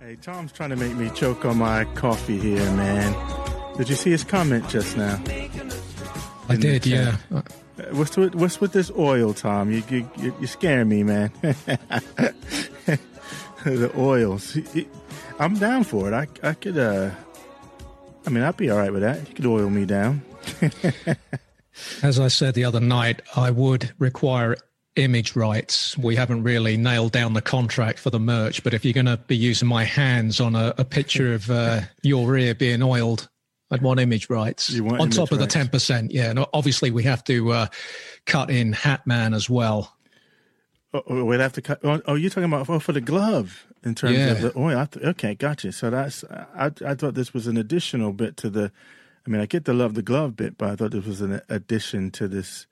Hey, 0.00 0.16
Tom's 0.22 0.52
trying 0.52 0.70
to 0.70 0.76
make 0.76 0.94
me 0.96 1.10
choke 1.10 1.44
on 1.44 1.58
my 1.58 1.84
coffee 1.94 2.38
here, 2.38 2.64
man. 2.72 3.14
Did 3.76 3.88
you 3.90 3.94
see 3.96 4.10
his 4.10 4.24
comment 4.24 4.68
just 4.68 4.96
now? 4.96 5.20
I 6.48 6.54
In 6.54 6.60
did, 6.60 6.86
yeah. 6.86 7.16
Uh, 7.32 7.42
What's 7.92 8.16
with 8.16 8.34
what's 8.34 8.60
with 8.60 8.72
this 8.72 8.90
oil, 8.98 9.32
Tom? 9.32 9.70
You 9.70 9.82
you 9.88 10.10
you- 10.18 10.34
you're 10.38 10.48
scaring 10.48 10.88
me, 10.90 11.02
man. 11.02 11.30
the 13.64 13.90
oils. 13.96 14.58
I'm 15.38 15.54
down 15.54 15.84
for 15.84 16.06
it. 16.08 16.12
I 16.14 16.26
I 16.46 16.52
could 16.54 16.76
uh. 16.76 17.10
I 18.26 18.30
mean, 18.30 18.42
I'd 18.44 18.58
be 18.58 18.68
all 18.68 18.76
right 18.78 18.92
with 18.92 19.00
that. 19.00 19.26
You 19.28 19.34
could 19.34 19.46
oil 19.46 19.70
me 19.70 19.86
down. 19.86 20.20
As 22.02 22.20
I 22.20 22.28
said 22.28 22.52
the 22.54 22.64
other 22.64 22.80
night, 22.80 23.22
I 23.34 23.50
would 23.50 23.92
require 23.98 24.56
image 24.96 25.36
rights. 25.36 25.96
We 25.96 26.16
haven't 26.16 26.42
really 26.42 26.76
nailed 26.76 27.12
down 27.12 27.32
the 27.34 27.42
contract 27.42 27.98
for 27.98 28.10
the 28.10 28.20
merch, 28.20 28.62
but 28.64 28.74
if 28.74 28.84
you're 28.84 28.94
going 28.94 29.06
to 29.06 29.16
be 29.16 29.36
using 29.36 29.68
my 29.68 29.84
hands 29.84 30.40
on 30.40 30.54
a, 30.56 30.74
a 30.78 30.84
picture 30.84 31.32
of 31.34 31.50
uh, 31.50 31.80
your 32.02 32.36
ear 32.36 32.54
being 32.54 32.82
oiled, 32.82 33.28
I'd 33.70 33.82
want 33.82 34.00
image 34.00 34.28
rights 34.28 34.68
want 34.80 34.94
on 34.94 35.00
image 35.06 35.16
top 35.16 35.30
of 35.32 35.38
rights. 35.38 35.54
the 35.54 35.60
10%. 35.60 36.08
Yeah. 36.10 36.30
And 36.30 36.44
obviously, 36.52 36.90
we 36.90 37.04
have 37.04 37.22
to 37.24 37.52
uh, 37.52 37.66
cut 38.26 38.50
in 38.50 38.72
Hatman 38.72 39.34
as 39.34 39.48
well. 39.48 39.96
Oh, 40.92 41.24
we'd 41.24 41.38
have 41.38 41.52
to 41.52 41.62
cut. 41.62 41.78
Oh, 41.84 42.02
oh, 42.06 42.14
you're 42.16 42.30
talking 42.30 42.52
about 42.52 42.68
oh, 42.68 42.80
for 42.80 42.92
the 42.92 43.00
glove 43.00 43.64
in 43.84 43.94
terms 43.94 44.18
Yeah. 44.18 44.30
of 44.32 44.40
the 44.40 44.52
oil. 44.58 44.84
Th- 44.86 45.06
okay, 45.06 45.36
gotcha. 45.36 45.70
So 45.70 45.88
that's 45.88 46.24
I 46.28 46.72
I 46.84 46.94
thought 46.96 47.14
this 47.14 47.32
was 47.32 47.46
an 47.46 47.56
additional 47.56 48.12
bit 48.12 48.36
to 48.38 48.50
the. 48.50 48.72
I 49.24 49.30
mean, 49.30 49.40
I 49.40 49.46
get 49.46 49.66
the 49.66 49.72
love 49.72 49.94
the 49.94 50.02
glove 50.02 50.34
bit, 50.34 50.58
but 50.58 50.68
I 50.70 50.74
thought 50.74 50.90
this 50.90 51.06
was 51.06 51.20
an 51.20 51.40
addition 51.48 52.10
to 52.12 52.26
this. 52.26 52.66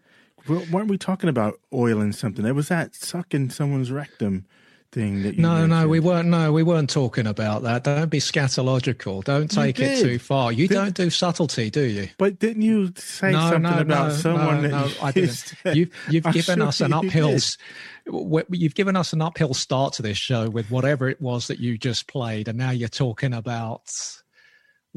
Well, 0.49 0.65
weren't 0.71 0.89
we 0.89 0.99
talking 0.99 1.29
about 1.29 1.61
oiling 1.73 2.13
something? 2.13 2.45
It 2.47 2.55
was 2.55 2.69
that 2.69 2.95
sucking 2.95 3.51
someone's 3.51 3.91
rectum 3.91 4.47
thing 4.91 5.23
that 5.23 5.35
you. 5.35 5.43
No, 5.43 5.67
no, 5.67 5.87
we 5.87 6.01
weren't. 6.01 6.29
No, 6.29 6.51
we 6.53 6.63
weren't 6.63 6.89
talking 6.89 7.27
about 7.27 7.63
that. 7.65 7.85
Don't 7.85 8.09
be 8.09 8.21
scatological. 8.21 9.23
Don't 9.23 9.51
take 9.51 9.79
it 9.79 10.01
too 10.03 10.19
far. 10.19 10.51
You 10.51 10.67
Did- 10.67 10.75
don't 10.75 10.95
do 10.95 11.11
subtlety, 11.11 11.69
do 11.71 11.83
you? 11.83 12.09
But 12.17 12.39
didn't 12.39 12.63
you 12.63 12.93
say 12.97 13.33
no, 13.33 13.51
something 13.51 13.63
no, 13.71 13.79
about 13.81 14.09
no, 14.09 14.15
someone 14.15 14.63
no, 14.63 14.89
that 14.89 15.03
I 15.05 15.13
didn't. 15.13 15.53
You've, 15.77 15.91
you've 16.09 16.25
given 16.25 16.59
sure 16.59 16.67
us 16.69 16.81
an 16.81 16.93
uphill. 16.95 17.29
did. 17.29 17.37
s- 17.37 17.59
w- 18.07 18.45
You've 18.51 18.75
given 18.75 18.97
us 18.97 19.13
an 19.13 19.21
uphill 19.21 19.53
start 19.53 19.93
to 19.95 20.03
this 20.03 20.17
show 20.17 20.49
with 20.49 20.71
whatever 20.71 21.09
it 21.11 21.21
was 21.21 21.49
that 21.49 21.59
you 21.61 21.77
just 21.77 22.07
played, 22.07 22.49
and 22.49 22.57
now 22.57 22.71
you're 22.71 22.89
talking 22.89 23.35
about 23.35 23.83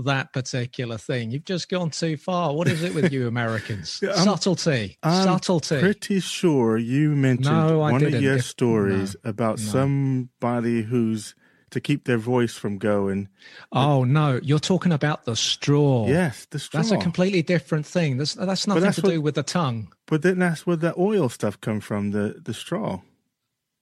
that 0.05 0.33
particular 0.33 0.97
thing. 0.97 1.31
You've 1.31 1.45
just 1.45 1.69
gone 1.69 1.89
too 1.89 2.17
far. 2.17 2.53
What 2.53 2.67
is 2.67 2.83
it 2.83 2.93
with 2.93 3.11
you 3.11 3.27
Americans? 3.27 3.89
Subtlety, 4.15 4.97
I'm 5.03 5.23
subtlety. 5.25 5.79
Pretty 5.79 6.19
sure 6.19 6.77
you 6.77 7.09
mentioned 7.15 7.55
No, 7.55 7.79
one 7.79 7.95
of 7.95 7.99
didn't. 8.01 8.21
your 8.23 8.35
If- 8.37 8.45
stories 8.45 9.15
about 9.23 9.59
no. 9.59 9.65
somebody 9.65 10.83
who's 10.83 11.35
to 11.71 11.79
keep 11.79 12.03
their 12.03 12.17
voice 12.17 12.53
from 12.55 12.77
going. 12.77 13.29
oh 13.71 14.03
no, 14.03 14.39
you're 14.43 14.59
talking 14.59 14.91
about 14.91 15.23
the 15.23 15.35
straw. 15.37 16.05
Yes, 16.07 16.45
the 16.51 16.59
straw. 16.59 16.81
That's 16.81 16.91
a 16.91 16.97
completely 16.97 17.41
different 17.41 17.85
thing. 17.85 18.17
That's 18.17 18.33
that's 18.33 18.67
nothing 18.67 18.83
that's 18.83 18.97
to 18.97 19.01
what- 19.03 19.11
do 19.11 19.21
with 19.21 19.35
the 19.35 19.43
tongue. 19.43 19.93
But 20.07 20.21
then 20.21 20.39
that's 20.39 20.67
where 20.67 20.75
the 20.75 20.93
oil 20.97 21.29
stuff 21.29 21.61
come 21.61 21.79
from, 21.79 22.11
the 22.11 22.41
the 22.43 22.53
straw. 22.53 22.99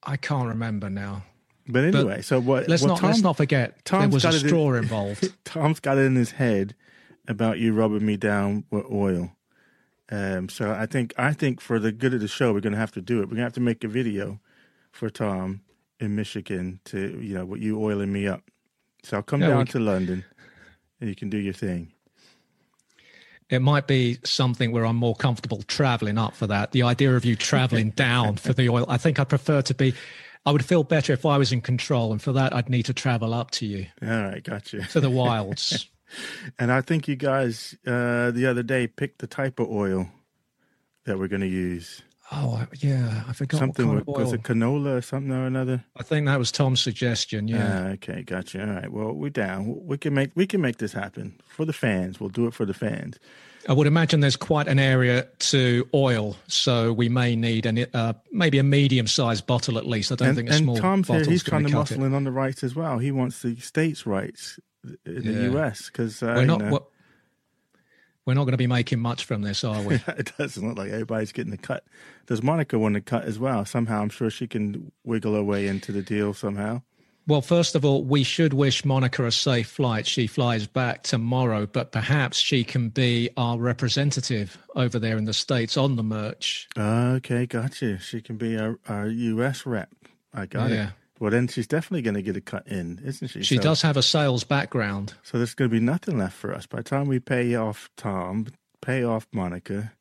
I 0.04 0.16
can't 0.16 0.46
remember 0.48 0.88
now. 0.88 1.24
But 1.72 1.84
anyway, 1.84 2.22
so 2.22 2.40
what? 2.40 2.68
Let's 2.68 2.82
not 2.82 3.02
let's 3.02 3.18
Tom- 3.18 3.22
not 3.24 3.36
forget 3.36 3.74
there 3.84 4.00
Tom's 4.00 4.14
was 4.14 4.24
a 4.24 4.28
got 4.28 4.34
in- 4.42 4.48
straw 4.48 4.72
involved. 4.74 5.32
Tom's 5.44 5.80
got 5.80 5.98
it 5.98 6.02
in 6.02 6.16
his 6.16 6.32
head 6.32 6.74
about 7.28 7.58
you 7.58 7.72
rubbing 7.72 8.04
me 8.04 8.16
down 8.16 8.64
with 8.70 8.84
oil. 8.90 9.32
Um, 10.12 10.48
so 10.48 10.72
I 10.72 10.86
think 10.86 11.14
I 11.16 11.32
think 11.32 11.60
for 11.60 11.78
the 11.78 11.92
good 11.92 12.14
of 12.14 12.20
the 12.20 12.28
show, 12.28 12.52
we're 12.52 12.60
going 12.60 12.72
to 12.72 12.78
have 12.78 12.92
to 12.92 13.00
do 13.00 13.18
it. 13.18 13.22
We're 13.26 13.26
going 13.26 13.36
to 13.38 13.42
have 13.44 13.52
to 13.54 13.60
make 13.60 13.84
a 13.84 13.88
video 13.88 14.40
for 14.90 15.08
Tom 15.10 15.60
in 16.00 16.16
Michigan 16.16 16.80
to 16.86 17.20
you 17.22 17.34
know 17.34 17.44
what 17.44 17.60
you 17.60 17.80
oiling 17.80 18.12
me 18.12 18.26
up. 18.26 18.42
So 19.04 19.18
I'll 19.18 19.22
come 19.22 19.40
Yeah, 19.42 19.48
down 19.48 19.66
to 19.66 19.78
London, 19.78 20.24
and 21.00 21.08
you 21.08 21.14
can 21.14 21.30
do 21.30 21.38
your 21.38 21.54
thing. 21.54 21.92
It 23.48 23.60
might 23.62 23.86
be 23.88 24.18
something 24.24 24.70
where 24.70 24.84
I'm 24.86 24.96
more 24.96 25.16
comfortable 25.16 25.62
traveling 25.62 26.18
up 26.18 26.34
for 26.34 26.46
that. 26.46 26.70
The 26.70 26.82
idea 26.84 27.16
of 27.16 27.24
you 27.24 27.34
traveling 27.34 27.90
down 27.96 28.36
for 28.36 28.52
the 28.52 28.68
oil, 28.68 28.86
I 28.88 28.96
think 28.96 29.18
I'd 29.18 29.28
prefer 29.28 29.62
to 29.62 29.74
be. 29.74 29.94
I 30.46 30.52
would 30.52 30.64
feel 30.64 30.84
better 30.84 31.12
if 31.12 31.26
I 31.26 31.36
was 31.38 31.52
in 31.52 31.60
control, 31.60 32.12
and 32.12 32.20
for 32.22 32.32
that, 32.32 32.54
I'd 32.54 32.68
need 32.70 32.86
to 32.86 32.94
travel 32.94 33.34
up 33.34 33.50
to 33.52 33.66
you 33.66 33.86
All 34.02 34.08
right, 34.08 34.42
got 34.42 34.72
you. 34.72 34.82
to 34.82 35.00
the 35.00 35.10
wilds. 35.10 35.88
And 36.58 36.72
I 36.72 36.80
think 36.80 37.06
you 37.06 37.14
guys 37.14 37.76
uh, 37.86 38.32
the 38.32 38.44
other 38.46 38.64
day 38.64 38.88
picked 38.88 39.20
the 39.20 39.28
type 39.28 39.60
of 39.60 39.70
oil 39.70 40.08
that 41.04 41.20
we're 41.20 41.28
going 41.28 41.40
to 41.42 41.46
use. 41.46 42.02
oh 42.32 42.66
yeah, 42.78 43.22
I 43.28 43.32
forgot 43.32 43.58
something 43.58 43.86
what 43.86 44.06
kind 44.06 44.06
with, 44.08 44.16
was 44.16 44.32
it 44.32 44.42
canola 44.42 44.98
or 44.98 45.02
something 45.02 45.30
or 45.30 45.46
another? 45.46 45.84
I 45.96 46.02
think 46.02 46.26
that 46.26 46.36
was 46.36 46.50
Tom's 46.50 46.80
suggestion. 46.80 47.46
Yeah, 47.46 47.84
Ah, 47.84 47.88
okay, 47.90 48.22
gotcha. 48.24 48.60
All 48.60 48.74
right. 48.74 48.90
Well, 48.90 49.12
we're 49.12 49.30
down. 49.30 49.86
We 49.86 49.98
can 49.98 50.12
make 50.14 50.32
we 50.34 50.48
can 50.48 50.60
make 50.60 50.78
this 50.78 50.92
happen 50.94 51.40
for 51.46 51.64
the 51.64 51.72
fans. 51.72 52.18
We'll 52.18 52.30
do 52.30 52.48
it 52.48 52.54
for 52.54 52.64
the 52.66 52.74
fans. 52.74 53.20
I 53.68 53.72
would 53.74 53.86
imagine 53.86 54.20
there's 54.20 54.36
quite 54.36 54.68
an 54.68 54.78
area 54.78 55.28
to 55.38 55.88
oil, 55.94 56.36
so 56.48 56.92
we 56.92 57.08
may 57.08 57.36
need 57.36 57.66
an 57.66 57.86
uh, 57.92 58.14
maybe 58.32 58.58
a 58.58 58.62
medium-sized 58.62 59.46
bottle 59.46 59.76
at 59.78 59.86
least. 59.86 60.10
I 60.10 60.14
don't 60.14 60.28
and 60.28 60.36
think 60.36 60.50
a 60.50 60.54
small 60.54 60.76
Tom's 60.76 61.08
here. 61.08 61.16
bottle's 61.18 61.28
He's 61.28 61.42
going 61.42 61.62
trying 61.64 61.72
to 61.72 61.78
muscle 61.78 62.02
it. 62.02 62.06
in 62.06 62.14
on 62.14 62.24
the 62.24 62.32
rights 62.32 62.64
as 62.64 62.74
well. 62.74 62.98
He 62.98 63.10
wants 63.12 63.42
the 63.42 63.56
states' 63.56 64.06
rights 64.06 64.58
in 65.04 65.24
the 65.26 65.42
U.S. 65.52 65.86
because 65.86 66.22
uh, 66.22 66.32
We're 66.36 66.40
you 66.40 66.46
not. 66.46 66.60
know, 66.60 66.70
we're- 66.70 66.84
We're 68.26 68.34
not 68.34 68.44
going 68.44 68.52
to 68.52 68.58
be 68.58 68.66
making 68.66 69.00
much 69.00 69.24
from 69.24 69.42
this, 69.42 69.64
are 69.64 69.82
we? 69.82 69.94
it 70.08 70.32
doesn't 70.38 70.66
look 70.66 70.78
like 70.78 70.90
everybody's 70.90 71.32
getting 71.32 71.50
the 71.50 71.56
cut. 71.58 71.84
Does 72.26 72.42
Monica 72.42 72.78
want 72.78 72.94
the 72.94 73.00
cut 73.00 73.24
as 73.24 73.38
well? 73.38 73.64
Somehow, 73.64 74.02
I'm 74.02 74.08
sure 74.10 74.30
she 74.30 74.46
can 74.46 74.92
wiggle 75.04 75.34
her 75.34 75.42
way 75.42 75.66
into 75.66 75.90
the 75.90 76.02
deal 76.02 76.32
somehow. 76.32 76.82
Well, 77.26 77.42
first 77.42 77.74
of 77.74 77.84
all, 77.84 78.02
we 78.02 78.24
should 78.24 78.52
wish 78.52 78.84
Monica 78.84 79.24
a 79.24 79.30
safe 79.30 79.68
flight. 79.68 80.06
She 80.06 80.26
flies 80.26 80.66
back 80.66 81.02
tomorrow, 81.04 81.66
but 81.66 81.92
perhaps 81.92 82.38
she 82.38 82.64
can 82.64 82.88
be 82.88 83.30
our 83.36 83.58
representative 83.58 84.58
over 84.74 84.98
there 84.98 85.16
in 85.16 85.26
the 85.26 85.32
States 85.32 85.76
on 85.76 85.96
the 85.96 86.02
merch. 86.02 86.68
Okay, 86.76 87.46
gotcha. 87.46 87.98
She 87.98 88.20
can 88.20 88.36
be 88.36 88.58
our, 88.58 88.78
our 88.88 89.06
U.S. 89.08 89.64
rep. 89.66 89.90
I 90.34 90.46
got 90.46 90.70
Yeah. 90.70 90.88
it. 90.88 90.92
Well, 91.20 91.30
then 91.30 91.48
she's 91.48 91.66
definitely 91.66 92.00
going 92.02 92.14
to 92.14 92.22
get 92.22 92.36
a 92.36 92.40
cut 92.40 92.66
in, 92.66 92.98
isn't 93.04 93.28
she? 93.28 93.42
She 93.42 93.56
So- 93.56 93.62
does 93.62 93.82
have 93.82 93.96
a 93.98 94.02
sales 94.02 94.42
background. 94.42 95.12
So 95.22 95.36
there's 95.36 95.54
going 95.54 95.70
to 95.70 95.74
be 95.76 95.78
nothing 95.84 96.16
left 96.18 96.34
for 96.36 96.54
us. 96.54 96.66
By 96.66 96.78
the 96.78 96.84
time 96.84 97.06
we 97.08 97.20
pay 97.20 97.54
off 97.54 97.90
Tom, 97.96 98.46
pay 98.80 99.04
off 99.04 99.26
Monica, 99.32 99.92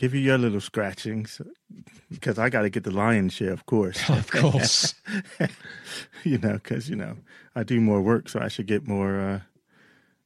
give 0.00 0.14
you 0.14 0.20
your 0.20 0.38
little 0.38 0.62
scratchings, 0.62 1.42
because 2.10 2.38
I 2.38 2.48
got 2.48 2.62
to 2.62 2.70
get 2.70 2.84
the 2.84 2.90
lion's 2.90 3.34
share, 3.34 3.52
of 3.52 3.66
course. 3.66 4.00
Of 4.08 4.30
course. 4.30 4.94
you 6.24 6.38
know, 6.38 6.54
because 6.54 6.88
you 6.88 6.96
know 6.96 7.16
I 7.54 7.64
do 7.64 7.80
more 7.80 8.00
work, 8.00 8.28
so 8.30 8.40
I 8.40 8.48
should 8.48 8.66
get 8.66 8.88
more. 8.88 9.20
uh 9.20 9.40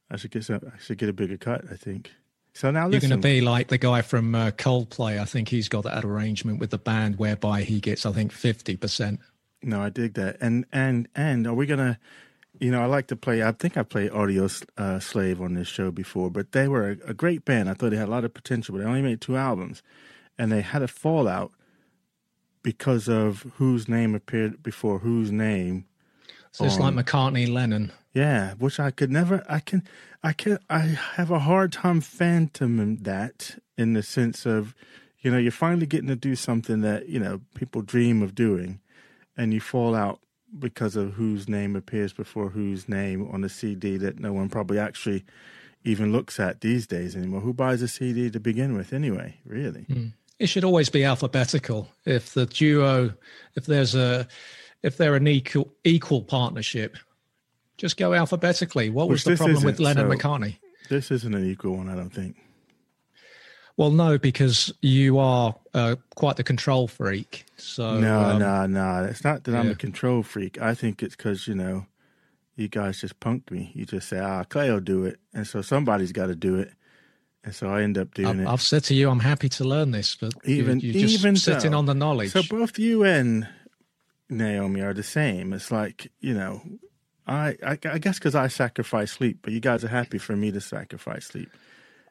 I 0.09 0.17
should 0.17 0.31
get 0.31 0.45
some. 0.45 0.61
I 0.73 0.77
should 0.79 0.97
get 0.97 1.09
a 1.09 1.13
bigger 1.13 1.37
cut. 1.37 1.65
I 1.69 1.75
think. 1.75 2.11
So 2.53 2.71
now 2.71 2.87
You're 2.87 3.01
going 3.01 3.09
to 3.09 3.17
be 3.17 3.41
like 3.41 3.67
the 3.67 3.77
guy 3.77 4.01
from 4.01 4.33
uh, 4.33 4.51
Coldplay. 4.51 5.19
I 5.19 5.25
think 5.25 5.49
he's 5.49 5.67
got 5.67 5.83
that 5.83 6.05
arrangement 6.05 6.59
with 6.61 6.69
the 6.69 6.77
band 6.77 7.17
whereby 7.17 7.63
he 7.63 7.81
gets, 7.81 8.05
I 8.05 8.13
think, 8.13 8.31
50%. 8.31 9.17
No, 9.61 9.81
I 9.81 9.89
dig 9.89 10.13
that. 10.13 10.37
And 10.39 10.65
and 10.71 11.09
and 11.15 11.47
are 11.47 11.53
we 11.53 11.65
gonna? 11.65 11.99
You 12.59 12.71
know, 12.71 12.81
I 12.81 12.85
like 12.85 13.07
to 13.07 13.15
play. 13.15 13.43
I 13.43 13.51
think 13.51 13.77
I 13.77 13.83
played 13.83 14.11
Audio 14.11 14.47
uh, 14.77 14.99
Slave 14.99 15.41
on 15.41 15.55
this 15.55 15.67
show 15.67 15.91
before, 15.91 16.29
but 16.29 16.51
they 16.51 16.67
were 16.67 16.91
a, 16.91 17.09
a 17.09 17.13
great 17.13 17.45
band. 17.45 17.69
I 17.69 17.73
thought 17.73 17.91
they 17.91 17.97
had 17.97 18.07
a 18.07 18.11
lot 18.11 18.23
of 18.23 18.33
potential, 18.33 18.73
but 18.75 18.83
they 18.83 18.87
only 18.87 19.01
made 19.01 19.21
two 19.21 19.35
albums, 19.35 19.83
and 20.37 20.51
they 20.51 20.61
had 20.61 20.81
a 20.81 20.87
fallout 20.87 21.51
because 22.63 23.07
of 23.07 23.45
whose 23.57 23.87
name 23.87 24.15
appeared 24.15 24.63
before 24.63 24.99
whose 24.99 25.31
name. 25.31 25.85
So 26.51 26.65
it's 26.65 26.79
like 26.79 26.93
McCartney 26.93 27.51
Lennon. 27.51 27.91
Yeah, 28.13 28.53
which 28.53 28.79
I 28.79 28.89
could 28.89 29.11
never. 29.11 29.43
I 29.49 29.59
can. 29.59 29.83
I 30.23 30.31
can. 30.31 30.57
I 30.69 30.79
have 30.79 31.29
a 31.29 31.39
hard 31.39 31.73
time 31.73 31.99
phantoming 31.99 32.97
that 33.03 33.59
in 33.77 33.93
the 33.93 34.01
sense 34.01 34.45
of, 34.45 34.73
you 35.19 35.29
know, 35.29 35.37
you're 35.37 35.51
finally 35.51 35.85
getting 35.85 36.07
to 36.07 36.15
do 36.15 36.35
something 36.35 36.79
that 36.81 37.09
you 37.09 37.19
know 37.19 37.41
people 37.55 37.81
dream 37.81 38.21
of 38.21 38.33
doing, 38.33 38.79
and 39.35 39.53
you 39.53 39.59
fall 39.59 39.93
out 39.93 40.21
because 40.57 40.95
of 40.95 41.13
whose 41.13 41.47
name 41.49 41.75
appears 41.75 42.13
before 42.13 42.49
whose 42.49 42.87
name 42.87 43.27
on 43.31 43.43
a 43.43 43.49
CD 43.49 43.97
that 43.97 44.19
no 44.19 44.33
one 44.33 44.49
probably 44.49 44.79
actually 44.79 45.23
even 45.83 46.11
looks 46.11 46.39
at 46.39 46.61
these 46.61 46.87
days 46.87 47.15
anymore. 47.15 47.41
Who 47.41 47.53
buys 47.53 47.81
a 47.81 47.87
CD 47.87 48.29
to 48.31 48.39
begin 48.39 48.75
with 48.75 48.93
anyway? 48.93 49.37
Really? 49.45 49.81
Hmm. 49.83 50.07
It 50.39 50.47
should 50.47 50.63
always 50.63 50.89
be 50.89 51.03
alphabetical. 51.03 51.87
If 52.05 52.33
the 52.33 52.45
duo, 52.45 53.13
if 53.55 53.65
there's 53.65 53.95
a, 53.95 54.27
if 54.83 54.97
they're 54.97 55.15
an 55.15 55.27
equal 55.27 55.71
equal 55.83 56.21
partnership, 56.21 56.97
just 57.77 57.97
go 57.97 58.13
alphabetically. 58.13 58.89
What 58.89 59.07
was 59.07 59.23
the 59.23 59.35
problem 59.35 59.63
with 59.63 59.79
Lennon 59.79 60.09
so- 60.09 60.17
McCartney? 60.17 60.57
This 60.89 61.09
isn't 61.09 61.33
an 61.33 61.49
equal 61.49 61.77
one, 61.77 61.89
I 61.89 61.95
don't 61.95 62.11
think. 62.11 62.35
Well, 63.77 63.91
no, 63.91 64.17
because 64.17 64.73
you 64.81 65.19
are 65.19 65.55
uh, 65.73 65.97
quite 66.15 66.37
the 66.37 66.43
control 66.43 66.87
freak. 66.87 67.45
So 67.57 67.99
No, 67.99 68.21
um, 68.21 68.39
no, 68.39 68.65
no. 68.65 69.03
It's 69.09 69.23
not 69.23 69.43
that 69.43 69.55
I'm 69.55 69.69
a 69.71 69.75
control 69.75 70.23
freak. 70.23 70.61
I 70.61 70.73
think 70.73 71.03
it's 71.03 71.15
because, 71.15 71.45
you 71.47 71.55
know, 71.55 71.85
you 72.55 72.69
guys 72.69 73.01
just 73.01 73.19
punked 73.19 73.51
me. 73.51 73.71
You 73.73 73.85
just 73.85 74.07
say, 74.07 74.19
ah, 74.19 74.43
Clay 74.45 74.71
will 74.71 74.79
do 74.79 75.03
it. 75.03 75.19
And 75.33 75.45
so 75.45 75.61
somebody's 75.61 76.13
got 76.13 76.27
to 76.27 76.35
do 76.35 76.55
it. 76.55 76.71
And 77.43 77.53
so 77.53 77.69
I 77.69 77.83
end 77.83 77.97
up 77.97 78.13
doing 78.13 78.27
I've, 78.27 78.39
it. 78.39 78.47
I've 78.47 78.61
said 78.61 78.85
to 78.85 78.95
you, 78.95 79.09
I'm 79.09 79.19
happy 79.19 79.49
to 79.49 79.63
learn 79.65 79.91
this, 79.91 80.15
but 80.15 80.33
even 80.45 80.79
you, 80.79 80.93
just 80.93 81.13
even 81.13 81.35
sitting 81.35 81.71
so. 81.71 81.77
on 81.77 81.85
the 81.85 81.93
knowledge. 81.93 82.31
So 82.31 82.41
both 82.49 82.79
you 82.79 83.03
and 83.03 83.47
Naomi 84.29 84.81
are 84.81 84.93
the 84.93 85.03
same. 85.03 85.53
It's 85.53 85.69
like, 85.69 86.11
you 86.21 86.33
know, 86.33 86.61
I 87.27 87.55
I, 87.63 87.77
I 87.83 87.97
guess 87.99 88.17
because 88.17 88.33
I 88.33 88.47
sacrifice 88.47 89.11
sleep, 89.11 89.39
but 89.43 89.53
you 89.53 89.59
guys 89.59 89.83
are 89.83 89.89
happy 89.89 90.17
for 90.17 90.35
me 90.35 90.51
to 90.51 90.61
sacrifice 90.61 91.27
sleep. 91.27 91.49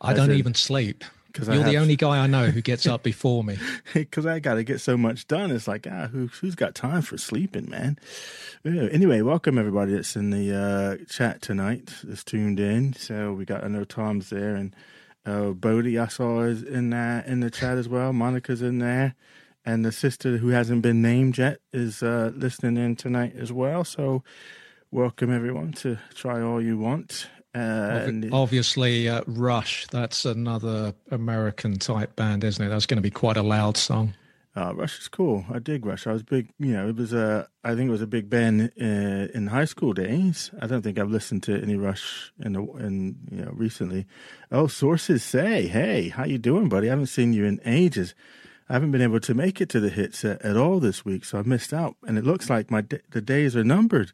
I 0.01 0.13
don't 0.13 0.33
even 0.33 0.55
sleep. 0.55 1.03
Because 1.35 1.49
you're 1.49 1.65
have... 1.65 1.67
the 1.67 1.79
only 1.79 1.97
guy 1.97 2.23
I 2.23 2.29
know 2.29 2.47
who 2.47 2.63
gets 2.63 2.87
up 2.87 3.03
before 3.03 3.43
me. 3.43 3.59
Because 3.93 4.25
I 4.25 4.39
got 4.39 4.55
to 4.55 4.63
get 4.63 4.81
so 4.81 4.97
much 4.97 5.27
done. 5.27 5.51
It's 5.51 5.67
like, 5.67 5.87
ah, 5.91 6.07
who, 6.07 6.31
has 6.43 6.55
got 6.55 6.77
time 6.77 7.03
for 7.03 7.19
sleeping, 7.19 7.69
man? 7.69 7.99
Anyway, 8.65 9.21
welcome 9.21 9.59
everybody 9.59 9.95
that's 9.95 10.15
in 10.15 10.31
the 10.31 10.57
uh, 10.57 11.05
chat 11.13 11.43
tonight. 11.43 11.93
That's 12.05 12.23
tuned 12.23 12.61
in. 12.61 12.93
So 12.93 13.33
we 13.33 13.45
got, 13.45 13.65
I 13.65 13.69
know 13.69 13.83
Tom's 13.83 14.31
there, 14.31 14.55
and 14.55 14.77
uh, 15.27 15.51
Bodie 15.51 15.99
I 15.99 16.07
saw 16.07 16.43
is 16.43 16.63
in 16.63 16.91
that 16.91 17.27
in 17.27 17.41
the 17.41 17.51
chat 17.51 17.79
as 17.79 17.89
well. 17.89 18.13
Monica's 18.13 18.63
in 18.63 18.79
there, 18.79 19.17
and 19.65 19.85
the 19.85 19.93
sister 19.93 20.37
who 20.37 20.49
hasn't 20.49 20.83
been 20.83 21.03
named 21.03 21.37
yet 21.37 21.59
is 21.73 22.01
uh, 22.01 22.31
listening 22.35 22.77
in 22.77 22.95
tonight 22.95 23.35
as 23.37 23.53
well. 23.53 23.83
So 23.83 24.23
welcome 24.93 25.35
everyone 25.35 25.73
to 25.73 25.99
try 26.15 26.41
all 26.41 26.63
you 26.63 26.79
want. 26.79 27.29
Uh, 27.55 28.11
Obviously, 28.33 29.09
uh, 29.09 29.23
Rush. 29.27 29.87
That's 29.89 30.25
another 30.25 30.95
American 31.11 31.79
type 31.79 32.17
band, 32.17 32.43
isn't 32.43 32.65
it? 32.65 32.69
That's 32.69 32.87
going 32.87 32.99
to 32.99 33.03
be 33.03 33.11
quite 33.11 33.37
a 33.37 33.43
loud 33.43 33.77
song. 33.77 34.15
Uh, 34.57 34.73
Rush 34.75 35.01
is 35.01 35.09
cool. 35.09 35.45
I 35.53 35.59
dig 35.59 35.85
Rush. 35.85 36.07
I 36.07 36.13
was 36.13 36.23
big. 36.23 36.49
You 36.59 36.73
know, 36.73 36.89
it 36.89 36.97
was 36.97 37.13
a. 37.13 37.49
I 37.65 37.75
think 37.75 37.89
it 37.89 37.93
was 37.93 38.03
a 38.03 38.07
big 38.07 38.31
band 38.31 38.71
uh, 38.81 38.85
in 39.35 39.49
high 39.49 39.65
school 39.65 39.93
days. 39.93 40.51
I 40.61 40.69
don't 40.69 40.83
think 40.83 40.99
I've 40.99 41.11
listened 41.11 41.43
to 41.45 41.61
any 41.61 41.77
Rush 41.77 42.33
in 42.39 42.53
the 42.53 42.63
in 42.77 43.17
you 43.31 43.45
know 43.45 43.51
recently. 43.53 44.07
Oh, 44.53 44.69
sources 44.69 45.25
say, 45.25 45.67
"Hey, 45.67 46.09
how 46.09 46.25
you 46.25 46.39
doing, 46.39 46.69
buddy? 46.69 46.87
I 46.87 46.91
haven't 46.91 47.07
seen 47.07 47.33
you 47.33 47.45
in 47.45 47.61
ages. 47.65 48.15
I 48.69 48.75
haven't 48.75 48.93
been 48.93 49.03
able 49.03 49.21
to 49.21 49.35
make 49.35 49.61
it 49.61 49.69
to 49.71 49.81
the 49.81 49.91
hits 49.91 50.25
at, 50.25 50.41
at 50.43 50.57
all 50.57 50.79
this 50.79 51.05
week, 51.05 51.25
so 51.25 51.39
I 51.39 51.43
missed 51.43 51.73
out. 51.73 51.97
And 52.07 52.17
it 52.17 52.25
looks 52.25 52.49
like 52.49 52.71
my 52.71 52.85
the 53.11 53.21
days 53.21 53.57
are 53.57 53.65
numbered." 53.65 54.13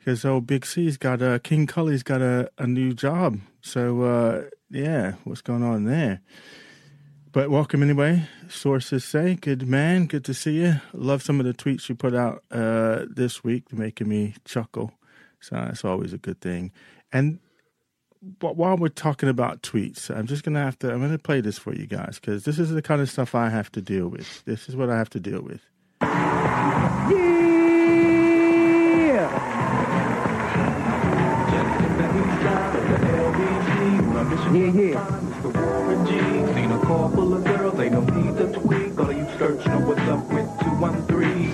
Because 0.00 0.24
old 0.24 0.46
Big 0.46 0.64
C's 0.64 0.96
got 0.96 1.20
a 1.20 1.38
King 1.38 1.66
Cully's 1.66 2.02
got 2.02 2.22
a, 2.22 2.50
a 2.58 2.66
new 2.66 2.94
job. 2.94 3.38
So 3.60 4.02
uh, 4.02 4.44
yeah, 4.70 5.14
what's 5.24 5.42
going 5.42 5.62
on 5.62 5.84
there? 5.84 6.22
But 7.32 7.50
welcome 7.50 7.82
anyway. 7.82 8.24
Sources 8.48 9.04
say, 9.04 9.36
good 9.36 9.68
man, 9.68 10.06
good 10.06 10.24
to 10.24 10.34
see 10.34 10.62
you. 10.62 10.80
Love 10.92 11.22
some 11.22 11.38
of 11.38 11.46
the 11.46 11.54
tweets 11.54 11.88
you 11.88 11.94
put 11.94 12.14
out 12.14 12.42
uh, 12.50 13.04
this 13.08 13.44
week, 13.44 13.72
making 13.72 14.08
me 14.08 14.34
chuckle. 14.44 14.92
So 15.38 15.54
that's 15.54 15.84
always 15.84 16.12
a 16.12 16.18
good 16.18 16.40
thing. 16.40 16.72
And 17.12 17.38
while 18.40 18.76
we're 18.76 18.88
talking 18.88 19.28
about 19.28 19.62
tweets, 19.62 20.10
I'm 20.10 20.26
just 20.26 20.42
gonna 20.42 20.62
have 20.62 20.78
to. 20.80 20.90
I'm 20.90 21.00
gonna 21.00 21.18
play 21.18 21.40
this 21.40 21.58
for 21.58 21.74
you 21.74 21.86
guys 21.86 22.18
because 22.20 22.44
this 22.44 22.58
is 22.58 22.70
the 22.70 22.82
kind 22.82 23.00
of 23.00 23.10
stuff 23.10 23.34
I 23.34 23.48
have 23.48 23.70
to 23.72 23.82
deal 23.82 24.08
with. 24.08 24.44
This 24.44 24.68
is 24.68 24.74
what 24.74 24.90
I 24.90 24.96
have 24.96 25.10
to 25.10 25.20
deal 25.20 25.42
with. 25.42 25.60
Yeah. 26.02 27.59
Yeah, 34.52 34.66
yeah. 34.72 34.98
It's 35.28 35.56
Warren 35.56 36.06
G. 36.06 36.12
Seen 36.54 36.72
a 36.72 36.78
car 36.80 37.08
full 37.12 37.34
of 37.34 37.44
girls, 37.44 37.78
ain't 37.78 37.92
no 37.92 38.00
need 38.00 38.36
to 38.36 38.52
tweak. 38.52 38.98
All 38.98 39.08
of 39.08 39.16
you 39.16 39.24
search 39.38 39.64
know 39.66 39.78
what's 39.78 40.00
up 40.02 40.26
with 40.28 40.48
213. 40.64 41.52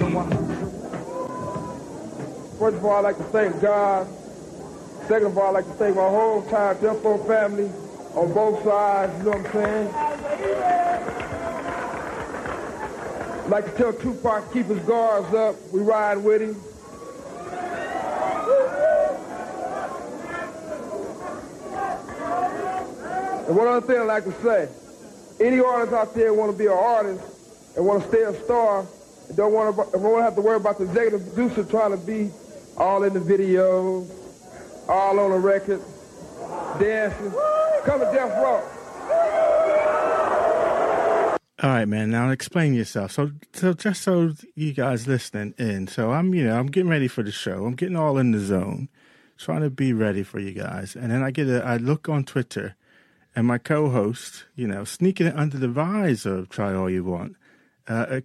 First 2.59 2.77
of 2.79 2.85
all, 2.87 2.97
I'd 2.97 3.01
like 3.01 3.19
to 3.19 3.25
thank 3.25 3.61
God. 3.61 4.09
Second 5.09 5.27
of 5.27 5.37
all, 5.37 5.49
I'd 5.49 5.55
like 5.63 5.67
to 5.67 5.73
thank 5.75 5.97
my 5.97 6.09
whole 6.09 6.43
entire 6.43 6.73
Death 6.75 7.05
Row 7.05 7.19
family 7.25 7.71
on 8.15 8.33
both 8.33 8.65
sides, 8.65 9.13
you 9.19 9.25
know 9.25 9.31
what 9.37 9.47
I'm 9.47 9.53
saying? 9.53 9.95
I'd 13.45 13.51
like 13.51 13.67
to 13.67 13.73
tell 13.73 13.93
Tupac 13.93 14.53
keep 14.55 14.67
his 14.67 14.81
guards 14.87 15.35
up. 15.35 15.57
We 15.71 15.81
ride 15.81 16.17
with 16.17 16.41
him. 16.41 16.57
And 23.47 23.57
one 23.57 23.69
other 23.69 23.87
thing 23.87 23.99
I'd 23.99 24.05
like 24.05 24.25
to 24.25 24.33
say, 24.43 24.69
any 25.41 25.61
artist 25.61 25.93
out 25.93 26.15
there 26.15 26.35
want 26.35 26.53
to 26.53 26.59
be 26.59 26.67
an 26.67 26.73
artist 26.73 27.23
and 27.77 27.87
want 27.87 28.03
to 28.03 28.09
stay 28.09 28.23
a 28.23 28.35
star 28.45 28.87
and 29.29 29.37
don't 29.37 29.53
want 29.53 29.77
to, 29.77 29.93
don't 29.93 30.03
want 30.03 30.19
to 30.19 30.23
have 30.23 30.35
to 30.35 30.41
worry 30.41 30.57
about 30.57 30.79
the 30.79 30.85
executive 30.85 31.35
producer 31.35 31.65
trying 31.65 31.91
to 31.93 31.99
be 31.99 32.31
all 32.77 33.03
in 33.05 33.13
the 33.15 33.21
videos, 33.21 34.11
all 34.89 35.19
on 35.19 35.31
the 35.31 35.39
record, 35.39 35.81
dancing. 36.79 37.33
Come 37.85 38.01
to 38.01 38.07
Death 38.07 38.37
Row. 38.37 38.63
All 41.63 41.71
right, 41.71 41.87
man. 41.87 42.11
Now 42.11 42.31
explain 42.31 42.75
yourself. 42.75 43.13
So, 43.13 43.31
so 43.53 43.73
just 43.73 44.03
so 44.03 44.33
you 44.55 44.73
guys 44.73 45.07
listening 45.07 45.55
in, 45.57 45.87
so 45.87 46.13
I'm, 46.13 46.35
you 46.35 46.45
know, 46.45 46.59
I'm 46.59 46.67
getting 46.67 46.91
ready 46.91 47.09
for 47.09 47.23
the 47.23 47.33
show. 47.33 47.65
I'm 47.65 47.75
getting 47.75 47.97
all 47.97 48.19
in 48.19 48.33
the 48.33 48.41
zone, 48.41 48.89
trying 49.39 49.63
to 49.63 49.71
be 49.71 49.93
ready 49.93 50.23
for 50.23 50.39
you 50.39 50.53
guys. 50.53 50.95
And 50.95 51.11
then 51.11 51.23
I 51.23 51.31
get 51.31 51.49
a, 51.49 51.65
I 51.65 51.79
look 51.79 52.09
on 52.09 52.25
Twitter, 52.25 52.77
and 53.37 53.47
my 53.47 53.59
co-host, 53.59 54.47
you 54.57 54.67
know, 54.67 54.85
sneaking 54.85 55.27
it 55.27 55.37
under 55.37 55.59
the 55.59 55.69
visor 55.69 56.39
of 56.39 56.49
"Try 56.49 56.75
All 56.75 56.91
You 56.91 57.05
Want," 57.05 57.37
uh, 57.87 58.23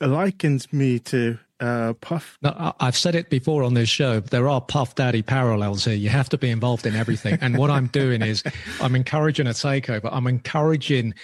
likens 0.00 0.72
me 0.72 0.98
to 1.00 1.38
uh, 1.60 1.92
Puff. 1.94 2.38
No, 2.40 2.74
I've 2.80 2.96
said 2.96 3.14
it 3.14 3.30
before 3.30 3.62
on 3.62 3.74
this 3.74 3.88
show. 3.88 4.20
There 4.20 4.48
are 4.48 4.60
Puff 4.60 4.94
Daddy 4.94 5.22
parallels 5.22 5.84
here. 5.84 5.94
You 5.94 6.08
have 6.08 6.28
to 6.30 6.38
be 6.38 6.50
involved 6.50 6.86
in 6.86 6.94
everything. 6.94 7.38
and 7.40 7.58
what 7.58 7.70
I'm 7.70 7.88
doing 7.88 8.22
is, 8.22 8.42
I'm 8.80 8.94
encouraging 8.94 9.46
a 9.46 9.50
takeover. 9.50 10.08
I'm 10.12 10.26
encouraging 10.26 11.14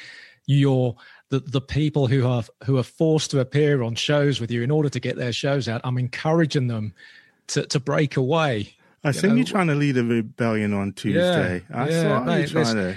your 0.46 0.96
the, 1.28 1.40
the 1.40 1.60
people 1.60 2.08
who 2.08 2.26
are 2.26 2.42
who 2.64 2.78
are 2.78 2.82
forced 2.82 3.30
to 3.30 3.40
appear 3.40 3.82
on 3.82 3.94
shows 3.94 4.40
with 4.40 4.50
you 4.50 4.62
in 4.62 4.70
order 4.70 4.88
to 4.88 5.00
get 5.00 5.16
their 5.16 5.32
shows 5.32 5.68
out. 5.68 5.80
I'm 5.84 5.98
encouraging 5.98 6.66
them 6.66 6.94
to 7.48 7.66
to 7.66 7.80
break 7.80 8.16
away. 8.16 8.74
I 9.02 9.12
see 9.12 9.28
you 9.28 9.42
are 9.42 9.44
trying 9.44 9.68
to 9.68 9.74
lead 9.74 9.96
a 9.96 10.04
rebellion 10.04 10.74
on 10.74 10.92
Tuesday. 10.92 11.62
Yeah, 11.70 11.82
I 11.82 11.88
yeah, 11.88 12.02
saw 12.02 12.24
mate, 12.24 12.40
you 12.42 12.46
trying 12.48 12.76
to 12.76 12.96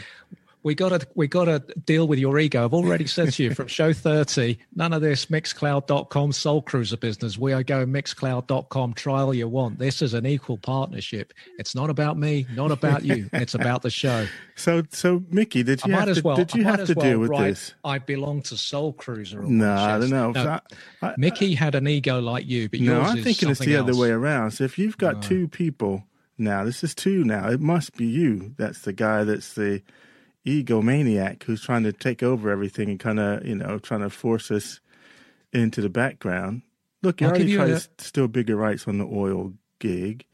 we 0.63 0.75
got 0.75 0.89
to 0.89 1.07
we 1.13 1.27
got 1.27 1.45
to 1.45 1.59
deal 1.85 2.07
with 2.07 2.19
your 2.19 2.39
ego. 2.39 2.63
I've 2.63 2.73
already 2.73 3.05
said 3.05 3.33
to 3.33 3.43
you 3.43 3.53
from 3.53 3.67
show 3.67 3.91
30, 3.91 4.57
none 4.75 4.93
of 4.93 5.01
this 5.01 5.25
mixcloud.com 5.25 6.31
soul 6.31 6.61
cruiser 6.61 6.97
business. 6.97 7.37
We 7.37 7.51
are 7.51 7.63
going 7.63 7.87
mixcloud.com 7.87 8.93
try 8.93 9.21
all 9.21 9.33
you 9.33 9.47
want. 9.47 9.77
This 9.77 10.01
is 10.01 10.13
an 10.13 10.25
equal 10.25 10.57
partnership. 10.57 11.33
It's 11.59 11.75
not 11.75 11.89
about 11.89 12.17
me, 12.17 12.47
not 12.55 12.71
about 12.71 13.03
you. 13.03 13.29
It's 13.33 13.53
about 13.53 13.81
the 13.81 13.89
show. 13.89 14.27
So 14.55 14.83
so 14.89 15.23
Mickey, 15.29 15.63
did 15.63 15.83
you 15.85 15.93
I 15.93 15.99
have 15.99 16.15
to, 16.15 16.21
well, 16.21 16.37
did 16.37 16.53
you 16.53 16.63
have 16.63 16.85
to 16.85 16.93
well 16.93 17.05
deal 17.05 17.19
with 17.19 17.37
this? 17.37 17.73
I 17.83 17.99
belong 17.99 18.41
to 18.43 18.57
Soul 18.57 18.93
Cruiser. 18.93 19.41
No, 19.41 19.73
I 19.73 19.99
don't 19.99 20.09
know. 20.09 20.31
No, 20.31 20.59
I, 21.01 21.07
I, 21.07 21.15
Mickey 21.17 21.55
had 21.55 21.75
an 21.75 21.87
ego 21.87 22.21
like 22.21 22.47
you, 22.47 22.69
but 22.69 22.79
no, 22.79 23.01
I'm 23.01 23.21
thinking 23.21 23.49
it's 23.49 23.59
the 23.59 23.75
else. 23.75 23.89
other 23.89 23.97
way 23.97 24.09
around. 24.09 24.51
So 24.51 24.63
if 24.63 24.77
you've 24.77 24.97
got 24.97 25.15
no. 25.15 25.21
two 25.21 25.47
people 25.49 26.05
now, 26.37 26.63
this 26.63 26.83
is 26.83 26.95
two 26.95 27.23
now. 27.23 27.49
It 27.49 27.59
must 27.59 27.97
be 27.97 28.05
you. 28.05 28.53
That's 28.57 28.79
the 28.79 28.93
guy 28.93 29.23
that's 29.23 29.53
the 29.53 29.81
egomaniac 30.45 31.43
who's 31.43 31.61
trying 31.61 31.83
to 31.83 31.93
take 31.93 32.21
over 32.23 32.49
everything 32.49 32.89
and 32.89 32.99
kind 32.99 33.19
of, 33.19 33.45
you 33.45 33.55
know, 33.55 33.79
trying 33.79 34.01
to 34.01 34.09
force 34.09 34.51
us 34.51 34.79
into 35.51 35.81
the 35.81 35.89
background. 35.89 36.63
Look, 37.01 37.21
you 37.21 37.27
I'll 37.27 37.33
already 37.33 37.55
a, 37.55 37.79
to 37.79 37.89
steal 37.97 38.27
bigger 38.27 38.55
rights 38.55 38.87
on 38.87 38.97
the 38.97 39.05
oil 39.05 39.53
gig. 39.79 40.25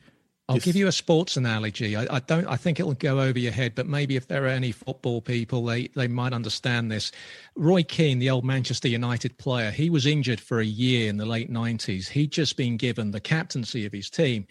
I'll 0.48 0.56
Just, 0.56 0.66
give 0.66 0.76
you 0.76 0.88
a 0.88 0.92
sports 0.92 1.38
analogy. 1.38 1.96
I, 1.96 2.08
I, 2.10 2.20
don't. 2.22 2.48
I 2.48 2.56
think 2.56 2.80
it'll 2.80 2.96
go 2.96 3.20
over 3.20 3.38
your 3.38 3.52
head, 3.52 3.76
but 3.76 3.86
maybe 3.86 4.16
if 4.16 4.28
there 4.28 4.46
are 4.46 4.48
any 4.48 4.72
football 4.72 5.22
people, 5.22 5.64
they 5.64 5.90
they 5.90 6.08
might 6.08 6.34
understand 6.34 6.92
this. 6.92 7.12
Roy 7.56 7.84
Keane, 7.84 8.18
the 8.18 8.32
old 8.32 8.44
Manchester 8.44 8.88
United 8.88 9.38
player, 9.38 9.70
he 9.70 9.92
was 9.92 10.08
injured 10.08 10.40
for 10.40 10.60
a 10.60 10.66
year 10.66 11.08
in 11.08 11.18
the 11.18 11.26
late 11.26 11.52
nineties. 11.52 12.10
He'd 12.10 12.32
just 12.32 12.58
been 12.58 12.78
given 12.78 13.12
the 13.12 13.20
captaincy 13.20 13.86
of 13.86 13.94
his 13.94 14.10
team. 14.10 14.48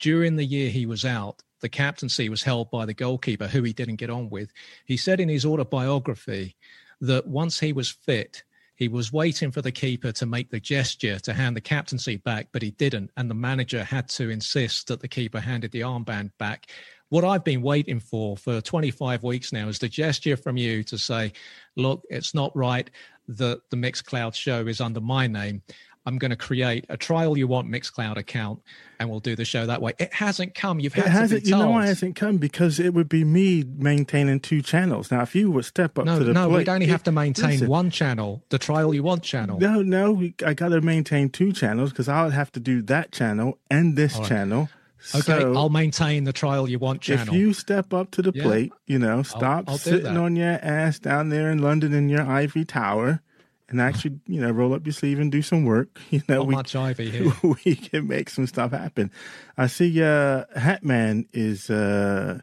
During 0.00 0.36
the 0.36 0.44
year 0.44 0.68
he 0.68 0.84
was 0.84 1.06
out, 1.06 1.42
the 1.60 1.68
captaincy 1.68 2.28
was 2.28 2.42
held 2.42 2.70
by 2.70 2.86
the 2.86 2.94
goalkeeper, 2.94 3.46
who 3.46 3.62
he 3.62 3.72
didn't 3.72 3.96
get 3.96 4.10
on 4.10 4.30
with. 4.30 4.52
He 4.84 4.96
said 4.96 5.20
in 5.20 5.28
his 5.28 5.44
autobiography 5.44 6.56
that 7.00 7.26
once 7.26 7.60
he 7.60 7.72
was 7.72 7.90
fit, 7.90 8.42
he 8.76 8.86
was 8.86 9.12
waiting 9.12 9.50
for 9.50 9.60
the 9.60 9.72
keeper 9.72 10.12
to 10.12 10.26
make 10.26 10.50
the 10.50 10.60
gesture 10.60 11.18
to 11.18 11.32
hand 11.32 11.56
the 11.56 11.60
captaincy 11.60 12.16
back, 12.16 12.48
but 12.52 12.62
he 12.62 12.70
didn't. 12.70 13.10
And 13.16 13.28
the 13.28 13.34
manager 13.34 13.82
had 13.82 14.08
to 14.10 14.30
insist 14.30 14.86
that 14.86 15.00
the 15.00 15.08
keeper 15.08 15.40
handed 15.40 15.72
the 15.72 15.80
armband 15.80 16.30
back. 16.38 16.70
What 17.08 17.24
I've 17.24 17.42
been 17.42 17.62
waiting 17.62 17.98
for 17.98 18.36
for 18.36 18.60
25 18.60 19.24
weeks 19.24 19.52
now 19.52 19.66
is 19.66 19.80
the 19.80 19.88
gesture 19.88 20.36
from 20.36 20.56
you 20.56 20.84
to 20.84 20.96
say, 20.96 21.32
look, 21.74 22.04
it's 22.08 22.34
not 22.34 22.54
right 22.54 22.88
that 23.28 23.60
the 23.70 23.76
Mixcloud 23.76 24.34
show 24.34 24.66
is 24.66 24.80
under 24.80 25.00
my 25.00 25.26
name. 25.26 25.62
I'm 26.08 26.16
going 26.16 26.30
to 26.30 26.36
create 26.36 26.86
a 26.88 26.96
try 26.96 27.26
all 27.26 27.36
you 27.36 27.46
want 27.46 27.68
Mixcloud 27.68 28.16
account 28.16 28.62
and 28.98 29.10
we'll 29.10 29.20
do 29.20 29.36
the 29.36 29.44
show 29.44 29.66
that 29.66 29.82
way. 29.82 29.92
It 29.98 30.10
hasn't 30.14 30.54
come. 30.54 30.80
You've 30.80 30.94
had 30.94 31.04
it 31.04 31.10
hasn't, 31.10 31.44
You 31.44 31.50
know 31.50 31.68
why 31.68 31.84
it 31.84 31.88
hasn't 31.88 32.16
come? 32.16 32.38
Because 32.38 32.80
it 32.80 32.94
would 32.94 33.10
be 33.10 33.24
me 33.24 33.62
maintaining 33.76 34.40
two 34.40 34.62
channels. 34.62 35.10
Now, 35.10 35.20
if 35.20 35.34
you 35.34 35.50
would 35.50 35.66
step 35.66 35.98
up 35.98 36.06
no, 36.06 36.18
to 36.18 36.24
the 36.24 36.32
plate. 36.32 36.34
no, 36.34 36.48
plate, 36.48 36.58
we'd 36.60 36.68
only 36.70 36.86
have 36.86 37.02
to 37.02 37.12
maintain 37.12 37.50
listen, 37.50 37.68
one 37.68 37.90
channel, 37.90 38.42
the 38.48 38.58
try 38.58 38.82
all 38.82 38.94
you 38.94 39.02
want 39.02 39.22
channel. 39.22 39.60
No, 39.60 39.82
no, 39.82 40.30
I 40.46 40.54
got 40.54 40.70
to 40.70 40.80
maintain 40.80 41.28
two 41.28 41.52
channels 41.52 41.90
because 41.90 42.08
I 42.08 42.24
would 42.24 42.32
have 42.32 42.50
to 42.52 42.60
do 42.60 42.80
that 42.82 43.12
channel 43.12 43.58
and 43.70 43.94
this 43.94 44.16
right. 44.16 44.26
channel. 44.26 44.70
Okay, 45.14 45.40
so, 45.40 45.54
I'll 45.54 45.68
maintain 45.68 46.24
the 46.24 46.32
try 46.32 46.56
all 46.56 46.70
you 46.70 46.78
want 46.78 47.02
channel. 47.02 47.34
If 47.34 47.38
you 47.38 47.52
step 47.52 47.92
up 47.92 48.12
to 48.12 48.22
the 48.22 48.32
yeah. 48.34 48.42
plate, 48.42 48.72
you 48.86 48.98
know, 48.98 49.22
stop 49.22 49.64
I'll, 49.68 49.74
I'll 49.74 49.78
sitting 49.78 50.16
on 50.16 50.36
your 50.36 50.58
ass 50.62 50.98
down 50.98 51.28
there 51.28 51.50
in 51.50 51.58
London 51.58 51.92
in 51.92 52.08
your 52.08 52.22
ivory 52.22 52.64
tower 52.64 53.20
and 53.68 53.80
actually, 53.80 54.18
you 54.26 54.40
know, 54.40 54.50
roll 54.50 54.72
up 54.74 54.86
your 54.86 54.92
sleeve 54.94 55.18
and 55.18 55.30
do 55.30 55.42
some 55.42 55.64
work. 55.64 56.00
You 56.10 56.22
know, 56.28 56.36
Not 56.38 56.46
we 56.46 56.54
much 56.54 56.74
ivy 56.76 57.10
here. 57.16 57.32
we 57.42 57.76
can 57.76 58.06
make 58.08 58.30
some 58.30 58.46
stuff 58.46 58.70
happen. 58.72 59.10
I 59.56 59.66
see 59.66 60.02
uh 60.02 60.44
Hatman 60.56 61.26
is 61.32 61.68
uh 61.70 62.40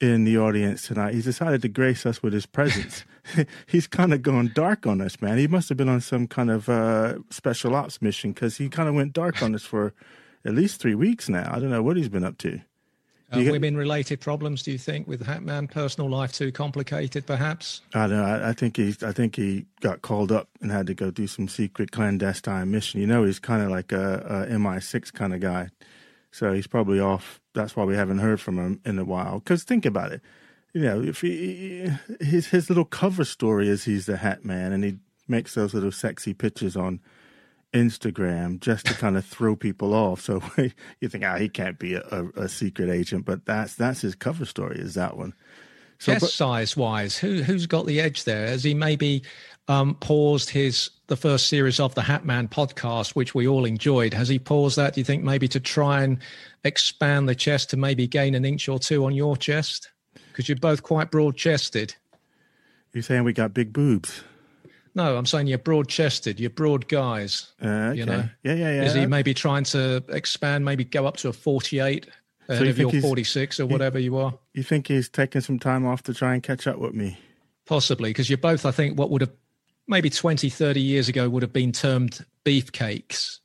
in 0.00 0.24
the 0.24 0.38
audience 0.38 0.86
tonight. 0.86 1.14
He's 1.14 1.24
decided 1.24 1.60
to 1.62 1.68
grace 1.68 2.06
us 2.06 2.22
with 2.22 2.32
his 2.32 2.46
presence. 2.46 3.04
He's 3.66 3.86
kind 3.86 4.14
of 4.14 4.22
gone 4.22 4.50
dark 4.54 4.86
on 4.86 5.02
us, 5.02 5.20
man. 5.20 5.36
He 5.36 5.46
must 5.46 5.68
have 5.68 5.76
been 5.76 5.90
on 5.90 6.00
some 6.00 6.26
kind 6.26 6.50
of 6.50 6.68
uh 6.68 7.18
special 7.30 7.74
ops 7.74 8.00
mission 8.02 8.32
because 8.32 8.56
he 8.56 8.68
kind 8.68 8.88
of 8.88 8.94
went 8.94 9.12
dark 9.12 9.42
on 9.42 9.54
us 9.54 9.62
for 9.64 9.92
at 10.44 10.54
least 10.54 10.80
three 10.80 10.94
weeks 10.94 11.28
now. 11.28 11.50
I 11.52 11.58
don't 11.58 11.70
know 11.70 11.82
what 11.82 11.96
he's 11.98 12.08
been 12.08 12.24
up 12.24 12.38
to. 12.38 12.60
Uh, 13.32 13.42
get- 13.42 13.52
women-related 13.52 14.20
problems, 14.20 14.62
do 14.62 14.72
you 14.72 14.78
think, 14.78 15.06
with 15.06 15.24
Hatman? 15.24 15.70
Personal 15.70 16.10
life 16.10 16.32
too 16.32 16.50
complicated, 16.50 17.26
perhaps? 17.26 17.80
I 17.94 18.06
don't 18.06 18.16
know. 18.16 18.24
I, 18.24 18.50
I 18.50 18.52
think 18.52 18.76
he's. 18.76 19.02
I 19.02 19.12
think 19.12 19.36
he 19.36 19.66
got 19.80 20.02
called 20.02 20.32
up 20.32 20.48
and 20.60 20.70
had 20.70 20.86
to 20.88 20.94
go 20.94 21.10
do 21.10 21.26
some 21.26 21.48
secret 21.48 21.92
clandestine 21.92 22.70
mission. 22.70 23.00
You 23.00 23.06
know, 23.06 23.24
he's 23.24 23.38
kind 23.38 23.62
of 23.62 23.70
like 23.70 23.92
a, 23.92 24.46
a 24.50 24.54
MI6 24.54 25.12
kind 25.12 25.32
of 25.32 25.40
guy, 25.40 25.68
so 26.32 26.52
he's 26.52 26.66
probably 26.66 26.98
off. 26.98 27.40
That's 27.54 27.76
why 27.76 27.84
we 27.84 27.94
haven't 27.94 28.18
heard 28.18 28.40
from 28.40 28.58
him 28.58 28.80
in 28.84 28.98
a 28.98 29.04
while. 29.04 29.38
Because 29.38 29.62
think 29.64 29.86
about 29.86 30.12
it. 30.12 30.22
You 30.72 30.82
know, 30.82 31.02
if 31.02 31.20
he 31.20 31.90
his 32.20 32.48
his 32.48 32.68
little 32.68 32.84
cover 32.84 33.24
story 33.24 33.68
is 33.68 33.84
he's 33.84 34.06
the 34.06 34.16
Hat 34.16 34.44
Man, 34.44 34.72
and 34.72 34.84
he 34.84 34.98
makes 35.28 35.54
those 35.54 35.74
little 35.74 35.92
sexy 35.92 36.34
pictures 36.34 36.76
on 36.76 37.00
Instagram 37.72 38.60
just 38.60 38.86
to 38.86 38.94
kind 38.94 39.16
of 39.16 39.24
throw 39.24 39.56
people 39.56 39.94
off. 39.94 40.20
So 40.20 40.42
you 41.00 41.08
think, 41.08 41.24
ah, 41.24 41.36
he 41.36 41.48
can't 41.48 41.78
be 41.78 41.94
a, 41.94 42.02
a, 42.10 42.42
a 42.42 42.48
secret 42.48 42.90
agent, 42.90 43.24
but 43.24 43.44
that's 43.44 43.74
that's 43.74 44.00
his 44.00 44.14
cover 44.14 44.44
story. 44.44 44.78
Is 44.78 44.94
that 44.94 45.16
one? 45.16 45.34
So, 45.98 46.14
Chest 46.14 46.34
size 46.34 46.76
wise, 46.76 47.18
who 47.18 47.42
who's 47.42 47.66
got 47.66 47.86
the 47.86 48.00
edge 48.00 48.24
there? 48.24 48.46
Has 48.46 48.64
he 48.64 48.72
maybe 48.72 49.22
um, 49.68 49.94
paused 49.96 50.48
his 50.48 50.90
the 51.08 51.16
first 51.16 51.48
series 51.48 51.78
of 51.78 51.94
the 51.94 52.00
Hatman 52.00 52.48
podcast, 52.48 53.10
which 53.10 53.34
we 53.34 53.46
all 53.46 53.66
enjoyed? 53.66 54.14
Has 54.14 54.28
he 54.28 54.38
paused 54.38 54.76
that? 54.76 54.94
Do 54.94 55.00
you 55.00 55.04
think 55.04 55.22
maybe 55.22 55.46
to 55.48 55.60
try 55.60 56.02
and 56.02 56.18
expand 56.64 57.28
the 57.28 57.34
chest 57.34 57.70
to 57.70 57.76
maybe 57.76 58.06
gain 58.06 58.34
an 58.34 58.46
inch 58.46 58.68
or 58.68 58.78
two 58.78 59.04
on 59.04 59.14
your 59.14 59.36
chest? 59.36 59.90
Because 60.28 60.48
you're 60.48 60.56
both 60.56 60.82
quite 60.82 61.10
broad 61.10 61.36
chested. 61.36 61.94
you're 62.94 63.02
saying 63.02 63.24
we 63.24 63.34
got 63.34 63.52
big 63.52 63.72
boobs? 63.72 64.24
No, 64.94 65.16
I'm 65.16 65.26
saying 65.26 65.46
you're 65.46 65.58
broad 65.58 65.88
chested. 65.88 66.40
You're 66.40 66.50
broad 66.50 66.88
guys. 66.88 67.52
Uh, 67.62 67.68
okay. 67.68 67.98
You 67.98 68.06
know, 68.06 68.28
yeah, 68.42 68.54
yeah, 68.54 68.74
yeah. 68.74 68.82
Is 68.82 68.94
he 68.94 69.06
maybe 69.06 69.34
trying 69.34 69.64
to 69.64 70.02
expand, 70.08 70.64
maybe 70.64 70.84
go 70.84 71.06
up 71.06 71.16
to 71.18 71.28
a 71.28 71.32
48 71.32 72.08
ahead 72.48 72.64
you 72.64 72.70
of 72.70 72.76
think 72.76 72.92
your 72.94 73.02
46 73.02 73.60
or 73.60 73.66
whatever 73.66 73.98
you 73.98 74.16
are? 74.16 74.34
You 74.54 74.62
think 74.62 74.88
he's 74.88 75.08
taking 75.08 75.40
some 75.40 75.58
time 75.58 75.86
off 75.86 76.02
to 76.04 76.14
try 76.14 76.34
and 76.34 76.42
catch 76.42 76.66
up 76.66 76.78
with 76.78 76.94
me? 76.94 77.18
Possibly, 77.66 78.10
because 78.10 78.28
you're 78.28 78.38
both, 78.38 78.66
I 78.66 78.72
think, 78.72 78.98
what 78.98 79.10
would 79.10 79.20
have 79.20 79.30
maybe 79.86 80.10
20, 80.10 80.48
30 80.48 80.80
years 80.80 81.08
ago 81.08 81.28
would 81.28 81.42
have 81.42 81.52
been 81.52 81.72
termed 81.72 82.24
beefcakes. 82.44 83.38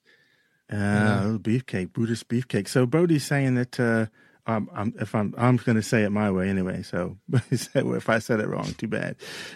Uh, 0.71 1.37
beefcake, 1.37 1.93
Buddhist 1.93 2.27
beefcake. 2.27 2.67
So 2.67 2.87
Brody's 2.87 3.25
saying 3.25 3.55
that 3.55 3.79
uh, 3.79 4.07
um, 4.47 4.69
I'm, 4.73 4.93
if 4.99 5.15
I'm, 5.15 5.33
I'm 5.37 5.57
going 5.57 5.75
to 5.75 5.81
say 5.81 6.03
it 6.03 6.11
my 6.11 6.29
way 6.31 6.49
anyway. 6.49 6.83
So 6.83 7.17
he 7.49 7.57
said, 7.57 7.83
well, 7.85 7.95
if 7.95 8.09
I 8.09 8.19
said 8.19 8.39
it 8.39 8.47
wrong, 8.47 8.73
too 8.77 8.87
bad. 8.87 9.15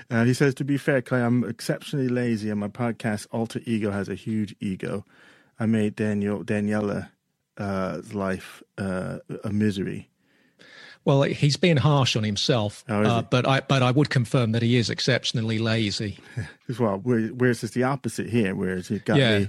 Uh, 0.10 0.24
he 0.24 0.34
says, 0.34 0.54
to 0.56 0.64
be 0.64 0.78
fair, 0.78 1.02
Clay, 1.02 1.22
I'm 1.22 1.44
exceptionally 1.44 2.10
lazy, 2.10 2.50
and 2.50 2.60
my 2.60 2.68
podcast 2.70 3.28
alter 3.32 3.62
ego 3.66 3.92
has 3.92 4.10
a 4.10 4.16
huge 4.16 4.56
ego. 4.60 5.06
I 5.60 5.66
made 5.66 5.96
Daniel 5.96 6.44
Daniela 6.44 7.10
uh, 7.58 8.02
life 8.14 8.64
uh, 8.78 9.20
a 9.44 9.52
misery. 9.52 10.10
Well, 11.06 11.24
he's 11.24 11.56
being 11.58 11.78
harsh 11.78 12.16
on 12.16 12.24
himself, 12.24 12.84
Oh, 12.90 13.02
uh, 13.04 13.22
but 13.22 13.48
I 13.48 13.62
but 13.62 13.82
I 13.82 13.92
would 13.92 14.10
confirm 14.10 14.52
that 14.52 14.62
he 14.62 14.76
is 14.76 14.90
exceptionally 14.90 15.58
lazy. 15.58 16.18
As 16.68 16.80
well, 16.80 16.98
where, 16.98 17.28
whereas 17.30 17.64
it's 17.64 17.74
the 17.74 17.84
opposite 17.84 18.30
here, 18.30 18.54
whereas 18.54 18.88
he 18.90 19.00
got 19.00 19.18
Yeah. 19.18 19.40
me 19.40 19.48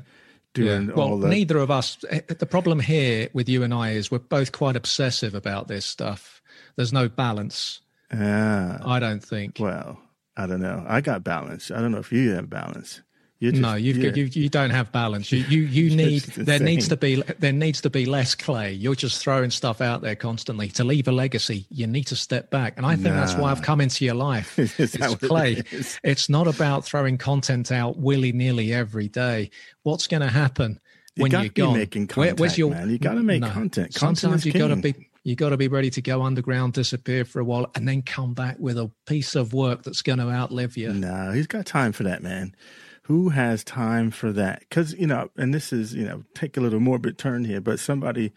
doing 0.55 0.89
Yeah. 0.89 0.95
Well, 0.95 1.09
all 1.09 1.19
the 1.19 1.29
neither 1.29 1.59
of 1.59 1.71
us. 1.71 1.97
The 1.97 2.49
problem 2.49 2.81
here 2.81 3.29
with 3.33 3.49
you 3.49 3.63
and 3.63 3.73
I 3.73 3.91
is 3.91 4.11
we're 4.11 4.19
both 4.19 4.53
quite 4.53 4.77
obsessive 4.77 5.35
about 5.35 5.69
this 5.69 5.85
stuff. 5.85 6.43
There's 6.77 6.93
no 6.93 7.09
balance. 7.09 7.81
Ah, 8.13 8.79
I 8.85 8.99
don't 8.99 9.23
think. 9.23 9.59
well, 9.61 10.01
I 10.37 10.47
don't 10.47 10.61
know. 10.61 10.85
I 10.89 11.01
got 11.01 11.23
balance. 11.25 11.71
I 11.71 11.81
don't 11.81 11.93
know 11.93 11.99
if 11.99 12.13
you 12.13 12.31
have 12.31 12.51
balance. 12.51 13.03
Just, 13.43 13.63
no, 13.63 13.75
you've, 13.75 13.97
you're- 13.97 14.13
you 14.15 14.25
you 14.27 14.49
don't 14.51 14.69
have 14.69 14.93
balance. 14.93 15.33
You 15.33 15.39
you 15.45 15.63
you 15.63 15.97
need 15.97 16.21
there 16.37 16.59
needs 16.61 16.89
to 16.89 16.97
be 16.97 17.23
there 17.39 17.53
needs 17.55 17.81
to 17.81 17.89
be 17.91 18.05
less 18.05 18.35
clay. 18.35 18.73
You're 18.75 18.95
just 18.95 19.19
throwing 19.23 19.51
stuff 19.51 19.81
out 19.81 20.03
there 20.03 20.15
constantly 20.15 20.69
to 20.69 20.85
leave 20.85 21.09
a 21.09 21.13
legacy. 21.13 21.65
You 21.71 21.87
need 21.87 22.05
to 22.09 22.17
step 22.17 22.51
back, 22.51 22.75
and 22.77 22.85
I 22.85 22.97
think 22.97 23.15
that's 23.15 23.35
why 23.35 23.51
I've 23.51 23.63
come 23.63 23.81
into 23.81 24.05
your 24.05 24.15
life. 24.15 24.59
It's 24.79 24.99
what 24.99 25.23
it 25.23 25.27
clay. 25.29 25.63
It's 26.05 26.29
not 26.29 26.47
about 26.49 26.85
throwing 26.85 27.17
content 27.17 27.73
out 27.73 27.97
willy 27.97 28.33
nilly 28.33 28.75
every 28.75 29.09
day. 29.09 29.51
What's 29.85 30.07
going 30.07 30.21
to 30.23 30.29
happen 30.29 30.79
You 31.17 31.23
when 31.23 31.33
you're 31.33 31.49
gone? 31.49 31.79
making 31.79 32.09
Where- 32.09 32.35
where's 32.35 32.59
your 32.59 32.71
man. 32.73 32.91
You 32.91 32.99
gotta 32.99 33.23
make 33.23 33.43
content. 33.43 33.95
Content 33.95 34.19
Sometimes 34.19 34.45
you 34.45 34.53
got 34.53 34.69
to 34.69 34.77
be 34.77 35.09
you 35.25 35.35
got 35.35 35.51
to 35.51 35.57
be 35.57 35.69
ready 35.69 35.89
to 35.91 36.03
go 36.03 36.23
underground, 36.23 36.75
disappear 36.75 37.25
for 37.25 37.41
a 37.41 37.45
while, 37.45 37.71
and 37.75 37.89
then 37.89 38.03
come 38.03 38.35
back 38.35 38.59
with 38.59 38.77
a 38.79 38.91
piece 39.07 39.35
of 39.35 39.53
work 39.55 39.83
that's 39.83 40.01
going 40.03 40.19
to 40.19 40.29
outlive 40.31 40.77
you. 40.79 40.93
No, 40.95 41.31
he's 41.33 41.47
got 41.47 41.65
time 41.67 41.93
for 41.93 42.05
that, 42.05 42.23
man. 42.23 42.55
Who 43.03 43.31
has 43.31 43.65
time 43.65 44.11
for 44.11 44.33
that? 44.33 44.61
Because 44.61 44.95
you 44.95 45.07
know, 45.07 45.31
and 45.37 45.53
this 45.53 45.73
is 45.73 45.95
you 45.95 46.05
know, 46.05 46.25
take 46.35 46.57
a 46.57 46.61
little 46.61 46.81
morbid 46.81 47.19
turn 47.19 47.45
here, 47.45 47.61
but 47.61 47.81
somebody 47.81 48.33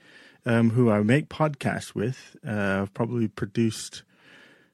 um, 0.46 0.72
who 0.72 0.90
I 0.90 1.02
make 1.04 1.30
podcasts 1.30 1.94
with, 1.94 2.36
uh, 2.46 2.88
probably 2.94 3.28
produced 3.28 4.04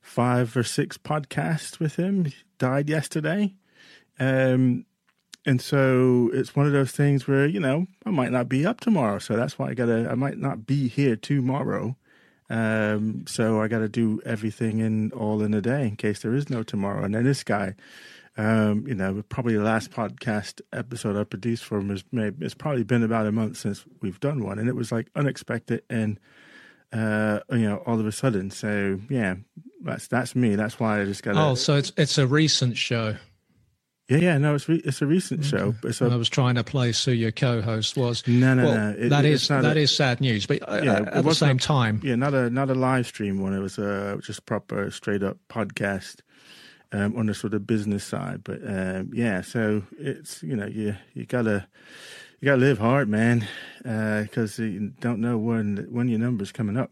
five 0.02 0.56
or 0.56 0.64
six 0.64 0.98
podcasts 0.98 1.80
with 1.80 1.96
him. 1.96 2.32
Died 2.58 2.90
yesterday, 2.90 3.56
um, 4.20 4.86
and 5.46 5.62
so 5.62 6.30
it's 6.34 6.56
one 6.56 6.66
of 6.66 6.74
those 6.74 6.92
things 6.92 7.28
where 7.28 7.46
you 7.46 7.60
know 7.60 7.88
I 8.06 8.12
might 8.12 8.32
not 8.32 8.50
be 8.50 8.66
up 8.66 8.80
tomorrow, 8.80 9.20
so 9.20 9.36
that's 9.36 9.58
why 9.58 9.70
I 9.70 9.74
gotta. 9.74 10.10
I 10.10 10.16
might 10.16 10.38
not 10.38 10.66
be 10.66 10.88
here 10.88 11.16
tomorrow. 11.16 11.96
Um, 12.50 13.26
so 13.28 13.62
I 13.62 13.68
got 13.68 13.80
to 13.80 13.90
do 13.90 14.22
everything 14.26 14.80
in 14.80 15.12
all 15.12 15.44
in 15.44 15.54
a 15.54 15.62
day 15.62 15.84
in 15.88 15.96
case 15.96 16.22
there 16.22 16.34
is 16.34 16.50
no 16.50 16.64
tomorrow. 16.64 17.04
And 17.04 17.14
then 17.14 17.24
this 17.24 17.44
guy, 17.44 17.76
um, 18.40 18.86
you 18.88 18.96
know, 18.96 19.22
probably 19.30 19.56
the 19.58 19.64
last 19.64 19.92
podcast 19.92 20.62
episode 20.72 21.18
I 21.20 21.26
produced 21.26 21.66
for 21.66 21.78
him 21.80 21.92
is 21.92 22.04
maybe 22.12 22.46
it's 22.46 22.54
probably 22.56 22.84
been 22.84 23.04
about 23.04 23.28
a 23.28 23.32
month 23.32 23.58
since 23.58 23.84
we've 24.02 24.20
done 24.20 24.44
one, 24.44 24.60
and 24.60 24.70
it 24.70 24.76
was 24.76 24.92
like 24.92 25.08
unexpected 25.16 25.84
and 25.90 26.20
uh, 26.94 27.40
you 27.52 27.60
know, 27.70 27.78
all 27.86 28.00
of 28.00 28.08
a 28.08 28.12
sudden. 28.12 28.50
So 28.50 29.00
yeah, 29.10 29.36
that's 29.84 30.08
that's 30.08 30.36
me. 30.36 30.56
That's 30.56 30.80
why 30.80 31.02
I 31.02 31.06
just 31.06 31.22
got. 31.24 31.36
Oh, 31.36 31.56
so 31.56 31.76
it's 31.76 31.92
it's 31.98 32.18
a 32.18 32.26
recent 32.26 32.78
show. 32.78 33.18
yeah, 34.10 34.18
yeah. 34.20 34.38
No, 34.38 34.56
it's 34.56 34.70
re- 34.70 34.82
it's 34.86 35.02
a 35.02 35.06
recent 35.06 35.44
show. 35.46 35.76
It's 35.84 36.00
And 36.02 36.12
I 36.12 36.16
a, 36.16 36.18
was 36.18 36.30
trying 36.30 36.56
to 36.56 36.64
place 36.64 37.04
who 37.06 37.12
your 37.12 37.32
co-host 37.32 37.98
was. 37.98 38.26
no, 38.28 38.54
no, 38.56 38.64
well, 38.64 38.76
no. 38.76 38.96
It- 38.98 39.10
that 39.10 39.26
it's 39.26 39.50
that 39.50 39.66
a- 39.66 39.80
is 39.80 39.96
sad 39.96 40.22
news. 40.22 40.48
But 40.48 40.62
uh, 40.68 40.82
Yeah, 40.84 41.02
it 41.02 41.08
at 41.10 41.24
the 41.26 41.36
same 41.36 41.58
a- 41.58 41.60
time, 41.60 42.02
Yeah, 42.04 42.16
not 42.16 42.34
a 42.34 42.50
not 42.50 42.70
a 42.70 42.76
live 42.76 43.06
stream 43.06 43.40
one. 43.42 43.54
It 43.54 43.60
was 43.60 43.78
a 43.78 44.18
just 44.24 44.46
proper 44.48 44.90
straight 44.92 45.24
up 45.24 45.38
podcast 45.50 46.22
um, 46.92 47.16
on 47.16 47.28
the 47.28 47.34
sort 47.34 47.54
of 47.54 47.68
business 47.68 48.04
side. 48.04 48.44
But 48.44 48.62
um, 48.66 49.12
yeah, 49.14 49.42
so 49.42 49.84
it's 49.98 50.44
you 50.44 50.56
know 50.56 50.68
you 50.68 50.96
you 51.14 51.26
gotta 51.26 51.68
you 52.40 52.46
gotta 52.46 52.62
live 52.62 52.80
hard, 52.80 53.10
man, 53.10 53.48
because 53.84 54.60
you 54.60 54.94
don't 55.00 55.20
know 55.20 55.38
when 55.38 55.88
when 55.90 56.08
your 56.08 56.20
number's 56.20 56.52
coming 56.52 56.78
up. 56.78 56.92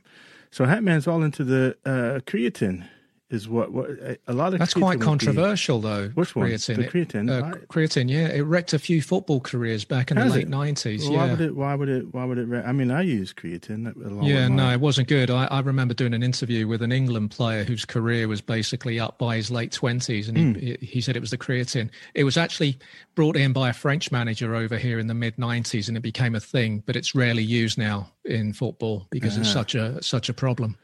So 0.52 0.66
Hatman's 0.66 1.08
all 1.08 1.24
into 1.24 1.44
the 1.44 1.78
uh, 1.86 2.20
creatine. 2.26 2.88
Is 3.30 3.50
what 3.50 3.74
what 3.74 3.90
a 4.26 4.32
lot 4.32 4.54
of 4.54 4.60
that's 4.60 4.74
quite 4.74 5.00
would 5.00 5.00
be- 5.00 5.06
controversial, 5.06 5.82
though. 5.82 6.08
Which 6.14 6.34
one? 6.34 6.48
Creatine. 6.48 6.78
The 6.78 6.88
creatine? 6.88 7.30
uh, 7.30 7.42
Why- 7.42 7.58
creatine, 7.84 8.10
yeah, 8.10 8.30
it 8.30 8.44
wrecked 8.44 8.72
a 8.72 8.80
few 8.80 9.02
football 9.02 9.42
careers 9.42 9.84
back 9.84 10.12
in 10.12 10.18
the 10.18 10.24
late 10.24 10.48
nineties. 10.48 11.04
Well, 11.04 11.18
Why 11.18 11.26
yeah, 11.26 11.32
would 11.32 11.42
it? 11.42 11.56
Why 11.58 11.76
would 11.76 11.90
it? 11.90 12.14
Why 12.14 12.24
would 12.24 12.38
it? 12.38 12.48
I 12.66 12.72
mean, 12.72 12.90
I 12.90 13.02
use 13.02 13.34
creatine. 13.34 13.94
Yeah, 14.26 14.48
no, 14.48 14.72
it 14.72 14.80
wasn't 14.80 15.10
good. 15.10 15.30
I, 15.30 15.44
I 15.52 15.60
remember 15.60 15.94
doing 15.94 16.14
an 16.14 16.24
interview 16.24 16.68
with 16.70 16.82
an 16.82 16.94
England 16.94 17.32
player 17.32 17.66
whose 17.66 17.84
career 17.84 18.30
was 18.30 18.40
basically 18.40 18.98
up 18.98 19.18
by 19.18 19.36
his 19.36 19.52
late 19.52 19.74
twenties, 19.74 20.30
and 20.30 20.38
Hmm. 20.38 20.54
he, 20.62 20.78
he 20.80 21.02
said 21.02 21.18
it 21.18 21.22
was 21.22 21.32
the 21.32 21.38
creatine. 21.38 21.90
It 22.14 22.24
was 22.24 22.38
actually 22.38 22.80
brought 23.14 23.36
in 23.36 23.52
by 23.52 23.68
a 23.70 23.74
French 23.74 24.10
manager 24.10 24.56
over 24.56 24.78
here 24.78 25.00
in 25.00 25.08
the 25.08 25.14
mid 25.14 25.38
nineties, 25.38 25.90
and 25.90 25.98
it 25.98 26.02
became 26.02 26.34
a 26.34 26.40
thing. 26.40 26.82
But 26.86 26.96
it's 26.96 27.14
rarely 27.14 27.44
used 27.44 27.78
now 27.78 28.10
in 28.24 28.54
football 28.54 29.06
because 29.10 29.36
it's 29.36 29.50
Uh-huh. 29.50 29.60
such 29.60 29.76
a 29.76 30.02
such 30.02 30.30
a 30.30 30.34
problem. 30.34 30.78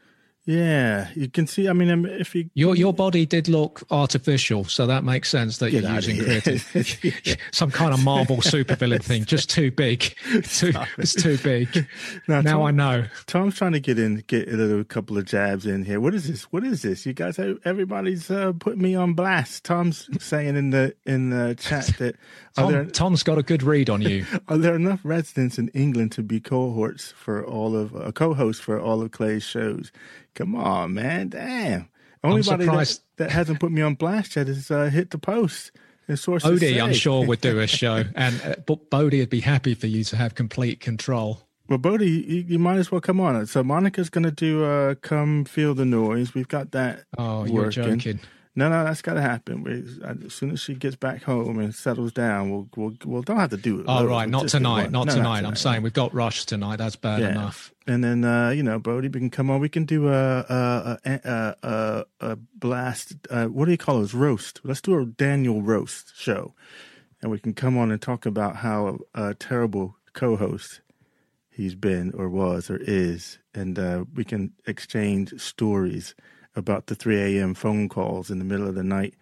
Yeah, 0.46 1.08
you 1.14 1.28
can 1.30 1.46
see. 1.46 1.68
I 1.68 1.72
mean, 1.72 1.90
um, 1.90 2.04
if 2.04 2.34
you 2.34 2.50
Your 2.52 2.76
your 2.76 2.92
body 2.92 3.24
did 3.24 3.48
look 3.48 3.82
artificial, 3.90 4.64
so 4.64 4.86
that 4.86 5.02
makes 5.02 5.30
sense 5.30 5.56
that 5.58 5.70
Get 5.70 5.84
you're 5.84 5.94
using. 5.94 7.36
Some 7.52 7.70
kind 7.70 7.94
of 7.94 8.04
Marvel 8.04 8.36
supervillain 8.38 9.02
thing, 9.02 9.24
just 9.24 9.48
too 9.48 9.70
big. 9.70 10.00
Too, 10.44 10.72
it's 10.98 11.14
too 11.14 11.38
big. 11.38 11.86
Now, 12.28 12.42
Now 12.42 12.58
Tom- 12.58 12.62
I 12.62 12.70
know. 12.72 13.06
Tom's 13.26 13.56
trying 13.56 13.72
to 13.72 13.80
get 13.80 13.98
in, 13.98 14.22
get 14.26 14.48
a 14.48 14.56
little 14.56 14.84
couple 14.84 15.16
of 15.16 15.24
jabs 15.24 15.64
in 15.64 15.84
here. 15.84 15.98
What 15.98 16.14
is 16.14 16.28
this? 16.28 16.42
What 16.44 16.62
is 16.64 16.82
this? 16.82 17.06
You 17.06 17.14
guys, 17.14 17.38
everybody's 17.64 18.30
uh, 18.30 18.52
putting 18.58 18.82
me 18.82 18.94
on 18.94 19.14
blast. 19.14 19.64
Tom's 19.64 20.08
saying 20.22 20.56
in 20.56 20.70
the 20.70 20.94
in 21.06 21.30
the 21.30 21.54
chat 21.58 21.86
that 21.98 22.16
Tom, 22.54 22.72
there 22.72 22.84
Tom's 22.84 23.22
got 23.22 23.38
a 23.38 23.42
good 23.42 23.62
read 23.62 23.90
on 23.90 24.00
you. 24.00 24.24
are 24.48 24.58
there 24.58 24.76
enough 24.76 25.00
residents 25.02 25.58
in 25.58 25.68
England 25.68 26.12
to 26.12 26.22
be 26.22 26.40
cohorts 26.40 27.12
for 27.12 27.44
all 27.44 27.76
of 27.76 27.94
uh, 27.96 28.12
co-host 28.12 28.62
for 28.62 28.80
all 28.80 29.02
of 29.02 29.10
Clay's 29.10 29.42
shows? 29.42 29.90
Come 30.34 30.54
on, 30.54 30.94
man, 30.94 31.30
damn. 31.30 31.88
Only 32.22 32.42
body 32.42 32.64
that, 32.64 33.00
that 33.16 33.30
hasn't 33.30 33.60
put 33.60 33.70
me 33.70 33.82
on 33.82 33.94
blast 33.94 34.36
yet 34.36 34.48
is 34.48 34.70
uh, 34.70 34.84
hit 34.84 35.10
the 35.10 35.18
post. 35.18 35.72
Bodie. 36.42 36.80
I'm 36.80 36.92
sure, 36.92 37.26
would 37.26 37.40
do 37.40 37.60
a 37.60 37.66
show, 37.80 38.04
and 38.14 38.40
uh, 38.42 38.54
but 38.66 38.90
Bodie 38.90 39.20
would 39.20 39.30
be 39.30 39.40
happy 39.40 39.74
for 39.74 39.86
you 39.86 40.04
to 40.04 40.16
have 40.16 40.34
complete 40.34 40.80
control. 40.80 41.40
Well, 41.68 41.78
Bodie, 41.78 42.10
you, 42.10 42.44
you 42.46 42.58
might 42.58 42.76
as 42.76 42.92
well 42.92 43.00
come 43.00 43.20
on. 43.20 43.46
So 43.46 43.62
Monica's 43.62 44.10
going 44.10 44.24
to 44.24 44.30
do 44.30 44.64
uh, 44.64 44.94
"Come 44.96 45.44
Feel 45.44 45.74
the 45.74 45.86
Noise." 45.86 46.34
We've 46.34 46.48
got 46.48 46.72
that. 46.72 47.04
Oh, 47.16 47.44
you're 47.44 47.70
joking. 47.70 48.20
No, 48.56 48.68
no, 48.68 48.84
that's 48.84 49.02
got 49.02 49.14
to 49.14 49.20
happen. 49.20 49.64
We, 49.64 49.84
as 50.26 50.32
soon 50.32 50.52
as 50.52 50.60
she 50.60 50.74
gets 50.74 50.94
back 50.94 51.24
home 51.24 51.58
and 51.58 51.74
settles 51.74 52.12
down, 52.12 52.50
we'll 52.50 52.68
we'll, 52.76 52.94
we'll 53.04 53.22
don't 53.22 53.38
have 53.38 53.50
to 53.50 53.56
do 53.56 53.80
it. 53.80 53.86
Oh, 53.88 54.06
right, 54.06 54.28
not 54.28 54.46
tonight, 54.48 54.92
not 54.92 55.08
No, 55.08 55.14
tonight. 55.14 55.44
I'm 55.44 55.56
saying 55.56 55.82
we've 55.82 55.92
got 55.92 56.14
Rush 56.14 56.44
tonight. 56.46 56.76
That's 56.76 56.94
bad 56.94 57.20
Yeah. 57.20 57.30
enough. 57.30 57.74
And 57.88 58.04
then 58.04 58.24
uh, 58.24 58.50
you 58.50 58.62
know, 58.62 58.78
Bodie, 58.78 59.08
we 59.08 59.18
can 59.18 59.30
come 59.30 59.50
on. 59.50 59.58
We 59.60 59.68
can 59.68 59.84
do 59.84 60.08
a 60.08 60.38
a 60.48 60.98
a, 61.04 61.54
a, 61.62 62.04
a, 62.20 62.36
blast. 62.54 63.14
Uh, 63.28 63.46
what 63.46 63.64
do 63.64 63.72
you 63.72 63.78
call 63.78 63.98
those? 63.98 64.14
Roast. 64.14 64.60
Let's 64.62 64.80
do 64.80 64.98
a 65.00 65.04
Daniel 65.04 65.60
roast 65.60 66.12
show, 66.16 66.54
and 67.20 67.32
we 67.32 67.40
can 67.40 67.54
come 67.54 67.76
on 67.76 67.90
and 67.90 68.00
talk 68.00 68.24
about 68.24 68.56
how 68.56 68.98
a 69.14 69.34
terrible 69.34 69.96
co-host 70.12 70.80
he's 71.50 71.74
been 71.74 72.12
or 72.16 72.28
was 72.28 72.70
or 72.70 72.76
is, 72.76 73.38
and 73.52 73.78
uh, 73.80 74.04
we 74.14 74.24
can 74.24 74.52
exchange 74.64 75.40
stories 75.40 76.14
about 76.56 76.86
the 76.86 76.94
3 76.94 77.38
a.m. 77.38 77.54
phone 77.54 77.88
calls 77.88 78.30
in 78.30 78.38
the 78.38 78.44
middle 78.44 78.68
of 78.68 78.74
the 78.74 78.84
night. 78.84 79.14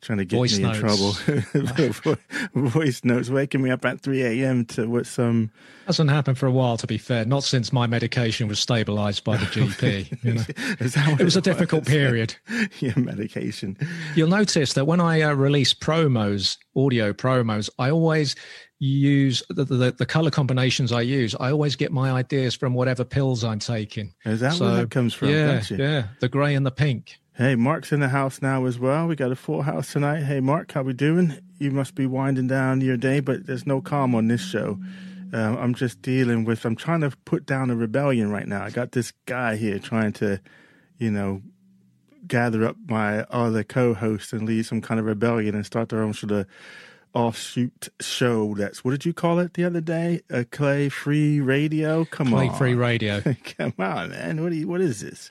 Trying 0.00 0.18
to 0.18 0.24
get 0.24 0.36
Voice 0.36 0.58
me 0.58 0.64
notes. 0.64 1.28
in 1.28 1.54
trouble. 1.54 2.16
Voice 2.70 3.04
notes 3.04 3.30
waking 3.30 3.62
me 3.62 3.70
up 3.70 3.84
at 3.84 4.00
3 4.00 4.20
a.m. 4.22 4.64
to 4.64 4.86
what 4.88 5.06
some 5.06 5.52
Hasn't 5.86 6.10
happened 6.10 6.38
for 6.38 6.46
a 6.46 6.50
while, 6.50 6.76
to 6.78 6.88
be 6.88 6.98
fair. 6.98 7.24
Not 7.24 7.44
since 7.44 7.72
my 7.72 7.86
medication 7.86 8.48
was 8.48 8.58
stabilised 8.58 9.22
by 9.22 9.36
the 9.36 9.46
GP. 9.46 10.24
You 10.24 10.34
know? 10.34 11.16
It 11.20 11.24
was 11.24 11.36
a 11.36 11.40
difficult 11.40 11.84
was? 11.84 11.88
period. 11.88 12.34
yeah, 12.80 12.94
medication. 12.96 13.76
You'll 14.16 14.28
notice 14.28 14.72
that 14.72 14.86
when 14.86 15.00
I 15.00 15.20
uh, 15.22 15.34
release 15.34 15.72
promos, 15.72 16.56
audio 16.74 17.12
promos, 17.12 17.70
I 17.78 17.90
always 17.90 18.34
use 18.82 19.44
the, 19.48 19.64
the, 19.64 19.92
the 19.92 20.06
color 20.06 20.30
combinations 20.30 20.90
I 20.90 21.02
use. 21.02 21.36
I 21.38 21.52
always 21.52 21.76
get 21.76 21.92
my 21.92 22.10
ideas 22.10 22.56
from 22.56 22.74
whatever 22.74 23.04
pills 23.04 23.44
I'm 23.44 23.60
taking. 23.60 24.12
Is 24.24 24.40
that 24.40 24.54
So, 24.54 24.64
where 24.64 24.76
that 24.76 24.90
comes 24.90 25.14
from? 25.14 25.28
Yeah, 25.28 25.62
yeah. 25.70 26.08
The 26.18 26.28
grey 26.28 26.56
and 26.56 26.66
the 26.66 26.72
pink. 26.72 27.18
Hey, 27.34 27.54
Mark's 27.54 27.92
in 27.92 28.00
the 28.00 28.08
house 28.08 28.42
now 28.42 28.66
as 28.66 28.80
well. 28.80 29.06
We 29.06 29.14
got 29.14 29.30
a 29.30 29.36
full 29.36 29.62
house 29.62 29.92
tonight. 29.92 30.22
Hey, 30.24 30.40
Mark, 30.40 30.72
how 30.72 30.82
we 30.82 30.94
doing? 30.94 31.38
You 31.58 31.70
must 31.70 31.94
be 31.94 32.06
winding 32.06 32.48
down 32.48 32.80
your 32.80 32.96
day, 32.96 33.20
but 33.20 33.46
there's 33.46 33.66
no 33.66 33.80
calm 33.80 34.16
on 34.16 34.26
this 34.26 34.42
show. 34.42 34.80
Um, 35.32 35.56
I'm 35.58 35.74
just 35.74 36.02
dealing 36.02 36.44
with. 36.44 36.64
I'm 36.64 36.76
trying 36.76 37.02
to 37.02 37.12
put 37.24 37.46
down 37.46 37.70
a 37.70 37.76
rebellion 37.76 38.30
right 38.30 38.48
now. 38.48 38.64
I 38.64 38.70
got 38.70 38.92
this 38.92 39.12
guy 39.26 39.54
here 39.54 39.78
trying 39.78 40.12
to, 40.14 40.40
you 40.98 41.10
know, 41.10 41.40
gather 42.26 42.66
up 42.66 42.76
my 42.88 43.20
other 43.30 43.62
co-hosts 43.62 44.32
and 44.32 44.44
lead 44.44 44.66
some 44.66 44.80
kind 44.80 44.98
of 44.98 45.06
rebellion 45.06 45.54
and 45.54 45.64
start 45.64 45.88
their 45.88 46.02
own 46.02 46.14
sort 46.14 46.32
of 46.32 46.46
offshoot 47.14 47.88
show. 48.00 48.54
That's 48.54 48.84
what 48.84 48.92
did 48.92 49.04
you 49.04 49.12
call 49.12 49.38
it 49.38 49.54
the 49.54 49.64
other 49.64 49.80
day? 49.80 50.22
A 50.30 50.44
clay 50.44 50.88
free 50.88 51.40
radio. 51.40 52.04
Come 52.04 52.28
Clay 52.28 52.48
on, 52.48 52.48
clay 52.50 52.58
free 52.58 52.74
radio. 52.74 53.22
Come 53.58 53.74
on, 53.78 54.10
man. 54.10 54.42
What 54.42 54.52
you, 54.52 54.68
what 54.68 54.80
is 54.80 55.00
this? 55.00 55.30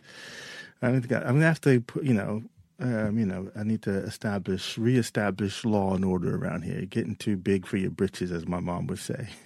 I 0.82 0.88
I'm 0.88 1.02
gonna 1.02 1.42
have 1.42 1.62
to 1.62 1.82
put, 1.82 2.04
you 2.04 2.14
know, 2.14 2.44
um, 2.82 3.20
you 3.20 3.28
know, 3.28 3.52
I 3.56 3.64
need 3.64 3.84
to 3.84 3.92
establish, 3.92 4.76
reestablish 4.76 5.64
law 5.64 5.94
and 5.94 6.04
order 6.04 6.36
around 6.36 6.64
here. 6.64 6.82
Getting 6.86 7.16
too 7.16 7.38
big 7.38 7.68
for 7.68 7.78
your 7.78 7.92
britches, 7.92 8.32
as 8.32 8.48
my 8.48 8.60
mom 8.60 8.88
would 8.88 8.98
say. 8.98 9.28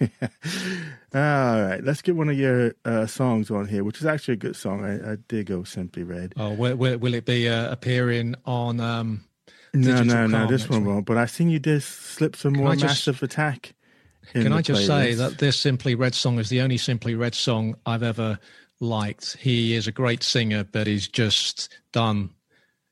All 1.12 1.60
right, 1.60 1.80
let's 1.84 2.00
get 2.00 2.16
one 2.16 2.30
of 2.30 2.38
your 2.38 2.74
uh, 2.86 3.04
songs 3.04 3.50
on 3.50 3.68
here, 3.68 3.84
which 3.84 3.98
is 3.98 4.06
actually 4.06 4.34
a 4.34 4.38
good 4.38 4.56
song. 4.56 4.84
I, 4.84 5.12
I 5.12 5.16
dig 5.28 5.50
"Oh 5.50 5.64
Simply 5.64 6.02
Red." 6.02 6.32
Oh, 6.38 6.54
will, 6.54 6.76
will, 6.76 6.96
will 6.98 7.14
it 7.14 7.26
be 7.26 7.46
uh, 7.48 7.70
appearing 7.70 8.36
on? 8.46 8.80
Um, 8.80 9.24
No, 9.74 10.02
no, 10.02 10.26
no, 10.26 10.46
this 10.46 10.68
one 10.68 10.84
won't. 10.84 11.06
But 11.06 11.18
I 11.18 11.26
seen 11.26 11.50
you 11.50 11.58
did 11.58 11.82
slip 11.82 12.36
some 12.36 12.54
more 12.54 12.72
just- 12.74 12.84
massive 12.84 13.22
attack. 13.22 13.74
can 14.32 14.52
I 14.52 14.62
just 14.62 14.86
say 14.86 15.14
that 15.14 15.38
this 15.38 15.56
Simply 15.58 15.94
Red 15.94 16.14
song 16.14 16.38
is 16.38 16.48
the 16.48 16.60
only 16.60 16.76
Simply 16.78 17.14
Red 17.14 17.34
song 17.34 17.76
I've 17.86 18.02
ever 18.02 18.38
liked. 18.80 19.36
He 19.38 19.74
is 19.74 19.86
a 19.86 19.92
great 19.92 20.22
singer, 20.22 20.64
but 20.64 20.86
he's 20.86 21.08
just 21.08 21.68
done. 21.92 22.30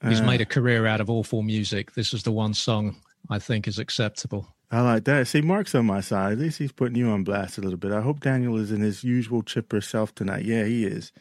He's 0.07 0.21
Uh. 0.21 0.27
made 0.27 0.41
a 0.41 0.47
career 0.47 0.87
out 0.87 1.01
of 1.01 1.09
awful 1.11 1.43
music. 1.43 1.95
This 1.95 2.13
is 2.15 2.23
the 2.23 2.33
one 2.33 2.55
song 2.55 2.97
I 3.31 3.39
think 3.39 3.67
is 3.67 3.79
acceptable. 3.79 4.55
I 4.71 4.81
like 4.81 5.05
that. 5.05 5.27
See, 5.29 5.41
Mark's 5.41 5.75
on 5.75 5.87
my 5.87 6.01
side. 6.01 6.33
At 6.33 6.39
least 6.39 6.59
he's 6.59 6.73
putting 6.73 6.97
you 6.97 7.09
on 7.09 7.23
blast 7.25 7.59
a 7.59 7.61
little 7.61 7.79
bit. 7.79 7.93
I 7.93 8.01
hope 8.01 8.21
Daniel 8.21 8.57
is 8.57 8.71
in 8.73 8.81
his 8.81 9.05
usual 9.05 9.43
chipper 9.43 9.81
self 9.81 10.15
tonight. 10.15 10.45
Yeah, 10.45 10.65
he 10.65 10.85
is. 10.85 11.13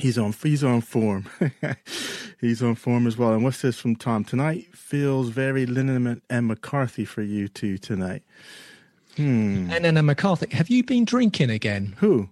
He's 0.00 0.18
on. 0.18 0.34
He's 0.42 0.62
on 0.62 0.80
form. 0.82 1.26
he's 2.40 2.62
on 2.62 2.74
form 2.74 3.06
as 3.06 3.16
well. 3.16 3.32
And 3.32 3.42
what's 3.42 3.62
this 3.62 3.78
from 3.80 3.96
Tom? 3.96 4.24
Tonight 4.24 4.74
feels 4.76 5.30
very 5.30 5.66
Linneman 5.66 6.20
and 6.28 6.46
McCarthy 6.46 7.04
for 7.04 7.22
you 7.22 7.48
two 7.48 7.78
tonight. 7.78 8.22
Hmm. 9.16 9.68
Lennon 9.70 9.96
and 9.96 10.06
McCarthy. 10.06 10.54
Have 10.54 10.68
you 10.68 10.84
been 10.84 11.06
drinking 11.06 11.50
again? 11.50 11.94
Who? 11.98 12.28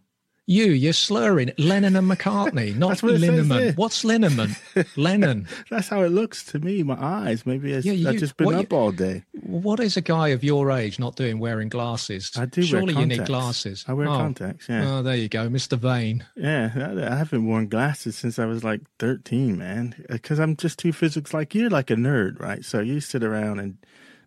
You, 0.46 0.66
you're 0.66 0.92
slurring. 0.92 1.52
Lennon 1.56 1.96
and 1.96 2.10
McCartney, 2.10 2.76
not 2.76 3.02
what 3.02 3.14
Linneman. 3.14 3.76
What's 3.76 4.04
Linneman? 4.04 4.56
Lennon. 4.96 5.48
That's 5.70 5.88
how 5.88 6.02
it 6.02 6.10
looks 6.10 6.44
to 6.46 6.58
me. 6.58 6.82
My 6.82 7.02
eyes. 7.02 7.46
Maybe 7.46 7.72
it's, 7.72 7.86
Yeah, 7.86 7.94
you- 7.94 8.08
I've 8.08 8.18
just 8.18 8.36
been 8.36 8.46
what 8.46 8.56
up 8.56 8.72
all 8.72 8.92
day. 8.92 9.24
What 9.32 9.80
is 9.80 9.96
a 9.96 10.02
guy 10.02 10.28
of 10.28 10.44
your 10.44 10.70
age 10.70 10.98
not 10.98 11.16
doing 11.16 11.38
wearing 11.38 11.68
glasses? 11.68 12.30
I 12.36 12.44
do 12.44 12.60
wear 12.60 12.68
Surely 12.68 12.94
you 12.94 13.06
need 13.06 13.24
glasses. 13.24 13.84
I 13.88 13.94
wear 13.94 14.08
oh. 14.08 14.16
contacts. 14.16 14.68
Yeah. 14.68 14.98
Oh, 14.98 15.02
there 15.02 15.16
you 15.16 15.28
go, 15.28 15.48
Mr. 15.48 15.78
Vane. 15.78 16.24
Yeah, 16.36 16.70
I, 16.74 17.16
haven't 17.16 17.46
worn 17.46 17.68
glasses 17.68 18.16
since 18.16 18.38
I 18.38 18.44
was 18.46 18.64
like 18.64 18.82
13, 18.98 19.56
man. 19.56 19.94
Uh, 20.10 20.14
because 20.14 20.38
I'm 20.38 20.56
just 20.56 20.78
too 20.78 20.92
physical. 20.92 21.38
Like 21.38 21.54
you're 21.54 21.70
like 21.70 21.90
a 21.90 21.96
nerd, 21.96 22.40
right? 22.40 22.64
So 22.64 22.80
you 22.80 23.00
sit 23.00 23.22
around 23.22 23.60
and 23.60 23.78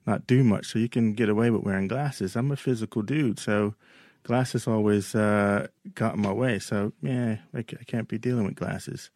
not 0.05 0.25
do 0.25 0.43
much, 0.43 0.67
so 0.67 0.79
you 0.79 0.89
can 0.89 1.13
get 1.13 1.29
away 1.29 1.49
with 1.49 1.63
wearing 1.63 1.87
glasses. 1.87 2.35
I'm 2.35 2.51
a 2.51 2.55
physical 2.55 3.01
dude, 3.01 3.39
so 3.39 3.75
glasses 4.27 4.67
always 4.67 5.15
uh, 5.15 5.67
got 5.95 6.15
in 6.15 6.21
my 6.21 6.33
way. 6.33 6.59
So 6.59 6.93
yeah, 7.01 7.37
I, 7.53 7.63
can't 7.63 8.07
be 8.07 8.17
dealing 8.17 8.45
with 8.45 8.55
glasses. 8.55 9.09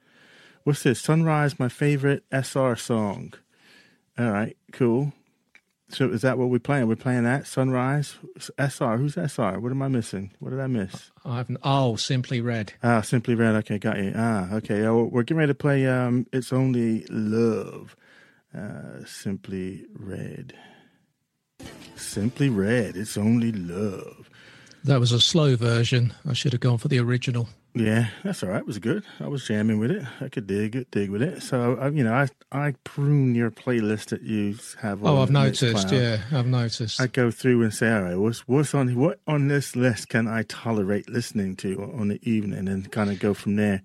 What's 0.64 0.84
this? 0.84 1.02
Sunrise, 1.02 1.60
my 1.60 1.70
favorite 1.70 2.24
SR 2.32 2.76
song. 2.76 3.34
All 4.18 4.32
right, 4.32 4.56
cool. 4.72 5.14
So 5.90 6.10
is 6.10 6.22
that 6.22 6.38
what 6.38 6.50
we're 6.50 6.60
playing? 6.60 6.88
We're 6.88 6.96
playing 6.96 7.26
that 7.26 7.46
Sunrise 7.46 8.16
SR. 8.58 8.98
Who's 8.98 9.18
SR? 9.18 9.60
What 9.60 9.72
am 9.74 9.82
I 9.82 9.90
missing? 9.90 10.32
What 10.40 10.52
did 10.52 10.62
I 10.62 10.68
miss? 10.68 11.12
I've 11.26 11.56
oh, 11.64 11.98
simply 11.98 12.40
red. 12.40 12.74
Ah, 12.82 13.02
Simply 13.02 13.36
Red. 13.36 13.56
Okay, 13.56 13.78
got 13.78 13.98
you. 13.98 14.14
Ah, 14.16 14.54
okay. 14.54 14.86
Oh, 14.86 15.04
we're 15.04 15.24
getting 15.24 15.40
ready 15.40 15.50
to 15.50 15.56
play 15.56 15.86
um, 15.86 16.26
It's 16.32 16.54
Only 16.54 17.06
Love. 17.10 17.98
Uh, 18.58 19.04
Simply 19.06 19.86
Red. 19.94 20.54
Simply 21.98 22.50
Red. 22.50 22.96
It's 22.96 23.18
Only 23.18 23.52
Love. 23.52 24.21
That 24.84 25.00
was 25.00 25.12
a 25.12 25.22
slow 25.22 25.56
version. 25.56 26.14
I 26.28 26.34
should 26.34 26.54
have 26.54 26.62
gone 26.62 26.78
for 26.78 26.88
the 26.88 27.00
original. 27.00 27.50
Yeah, 27.74 28.08
that's 28.24 28.44
all 28.44 28.50
right. 28.50 28.60
It 28.60 28.68
was 28.68 28.80
good. 28.80 29.04
I 29.22 29.28
was 29.28 29.48
jamming 29.48 29.80
with 29.80 29.92
it. 29.92 30.04
I 30.20 30.28
could 30.28 30.46
dig 30.46 30.76
it, 30.76 30.92
dig 30.92 31.10
with 31.10 31.22
it. 31.22 31.42
So, 31.42 31.78
I, 31.80 31.88
you 31.88 32.04
know, 32.04 32.14
I 32.14 32.28
I 32.52 32.74
prune 32.84 33.34
your 33.34 33.50
playlist 33.50 34.10
that 34.10 34.24
you 34.24 34.58
have. 34.82 35.06
Oh, 35.06 35.22
I've 35.22 35.32
noticed. 35.32 35.64
Mixcloud. 35.64 35.92
Yeah, 36.32 36.38
I've 36.38 36.48
noticed. 36.48 37.00
I 37.00 37.08
go 37.08 37.32
through 37.32 37.64
and 37.64 37.74
say, 37.74 37.90
all 37.94 38.02
right, 38.02 38.18
what's 38.18 38.46
what's 38.48 38.74
on 38.74 38.94
what 38.96 39.20
on 39.26 39.48
this 39.48 39.76
list 39.76 40.10
can 40.10 40.28
I 40.28 40.44
tolerate 40.44 41.10
listening 41.10 41.56
to 41.58 41.94
on 41.98 42.10
the 42.10 42.20
evening, 42.30 42.68
and 42.68 42.92
kind 42.92 43.10
of 43.10 43.20
go 43.20 43.34
from 43.34 43.56
there. 43.56 43.84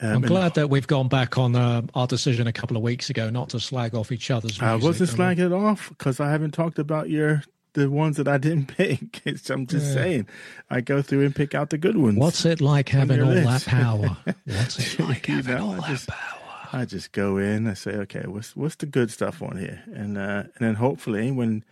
Um, 0.00 0.08
I'm 0.08 0.14
and- 0.16 0.26
glad 0.26 0.54
that 0.54 0.68
we've 0.68 0.88
gone 0.88 1.06
back 1.06 1.38
on 1.38 1.54
uh, 1.54 1.82
our 1.94 2.08
decision 2.08 2.48
a 2.48 2.52
couple 2.52 2.76
of 2.76 2.82
weeks 2.82 3.08
ago 3.08 3.30
not 3.30 3.50
to 3.50 3.60
slag 3.60 3.94
off 3.94 4.10
each 4.10 4.32
other's 4.32 4.60
music. 4.60 4.64
I 4.64 4.74
wasn't 4.74 5.10
slagging 5.10 5.46
it 5.46 5.52
off 5.52 5.90
because 5.90 6.18
I 6.18 6.28
haven't 6.28 6.54
talked 6.54 6.80
about 6.80 7.08
your 7.08 7.44
the 7.74 7.90
ones 7.90 8.16
that 8.18 8.28
I 8.28 8.38
didn't 8.38 8.66
pick. 8.76 9.22
It's, 9.24 9.48
I'm 9.50 9.66
just 9.66 9.86
Yeah. 9.88 9.94
saying, 9.94 10.26
I 10.70 10.80
go 10.80 11.02
through 11.02 11.24
and 11.24 11.34
pick 11.34 11.54
out 11.54 11.70
the 11.70 11.78
good 11.78 11.96
ones. 11.96 12.16
What's 12.18 12.44
it 12.44 12.60
like 12.60 12.88
having 12.90 13.20
all 13.22 13.30
that 13.34 13.64
power? 13.66 14.16
What's 14.44 14.94
it 14.94 15.00
like 15.08 15.26
having 15.26 15.54
know, 15.56 15.64
all 15.66 15.72
I 15.72 15.76
that 15.80 15.88
just- 15.88 16.08
power? 16.08 16.38
I 16.74 16.86
just 16.86 17.12
go 17.12 17.36
in. 17.36 17.66
I 17.66 17.74
say, 17.74 17.90
okay, 17.92 18.22
what's 18.26 18.56
what's 18.56 18.76
the 18.76 18.86
good 18.86 19.10
stuff 19.10 19.42
on 19.42 19.58
here, 19.58 19.82
and 19.92 20.16
uh, 20.16 20.44
and 20.44 20.60
then 20.60 20.74
hopefully 20.76 21.30
when 21.30 21.64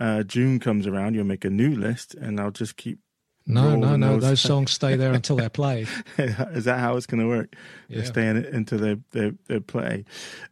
uh, 0.00 0.22
June 0.22 0.58
comes 0.60 0.86
around, 0.86 1.12
you'll 1.14 1.24
make 1.26 1.44
a 1.44 1.50
new 1.50 1.74
list, 1.76 2.14
and 2.14 2.40
I'll 2.40 2.50
just 2.50 2.78
keep. 2.78 3.00
No, 3.48 3.76
no, 3.76 3.94
no. 3.96 4.14
those- 4.14 4.22
Those 4.22 4.40
songs 4.40 4.72
stay 4.72 4.96
there 4.96 5.12
until 5.12 5.36
they're 5.36 5.48
played. 5.48 5.88
Is 6.18 6.64
that 6.64 6.80
how 6.80 6.96
it's 6.96 7.06
going 7.06 7.20
to 7.20 7.28
work? 7.28 7.54
They're 7.88 7.98
Yeah. 8.00 8.04
staying 8.04 8.44
into 8.52 8.76
their, 8.76 8.98
their, 9.12 9.32
their 9.46 9.60
play. 9.60 10.04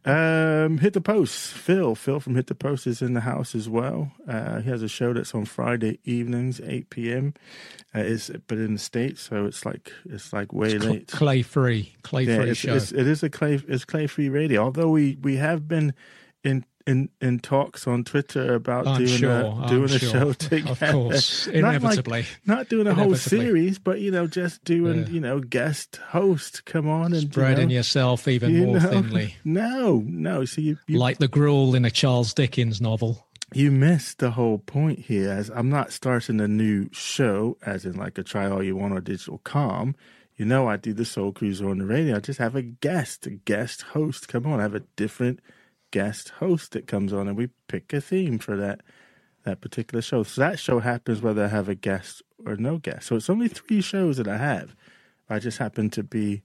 Um, 0.05 0.77
Hit 0.77 0.93
the 0.93 1.01
Post. 1.01 1.53
Phil. 1.53 1.95
Phil 1.95 2.19
from 2.19 2.35
Hit 2.35 2.47
the 2.47 2.55
Post 2.55 2.87
is 2.87 3.01
in 3.01 3.13
the 3.13 3.21
house 3.21 3.53
as 3.55 3.67
well. 3.67 4.11
Uh, 4.27 4.61
he 4.61 4.69
has 4.69 4.81
a 4.81 4.87
show 4.87 5.13
that's 5.13 5.35
on 5.35 5.45
Friday 5.45 5.99
evenings, 6.05 6.61
8 6.63 6.89
p.m. 6.89 7.33
Uh, 7.93 7.99
it's, 7.99 8.29
but 8.47 8.57
in 8.57 8.73
the 8.73 8.79
States, 8.79 9.21
so 9.21 9.45
it's 9.45 9.65
like 9.65 9.91
it's 10.05 10.31
like 10.31 10.53
way 10.53 10.77
Cl- 10.79 10.91
late. 10.93 11.07
clay 11.07 11.41
free, 11.41 11.95
clay 12.03 12.23
Yeah, 12.23 12.37
free 12.37 12.49
it's, 12.51 12.59
show. 12.59 12.75
it's, 12.75 12.91
it 12.91 13.07
is 13.07 13.23
a 13.23 13.29
clay 13.29 13.59
it's 13.67 13.85
clay 13.85 14.07
free 14.07 14.29
radio. 14.29 14.63
Although 14.63 14.89
we, 14.89 15.17
we 15.21 15.35
have 15.37 15.67
been 15.67 15.93
in 16.43 16.65
in 16.87 17.09
in 17.19 17.39
talks 17.39 17.87
on 17.87 18.03
Twitter 18.03 18.53
about 18.53 18.85
I'm 18.87 18.97
doing 19.05 19.07
sure. 19.17 19.31
a 19.31 19.49
I'm 19.55 19.67
doing 19.69 19.85
a 19.91 19.99
sure. 19.99 20.09
show 20.09 20.27
Of 20.29 20.37
together. 20.37 20.91
course, 20.91 21.47
Not 21.47 21.53
like- 21.55 21.75
inevitably. 21.81 22.25
not 22.45 22.69
doing 22.69 22.87
a 22.87 22.93
whole 22.93 23.15
series, 23.15 23.79
but 23.79 23.99
you 24.01 24.11
know, 24.11 24.27
just 24.27 24.63
doing 24.63 24.99
Yeah. 24.99 25.09
you 25.09 25.19
know 25.19 25.39
guest 25.39 25.97
host. 26.09 26.65
Come 26.65 26.87
on 26.87 27.13
and 27.13 27.31
Spreading 27.31 27.69
you 27.69 27.75
know, 27.75 27.79
yourself 27.79 28.27
even 28.27 28.53
you 28.53 28.65
more 28.67 28.79
know, 28.79 28.89
thinly, 28.89 29.35
No, 29.43 30.03
no. 30.05 30.45
See, 30.45 30.61
you, 30.61 30.77
you 30.87 30.99
like 30.99 31.17
the 31.17 31.27
gruel 31.27 31.73
in 31.75 31.85
a 31.85 31.91
Charles 31.91 32.33
Dickens 32.33 32.79
novel. 32.81 33.25
you 33.53 33.71
missed 33.71 34.19
the 34.19 34.31
whole 34.31 34.57
point 34.59 34.99
here. 34.99 35.29
As 35.31 35.49
I'm 35.49 35.69
not 35.69 35.91
starting 35.91 36.39
a 36.41 36.47
new 36.47 36.89
show, 36.91 37.57
as 37.65 37.85
in 37.85 37.93
like 37.95 38.17
a 38.17 38.23
try 38.23 38.47
all 38.49 38.61
you 38.63 38.75
want 38.75 38.93
or 38.93 39.01
digital 39.01 39.39
calm. 39.39 39.95
You 40.37 40.43
know, 40.45 40.67
I 40.67 40.75
do 40.75 40.91
the 40.93 41.05
Soul 41.05 41.31
Cruiser 41.31 41.69
on 41.69 41.77
the 41.77 41.85
radio. 41.85 42.17
I 42.17 42.19
just 42.19 42.39
have 42.39 42.57
a 42.57 42.61
guest, 42.61 43.25
a 43.25 43.29
guest 43.31 43.83
host 43.93 44.27
come 44.27 44.45
on. 44.45 44.59
I 44.59 44.63
have 44.63 44.75
a 44.75 44.81
different 44.97 45.39
guest 45.95 46.27
host 46.39 46.73
that 46.73 46.87
comes 46.87 47.13
on, 47.13 47.29
and 47.29 47.37
we 47.37 47.47
pick 47.69 47.93
a 47.93 48.01
theme 48.01 48.37
for 48.37 48.57
that 48.57 48.81
that 49.43 49.61
particular 49.61 50.01
show. 50.01 50.23
So 50.23 50.41
that 50.41 50.59
show 50.59 50.79
happens 50.79 51.21
whether 51.21 51.45
I 51.45 51.47
have 51.47 51.69
a 51.69 51.75
guest 51.75 52.21
or 52.45 52.57
no 52.57 52.79
guest. 52.79 53.07
So 53.07 53.15
it's 53.15 53.29
only 53.29 53.47
three 53.47 53.79
shows 53.79 54.17
that 54.17 54.27
I 54.27 54.35
have. 54.35 54.75
I 55.29 55.39
just 55.39 55.57
happen 55.57 55.89
to 55.91 56.03
be 56.03 56.41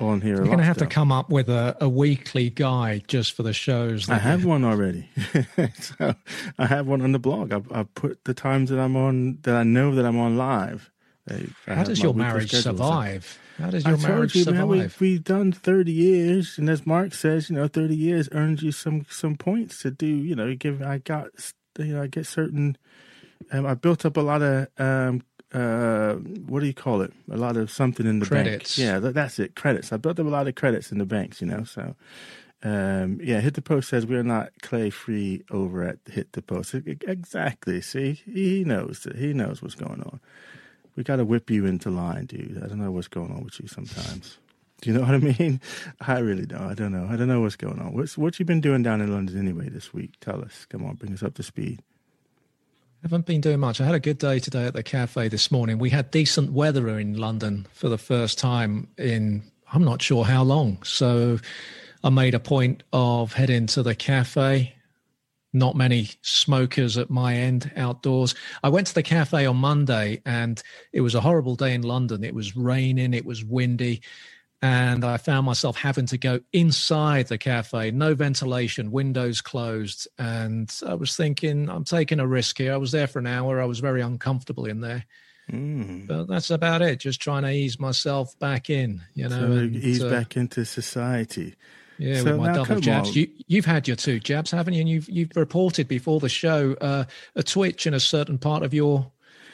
on 0.00 0.22
here. 0.22 0.36
You're 0.36 0.46
going 0.46 0.58
to 0.58 0.64
have 0.64 0.78
to 0.78 0.86
come 0.86 1.12
up 1.12 1.30
with 1.30 1.48
a, 1.48 1.76
a 1.80 1.88
weekly 1.88 2.50
guide 2.50 3.04
just 3.06 3.34
for 3.34 3.44
the 3.44 3.52
shows. 3.52 4.10
I 4.10 4.18
have 4.18 4.44
one 4.44 4.64
already. 4.64 5.08
so 5.80 6.16
I 6.58 6.66
have 6.66 6.88
one 6.88 7.00
on 7.00 7.12
the 7.12 7.20
blog. 7.20 7.52
I, 7.52 7.60
I 7.70 7.84
put 7.84 8.24
the 8.24 8.34
times 8.34 8.70
that 8.70 8.80
I'm 8.80 8.96
on 8.96 9.38
that 9.42 9.54
I 9.54 9.62
know 9.62 9.94
that 9.94 10.04
I'm 10.04 10.18
on 10.18 10.36
live. 10.36 10.90
I, 11.30 11.46
How 11.72 11.84
does 11.84 12.02
your 12.02 12.14
marriage 12.14 12.48
schedule, 12.48 12.72
survive? 12.76 13.38
How 13.58 13.70
does 13.70 13.84
your 13.84 13.96
I 13.96 14.08
marriage 14.08 14.34
you, 14.34 14.44
survive? 14.44 14.68
Man, 14.68 14.68
we, 14.68 14.90
we've 15.00 15.24
done 15.24 15.52
30 15.52 15.92
years, 15.92 16.58
and 16.58 16.68
as 16.68 16.86
Mark 16.86 17.14
says, 17.14 17.50
you 17.50 17.56
know, 17.56 17.68
30 17.68 17.94
years 17.94 18.28
earns 18.32 18.62
you 18.62 18.72
some 18.72 19.06
some 19.08 19.36
points 19.36 19.82
to 19.82 19.90
do. 19.90 20.06
You 20.06 20.34
know, 20.34 20.54
give. 20.54 20.82
I 20.82 20.98
got, 20.98 21.28
you 21.78 21.94
know, 21.94 22.02
I 22.02 22.06
get 22.06 22.26
certain. 22.26 22.76
Um, 23.52 23.66
I 23.66 23.74
built 23.74 24.04
up 24.04 24.16
a 24.16 24.20
lot 24.20 24.42
of 24.42 24.68
um, 24.78 25.22
uh, 25.54 26.14
what 26.14 26.60
do 26.60 26.66
you 26.66 26.74
call 26.74 27.00
it? 27.00 27.12
A 27.30 27.36
lot 27.36 27.56
of 27.56 27.70
something 27.70 28.06
in 28.06 28.18
the 28.18 28.26
credits. 28.26 28.76
bank. 28.76 28.86
Yeah, 28.86 28.98
that, 28.98 29.14
that's 29.14 29.38
it. 29.38 29.54
Credits. 29.54 29.92
I 29.92 29.96
built 29.98 30.18
up 30.18 30.26
a 30.26 30.28
lot 30.28 30.48
of 30.48 30.56
credits 30.56 30.90
in 30.90 30.98
the 30.98 31.06
banks, 31.06 31.40
you 31.40 31.46
know. 31.46 31.62
So, 31.62 31.94
um, 32.64 33.20
yeah, 33.22 33.40
Hit 33.40 33.54
the 33.54 33.62
Post 33.62 33.88
says 33.88 34.04
we're 34.04 34.24
not 34.24 34.50
clay 34.62 34.90
free 34.90 35.44
over 35.50 35.84
at 35.84 35.98
Hit 36.10 36.32
the 36.32 36.42
Post. 36.42 36.74
Exactly. 36.74 37.80
See, 37.80 38.20
he 38.24 38.64
knows 38.64 39.04
that 39.04 39.16
he 39.16 39.32
knows 39.32 39.62
what's 39.62 39.76
going 39.76 40.02
on. 40.02 40.20
We 40.96 41.02
got 41.02 41.16
to 41.16 41.24
whip 41.24 41.50
you 41.50 41.66
into 41.66 41.90
line, 41.90 42.26
dude. 42.26 42.60
I 42.62 42.68
don't 42.68 42.78
know 42.78 42.92
what's 42.92 43.08
going 43.08 43.32
on 43.32 43.44
with 43.44 43.58
you 43.60 43.66
sometimes. 43.66 44.38
Do 44.80 44.90
you 44.90 44.96
know 44.96 45.02
what 45.02 45.14
I 45.14 45.18
mean? 45.18 45.60
I 46.00 46.18
really 46.18 46.46
don't. 46.46 46.62
I 46.62 46.74
don't 46.74 46.92
know. 46.92 47.08
I 47.10 47.16
don't 47.16 47.28
know 47.28 47.40
what's 47.40 47.56
going 47.56 47.80
on. 47.80 47.94
What's 47.94 48.18
what 48.18 48.38
you 48.38 48.44
been 48.44 48.60
doing 48.60 48.82
down 48.82 49.00
in 49.00 49.12
London 49.12 49.38
anyway 49.38 49.68
this 49.68 49.92
week? 49.92 50.14
Tell 50.20 50.42
us. 50.42 50.66
Come 50.68 50.84
on, 50.84 50.94
bring 50.94 51.12
us 51.12 51.22
up 51.22 51.34
to 51.34 51.42
speed 51.42 51.82
I 53.04 53.06
haven't 53.06 53.26
been 53.26 53.42
doing 53.42 53.60
much. 53.60 53.82
I 53.82 53.84
had 53.84 53.94
a 53.94 54.00
good 54.00 54.16
day 54.16 54.38
today 54.38 54.64
at 54.64 54.72
the 54.72 54.82
cafe 54.82 55.28
this 55.28 55.50
morning. 55.50 55.78
We 55.78 55.90
had 55.90 56.10
decent 56.10 56.52
weather 56.52 56.98
in 56.98 57.18
London 57.18 57.66
for 57.74 57.90
the 57.90 57.98
first 57.98 58.38
time 58.38 58.88
in 58.96 59.42
I'm 59.70 59.84
not 59.84 60.00
sure 60.00 60.24
how 60.24 60.42
long. 60.42 60.82
So 60.84 61.38
I 62.02 62.08
made 62.08 62.34
a 62.34 62.40
point 62.40 62.82
of 62.94 63.34
heading 63.34 63.66
to 63.68 63.82
the 63.82 63.94
cafe. 63.94 64.73
Not 65.54 65.76
many 65.76 66.10
smokers 66.20 66.98
at 66.98 67.08
my 67.08 67.36
end 67.36 67.70
outdoors. 67.76 68.34
I 68.62 68.68
went 68.68 68.88
to 68.88 68.94
the 68.94 69.02
cafe 69.02 69.46
on 69.46 69.56
Monday 69.56 70.20
and 70.26 70.62
it 70.92 71.00
was 71.00 71.14
a 71.14 71.20
horrible 71.20 71.54
day 71.54 71.72
in 71.72 71.82
London. 71.82 72.24
It 72.24 72.34
was 72.34 72.56
raining, 72.56 73.14
it 73.14 73.24
was 73.24 73.44
windy 73.44 74.02
and 74.64 75.04
I 75.04 75.18
found 75.18 75.44
myself 75.44 75.76
having 75.76 76.06
to 76.06 76.16
go 76.16 76.40
inside 76.54 77.26
the 77.26 77.36
cafe, 77.36 77.90
no 77.90 78.14
ventilation, 78.14 78.90
windows 78.90 79.42
closed. 79.42 80.08
And 80.18 80.74
I 80.86 80.94
was 80.94 81.14
thinking, 81.14 81.68
I'm 81.68 81.84
taking 81.84 82.18
a 82.18 82.26
risk 82.26 82.56
here. 82.56 82.72
I 82.72 82.78
was 82.78 82.90
there 82.90 83.06
for 83.06 83.18
an 83.18 83.26
hour. 83.26 83.60
I 83.60 83.66
was 83.66 83.80
very 83.80 84.00
uncomfortable 84.00 84.64
in 84.64 84.80
there. 84.80 85.04
Mm. 85.52 86.06
But 86.06 86.28
that's 86.28 86.50
about 86.50 86.80
it. 86.80 86.98
Just 86.98 87.20
trying 87.20 87.42
to 87.42 87.50
ease 87.50 87.78
myself 87.78 88.38
back 88.38 88.70
in, 88.70 89.02
you 89.12 89.28
know. 89.28 89.38
So 89.38 89.52
and, 89.52 89.76
ease 89.76 90.02
uh, 90.02 90.08
back 90.08 90.34
into 90.34 90.64
society. 90.64 91.56
Yeah, 91.98 92.20
so 92.20 92.24
with 92.24 92.36
my 92.36 92.52
double 92.52 92.80
jabs. 92.80 93.14
You, 93.14 93.28
have 93.56 93.64
had 93.64 93.86
your 93.86 93.96
two 93.96 94.18
jabs, 94.18 94.50
haven't 94.50 94.74
you? 94.74 94.80
And 94.80 94.88
you've 94.88 95.08
you've 95.08 95.30
reported 95.36 95.88
before 95.88 96.20
the 96.20 96.28
show 96.28 96.76
uh, 96.80 97.04
a 97.36 97.42
twitch 97.42 97.86
in 97.86 97.94
a 97.94 98.00
certain 98.00 98.38
part 98.38 98.62
of 98.62 98.74
your 98.74 99.10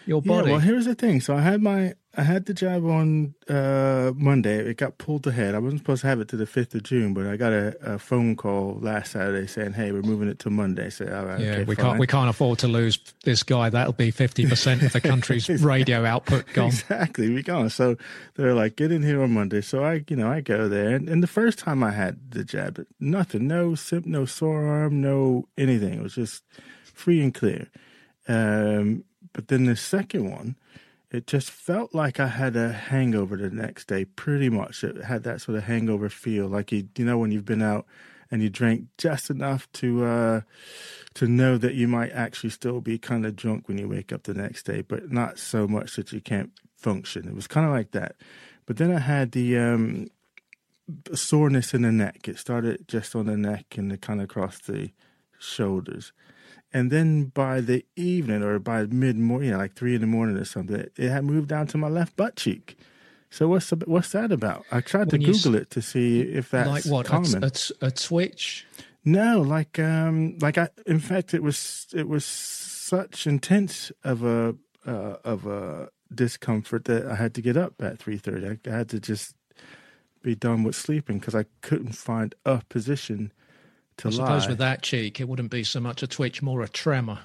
your 0.06 0.22
body. 0.22 0.46
Yeah, 0.46 0.52
well, 0.52 0.60
here's 0.60 0.86
the 0.86 0.94
thing. 0.94 1.20
So 1.20 1.36
I 1.36 1.40
had 1.40 1.62
my 1.62 1.94
I 2.16 2.24
had 2.24 2.46
the 2.46 2.54
jab 2.54 2.84
on 2.84 3.34
uh, 3.48 4.10
Monday. 4.16 4.58
It 4.58 4.78
got 4.78 4.98
pulled 4.98 5.28
ahead. 5.28 5.54
I 5.54 5.60
wasn't 5.60 5.80
supposed 5.80 6.00
to 6.00 6.08
have 6.08 6.20
it 6.20 6.26
to 6.28 6.36
the 6.36 6.44
fifth 6.44 6.74
of 6.74 6.82
June, 6.82 7.14
but 7.14 7.24
I 7.24 7.36
got 7.36 7.52
a, 7.52 7.76
a, 7.82 7.98
phone 8.00 8.34
call 8.34 8.78
last 8.80 9.12
Saturday 9.12 9.46
saying, 9.46 9.74
"Hey, 9.74 9.92
we're 9.92 10.02
moving 10.02 10.28
it 10.28 10.40
to 10.40 10.50
Monday." 10.50 10.90
So 10.90 11.06
all 11.06 11.26
right, 11.26 11.38
yeah, 11.38 11.52
okay, 11.52 11.64
we 11.64 11.76
fine. 11.76 11.84
can't 11.84 11.98
we 12.00 12.06
can't 12.08 12.28
afford 12.28 12.58
to 12.60 12.68
lose 12.68 12.98
this 13.22 13.44
guy. 13.44 13.70
That'll 13.70 13.92
be 13.92 14.10
fifty 14.10 14.44
percent 14.44 14.82
of 14.82 14.92
the 14.92 15.00
country's 15.00 15.48
exactly. 15.48 15.64
radio 15.64 16.04
output 16.04 16.46
gone. 16.52 16.66
Exactly, 16.66 17.32
we 17.32 17.44
gone. 17.44 17.70
So 17.70 17.96
they're 18.34 18.54
like, 18.54 18.74
"Get 18.74 18.90
in 18.90 19.04
here 19.04 19.22
on 19.22 19.30
Monday." 19.30 19.60
So 19.60 19.84
I, 19.84 20.04
you 20.08 20.16
know, 20.16 20.28
I 20.28 20.40
go 20.40 20.68
there, 20.68 20.96
and, 20.96 21.08
and 21.08 21.22
the 21.22 21.28
first 21.28 21.60
time 21.60 21.84
I 21.84 21.92
had 21.92 22.32
the 22.32 22.42
jab, 22.42 22.84
nothing, 22.98 23.46
no 23.46 23.76
sim, 23.76 24.02
no 24.04 24.24
sore 24.24 24.66
arm, 24.66 25.00
no 25.00 25.46
anything. 25.56 25.94
It 25.94 26.02
was 26.02 26.16
just 26.16 26.42
free 26.82 27.22
and 27.22 27.32
clear. 27.32 27.68
Um, 28.26 29.04
but 29.32 29.46
then 29.46 29.66
the 29.66 29.76
second 29.76 30.28
one, 30.28 30.56
it 31.10 31.26
just 31.26 31.50
felt 31.50 31.94
like 31.94 32.20
I 32.20 32.28
had 32.28 32.54
a 32.54 32.72
hangover 32.72 33.36
the 33.36 33.50
next 33.50 33.88
day, 33.88 34.04
pretty 34.04 34.48
much. 34.48 34.84
It 34.84 35.04
had 35.04 35.24
that 35.24 35.40
sort 35.40 35.58
of 35.58 35.64
hangover 35.64 36.08
feel, 36.08 36.46
like 36.46 36.70
you, 36.70 36.88
you 36.96 37.04
know, 37.04 37.18
when 37.18 37.32
you've 37.32 37.44
been 37.44 37.62
out 37.62 37.86
and 38.30 38.42
you 38.42 38.48
drank 38.48 38.84
just 38.96 39.28
enough 39.28 39.70
to 39.72 40.04
uh, 40.04 40.40
to 41.14 41.26
know 41.26 41.58
that 41.58 41.74
you 41.74 41.88
might 41.88 42.12
actually 42.12 42.50
still 42.50 42.80
be 42.80 42.96
kind 42.96 43.26
of 43.26 43.34
drunk 43.34 43.66
when 43.66 43.76
you 43.76 43.88
wake 43.88 44.12
up 44.12 44.22
the 44.22 44.34
next 44.34 44.62
day, 44.64 44.82
but 44.82 45.10
not 45.10 45.38
so 45.38 45.66
much 45.66 45.96
that 45.96 46.12
you 46.12 46.20
can't 46.20 46.52
function. 46.76 47.26
It 47.26 47.34
was 47.34 47.48
kind 47.48 47.66
of 47.66 47.72
like 47.72 47.90
that. 47.90 48.14
But 48.66 48.76
then 48.76 48.94
I 48.94 49.00
had 49.00 49.32
the 49.32 49.58
um, 49.58 50.06
soreness 51.12 51.74
in 51.74 51.82
the 51.82 51.90
neck. 51.90 52.28
It 52.28 52.38
started 52.38 52.86
just 52.86 53.16
on 53.16 53.26
the 53.26 53.36
neck 53.36 53.76
and 53.76 53.90
it 53.90 54.00
kind 54.00 54.20
of 54.20 54.24
across 54.24 54.60
the 54.60 54.92
shoulders 55.40 56.12
and 56.72 56.90
then 56.90 57.26
by 57.26 57.60
the 57.60 57.84
evening 57.96 58.42
or 58.42 58.58
by 58.58 58.84
mid 58.84 59.16
morning, 59.16 59.48
you 59.48 59.52
know, 59.52 59.58
like 59.58 59.74
three 59.74 59.94
in 59.94 60.00
the 60.00 60.06
morning 60.06 60.36
or 60.36 60.44
something, 60.44 60.88
it 60.96 61.08
had 61.08 61.24
moved 61.24 61.48
down 61.48 61.66
to 61.68 61.78
my 61.78 61.88
left 61.88 62.16
butt 62.16 62.36
cheek. 62.36 62.76
So 63.30 63.48
what's 63.48 63.70
the, 63.70 63.76
what's 63.86 64.10
that 64.12 64.32
about? 64.32 64.64
I 64.72 64.80
tried 64.80 65.12
when 65.12 65.20
to 65.20 65.32
Google 65.32 65.54
it 65.54 65.70
to 65.70 65.82
see 65.82 66.20
if 66.20 66.50
that's 66.50 66.68
like 66.68 66.84
what 66.86 67.06
common. 67.06 67.44
A, 67.44 67.50
a, 67.80 67.86
a, 67.86 67.90
twitch? 67.90 68.66
No, 69.04 69.40
like 69.40 69.78
um, 69.78 70.36
like 70.40 70.58
I. 70.58 70.68
In 70.86 70.98
fact, 70.98 71.32
it 71.32 71.42
was 71.42 71.86
it 71.94 72.08
was 72.08 72.24
such 72.24 73.26
intense 73.26 73.92
of 74.02 74.24
a 74.24 74.56
uh, 74.84 75.16
of 75.24 75.46
a 75.46 75.90
discomfort 76.12 76.86
that 76.86 77.06
I 77.06 77.14
had 77.14 77.34
to 77.34 77.42
get 77.42 77.56
up 77.56 77.80
at 77.80 77.98
three 77.98 78.18
thirty. 78.18 78.46
I, 78.46 78.58
I 78.68 78.76
had 78.78 78.88
to 78.90 79.00
just 79.00 79.34
be 80.22 80.34
done 80.34 80.64
with 80.64 80.74
sleeping 80.74 81.18
because 81.18 81.34
I 81.34 81.46
couldn't 81.62 81.92
find 81.92 82.34
a 82.44 82.62
position 82.68 83.32
to 84.00 84.08
I 84.08 84.10
suppose 84.10 84.48
with 84.48 84.58
that 84.58 84.82
cheek, 84.82 85.20
it 85.20 85.28
wouldn't 85.28 85.50
be 85.50 85.64
so 85.64 85.80
much 85.80 86.02
a 86.02 86.06
twitch, 86.06 86.42
more 86.42 86.62
a 86.62 86.68
tremor. 86.68 87.20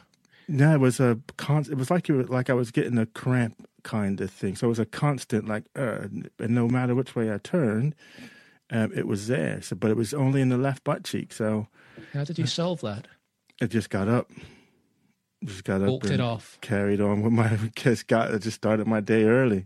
No, 0.48 0.74
it 0.74 0.80
was 0.80 1.00
a 1.00 1.20
con- 1.38 1.66
It 1.70 1.78
was 1.78 1.90
like 1.90 2.10
it 2.10 2.14
was 2.14 2.30
like 2.30 2.50
I 2.50 2.54
was 2.54 2.72
getting 2.72 2.98
a 2.98 3.06
cramp 3.08 3.68
kind 3.84 4.22
of 4.22 4.30
thing. 4.32 4.56
So 4.56 4.68
it 4.68 4.70
was 4.70 4.80
a 4.80 4.86
constant 4.86 5.48
like, 5.48 5.64
uh, 5.76 6.08
and 6.40 6.56
no 6.56 6.68
matter 6.68 6.94
which 6.94 7.16
way 7.16 7.34
I 7.34 7.38
turned, 7.40 7.96
um, 8.70 8.92
it 8.94 9.08
was 9.08 9.28
there. 9.28 9.62
So, 9.62 9.76
but 9.76 9.92
it 9.92 9.98
was 9.98 10.14
only 10.14 10.42
in 10.42 10.50
the 10.50 10.58
left 10.58 10.84
butt 10.84 11.04
cheek. 11.04 11.34
So, 11.34 11.68
how 12.14 12.24
did 12.24 12.38
you 12.38 12.48
solve 12.48 12.82
that? 12.82 13.08
I 13.62 13.68
just 13.68 13.90
got 13.90 14.08
up, 14.08 14.30
just 15.44 15.64
got 15.64 15.82
up, 15.82 15.88
walked 15.88 16.10
it 16.10 16.20
off, 16.20 16.58
carried 16.62 17.00
on 17.02 17.22
with 17.22 17.32
my. 17.32 17.58
Just 17.76 18.08
got. 18.08 18.34
I 18.34 18.38
just 18.38 18.58
started 18.58 18.86
my 18.86 19.00
day 19.00 19.24
early. 19.24 19.66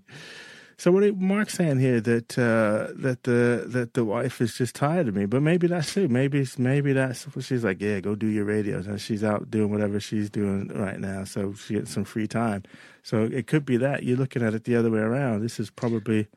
So 0.80 0.94
what 0.94 1.04
Mark's 1.18 1.56
saying 1.56 1.80
here 1.80 2.00
that 2.00 2.40
uh, 2.40 2.94
that 2.96 3.24
the 3.24 3.66
that 3.68 3.96
the 3.96 4.06
wife 4.06 4.40
is 4.40 4.56
just 4.56 4.76
tired 4.76 5.10
of 5.10 5.16
me, 5.16 5.26
but 5.26 5.42
maybe 5.42 5.68
that's 5.68 5.92
true. 5.92 6.08
Maybe 6.08 6.48
maybe 6.58 6.94
that's 6.94 7.26
what 7.36 7.44
she's 7.44 7.66
like. 7.66 7.82
Yeah, 7.82 8.00
go 8.00 8.16
do 8.16 8.28
your 8.28 8.46
radios, 8.46 8.88
and 8.88 9.00
she's 9.02 9.22
out 9.22 9.52
doing 9.52 9.72
whatever 9.72 10.00
she's 10.00 10.30
doing 10.30 10.70
right 10.70 10.98
now, 10.98 11.26
so 11.26 11.54
she 11.54 11.74
gets 11.74 11.92
some 11.92 12.06
free 12.06 12.28
time. 12.28 12.64
So 13.04 13.24
it 13.24 13.46
could 13.46 13.66
be 13.66 13.76
that 13.76 14.04
you're 14.04 14.16
looking 14.16 14.42
at 14.42 14.54
it 14.54 14.64
the 14.64 14.78
other 14.78 14.90
way 14.90 15.02
around. 15.02 15.42
This 15.42 15.60
is 15.60 15.70
probably. 15.70 16.28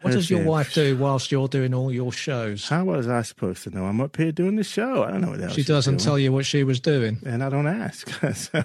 What 0.00 0.12
does 0.12 0.28
your 0.28 0.42
wife 0.42 0.74
do 0.74 0.96
whilst 0.96 1.30
you're 1.30 1.46
doing 1.46 1.72
all 1.72 1.92
your 1.92 2.12
shows? 2.12 2.68
How 2.68 2.84
was 2.84 3.06
I 3.06 3.22
supposed 3.22 3.62
to 3.62 3.70
know? 3.70 3.86
I'm 3.86 4.00
up 4.00 4.16
here 4.16 4.32
doing 4.32 4.56
the 4.56 4.64
show. 4.64 5.04
I 5.04 5.12
don't 5.12 5.20
know 5.20 5.30
what 5.30 5.40
else. 5.40 5.54
She 5.54 5.62
doesn't 5.62 5.98
tell 5.98 6.18
you 6.18 6.32
what 6.32 6.46
she 6.46 6.64
was 6.64 6.80
doing, 6.80 7.20
and 7.24 7.44
I 7.44 7.48
don't 7.48 7.68
ask. 7.68 8.10
so 8.34 8.64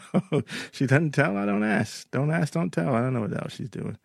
she 0.72 0.88
doesn't 0.88 1.12
tell. 1.12 1.38
I 1.38 1.46
don't 1.46 1.64
ask. 1.64 2.10
Don't 2.10 2.32
ask. 2.32 2.54
Don't 2.54 2.72
tell. 2.72 2.96
I 2.96 3.02
don't 3.02 3.14
know 3.14 3.22
what 3.22 3.40
else 3.40 3.54
she's 3.54 3.70
doing 3.70 3.96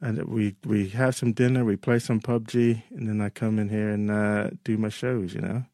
and 0.00 0.22
we 0.24 0.56
we 0.64 0.88
have 0.90 1.16
some 1.16 1.32
dinner, 1.32 1.64
we 1.64 1.76
play 1.76 1.98
some 1.98 2.20
PUBG, 2.20 2.82
and 2.90 3.08
then 3.08 3.20
I 3.20 3.30
come 3.30 3.58
in 3.58 3.68
here 3.68 3.90
and 3.90 4.10
uh, 4.10 4.50
do 4.64 4.76
my 4.76 4.88
shows. 4.88 5.34
You 5.34 5.40
know. 5.40 5.64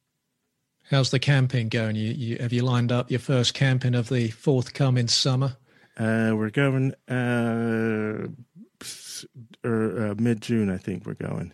How's 0.90 1.10
the 1.10 1.18
camping 1.18 1.68
going? 1.68 1.96
You, 1.96 2.12
you 2.12 2.36
have 2.40 2.52
you 2.52 2.62
lined 2.62 2.92
up 2.92 3.10
your 3.10 3.20
first 3.20 3.54
camping 3.54 3.94
of 3.94 4.08
the 4.08 4.28
forthcoming 4.30 5.08
summer? 5.08 5.56
Uh, 5.96 6.32
we're 6.34 6.50
going 6.50 6.92
uh, 7.08 8.26
or 9.64 10.08
uh, 10.08 10.14
mid 10.18 10.40
June, 10.40 10.70
I 10.70 10.78
think 10.78 11.06
we're 11.06 11.14
going. 11.14 11.52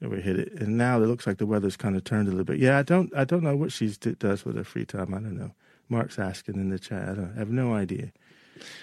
We 0.00 0.20
hit 0.20 0.38
it, 0.38 0.52
and 0.52 0.76
now 0.76 1.02
it 1.02 1.06
looks 1.06 1.26
like 1.26 1.38
the 1.38 1.46
weather's 1.46 1.76
kind 1.76 1.96
of 1.96 2.04
turned 2.04 2.28
a 2.28 2.30
little 2.30 2.44
bit. 2.44 2.58
Yeah, 2.58 2.78
I 2.78 2.82
don't, 2.82 3.10
I 3.16 3.24
don't 3.24 3.42
know 3.42 3.56
what 3.56 3.72
she 3.72 3.88
does 3.88 4.44
with 4.44 4.56
her 4.56 4.64
free 4.64 4.84
time. 4.84 5.14
I 5.14 5.18
don't 5.18 5.38
know. 5.38 5.52
Mark's 5.88 6.18
asking 6.18 6.56
in 6.56 6.68
the 6.68 6.78
chat. 6.78 7.18
I, 7.18 7.30
I 7.34 7.38
have 7.38 7.48
no 7.48 7.74
idea. 7.74 8.12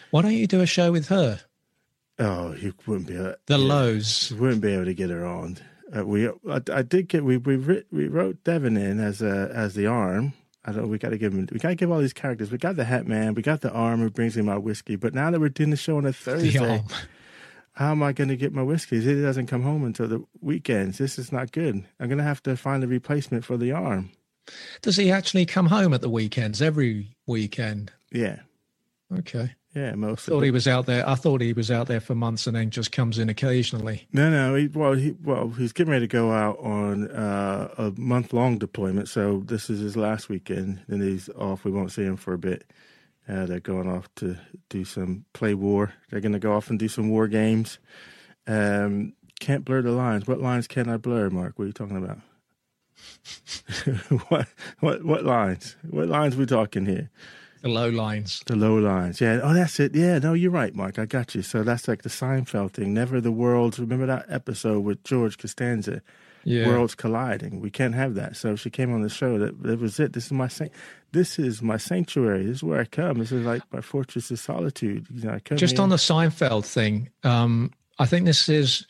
Why 0.10 0.24
don't 0.24 0.34
you 0.34 0.48
do 0.48 0.62
a 0.62 0.66
show 0.66 0.92
with 0.92 1.08
her? 1.10 1.40
Oh, 2.20 2.54
you 2.54 2.74
wouldn't 2.86 3.08
be 3.08 3.16
able, 3.16 3.36
the 3.48 3.58
lows. 3.58 4.32
wouldn't 4.34 4.62
be 4.62 4.74
able 4.74 4.86
to 4.86 4.94
get 4.94 5.10
her 5.10 5.26
on. 5.26 5.58
Uh, 5.96 6.06
we, 6.06 6.28
I, 6.28 6.62
I, 6.72 6.82
did 6.82 7.08
get 7.08 7.24
we 7.24 7.38
we 7.38 7.58
we 7.92 8.08
wrote 8.08 8.44
Devin 8.44 8.78
in 8.78 9.00
as 9.00 9.22
a 9.22 9.52
as 9.54 9.74
the 9.74 9.88
arm. 9.88 10.34
I 10.66 10.72
don't. 10.72 10.90
We 10.90 10.98
got 10.98 11.10
to 11.10 11.18
give 11.18 11.34
him. 11.34 11.48
We 11.52 11.60
got 11.60 11.70
to 11.70 11.76
give 11.76 11.92
all 11.92 12.00
these 12.00 12.14
characters. 12.14 12.52
We 12.52 12.58
got 12.58 12.76
the 12.76 12.86
Hat 12.86 13.08
Man. 13.08 13.34
We 13.34 13.42
got 13.42 13.62
the 13.62 13.72
arm 13.72 14.00
who 14.00 14.10
brings 14.10 14.38
him 14.38 14.48
our 14.48 14.60
whiskey. 14.60 14.96
But 14.96 15.14
now 15.14 15.32
that 15.32 15.40
we're 15.40 15.50
doing 15.50 15.72
the 15.72 15.78
show 15.78 15.98
on 15.98 16.06
a 16.06 16.14
Thursday, 16.14 16.84
how 17.74 17.92
am 17.92 18.04
I 18.04 18.14
going 18.14 18.30
to 18.30 18.38
get 18.38 18.54
my 18.54 18.64
whiskey? 18.64 19.02
He 19.02 19.22
doesn't 19.22 19.48
come 19.48 19.64
home 19.64 19.84
until 19.84 20.08
the 20.08 20.24
weekends. 20.40 21.00
This 21.00 21.20
is 21.20 21.32
not 21.32 21.52
good. 21.52 21.84
I'm 22.00 22.08
going 22.08 22.20
to 22.20 22.24
have 22.24 22.44
to 22.44 22.56
find 22.56 22.84
a 22.84 22.88
replacement 22.88 23.44
for 23.44 23.58
the 23.58 23.72
arm. 23.72 24.12
Does 24.82 24.98
he 24.98 25.12
actually 25.12 25.46
come 25.46 25.68
home 25.68 25.94
at 25.94 26.02
the 26.02 26.10
weekends? 26.10 26.62
Every 26.62 27.16
weekend? 27.26 27.92
Yeah. 28.12 28.40
Okay. 29.18 29.54
Yeah, 29.76 29.96
most. 29.96 30.28
Thought 30.28 30.44
he 30.44 30.52
was 30.52 30.68
out 30.68 30.86
there. 30.86 31.08
I 31.08 31.16
thought 31.16 31.42
he 31.42 31.54
was 31.54 31.72
out 31.72 31.88
there 31.88 32.00
for 32.00 32.14
months 32.14 32.46
and 32.46 32.56
then 32.56 32.70
just 32.70 32.92
comes 32.92 33.18
in 33.18 33.28
occasionally. 33.28 34.08
No, 34.14 34.30
no. 34.30 34.54
He, 34.54 34.68
well, 34.68 34.94
he 34.94 35.16
well, 35.24 35.50
he's 35.50 35.74
getting 35.74 35.92
ready 35.92 36.08
to 36.08 36.12
go 36.12 36.32
out 36.32 36.60
on 36.60 37.10
uh, 37.10 37.74
a 37.78 37.92
month 38.00 38.34
long 38.34 38.60
deployment. 38.60 39.10
So 39.10 39.42
this 39.46 39.72
is 39.72 39.80
his 39.80 39.98
last 39.98 40.30
weekend. 40.30 40.82
Then 40.88 41.02
he's 41.02 41.28
off. 41.30 41.66
We 41.66 41.72
won't 41.72 41.92
see 41.92 42.04
him 42.04 42.18
for 42.18 42.34
a 42.34 42.38
bit. 42.38 42.70
Uh, 43.28 43.46
they're 43.48 43.60
going 43.60 43.90
off 43.90 44.14
to 44.16 44.38
do 44.70 44.86
some 44.86 45.26
play 45.34 45.56
war. 45.56 45.94
They're 46.10 46.22
going 46.22 46.34
to 46.34 46.40
go 46.40 46.54
off 46.54 46.70
and 46.70 46.78
do 46.78 46.88
some 46.88 47.10
war 47.10 47.28
games. 47.28 47.80
Um, 48.46 49.14
can't 49.40 49.66
blur 49.66 49.82
the 49.82 49.92
lines. 49.92 50.28
What 50.28 50.40
lines 50.40 50.68
can 50.68 50.88
I 50.88 50.98
blur, 50.98 51.30
Mark? 51.30 51.58
What 51.58 51.64
are 51.64 51.68
you 51.68 51.74
talking 51.74 51.98
about? 51.98 52.20
what 54.30 54.48
what 54.82 55.04
what 55.04 55.24
lines? 55.24 55.76
What 55.90 56.10
lines 56.10 56.36
we 56.36 56.46
talking 56.46 56.86
here? 56.86 57.10
The 57.64 57.70
low 57.70 57.88
lines. 57.88 58.44
The 58.46 58.58
low 58.58 58.76
lines. 58.76 59.22
Yeah. 59.22 59.40
Oh, 59.42 59.54
that's 59.54 59.80
it. 59.80 59.96
Yeah. 59.96 60.20
No, 60.20 60.34
you're 60.34 60.52
right, 60.52 60.76
Mark. 60.76 61.00
I 61.00 61.06
got 61.06 61.34
you. 61.34 61.42
So 61.42 61.64
that's 61.64 61.88
like 61.88 62.02
the 62.04 62.10
Seinfeld 62.10 62.74
thing. 62.74 62.94
Never 62.94 63.22
the 63.22 63.32
worlds. 63.32 63.80
Remember 63.80 64.06
that 64.06 64.26
episode 64.28 64.82
with 64.82 65.02
George 65.06 65.38
Costanza? 65.38 66.02
Yeah. 66.44 66.68
Worlds 66.68 66.94
colliding. 66.94 67.62
We 67.62 67.70
can't 67.70 67.96
have 67.96 68.16
that. 68.16 68.36
So 68.36 68.58
she 68.58 68.70
came 68.70 68.94
on 68.94 69.02
the 69.02 69.08
show. 69.08 69.40
That 69.40 69.64
that 69.64 69.80
was 69.80 69.98
it. 69.98 70.12
This 70.12 70.26
is 70.26 70.34
my 70.34 70.50
this 71.14 71.40
is 71.40 71.62
my 71.62 71.78
sanctuary. 71.78 72.46
This 72.46 72.58
is 72.58 72.64
where 72.64 72.82
I 72.82 72.86
come. 72.86 73.20
This 73.20 73.32
is 73.32 73.46
like 73.46 73.62
my 73.72 73.80
fortress 73.80 74.30
of 74.30 74.40
solitude. 74.40 75.08
You 75.10 75.24
know, 75.24 75.36
I 75.36 75.40
come 75.40 75.58
Just 75.58 75.76
here. 75.76 75.84
on 75.84 75.88
the 75.90 75.96
Seinfeld 75.96 76.66
thing, 76.66 77.12
um, 77.24 77.72
I 77.98 78.06
think 78.06 78.26
this 78.26 78.50
is 78.50 78.86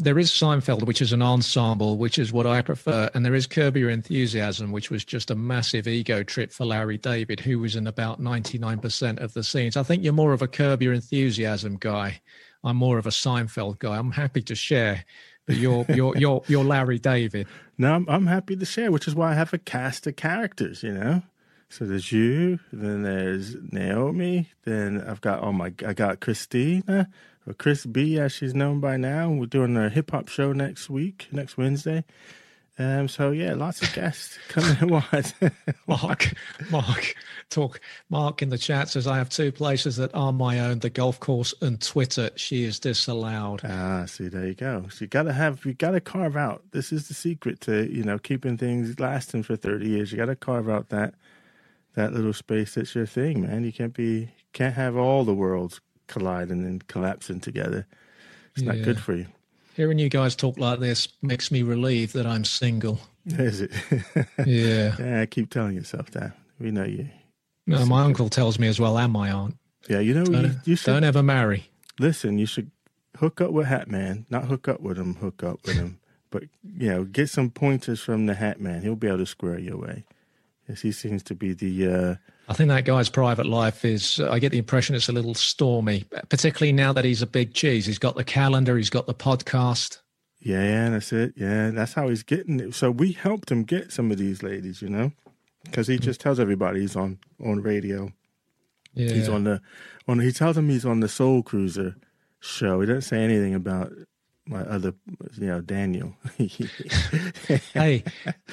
there 0.00 0.18
is 0.18 0.30
Seinfeld, 0.30 0.86
which 0.86 1.02
is 1.02 1.12
an 1.12 1.22
ensemble, 1.22 1.98
which 1.98 2.18
is 2.18 2.32
what 2.32 2.46
I 2.46 2.62
prefer, 2.62 3.10
and 3.14 3.24
there 3.24 3.34
is 3.34 3.46
Curb 3.46 3.76
Your 3.76 3.90
Enthusiasm, 3.90 4.72
which 4.72 4.90
was 4.90 5.04
just 5.04 5.30
a 5.30 5.34
massive 5.34 5.86
ego 5.86 6.22
trip 6.22 6.52
for 6.52 6.64
Larry 6.64 6.98
David, 6.98 7.40
who 7.40 7.58
was 7.58 7.76
in 7.76 7.86
about 7.86 8.20
ninety 8.20 8.58
nine 8.58 8.78
percent 8.78 9.18
of 9.18 9.34
the 9.34 9.42
scenes. 9.42 9.76
I 9.76 9.82
think 9.82 10.02
you're 10.02 10.12
more 10.12 10.32
of 10.32 10.42
a 10.42 10.48
Curb 10.48 10.82
Your 10.82 10.92
Enthusiasm 10.92 11.76
guy. 11.78 12.20
I'm 12.64 12.76
more 12.76 12.98
of 12.98 13.06
a 13.06 13.10
Seinfeld 13.10 13.78
guy. 13.78 13.96
I'm 13.96 14.12
happy 14.12 14.42
to 14.42 14.54
share, 14.54 15.04
but 15.46 15.56
you're 15.56 15.86
you're 15.88 16.16
you're 16.16 16.42
you're 16.46 16.64
Larry 16.64 16.98
David. 16.98 17.46
No, 17.78 17.94
I'm, 17.94 18.06
I'm 18.08 18.26
happy 18.26 18.56
to 18.56 18.64
share, 18.64 18.90
which 18.90 19.08
is 19.08 19.14
why 19.14 19.32
I 19.32 19.34
have 19.34 19.52
a 19.52 19.58
cast 19.58 20.06
of 20.06 20.16
characters. 20.16 20.82
You 20.82 20.92
know, 20.92 21.22
so 21.68 21.86
there's 21.86 22.10
you, 22.10 22.58
then 22.72 23.02
there's 23.02 23.54
Naomi, 23.70 24.50
then 24.64 25.02
I've 25.06 25.20
got 25.20 25.42
oh 25.42 25.52
my, 25.52 25.72
I 25.86 25.92
got 25.92 26.20
Christina 26.20 27.08
Chris 27.58 27.86
B, 27.86 28.18
as 28.18 28.32
she's 28.32 28.54
known 28.54 28.80
by 28.80 28.96
now. 28.96 29.30
We're 29.30 29.46
doing 29.46 29.76
a 29.76 29.88
hip 29.88 30.10
hop 30.10 30.28
show 30.28 30.52
next 30.52 30.90
week, 30.90 31.28
next 31.32 31.56
Wednesday. 31.56 32.04
Um, 32.78 33.08
so 33.08 33.30
yeah, 33.30 33.54
lots 33.54 33.82
of 33.82 33.92
guests 33.92 34.38
coming 34.48 34.76
at 34.80 35.12
once. 35.12 35.34
Mark, 35.86 36.32
Mark, 36.70 37.14
talk. 37.50 37.78
Mark 38.08 38.40
in 38.40 38.48
the 38.48 38.56
chat 38.56 38.88
says 38.88 39.06
I 39.06 39.18
have 39.18 39.28
two 39.28 39.52
places 39.52 39.96
that 39.96 40.14
are 40.14 40.32
my 40.32 40.60
own: 40.60 40.78
the 40.78 40.88
golf 40.88 41.20
course 41.20 41.52
and 41.60 41.80
Twitter. 41.80 42.30
She 42.36 42.64
is 42.64 42.78
disallowed. 42.78 43.60
Ah, 43.64 44.06
see, 44.06 44.28
there 44.28 44.46
you 44.46 44.54
go. 44.54 44.86
So 44.90 45.02
you 45.02 45.08
got 45.08 45.24
to 45.24 45.32
have, 45.34 45.62
you 45.66 45.74
got 45.74 45.90
to 45.90 46.00
carve 46.00 46.38
out. 46.38 46.62
This 46.70 46.90
is 46.90 47.08
the 47.08 47.14
secret 47.14 47.60
to 47.62 47.92
you 47.92 48.02
know 48.02 48.18
keeping 48.18 48.56
things 48.56 48.98
lasting 48.98 49.42
for 49.42 49.56
thirty 49.56 49.88
years. 49.90 50.10
You 50.10 50.16
got 50.16 50.26
to 50.26 50.36
carve 50.36 50.70
out 50.70 50.88
that 50.88 51.14
that 51.94 52.14
little 52.14 52.32
space 52.32 52.74
that's 52.74 52.94
your 52.94 53.06
thing, 53.06 53.42
man. 53.42 53.64
You 53.64 53.72
can't 53.72 53.92
be, 53.92 54.30
can't 54.54 54.74
have 54.74 54.96
all 54.96 55.24
the 55.24 55.34
worlds 55.34 55.80
colliding 56.10 56.64
and 56.64 56.86
collapsing 56.88 57.40
together. 57.40 57.86
It's 58.54 58.62
yeah. 58.62 58.72
not 58.72 58.84
good 58.84 59.00
for 59.00 59.14
you. 59.14 59.26
Hearing 59.74 59.98
you 59.98 60.10
guys 60.10 60.34
talk 60.36 60.58
like 60.58 60.80
this 60.80 61.08
makes 61.22 61.50
me 61.50 61.62
relieved 61.62 62.12
that 62.14 62.26
I'm 62.26 62.44
single. 62.44 63.00
Is 63.26 63.62
it? 63.62 63.70
yeah. 64.44 64.96
Yeah, 64.98 65.24
keep 65.26 65.48
telling 65.48 65.76
yourself 65.76 66.10
that. 66.10 66.32
We 66.58 66.70
know 66.70 66.84
you. 66.84 67.08
No, 67.66 67.86
my 67.86 68.02
uncle 68.02 68.28
tells 68.28 68.58
me 68.58 68.66
as 68.66 68.80
well, 68.80 68.98
and 68.98 69.12
my 69.12 69.30
aunt. 69.30 69.56
Yeah, 69.88 70.00
you 70.00 70.12
know, 70.12 70.24
don't, 70.24 70.44
you, 70.44 70.54
you 70.64 70.76
should, 70.76 70.90
don't 70.90 71.04
ever 71.04 71.22
marry. 71.22 71.70
Listen, 71.98 72.36
you 72.38 72.46
should 72.46 72.70
hook 73.16 73.40
up 73.40 73.52
with 73.52 73.66
Hat 73.66 73.88
Man. 73.88 74.26
Not 74.28 74.44
hook 74.44 74.66
up 74.66 74.80
with 74.80 74.98
him, 74.98 75.14
hook 75.14 75.44
up 75.44 75.60
with 75.64 75.76
him. 75.76 76.00
but, 76.30 76.44
you 76.64 76.88
know, 76.88 77.04
get 77.04 77.30
some 77.30 77.50
pointers 77.50 78.00
from 78.00 78.26
the 78.26 78.34
Hat 78.34 78.60
Man. 78.60 78.82
He'll 78.82 78.96
be 78.96 79.06
able 79.06 79.18
to 79.18 79.26
square 79.26 79.58
you 79.58 79.74
away. 79.74 80.04
Yes, 80.68 80.82
he 80.82 80.92
seems 80.92 81.22
to 81.24 81.34
be 81.34 81.52
the. 81.52 81.86
Uh, 81.86 82.14
I 82.50 82.52
think 82.52 82.68
that 82.68 82.84
guy's 82.84 83.08
private 83.08 83.46
life 83.46 83.84
is. 83.84 84.18
I 84.18 84.40
get 84.40 84.50
the 84.50 84.58
impression 84.58 84.96
it's 84.96 85.08
a 85.08 85.12
little 85.12 85.34
stormy, 85.34 86.04
particularly 86.28 86.72
now 86.72 86.92
that 86.92 87.04
he's 87.04 87.22
a 87.22 87.26
big 87.26 87.54
cheese. 87.54 87.86
He's 87.86 88.00
got 88.00 88.16
the 88.16 88.24
calendar, 88.24 88.76
he's 88.76 88.90
got 88.90 89.06
the 89.06 89.14
podcast. 89.14 90.00
Yeah, 90.40 90.64
yeah, 90.64 90.90
that's 90.90 91.12
it. 91.12 91.34
Yeah, 91.36 91.70
that's 91.70 91.92
how 91.92 92.08
he's 92.08 92.24
getting 92.24 92.58
it. 92.58 92.74
So 92.74 92.90
we 92.90 93.12
helped 93.12 93.52
him 93.52 93.62
get 93.62 93.92
some 93.92 94.10
of 94.10 94.18
these 94.18 94.42
ladies, 94.42 94.82
you 94.82 94.88
know, 94.88 95.12
because 95.62 95.86
he 95.86 95.98
mm. 95.98 96.00
just 96.00 96.20
tells 96.20 96.40
everybody 96.40 96.80
he's 96.80 96.96
on 96.96 97.20
on 97.40 97.62
radio. 97.62 98.10
Yeah, 98.94 99.12
he's 99.12 99.28
on 99.28 99.44
the 99.44 99.60
on. 100.08 100.18
He 100.18 100.32
tells 100.32 100.56
them 100.56 100.68
he's 100.68 100.84
on 100.84 100.98
the 100.98 101.08
Soul 101.08 101.44
Cruiser 101.44 101.94
show. 102.40 102.80
He 102.80 102.86
doesn't 102.88 103.02
say 103.02 103.22
anything 103.22 103.54
about 103.54 103.92
my 104.50 104.62
other, 104.62 104.92
you 105.38 105.46
know, 105.46 105.60
Daniel. 105.60 106.14
hey, 107.72 108.02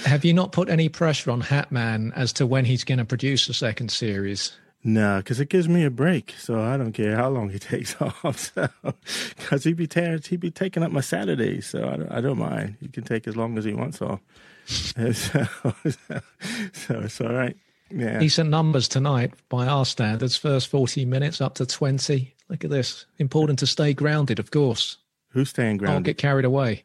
have 0.06 0.24
you 0.24 0.34
not 0.34 0.52
put 0.52 0.70
any 0.70 0.90
pressure 0.90 1.32
on 1.32 1.42
Hatman 1.42 2.14
as 2.16 2.32
to 2.34 2.46
when 2.46 2.66
he's 2.66 2.84
going 2.84 3.00
to 3.00 3.06
produce 3.06 3.50
a 3.50 3.54
second 3.54 3.92
series? 3.92 4.54
No, 4.84 5.18
because 5.18 5.40
it 5.40 5.50
gives 5.50 5.68
me 5.68 5.84
a 5.84 5.90
break, 5.90 6.36
so 6.38 6.62
I 6.62 6.78
don't 6.78 6.94
care 6.94 7.16
how 7.16 7.30
long 7.30 7.50
he 7.50 7.60
takes 7.60 8.00
off. 8.00 8.54
Because 8.54 9.64
so, 9.64 9.70
he'd 9.70 9.76
be 9.76 9.88
tearing, 9.88 10.22
he'd 10.22 10.40
be 10.40 10.52
taking 10.52 10.84
up 10.84 10.92
my 10.92 11.02
Saturdays, 11.02 11.66
so 11.66 11.90
I 11.90 11.98
don't, 11.98 12.12
I 12.12 12.22
don't 12.22 12.38
mind. 12.38 12.78
He 12.80 12.88
can 12.88 13.04
take 13.04 13.28
as 13.28 13.36
long 13.36 13.58
as 13.58 13.66
he 13.66 13.74
wants 13.74 14.02
off. 14.02 14.22
so, 14.68 15.14
so 15.14 17.00
it's 17.02 17.22
all 17.22 17.34
right. 17.34 17.58
Yeah. 17.90 18.20
Decent 18.20 18.50
numbers 18.50 18.88
tonight 18.88 19.34
by 19.50 19.66
our 19.66 19.86
standards. 19.86 20.36
First 20.36 20.68
40 20.68 21.06
minutes 21.06 21.42
up 21.42 21.56
to 21.56 21.66
20. 21.66 22.36
Look 22.50 22.64
at 22.64 22.70
this. 22.70 23.06
Important 23.18 23.60
to 23.60 23.68
stay 23.68 23.94
grounded, 23.94 24.40
of 24.40 24.52
course. 24.52 24.98
Who's 25.30 25.50
staying 25.50 25.78
grounded? 25.78 25.96
Don't 25.96 26.04
get 26.04 26.18
carried 26.18 26.46
away. 26.46 26.84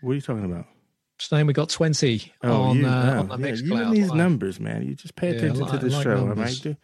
What 0.00 0.12
are 0.12 0.14
you 0.14 0.20
talking 0.20 0.44
about? 0.44 0.66
Saying 1.18 1.46
we 1.46 1.52
got 1.52 1.68
20 1.68 2.32
oh, 2.42 2.62
on, 2.62 2.78
you, 2.78 2.86
uh, 2.86 2.90
on 3.30 3.40
the 3.40 3.48
yeah, 3.48 3.54
You 3.54 3.76
and 3.76 3.96
these 3.96 4.12
numbers, 4.12 4.58
man. 4.58 4.82
You 4.82 4.94
just 4.94 5.14
pay 5.14 5.28
attention 5.28 5.64
yeah, 5.64 5.70
like, 5.70 5.80
to 5.80 5.86
the 5.86 5.94
like 5.94 6.02
show, 6.02 6.18
all 6.18 6.34
right? 6.34 6.60
Do, 6.60 6.76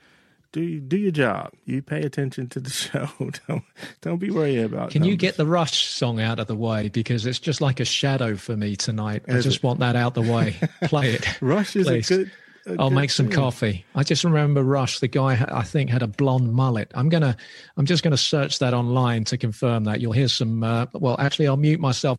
do, 0.53 0.81
do 0.81 0.97
your 0.97 1.11
job. 1.11 1.53
You 1.65 1.83
pay 1.83 2.03
attention 2.03 2.49
to 2.51 2.61
the 2.61 2.71
show. 2.71 3.09
don't, 3.49 3.65
don't 4.01 4.19
be 4.19 4.31
worried 4.31 4.61
about 4.61 4.91
it. 4.91 4.93
Can 4.93 5.01
numbers. 5.01 5.11
you 5.11 5.17
get 5.17 5.37
the 5.37 5.47
Rush 5.47 5.87
song 5.89 6.21
out 6.21 6.39
of 6.39 6.47
the 6.47 6.55
way? 6.55 6.89
Because 6.89 7.27
it's 7.27 7.41
just 7.41 7.61
like 7.61 7.81
a 7.81 7.85
shadow 7.85 8.37
for 8.37 8.57
me 8.57 8.77
tonight. 8.77 9.25
Is 9.27 9.45
I 9.45 9.49
just 9.49 9.57
it? 9.59 9.63
want 9.65 9.81
that 9.81 9.97
out 9.97 10.15
the 10.15 10.23
way. 10.23 10.55
Play 10.85 11.15
it. 11.15 11.43
Rush 11.43 11.75
is 11.75 11.89
please. 11.89 12.09
a 12.11 12.17
good 12.19 12.31
I'll 12.79 12.90
make 12.90 13.11
some 13.11 13.29
coffee. 13.31 13.85
I 13.94 14.03
just 14.03 14.25
remember 14.25 14.62
Rush, 14.62 15.01
the 15.01 15.09
guy 15.09 15.44
I 15.51 15.62
think 15.62 15.90
had 15.90 16.03
a 16.03 16.07
blonde 16.07 16.53
mullet. 16.53 16.90
I'm 16.94 17.09
gonna, 17.09 17.37
I'm 17.77 17.87
just 17.87 18.03
gonna 18.03 18.16
search 18.16 18.59
that 18.59 18.75
online 18.75 19.25
to 19.25 19.38
confirm 19.38 19.85
that. 19.85 20.01
You'll 20.01 20.12
hear 20.12 20.29
some. 20.29 20.62
Uh, 20.62 20.87
well, 20.92 21.16
actually, 21.18 21.49
I'll 21.49 21.57
mute 21.57 21.81
myself 21.81 22.18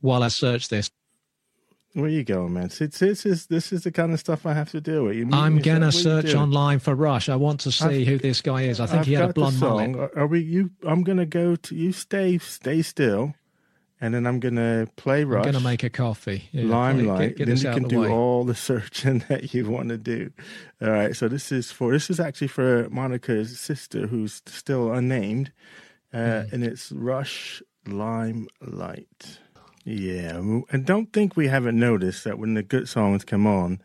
while 0.00 0.22
I 0.22 0.28
search 0.28 0.68
this. 0.68 0.90
Where 1.94 2.08
you 2.08 2.22
going, 2.22 2.52
man? 2.52 2.70
This, 2.78 2.98
this 2.98 3.26
is 3.26 3.46
this 3.46 3.72
is 3.72 3.84
the 3.84 3.90
kind 3.90 4.12
of 4.12 4.20
stuff 4.20 4.44
I 4.44 4.52
have 4.52 4.70
to 4.72 4.80
deal 4.80 5.04
with. 5.04 5.16
You 5.16 5.28
I'm 5.32 5.58
gonna 5.58 5.90
search 5.90 6.34
online 6.34 6.78
for 6.78 6.94
Rush. 6.94 7.28
I 7.28 7.36
want 7.36 7.60
to 7.60 7.72
see 7.72 8.02
I've, 8.02 8.06
who 8.06 8.18
this 8.18 8.40
guy 8.42 8.62
is. 8.62 8.78
I 8.78 8.86
think 8.86 9.00
I've 9.00 9.06
he 9.06 9.14
had 9.14 9.30
a 9.30 9.32
blonde 9.32 9.58
mullet. 9.58 10.10
Are 10.14 10.26
we? 10.26 10.40
You? 10.40 10.70
I'm 10.86 11.02
gonna 11.02 11.26
go 11.26 11.56
to 11.56 11.74
you. 11.74 11.92
Stay, 11.92 12.38
stay 12.38 12.82
still 12.82 13.34
and 14.00 14.14
then 14.14 14.26
I'm 14.26 14.40
gonna 14.40 14.86
play 14.96 15.24
Rush. 15.24 15.46
I'm 15.46 15.52
gonna 15.52 15.64
make 15.64 15.82
a 15.82 15.90
coffee. 15.90 16.48
Yeah, 16.52 16.64
Limelight. 16.64 17.36
Get, 17.36 17.38
get 17.38 17.46
then 17.46 17.56
you 17.56 17.80
can 17.80 17.88
do 17.88 18.00
way. 18.00 18.10
all 18.10 18.44
the 18.44 18.54
searching 18.68 19.24
that 19.28 19.54
you 19.54 19.68
want 19.68 19.88
to 19.88 19.98
do. 19.98 20.30
All 20.80 20.90
right. 20.90 21.16
So 21.16 21.28
this 21.28 21.50
is 21.50 21.72
for 21.72 21.92
this 21.92 22.10
is 22.10 22.20
actually 22.20 22.48
for 22.48 22.88
Monica's 22.90 23.58
sister, 23.58 24.06
who's 24.06 24.42
still 24.46 24.92
unnamed, 24.92 25.52
uh, 26.12 26.16
mm. 26.16 26.52
and 26.52 26.64
it's 26.64 26.92
Rush 26.92 27.62
Limelight. 27.86 29.40
Yeah, 29.84 30.36
and 30.36 30.84
don't 30.84 31.12
think 31.14 31.34
we 31.34 31.48
haven't 31.48 31.78
noticed 31.78 32.24
that 32.24 32.38
when 32.38 32.52
the 32.52 32.62
good 32.62 32.90
songs 32.90 33.24
come 33.24 33.46
on, 33.46 33.80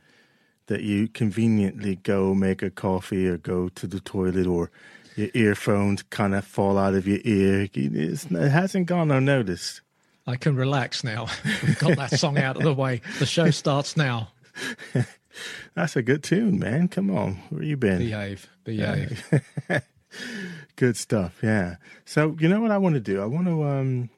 that 0.68 0.82
you 0.82 1.08
conveniently 1.08 1.96
go 1.96 2.34
make 2.34 2.62
a 2.62 2.70
coffee 2.70 3.26
or 3.28 3.38
go 3.38 3.70
to 3.70 3.88
the 3.88 4.02
toilet 4.02 4.46
or 4.46 4.70
your 5.16 5.30
earphones 5.34 6.04
kind 6.04 6.36
of 6.36 6.46
fall 6.46 6.78
out 6.78 6.96
of 6.96 7.08
your 7.08 7.20
ear. 7.24 7.70
It's, 7.74 8.26
it 8.26 8.50
hasn't 8.50 8.88
gone 8.88 9.12
unnoticed. 9.12 9.82
I 10.26 10.36
can 10.38 10.56
relax 10.56 11.04
now. 11.04 11.28
We've 11.64 11.80
got 11.80 11.98
that 11.98 12.20
song 12.20 12.38
out 12.38 12.58
of 12.58 12.64
the 12.64 12.74
way. 12.74 13.02
The 13.20 13.26
show 13.26 13.52
starts 13.52 13.98
now. 13.98 14.30
That's 15.76 15.96
a 15.96 16.02
good 16.02 16.24
tune, 16.24 16.60
man. 16.60 16.88
Come 16.88 17.10
on. 17.10 17.36
Where 17.50 17.64
you 17.64 17.76
been? 17.76 17.98
Behave. 18.00 18.48
Behave. 18.64 19.42
good 20.76 20.96
stuff. 20.96 21.40
Yeah. 21.42 21.76
So, 22.06 22.38
you 22.40 22.48
know 22.48 22.62
what 22.62 22.72
I 22.72 22.78
want 22.78 22.96
to 22.96 23.02
do? 23.02 23.22
I 23.22 23.26
want 23.26 23.48
to 23.48 23.64
um 23.64 24.10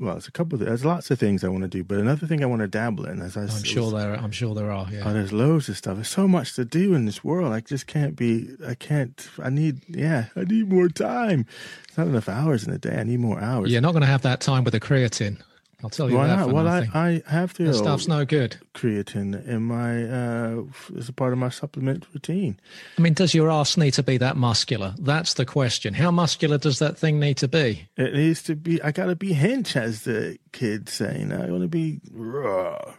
well, 0.00 0.14
there's 0.14 0.28
a 0.28 0.32
couple. 0.32 0.60
Of, 0.60 0.66
there's 0.66 0.84
lots 0.84 1.10
of 1.10 1.18
things 1.18 1.42
I 1.42 1.48
want 1.48 1.62
to 1.62 1.68
do, 1.68 1.82
but 1.82 1.98
another 1.98 2.26
thing 2.26 2.42
I 2.42 2.46
want 2.46 2.60
to 2.60 2.68
dabble 2.68 3.06
in, 3.06 3.20
as 3.20 3.36
I, 3.36 3.42
I'm 3.42 3.64
sure 3.64 3.90
there. 3.90 4.14
I'm 4.14 4.30
sure 4.30 4.54
there 4.54 4.70
are. 4.70 4.86
Yeah. 4.90 5.02
Oh, 5.04 5.12
there's 5.12 5.32
loads 5.32 5.68
of 5.68 5.76
stuff. 5.76 5.96
There's 5.96 6.08
so 6.08 6.28
much 6.28 6.54
to 6.54 6.64
do 6.64 6.94
in 6.94 7.04
this 7.04 7.24
world. 7.24 7.52
I 7.52 7.60
just 7.60 7.86
can't 7.86 8.14
be. 8.14 8.48
I 8.66 8.74
can't. 8.74 9.28
I 9.42 9.50
need. 9.50 9.80
Yeah, 9.88 10.26
I 10.36 10.44
need 10.44 10.70
more 10.70 10.88
time. 10.88 11.46
It's 11.88 11.98
not 11.98 12.06
enough 12.06 12.28
hours 12.28 12.66
in 12.66 12.72
a 12.72 12.78
day. 12.78 12.96
I 12.96 13.02
need 13.02 13.20
more 13.20 13.40
hours. 13.40 13.72
You're 13.72 13.80
not 13.80 13.92
going 13.92 14.02
to 14.02 14.06
have 14.06 14.22
that 14.22 14.40
time 14.40 14.64
with 14.64 14.72
the 14.72 14.80
creatine. 14.80 15.40
I'll 15.82 15.90
tell 15.90 16.10
you 16.10 16.16
Why 16.16 16.26
that 16.26 16.36
not? 16.40 16.52
Well, 16.52 16.66
I. 16.66 16.88
I 16.92 17.22
have 17.30 17.54
to. 17.54 17.64
that 17.64 17.74
stuff's 17.74 18.08
no 18.08 18.24
good. 18.24 18.56
creatine 18.74 19.46
in 19.46 19.62
my 19.62 20.02
uh, 20.04 20.62
as 20.96 21.08
a 21.08 21.12
part 21.12 21.32
of 21.32 21.38
my 21.38 21.50
supplement 21.50 22.04
routine. 22.12 22.58
I 22.98 23.00
mean, 23.00 23.14
does 23.14 23.32
your 23.32 23.48
ass 23.48 23.76
need 23.76 23.92
to 23.92 24.02
be 24.02 24.16
that 24.16 24.36
muscular? 24.36 24.94
That's 24.98 25.34
the 25.34 25.46
question. 25.46 25.94
How 25.94 26.10
muscular 26.10 26.58
does 26.58 26.80
that 26.80 26.98
thing 26.98 27.20
need 27.20 27.36
to 27.38 27.48
be? 27.48 27.88
It 27.96 28.12
needs 28.14 28.42
to 28.44 28.56
be. 28.56 28.82
I 28.82 28.90
gotta 28.90 29.14
be 29.14 29.34
hench, 29.34 29.76
as 29.76 30.02
the 30.02 30.38
kids 30.50 30.92
say. 30.94 31.20
You 31.20 31.26
know, 31.26 31.42
I 31.42 31.50
want 31.50 31.62
to 31.62 31.68
be 31.68 32.00
raw. 32.10 32.94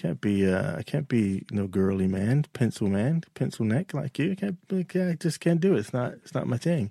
I 0.00 0.06
can't 0.06 0.20
be. 0.20 0.50
Uh, 0.50 0.76
I 0.78 0.82
can't 0.82 1.08
be 1.08 1.44
no 1.50 1.66
girly 1.66 2.06
man, 2.06 2.46
pencil 2.54 2.88
man, 2.88 3.22
pencil 3.34 3.66
neck 3.66 3.92
like 3.92 4.18
you. 4.18 4.32
I 4.32 4.34
can't. 4.34 4.56
I 4.72 5.16
just 5.18 5.40
can't 5.40 5.60
do 5.60 5.74
it. 5.74 5.80
It's 5.80 5.92
not. 5.92 6.14
It's 6.14 6.34
not 6.34 6.46
my 6.46 6.56
thing. 6.56 6.90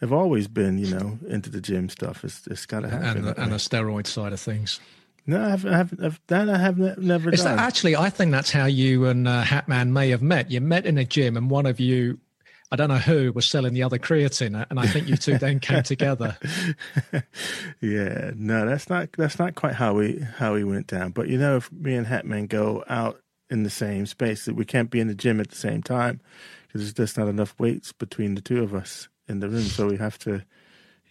I've 0.00 0.12
always 0.12 0.48
been, 0.48 0.78
you 0.78 0.94
know, 0.94 1.18
into 1.28 1.50
the 1.50 1.60
gym 1.60 1.90
stuff. 1.90 2.24
It's 2.24 2.46
it's 2.46 2.64
gotta 2.66 2.88
happen. 2.88 3.18
And 3.18 3.26
the, 3.26 3.40
and 3.42 3.52
the 3.52 3.56
steroid 3.56 4.06
side 4.06 4.32
of 4.32 4.40
things. 4.40 4.80
no, 5.26 5.44
I 5.44 5.50
haven't. 5.50 5.72
I 5.72 5.76
haven't 5.76 6.04
I've, 6.04 6.20
that 6.28 6.48
I 6.48 6.56
have 6.58 6.78
ne- 6.78 6.94
never 6.96 7.30
Is 7.30 7.42
done. 7.42 7.56
that 7.56 7.62
actually? 7.62 7.94
I 7.94 8.08
think 8.08 8.32
that's 8.32 8.50
how 8.50 8.64
you 8.64 9.04
and 9.06 9.28
uh, 9.28 9.44
Hatman 9.44 9.90
may 9.90 10.08
have 10.08 10.22
met. 10.22 10.50
You 10.50 10.62
met 10.62 10.86
in 10.86 10.96
a 10.96 11.04
gym, 11.04 11.36
and 11.36 11.50
one 11.50 11.66
of 11.66 11.78
you, 11.78 12.18
I 12.72 12.76
don't 12.76 12.88
know 12.88 12.98
who, 12.98 13.32
was 13.32 13.46
selling 13.46 13.74
the 13.74 13.82
other 13.82 13.98
creatine, 13.98 14.64
and 14.70 14.78
I 14.78 14.86
think 14.86 15.08
you 15.08 15.16
two 15.16 15.38
then 15.38 15.60
came 15.60 15.82
together. 15.82 16.36
Yeah, 17.80 18.32
no, 18.36 18.66
that's 18.66 18.90
not 18.90 19.08
that's 19.16 19.38
not 19.38 19.54
quite 19.54 19.74
how 19.74 19.94
we 19.94 20.20
how 20.36 20.54
we 20.54 20.64
went 20.64 20.86
down. 20.86 21.12
But 21.12 21.28
you 21.28 21.38
know, 21.38 21.56
if 21.56 21.72
me 21.72 21.94
and 21.94 22.06
Hatman 22.06 22.48
go 22.48 22.84
out 22.88 23.20
in 23.48 23.62
the 23.62 23.70
same 23.70 24.06
space, 24.06 24.44
that 24.44 24.54
we 24.54 24.64
can't 24.64 24.90
be 24.90 25.00
in 25.00 25.08
the 25.08 25.14
gym 25.14 25.40
at 25.40 25.48
the 25.48 25.56
same 25.56 25.82
time 25.82 26.20
because 26.66 26.82
there's 26.82 26.92
just 26.92 27.18
not 27.18 27.28
enough 27.28 27.54
weights 27.58 27.92
between 27.92 28.34
the 28.34 28.40
two 28.40 28.62
of 28.62 28.74
us 28.74 29.08
in 29.28 29.40
the 29.40 29.48
room. 29.48 29.62
So 29.62 29.86
we 29.86 29.96
have 29.96 30.18
to, 30.20 30.42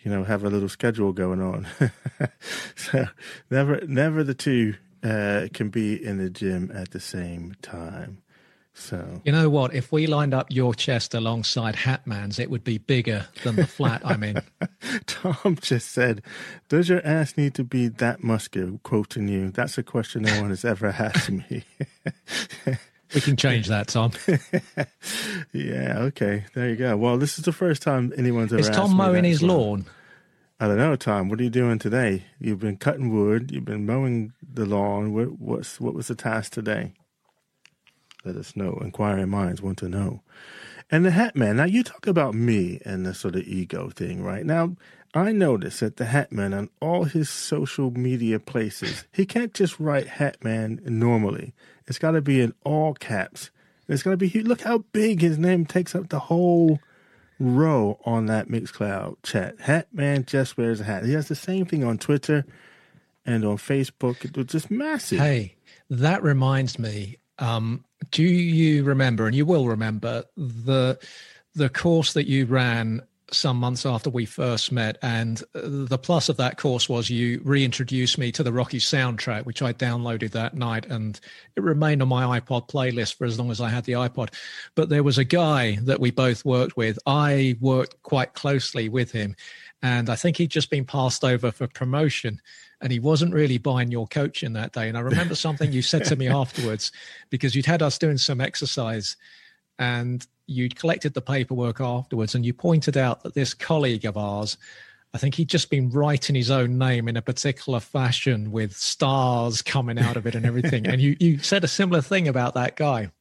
you 0.01 0.11
know, 0.11 0.23
have 0.23 0.43
a 0.43 0.49
little 0.49 0.69
schedule 0.69 1.11
going 1.11 1.41
on. 1.41 1.67
so 2.75 3.07
never 3.49 3.81
never 3.87 4.23
the 4.23 4.35
two 4.35 4.75
uh, 5.03 5.47
can 5.53 5.69
be 5.69 6.03
in 6.03 6.17
the 6.17 6.29
gym 6.29 6.71
at 6.73 6.91
the 6.91 6.99
same 6.99 7.55
time. 7.61 8.21
So 8.79 9.21
You 9.25 9.31
know 9.33 9.49
what? 9.49 9.75
If 9.75 9.91
we 9.91 10.07
lined 10.07 10.33
up 10.33 10.47
your 10.49 10.73
chest 10.73 11.13
alongside 11.13 11.75
Hatman's, 11.75 12.39
it 12.39 12.49
would 12.49 12.63
be 12.63 12.77
bigger 12.77 13.27
than 13.43 13.57
the 13.57 13.67
flat 13.67 14.01
I'm 14.05 14.23
in. 14.23 14.41
Tom 15.05 15.57
just 15.61 15.91
said, 15.91 16.21
"Does 16.69 16.87
your 16.87 17.05
ass 17.05 17.35
need 17.37 17.53
to 17.55 17.63
be 17.63 17.89
that 17.89 18.23
muscular?" 18.23 18.79
Quoting 18.83 19.27
you. 19.27 19.51
That's 19.51 19.77
a 19.77 19.83
question 19.83 20.23
no 20.23 20.39
one 20.41 20.49
has 20.49 20.63
ever 20.63 20.87
asked 20.99 21.29
me. 21.29 21.63
We 23.15 23.21
can 23.21 23.37
change 23.37 23.65
that, 23.69 23.87
Tom. 23.87 24.11
yeah. 25.51 25.97
Okay. 25.97 26.45
There 26.53 26.69
you 26.69 26.75
go. 26.75 26.95
Well, 26.95 27.17
this 27.17 27.39
is 27.39 27.43
the 27.45 27.51
first 27.51 27.81
time 27.81 28.13
anyone's 28.15 28.53
ever. 28.53 28.59
Is 28.59 28.69
asked 28.69 28.77
Tom 28.77 28.95
mowing 28.95 29.23
his 29.23 29.41
well. 29.41 29.57
lawn? 29.57 29.85
I 30.59 30.67
don't 30.67 30.77
know, 30.77 30.95
Tom. 30.95 31.27
What 31.27 31.39
are 31.39 31.43
you 31.43 31.49
doing 31.49 31.79
today? 31.79 32.25
You've 32.39 32.59
been 32.59 32.77
cutting 32.77 33.11
wood. 33.11 33.49
You've 33.49 33.65
been 33.65 33.87
mowing 33.87 34.33
the 34.43 34.65
lawn. 34.65 35.11
What, 35.13 35.39
what's 35.39 35.79
what 35.81 35.95
was 35.95 36.07
the 36.07 36.13
task 36.13 36.51
today? 36.53 36.93
Let 38.25 38.35
us 38.35 38.55
know. 38.55 38.77
Inquiring 38.81 39.29
minds 39.29 39.61
want 39.61 39.77
to 39.79 39.89
know. 39.89 40.21
And 40.91 41.05
the 41.05 41.11
Hat 41.11 41.35
Man. 41.35 41.57
Now 41.57 41.65
you 41.65 41.83
talk 41.83 42.07
about 42.07 42.33
me 42.33 42.81
and 42.83 43.05
the 43.05 43.13
sort 43.13 43.35
of 43.35 43.43
ego 43.43 43.89
thing, 43.89 44.23
right? 44.23 44.45
Now 44.45 44.75
I 45.13 45.31
notice 45.31 45.79
that 45.79 45.97
the 45.97 46.05
Hat 46.05 46.31
Man 46.31 46.53
on 46.53 46.69
all 46.81 47.03
his 47.03 47.29
social 47.29 47.91
media 47.91 48.39
places, 48.39 49.05
he 49.11 49.25
can't 49.25 49.53
just 49.53 49.79
write 49.79 50.07
Hat 50.07 50.43
Man 50.43 50.81
normally. 50.85 51.53
It's 51.87 51.99
got 51.99 52.11
to 52.11 52.21
be 52.21 52.41
in 52.41 52.53
all 52.63 52.93
caps. 52.93 53.49
It's 53.87 54.03
got 54.03 54.11
to 54.11 54.17
be 54.17 54.27
huge. 54.27 54.45
Look 54.45 54.61
how 54.61 54.79
big 54.91 55.21
his 55.21 55.39
name 55.39 55.65
takes 55.65 55.95
up 55.95 56.09
the 56.09 56.19
whole 56.19 56.79
row 57.39 57.99
on 58.05 58.27
that 58.27 58.49
Mixcloud 58.49 59.17
chat. 59.23 59.59
Hat 59.61 59.87
Man 59.93 60.25
just 60.25 60.57
wears 60.57 60.81
a 60.81 60.83
hat. 60.83 61.05
He 61.05 61.13
has 61.13 61.27
the 61.27 61.35
same 61.35 61.65
thing 61.65 61.83
on 61.83 61.97
Twitter 61.97 62.45
and 63.25 63.45
on 63.45 63.57
Facebook. 63.57 64.25
It 64.25 64.37
was 64.37 64.47
just 64.47 64.69
massive. 64.69 65.19
Hey, 65.19 65.55
that 65.89 66.21
reminds 66.21 66.77
me. 66.77 67.17
Um, 67.39 67.85
do 68.11 68.23
you 68.23 68.83
remember, 68.83 69.27
and 69.27 69.35
you 69.35 69.45
will 69.45 69.67
remember, 69.67 70.23
the 70.37 70.99
the 71.55 71.69
course 71.69 72.13
that 72.13 72.27
you 72.27 72.45
ran 72.45 73.01
some 73.31 73.57
months 73.57 73.85
after 73.85 74.09
we 74.09 74.25
first 74.25 74.71
met? 74.71 74.97
And 75.01 75.41
uh, 75.55 75.61
the 75.63 75.97
plus 75.97 76.29
of 76.29 76.37
that 76.37 76.57
course 76.57 76.87
was 76.89 77.09
you 77.09 77.41
reintroduced 77.43 78.17
me 78.17 78.31
to 78.33 78.43
the 78.43 78.53
Rocky 78.53 78.79
soundtrack, 78.79 79.45
which 79.45 79.61
I 79.61 79.73
downloaded 79.73 80.31
that 80.31 80.55
night, 80.55 80.85
and 80.85 81.19
it 81.55 81.63
remained 81.63 82.01
on 82.01 82.07
my 82.07 82.39
iPod 82.39 82.69
playlist 82.69 83.15
for 83.15 83.25
as 83.25 83.37
long 83.37 83.51
as 83.51 83.61
I 83.61 83.69
had 83.69 83.85
the 83.85 83.93
iPod. 83.93 84.33
But 84.75 84.89
there 84.89 85.03
was 85.03 85.17
a 85.17 85.23
guy 85.23 85.77
that 85.83 85.99
we 85.99 86.11
both 86.11 86.45
worked 86.45 86.77
with. 86.77 86.99
I 87.05 87.55
worked 87.59 88.01
quite 88.03 88.33
closely 88.33 88.89
with 88.89 89.11
him, 89.11 89.35
and 89.81 90.09
I 90.09 90.15
think 90.15 90.37
he'd 90.37 90.51
just 90.51 90.69
been 90.69 90.85
passed 90.85 91.23
over 91.23 91.51
for 91.51 91.67
promotion 91.67 92.41
and 92.81 92.93
he 92.93 92.99
wasn't 92.99 93.33
really 93.33 93.57
buying 93.57 93.91
your 93.91 94.07
coaching 94.07 94.53
that 94.53 94.71
day. 94.71 94.87
And 94.87 94.97
I 94.97 95.01
remember 95.01 95.35
something 95.35 95.71
you 95.71 95.81
said 95.81 96.05
to 96.05 96.15
me 96.15 96.27
afterwards 96.29 96.91
because 97.29 97.55
you'd 97.55 97.65
had 97.65 97.81
us 97.81 97.97
doing 97.97 98.17
some 98.17 98.39
exercise 98.39 99.17
and 99.77 100.25
you'd 100.49 100.75
collected 100.75 101.13
the 101.13 101.21
paperwork 101.21 101.79
afterwards 101.79 102.35
and 102.35 102.45
you 102.45 102.53
pointed 102.53 102.97
out 102.97 103.23
that 103.23 103.35
this 103.35 103.53
colleague 103.53 104.05
of 104.05 104.17
ours, 104.17 104.57
I 105.13 105.17
think 105.17 105.35
he'd 105.35 105.49
just 105.49 105.69
been 105.69 105.89
writing 105.89 106.35
his 106.35 106.51
own 106.51 106.77
name 106.77 107.07
in 107.07 107.17
a 107.17 107.21
particular 107.21 107.79
fashion 107.79 108.51
with 108.51 108.75
stars 108.75 109.61
coming 109.61 109.97
out 109.97 110.17
of 110.17 110.27
it 110.27 110.35
and 110.35 110.45
everything. 110.45 110.85
and 110.87 111.01
you, 111.01 111.15
you 111.19 111.39
said 111.39 111.63
a 111.63 111.67
similar 111.67 112.01
thing 112.01 112.27
about 112.27 112.53
that 112.53 112.75
guy. 112.75 113.11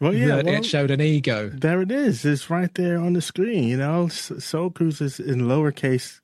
well, 0.00 0.14
yeah, 0.14 0.36
well, 0.36 0.46
it 0.48 0.64
showed 0.64 0.90
an 0.90 1.00
ego. 1.00 1.48
there 1.48 1.82
it 1.82 1.90
is. 1.90 2.24
It's 2.24 2.50
right 2.50 2.72
there 2.74 2.98
on 2.98 3.14
the 3.14 3.22
screen. 3.22 3.64
You 3.64 3.78
know, 3.78 4.08
Soul 4.08 4.70
Cruise 4.70 5.00
is 5.00 5.18
in 5.18 5.42
lowercase, 5.42 6.20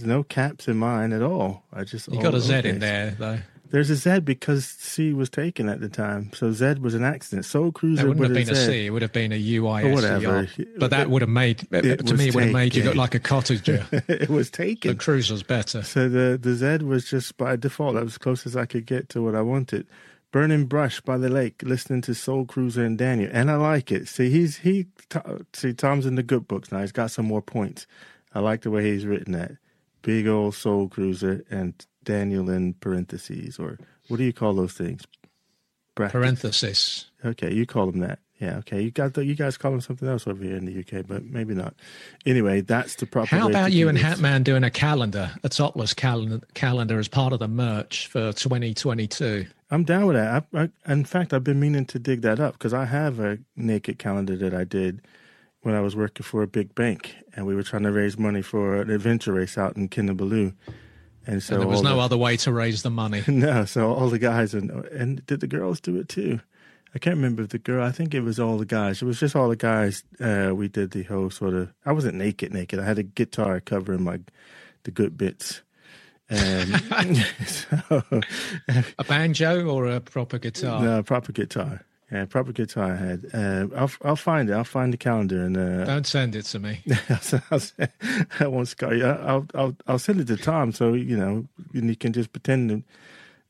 no 0.00 0.22
caps 0.24 0.66
in 0.66 0.76
mine 0.76 1.12
at 1.12 1.22
all. 1.22 1.64
I 1.72 1.84
just 1.84 2.08
You 2.08 2.20
got 2.20 2.34
a 2.34 2.38
oh, 2.38 2.40
Z 2.40 2.62
in 2.64 2.80
there 2.80 3.12
though. 3.12 3.38
There's 3.72 3.88
a 3.88 3.96
Z 3.96 4.20
because 4.20 4.66
C 4.66 5.14
was 5.14 5.30
taken 5.30 5.66
at 5.70 5.80
the 5.80 5.88
time, 5.88 6.30
so 6.34 6.52
Z 6.52 6.74
was 6.80 6.92
an 6.94 7.02
accident. 7.02 7.46
Soul 7.46 7.72
Cruiser 7.72 8.02
That 8.02 8.08
wouldn't 8.08 8.36
have 8.36 8.46
been 8.46 8.54
a 8.54 8.54
Z. 8.54 8.66
C. 8.66 8.86
It 8.86 8.90
would 8.90 9.00
have 9.00 9.14
been 9.14 9.32
a 9.32 9.36
U 9.36 9.66
I 9.66 9.84
Or 9.84 9.92
whatever. 9.94 10.46
But 10.76 10.90
that 10.90 11.08
would 11.08 11.22
have 11.22 11.30
made 11.30 11.66
It 11.70 12.06
to 12.06 12.14
me 12.14 12.30
would 12.30 12.44
have 12.44 12.52
made 12.52 12.74
you 12.74 12.82
look 12.84 12.96
like 12.96 13.14
a 13.14 13.18
cottager. 13.20 13.86
it 14.08 14.28
was 14.28 14.50
taken. 14.50 14.90
the 14.90 14.94
cruiser's 14.94 15.42
better. 15.42 15.82
So 15.82 16.10
the 16.10 16.38
the 16.40 16.54
Z 16.54 16.84
was 16.84 17.08
just 17.08 17.38
by 17.38 17.56
default. 17.56 17.94
That 17.94 18.04
was 18.04 18.12
as 18.12 18.18
close 18.18 18.46
as 18.46 18.56
I 18.56 18.66
could 18.66 18.84
get 18.84 19.08
to 19.10 19.22
what 19.22 19.34
I 19.34 19.40
wanted. 19.40 19.86
Burning 20.32 20.66
brush 20.66 21.00
by 21.00 21.16
the 21.16 21.30
lake, 21.30 21.62
listening 21.62 22.02
to 22.02 22.14
Soul 22.14 22.44
Cruiser 22.44 22.84
and 22.84 22.98
Daniel, 22.98 23.30
and 23.32 23.50
I 23.50 23.56
like 23.56 23.90
it. 23.90 24.06
See, 24.06 24.28
he's 24.28 24.58
he. 24.58 24.86
See, 25.54 25.72
Tom's 25.72 26.04
in 26.04 26.16
the 26.16 26.22
good 26.22 26.46
books 26.46 26.70
now. 26.70 26.80
He's 26.80 26.92
got 26.92 27.10
some 27.10 27.26
more 27.26 27.42
points. 27.42 27.86
I 28.34 28.40
like 28.40 28.62
the 28.62 28.70
way 28.70 28.84
he's 28.84 29.06
written 29.06 29.32
that. 29.32 29.52
Big 30.02 30.26
old 30.26 30.54
Soul 30.54 30.88
Cruiser 30.88 31.44
and 31.50 31.74
Daniel 32.04 32.50
in 32.50 32.74
parentheses, 32.74 33.58
or 33.58 33.78
what 34.08 34.16
do 34.16 34.24
you 34.24 34.32
call 34.32 34.54
those 34.54 34.72
things? 34.72 35.02
Brackets. 35.94 36.12
Parenthesis. 36.12 37.06
Okay, 37.24 37.52
you 37.52 37.66
call 37.66 37.90
them 37.90 38.00
that. 38.00 38.18
Yeah, 38.42 38.56
okay. 38.58 38.82
You 38.82 38.90
got 38.90 39.14
the, 39.14 39.24
you 39.24 39.36
guys 39.36 39.56
call 39.56 39.70
them 39.70 39.80
something 39.80 40.08
else 40.08 40.26
over 40.26 40.42
here 40.42 40.56
in 40.56 40.64
the 40.64 40.80
UK, 40.80 41.06
but 41.06 41.24
maybe 41.24 41.54
not. 41.54 41.74
Anyway, 42.26 42.60
that's 42.60 42.96
the 42.96 43.06
proper. 43.06 43.36
How 43.36 43.48
about 43.48 43.70
you 43.70 43.88
and. 43.88 43.96
Hatman 43.96 44.42
doing 44.42 44.64
a 44.64 44.70
calendar, 44.70 45.30
a 45.44 45.48
topless 45.48 45.94
calendar, 45.94 46.40
calendar 46.54 46.98
as 46.98 47.06
part 47.06 47.32
of 47.32 47.38
the 47.38 47.46
merch 47.46 48.08
for 48.08 48.32
2022? 48.32 49.46
I'm 49.70 49.84
down 49.84 50.06
with 50.06 50.16
that. 50.16 50.44
I, 50.52 50.62
I, 50.62 50.92
in 50.92 51.04
fact, 51.04 51.32
I've 51.32 51.44
been 51.44 51.60
meaning 51.60 51.86
to 51.86 52.00
dig 52.00 52.22
that 52.22 52.40
up 52.40 52.54
because 52.54 52.74
I 52.74 52.84
have 52.86 53.20
a 53.20 53.38
naked 53.54 54.00
calendar 54.00 54.34
that 54.36 54.52
I 54.52 54.64
did 54.64 55.02
when 55.60 55.76
I 55.76 55.80
was 55.80 55.94
working 55.94 56.24
for 56.24 56.42
a 56.42 56.48
big 56.48 56.74
bank, 56.74 57.14
and 57.36 57.46
we 57.46 57.54
were 57.54 57.62
trying 57.62 57.84
to 57.84 57.92
raise 57.92 58.18
money 58.18 58.42
for 58.42 58.74
an 58.74 58.90
adventure 58.90 59.32
race 59.32 59.56
out 59.56 59.76
in 59.76 59.88
Kinabalu. 59.88 60.54
And 61.26 61.42
so 61.42 61.54
And 61.54 61.62
there 61.62 61.68
was 61.68 61.82
no 61.82 61.96
the- 61.96 62.00
other 62.02 62.16
way 62.16 62.36
to 62.38 62.52
raise 62.52 62.82
the 62.82 62.90
money. 62.90 63.22
No, 63.28 63.64
so 63.64 63.92
all 63.92 64.08
the 64.10 64.18
guys 64.18 64.54
and 64.54 64.70
and 64.86 65.24
did 65.26 65.40
the 65.40 65.46
girls 65.46 65.80
do 65.80 65.96
it 65.96 66.08
too? 66.08 66.40
I 66.94 66.98
can't 66.98 67.16
remember 67.16 67.42
if 67.42 67.48
the 67.50 67.58
girl. 67.58 67.82
I 67.84 67.90
think 67.92 68.12
it 68.14 68.20
was 68.20 68.38
all 68.38 68.58
the 68.58 68.66
guys. 68.66 69.00
It 69.00 69.06
was 69.06 69.18
just 69.20 69.34
all 69.34 69.48
the 69.48 69.56
guys. 69.56 70.04
Uh, 70.20 70.52
we 70.54 70.68
did 70.68 70.90
the 70.90 71.04
whole 71.04 71.30
sort 71.30 71.54
of. 71.54 71.72
I 71.86 71.92
wasn't 71.92 72.16
naked, 72.16 72.52
naked. 72.52 72.78
I 72.78 72.84
had 72.84 72.98
a 72.98 73.02
guitar 73.02 73.60
covering 73.60 74.02
my 74.02 74.20
the 74.84 74.90
good 74.90 75.16
bits. 75.16 75.62
And 76.28 76.76
so, 77.46 78.02
A 78.98 79.04
banjo 79.04 79.66
or 79.68 79.86
a 79.86 80.00
proper 80.00 80.38
guitar? 80.38 80.82
no, 80.82 81.02
proper 81.02 81.32
guitar. 81.32 81.84
Yeah, 82.12 82.26
proper 82.26 82.52
guitar 82.52 82.92
I 82.92 82.96
had. 82.96 83.26
Uh, 83.32 83.68
I'll 83.74 83.90
I'll 84.04 84.16
find 84.16 84.50
it. 84.50 84.52
I'll 84.52 84.64
find 84.64 84.92
the 84.92 84.98
calendar 84.98 85.44
and 85.46 85.56
uh, 85.56 85.84
Don't 85.86 86.06
send 86.06 86.36
it 86.36 86.44
to 86.46 86.58
me. 86.58 86.82
I 88.40 88.46
won't 88.46 88.68
scar 88.68 88.94
you. 88.94 89.06
I'll, 89.06 89.46
I'll 89.54 89.76
I'll 89.86 89.98
send 89.98 90.20
it 90.20 90.26
to 90.26 90.36
Tom 90.36 90.72
so 90.72 90.92
you 90.92 91.16
know 91.16 91.46
and 91.74 91.88
you 91.88 91.96
can 91.96 92.12
just 92.12 92.32
pretend 92.32 92.70
that 92.70 92.82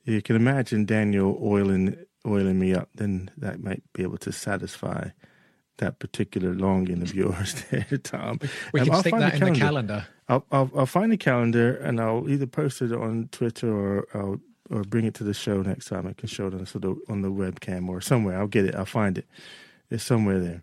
you 0.04 0.22
can 0.22 0.36
imagine 0.36 0.84
Daniel 0.84 1.38
oiling 1.42 1.96
oiling 2.26 2.58
me 2.58 2.74
up. 2.74 2.88
Then 2.94 3.30
that 3.36 3.62
might 3.62 3.82
be 3.94 4.02
able 4.02 4.18
to 4.18 4.32
satisfy 4.32 5.08
that 5.78 5.98
particular 5.98 6.54
longing 6.54 7.02
of 7.02 7.14
yours, 7.14 7.64
there, 7.70 7.86
Tom. 8.02 8.38
We 8.72 8.80
Um, 8.80 8.86
can 8.86 8.94
I'll 8.94 9.00
stick 9.00 9.14
that 9.18 9.34
in 9.34 9.52
the 9.52 9.58
calendar. 9.58 10.06
I'll, 10.28 10.46
I'll 10.52 10.70
I'll 10.76 10.86
find 10.86 11.10
the 11.10 11.16
calendar 11.16 11.74
and 11.76 12.00
I'll 12.00 12.28
either 12.28 12.46
post 12.46 12.80
it 12.82 12.92
on 12.92 13.28
Twitter 13.32 13.72
or 13.74 14.06
I'll 14.14 14.40
or 14.72 14.82
bring 14.82 15.04
it 15.04 15.14
to 15.14 15.24
the 15.24 15.34
show 15.34 15.62
next 15.62 15.86
time. 15.86 16.06
I 16.06 16.14
can 16.14 16.28
show 16.28 16.46
it 16.46 16.54
on 16.54 16.64
the 16.64 16.96
on 17.08 17.22
the 17.22 17.30
webcam 17.30 17.88
or 17.88 18.00
somewhere. 18.00 18.38
I'll 18.38 18.46
get 18.46 18.64
it. 18.64 18.74
I'll 18.74 18.84
find 18.84 19.18
it. 19.18 19.26
It's 19.90 20.04
somewhere 20.04 20.40
there. 20.40 20.62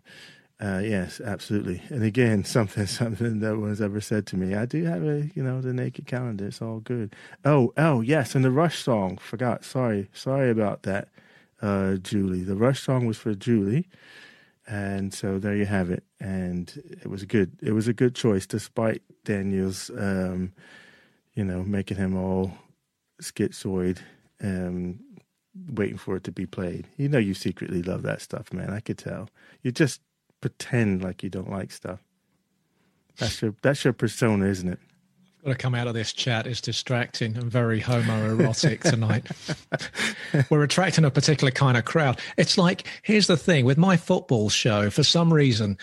Uh, 0.60 0.80
yes, 0.80 1.20
absolutely. 1.22 1.82
And 1.88 2.02
again, 2.02 2.44
something 2.56 2.86
something 2.86 3.40
that 3.40 3.56
was 3.56 3.80
ever 3.80 4.00
said 4.00 4.26
to 4.28 4.36
me. 4.36 4.54
I 4.54 4.66
do 4.66 4.84
have 4.84 5.02
a 5.02 5.30
you 5.34 5.42
know 5.42 5.60
the 5.60 5.72
naked 5.72 6.06
calendar. 6.06 6.46
It's 6.46 6.60
all 6.60 6.80
good. 6.80 7.14
Oh 7.44 7.72
oh 7.76 8.00
yes, 8.00 8.34
and 8.34 8.44
the 8.44 8.50
Rush 8.50 8.78
song. 8.82 9.16
Forgot. 9.18 9.64
Sorry 9.64 10.08
sorry 10.12 10.50
about 10.50 10.82
that, 10.82 11.08
uh, 11.62 11.94
Julie. 11.96 12.42
The 12.42 12.56
Rush 12.56 12.82
song 12.82 13.06
was 13.06 13.16
for 13.16 13.34
Julie. 13.34 13.88
And 14.66 15.12
so 15.12 15.40
there 15.40 15.56
you 15.56 15.66
have 15.66 15.90
it. 15.90 16.04
And 16.20 16.72
it 17.02 17.08
was 17.08 17.24
good. 17.24 17.50
It 17.60 17.72
was 17.72 17.88
a 17.88 17.92
good 17.92 18.14
choice, 18.14 18.46
despite 18.46 19.02
Daniel's, 19.24 19.90
um, 19.98 20.52
you 21.34 21.42
know, 21.42 21.64
making 21.64 21.96
him 21.96 22.16
all 22.16 22.52
schizoid, 23.20 23.98
um, 24.42 25.00
waiting 25.72 25.98
for 25.98 26.16
it 26.16 26.24
to 26.24 26.32
be 26.32 26.46
played. 26.46 26.86
You 26.96 27.08
know, 27.08 27.18
you 27.18 27.34
secretly 27.34 27.82
love 27.82 28.02
that 28.02 28.20
stuff, 28.20 28.52
man. 28.52 28.70
I 28.70 28.80
could 28.80 28.98
tell. 28.98 29.28
You 29.62 29.72
just 29.72 30.00
pretend 30.40 31.02
like 31.02 31.22
you 31.22 31.30
don't 31.30 31.50
like 31.50 31.70
stuff. 31.70 32.00
That's 33.18 33.42
your 33.42 33.54
that's 33.62 33.84
your 33.84 33.92
persona, 33.92 34.46
isn't 34.46 34.68
it? 34.68 34.78
got 35.44 35.50
to 35.50 35.56
come 35.56 35.74
out 35.74 35.86
of 35.86 35.94
this 35.94 36.12
chat 36.12 36.46
is 36.46 36.60
distracting 36.60 37.36
and 37.36 37.50
very 37.50 37.80
homoerotic 37.80 38.80
tonight. 38.90 39.26
We're 40.50 40.62
attracting 40.62 41.04
a 41.04 41.10
particular 41.10 41.50
kind 41.50 41.76
of 41.76 41.84
crowd. 41.84 42.20
It's 42.36 42.58
like, 42.58 42.86
here's 43.02 43.26
the 43.26 43.36
thing 43.36 43.64
with 43.64 43.78
my 43.78 43.96
football 43.96 44.48
show, 44.50 44.90
for 44.90 45.02
some 45.02 45.32
reason, 45.32 45.78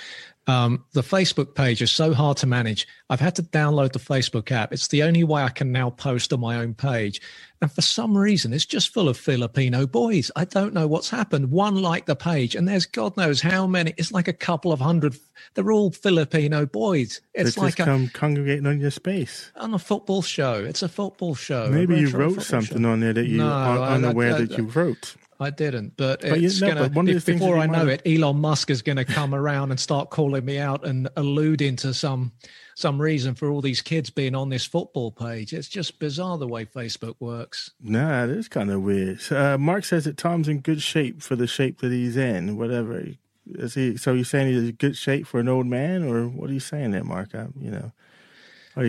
um, 0.48 0.86
the 0.94 1.02
Facebook 1.02 1.56
page 1.56 1.82
is 1.82 1.92
so 1.92 2.14
hard 2.14 2.38
to 2.38 2.48
manage. 2.48 2.88
I've 3.10 3.20
had 3.20 3.36
to 3.36 3.44
download 3.44 3.92
the 3.92 4.00
Facebook 4.00 4.50
app. 4.50 4.72
It's 4.72 4.88
the 4.88 5.04
only 5.04 5.26
way 5.26 5.44
I 5.44 5.50
can 5.50 5.74
now 5.74 5.90
post 5.90 6.32
on 6.32 6.40
my 6.40 6.56
own 6.56 6.74
page. 6.74 7.22
And 7.62 7.72
for 7.72 7.82
some 7.82 8.18
reason, 8.18 8.54
it's 8.54 8.66
just 8.66 8.94
full 8.94 9.10
of 9.10 9.18
Filipino 9.18 9.86
boys. 9.86 10.32
I 10.36 10.46
don't 10.46 10.74
know 10.74 10.88
what's 10.88 11.10
happened. 11.10 11.52
One 11.52 11.82
liked 11.82 12.08
the 12.08 12.16
page, 12.16 12.56
and 12.56 12.68
there's 12.68 12.86
God 12.86 13.18
knows 13.18 13.42
how 13.42 13.68
many. 13.68 13.94
It's 13.98 14.12
like 14.12 14.28
a 14.28 14.34
couple 14.34 14.72
of 14.72 14.80
hundred. 14.80 15.18
They're 15.56 15.72
all 15.72 15.92
Filipino 15.92 16.66
boys. 16.66 17.20
It's 17.34 17.56
They're 17.56 17.66
like 17.66 17.76
come 17.76 18.08
congregating 18.10 18.68
on 18.68 18.80
your 18.80 18.92
space. 18.92 19.52
On 19.56 19.74
a 19.74 19.80
football 19.80 20.22
show. 20.22 20.54
It's 20.54 20.84
a 20.84 20.90
football 20.90 21.36
show. 21.36 21.70
Maybe 21.70 22.00
you 22.00 22.10
wrote 22.10 22.42
something 22.42 22.84
show. 22.84 22.90
on 22.90 23.00
there 23.00 23.14
that 23.14 23.26
you 23.26 23.40
no, 23.40 23.48
are 23.48 23.80
unaware 23.80 24.34
I, 24.34 24.38
I, 24.38 24.42
that 24.42 24.58
you 24.58 24.66
wrote. 24.66 25.16
I 25.40 25.52
didn't, 25.52 25.96
but, 25.98 26.22
but 26.22 26.40
it's 26.40 26.60
you, 26.60 26.68
gonna. 26.68 26.90
If, 27.10 27.26
before 27.26 27.58
I 27.58 27.68
know 27.68 27.86
might... 27.86 28.02
it, 28.06 28.20
Elon 28.20 28.40
Musk 28.40 28.70
is 28.72 28.82
going 28.82 28.96
to 28.96 29.06
come 29.06 29.36
around 29.36 29.72
and 29.72 29.80
start 29.80 30.10
calling 30.10 30.44
me 30.44 30.58
out 30.58 30.86
and 30.86 31.08
alluding 31.16 31.76
to 31.78 31.94
some 31.94 32.32
some 32.76 33.00
reason 33.00 33.36
for 33.36 33.50
all 33.50 33.62
these 33.62 33.82
kids 33.82 34.10
being 34.10 34.36
on 34.36 34.50
this 34.50 34.66
football 34.66 35.12
page. 35.12 35.54
It's 35.54 35.68
just 35.68 36.00
bizarre 36.00 36.38
the 36.38 36.48
way 36.48 36.66
Facebook 36.66 37.16
works. 37.20 37.72
Nah, 37.82 38.24
it 38.24 38.32
is 38.32 38.48
kind 38.48 38.72
of 38.72 38.82
weird. 38.82 39.20
Uh, 39.32 39.58
Mark 39.58 39.86
says 39.86 40.06
that 40.06 40.18
Tom's 40.18 40.48
in 40.48 40.60
good 40.60 40.82
shape 40.82 41.22
for 41.22 41.36
the 41.36 41.48
shape 41.48 41.82
that 41.82 41.92
he's 41.92 42.18
in. 42.18 42.58
Whatever 42.58 43.04
is 43.46 43.74
he? 43.76 43.98
So 43.98 44.14
you're 44.14 44.26
saying 44.26 44.54
he's 44.54 44.70
in 44.70 44.76
good 44.76 44.96
shape 44.96 45.28
for 45.28 45.40
an 45.40 45.48
old 45.48 45.68
man, 45.68 46.04
or 46.04 46.28
what 46.28 46.50
are 46.50 46.54
you 46.54 46.60
saying 46.60 46.92
there, 46.92 47.04
Mark? 47.04 47.36
I, 47.36 47.48
you 47.60 47.72
know. 47.72 47.92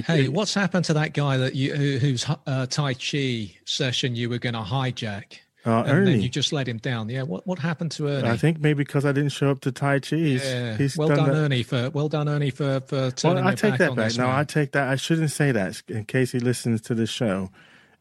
Hey, 0.07 0.29
what's 0.29 0.53
happened 0.53 0.85
to 0.87 0.93
that 0.95 1.15
guy 1.15 1.39
that 1.39 1.55
you 1.55 1.75
whose 1.75 2.27
uh, 2.47 2.67
Tai 2.67 2.93
Chi 2.93 3.57
session 3.65 4.15
you 4.17 4.29
were 4.29 4.39
going 4.39 4.55
to 4.55 4.61
hijack? 4.61 5.39
Uh, 5.67 5.81
and 5.81 5.91
Ernie. 5.91 6.13
then 6.13 6.21
you 6.21 6.29
just 6.29 6.53
let 6.53 6.69
him 6.69 6.79
down. 6.79 7.09
Yeah, 7.09 7.23
what 7.23 7.47
what 7.47 7.59
happened 7.59 7.91
to 7.93 8.09
Ernie? 8.09 8.29
I 8.29 8.37
think 8.37 8.61
maybe 8.61 8.85
because 8.85 9.05
I 9.05 9.13
didn't 9.13 9.33
show 9.33 9.51
up 9.51 9.61
to 9.63 9.73
Tai 9.73 10.01
Chi. 10.01 10.17
Yeah. 10.17 10.77
he's 10.77 10.97
well 10.97 11.09
done, 11.09 11.19
done 11.19 11.31
Ernie 11.31 11.65
for 11.65 11.91
well 11.91 12.09
done 12.09 12.29
Ernie 12.29 12.51
for 12.51 12.81
for 12.81 13.11
turning 13.11 13.45
well, 13.45 13.53
I 13.53 13.55
take 13.57 13.73
back 13.73 13.79
that 13.81 13.97
back. 13.97 14.17
No, 14.17 14.27
man. 14.27 14.37
I 14.37 14.45
take 14.45 14.73
that. 14.73 14.89
I 14.89 14.97
shouldn't 14.97 15.33
say 15.33 15.51
that 15.51 15.83
in 15.89 16.05
case 16.05 16.31
he 16.31 16.39
listens 16.39 16.81
to 16.83 16.95
the 16.95 17.07
show, 17.07 17.51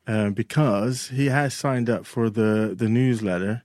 uh, 0.05 0.29
because 0.29 1.07
he 1.07 1.27
has 1.27 1.53
signed 1.55 1.89
up 1.89 2.05
for 2.05 2.29
the 2.29 2.75
the 2.77 2.87
newsletter, 2.87 3.63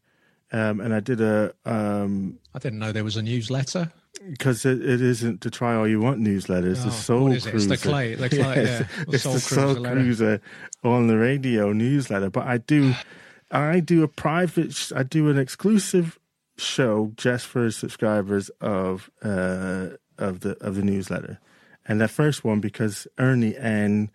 um, 0.53 0.81
and 0.81 0.95
I 0.95 1.01
did 1.01 1.21
a. 1.21 1.55
Um, 1.67 2.39
I 2.55 2.61
didn't 2.61 2.79
know 2.79 2.93
there 2.93 3.05
was 3.05 3.19
a 3.19 3.23
newsletter 3.23 3.93
because 4.27 4.65
it, 4.65 4.81
it 4.81 5.03
isn't 5.03 5.43
the 5.43 5.51
try 5.51 5.75
all 5.75 5.87
you 5.87 6.01
want 6.01 6.19
newsletter. 6.19 6.71
It's 6.71 6.81
oh, 6.81 6.85
the 6.87 6.91
Soul 6.93 7.27
Cruiser. 7.29 7.51
It? 7.51 7.55
It's 7.57 7.67
the 7.67 7.77
Clay. 7.77 8.15
The 8.15 8.29
Clay. 8.31 8.39
Yeah, 8.43 8.63
yeah. 8.63 8.87
It's, 9.03 9.15
it's 9.15 9.23
Soul 9.23 9.33
the 9.35 9.41
Soul 9.41 9.75
Cruiser, 9.75 9.93
Cruiser 9.93 10.41
on 10.83 11.09
the 11.09 11.19
radio 11.19 11.75
newsletter. 11.75 12.31
But 12.31 12.47
I 12.47 12.57
do. 12.57 12.95
I 13.53 13.81
do 13.81 14.03
a 14.03 14.09
private, 14.09 14.91
I 14.97 15.03
do 15.03 15.29
an 15.29 15.39
exclusive 15.39 16.19
show 16.57 17.13
just 17.17 17.47
for 17.47 17.71
subscribers 17.71 18.51
of 18.61 19.11
uh, 19.23 19.91
of 20.19 20.41
the 20.41 20.57
of 20.61 20.75
the 20.77 20.83
newsletter, 20.83 21.39
and 21.87 22.01
that 22.01 22.11
first 22.11 22.45
one 22.45 22.61
because 22.61 23.07
Ernie 23.19 23.57
and 23.57 24.11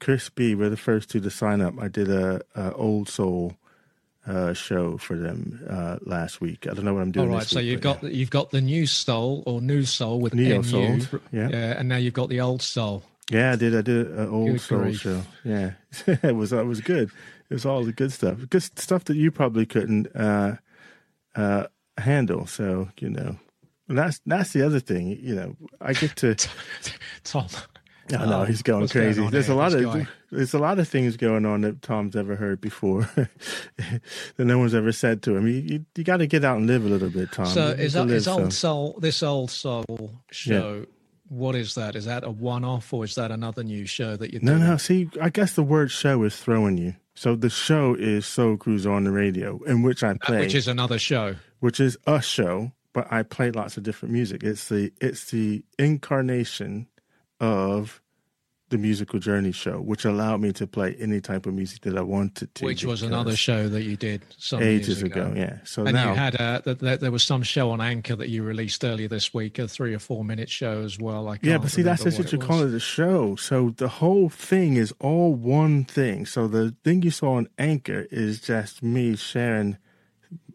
Chris 0.00 0.28
B 0.30 0.54
were 0.54 0.70
the 0.70 0.76
first 0.76 1.10
two 1.10 1.20
to 1.20 1.30
sign 1.30 1.60
up. 1.60 1.74
I 1.78 1.88
did 1.88 2.10
a, 2.10 2.40
a 2.54 2.72
old 2.74 3.08
soul 3.08 3.54
uh, 4.26 4.52
show 4.52 4.96
for 4.96 5.16
them 5.16 5.66
uh, 5.68 5.98
last 6.02 6.40
week. 6.40 6.66
I 6.66 6.74
don't 6.74 6.84
know 6.84 6.94
what 6.94 7.02
I'm 7.02 7.12
doing. 7.12 7.28
All 7.28 7.36
right, 7.36 7.46
so 7.46 7.60
week, 7.60 7.66
you've 7.66 7.80
got 7.80 8.02
yeah. 8.02 8.10
you've 8.10 8.30
got 8.30 8.50
the 8.50 8.60
new 8.60 8.86
soul 8.86 9.42
or 9.46 9.60
new 9.60 9.84
soul 9.84 10.20
with 10.20 10.34
Neo 10.34 10.62
soul, 10.62 10.98
yeah. 11.32 11.48
yeah, 11.48 11.78
and 11.78 11.88
now 11.88 11.96
you've 11.96 12.14
got 12.14 12.28
the 12.28 12.40
old 12.40 12.62
soul. 12.62 13.02
Yeah, 13.30 13.52
I 13.52 13.56
did. 13.56 13.76
I 13.76 13.82
did 13.82 14.06
an 14.06 14.28
old 14.28 14.52
Good 14.52 14.60
soul 14.60 14.78
grief. 14.80 15.00
show. 15.00 15.22
Yeah, 15.44 15.72
it 16.06 16.34
was 16.34 16.52
it 16.52 16.66
was 16.66 16.80
good. 16.80 17.10
It 17.50 17.54
was 17.54 17.64
all 17.64 17.84
the 17.84 17.92
good 17.92 18.12
stuff, 18.12 18.38
good 18.50 18.62
stuff 18.62 19.04
that 19.04 19.16
you 19.16 19.30
probably 19.30 19.64
couldn't 19.64 20.08
uh, 20.14 20.56
uh, 21.34 21.66
handle. 21.96 22.46
So 22.46 22.88
you 22.98 23.10
know, 23.10 23.36
and 23.88 23.98
that's 23.98 24.20
that's 24.26 24.52
the 24.52 24.64
other 24.64 24.80
thing. 24.80 25.18
You 25.20 25.34
know, 25.34 25.56
I 25.80 25.92
get 25.94 26.16
to 26.16 26.36
Tom. 27.24 27.48
I 28.16 28.26
know 28.26 28.44
he's 28.44 28.62
going 28.62 28.80
what's 28.80 28.92
crazy. 28.92 29.20
going 29.20 29.30
there's 29.30 29.46
here, 29.46 29.54
a 29.54 29.58
lot 29.58 29.72
this 29.72 29.84
of 29.84 30.08
there's 30.30 30.54
a 30.54 30.58
lot 30.58 30.78
of 30.78 30.88
things 30.88 31.16
going 31.16 31.44
on 31.44 31.62
that 31.62 31.82
Tom's 31.82 32.16
ever 32.16 32.36
heard 32.36 32.60
before 32.60 33.02
that 33.76 34.00
no 34.38 34.58
one's 34.58 34.74
ever 34.74 34.92
said 34.92 35.22
to 35.24 35.36
him. 35.36 35.46
You 35.46 35.54
you, 35.54 35.86
you 35.96 36.04
got 36.04 36.18
to 36.18 36.26
get 36.26 36.44
out 36.44 36.58
and 36.58 36.66
live 36.66 36.84
a 36.84 36.88
little 36.88 37.10
bit, 37.10 37.32
Tom. 37.32 37.46
So 37.46 37.68
is 37.68 37.94
that 37.94 38.06
live 38.06 38.16
is 38.16 38.28
old 38.28 38.52
soul 38.52 38.98
this 39.00 39.22
old 39.22 39.50
soul 39.50 40.12
show? 40.30 40.86
What 41.28 41.54
is 41.54 41.74
that? 41.74 41.94
Is 41.94 42.06
that 42.06 42.24
a 42.24 42.30
one 42.30 42.64
off 42.64 42.92
or 42.92 43.04
is 43.04 43.14
that 43.16 43.30
another 43.30 43.62
new 43.62 43.84
show 43.84 44.16
that 44.16 44.32
you're 44.32 44.40
Doing? 44.40 44.60
No, 44.60 44.66
no. 44.66 44.76
See, 44.78 45.10
I 45.20 45.28
guess 45.28 45.52
the 45.52 45.62
word 45.62 45.90
"show" 45.90 46.22
is 46.22 46.36
throwing 46.36 46.78
you. 46.78 46.94
So 47.18 47.34
the 47.34 47.50
show 47.50 47.96
is 47.98 48.26
Soul 48.26 48.56
Cruiser 48.56 48.92
on 48.92 49.02
the 49.02 49.10
radio, 49.10 49.58
in 49.64 49.82
which 49.82 50.04
I 50.04 50.14
play, 50.14 50.38
Which 50.38 50.54
is 50.54 50.68
another 50.68 51.00
show. 51.00 51.34
which 51.58 51.80
is 51.80 51.98
a 52.06 52.22
show, 52.22 52.70
but 52.92 53.12
I 53.12 53.24
play 53.24 53.50
lots 53.50 53.76
of 53.76 53.82
different 53.82 54.12
music. 54.12 54.44
It's 54.44 54.68
the 54.68 54.92
it's 55.00 55.32
the 55.32 55.64
incarnation 55.80 56.86
of 57.40 58.00
the 58.70 58.78
musical 58.78 59.18
journey 59.18 59.52
show, 59.52 59.80
which 59.80 60.04
allowed 60.04 60.40
me 60.40 60.52
to 60.52 60.66
play 60.66 60.94
any 60.98 61.20
type 61.20 61.46
of 61.46 61.54
music 61.54 61.82
that 61.82 61.96
I 61.96 62.02
wanted 62.02 62.54
to. 62.56 62.64
Which 62.64 62.84
was 62.84 63.02
another 63.02 63.34
show 63.34 63.68
that 63.68 63.82
you 63.82 63.96
did 63.96 64.22
some 64.36 64.62
ages 64.62 65.00
years 65.00 65.02
ago. 65.02 65.32
Yeah. 65.34 65.58
So 65.64 65.84
And 65.84 65.94
now 65.94 66.10
you 66.10 66.16
had 66.16 66.34
a, 66.34 66.60
th- 66.62 66.78
th- 66.78 67.00
there 67.00 67.10
was 67.10 67.24
some 67.24 67.42
show 67.42 67.70
on 67.70 67.80
Anchor 67.80 68.16
that 68.16 68.28
you 68.28 68.42
released 68.42 68.84
earlier 68.84 69.08
this 69.08 69.32
week, 69.32 69.58
a 69.58 69.68
three 69.68 69.94
or 69.94 69.98
four 69.98 70.24
minute 70.24 70.50
show 70.50 70.82
as 70.82 70.98
well. 70.98 71.28
I 71.28 71.36
can't 71.36 71.44
Yeah, 71.44 71.58
but 71.58 71.70
see, 71.70 71.82
that's 71.82 72.04
just 72.04 72.18
what 72.18 72.32
you 72.32 72.38
call 72.38 72.62
it 72.62 72.74
a 72.74 72.80
show. 72.80 73.36
So 73.36 73.70
the 73.76 73.88
whole 73.88 74.28
thing 74.28 74.74
is 74.74 74.92
all 75.00 75.34
one 75.34 75.84
thing. 75.84 76.26
So 76.26 76.46
the 76.46 76.74
thing 76.84 77.02
you 77.02 77.10
saw 77.10 77.34
on 77.34 77.48
Anchor 77.58 78.06
is 78.10 78.40
just 78.40 78.82
me 78.82 79.16
sharing. 79.16 79.78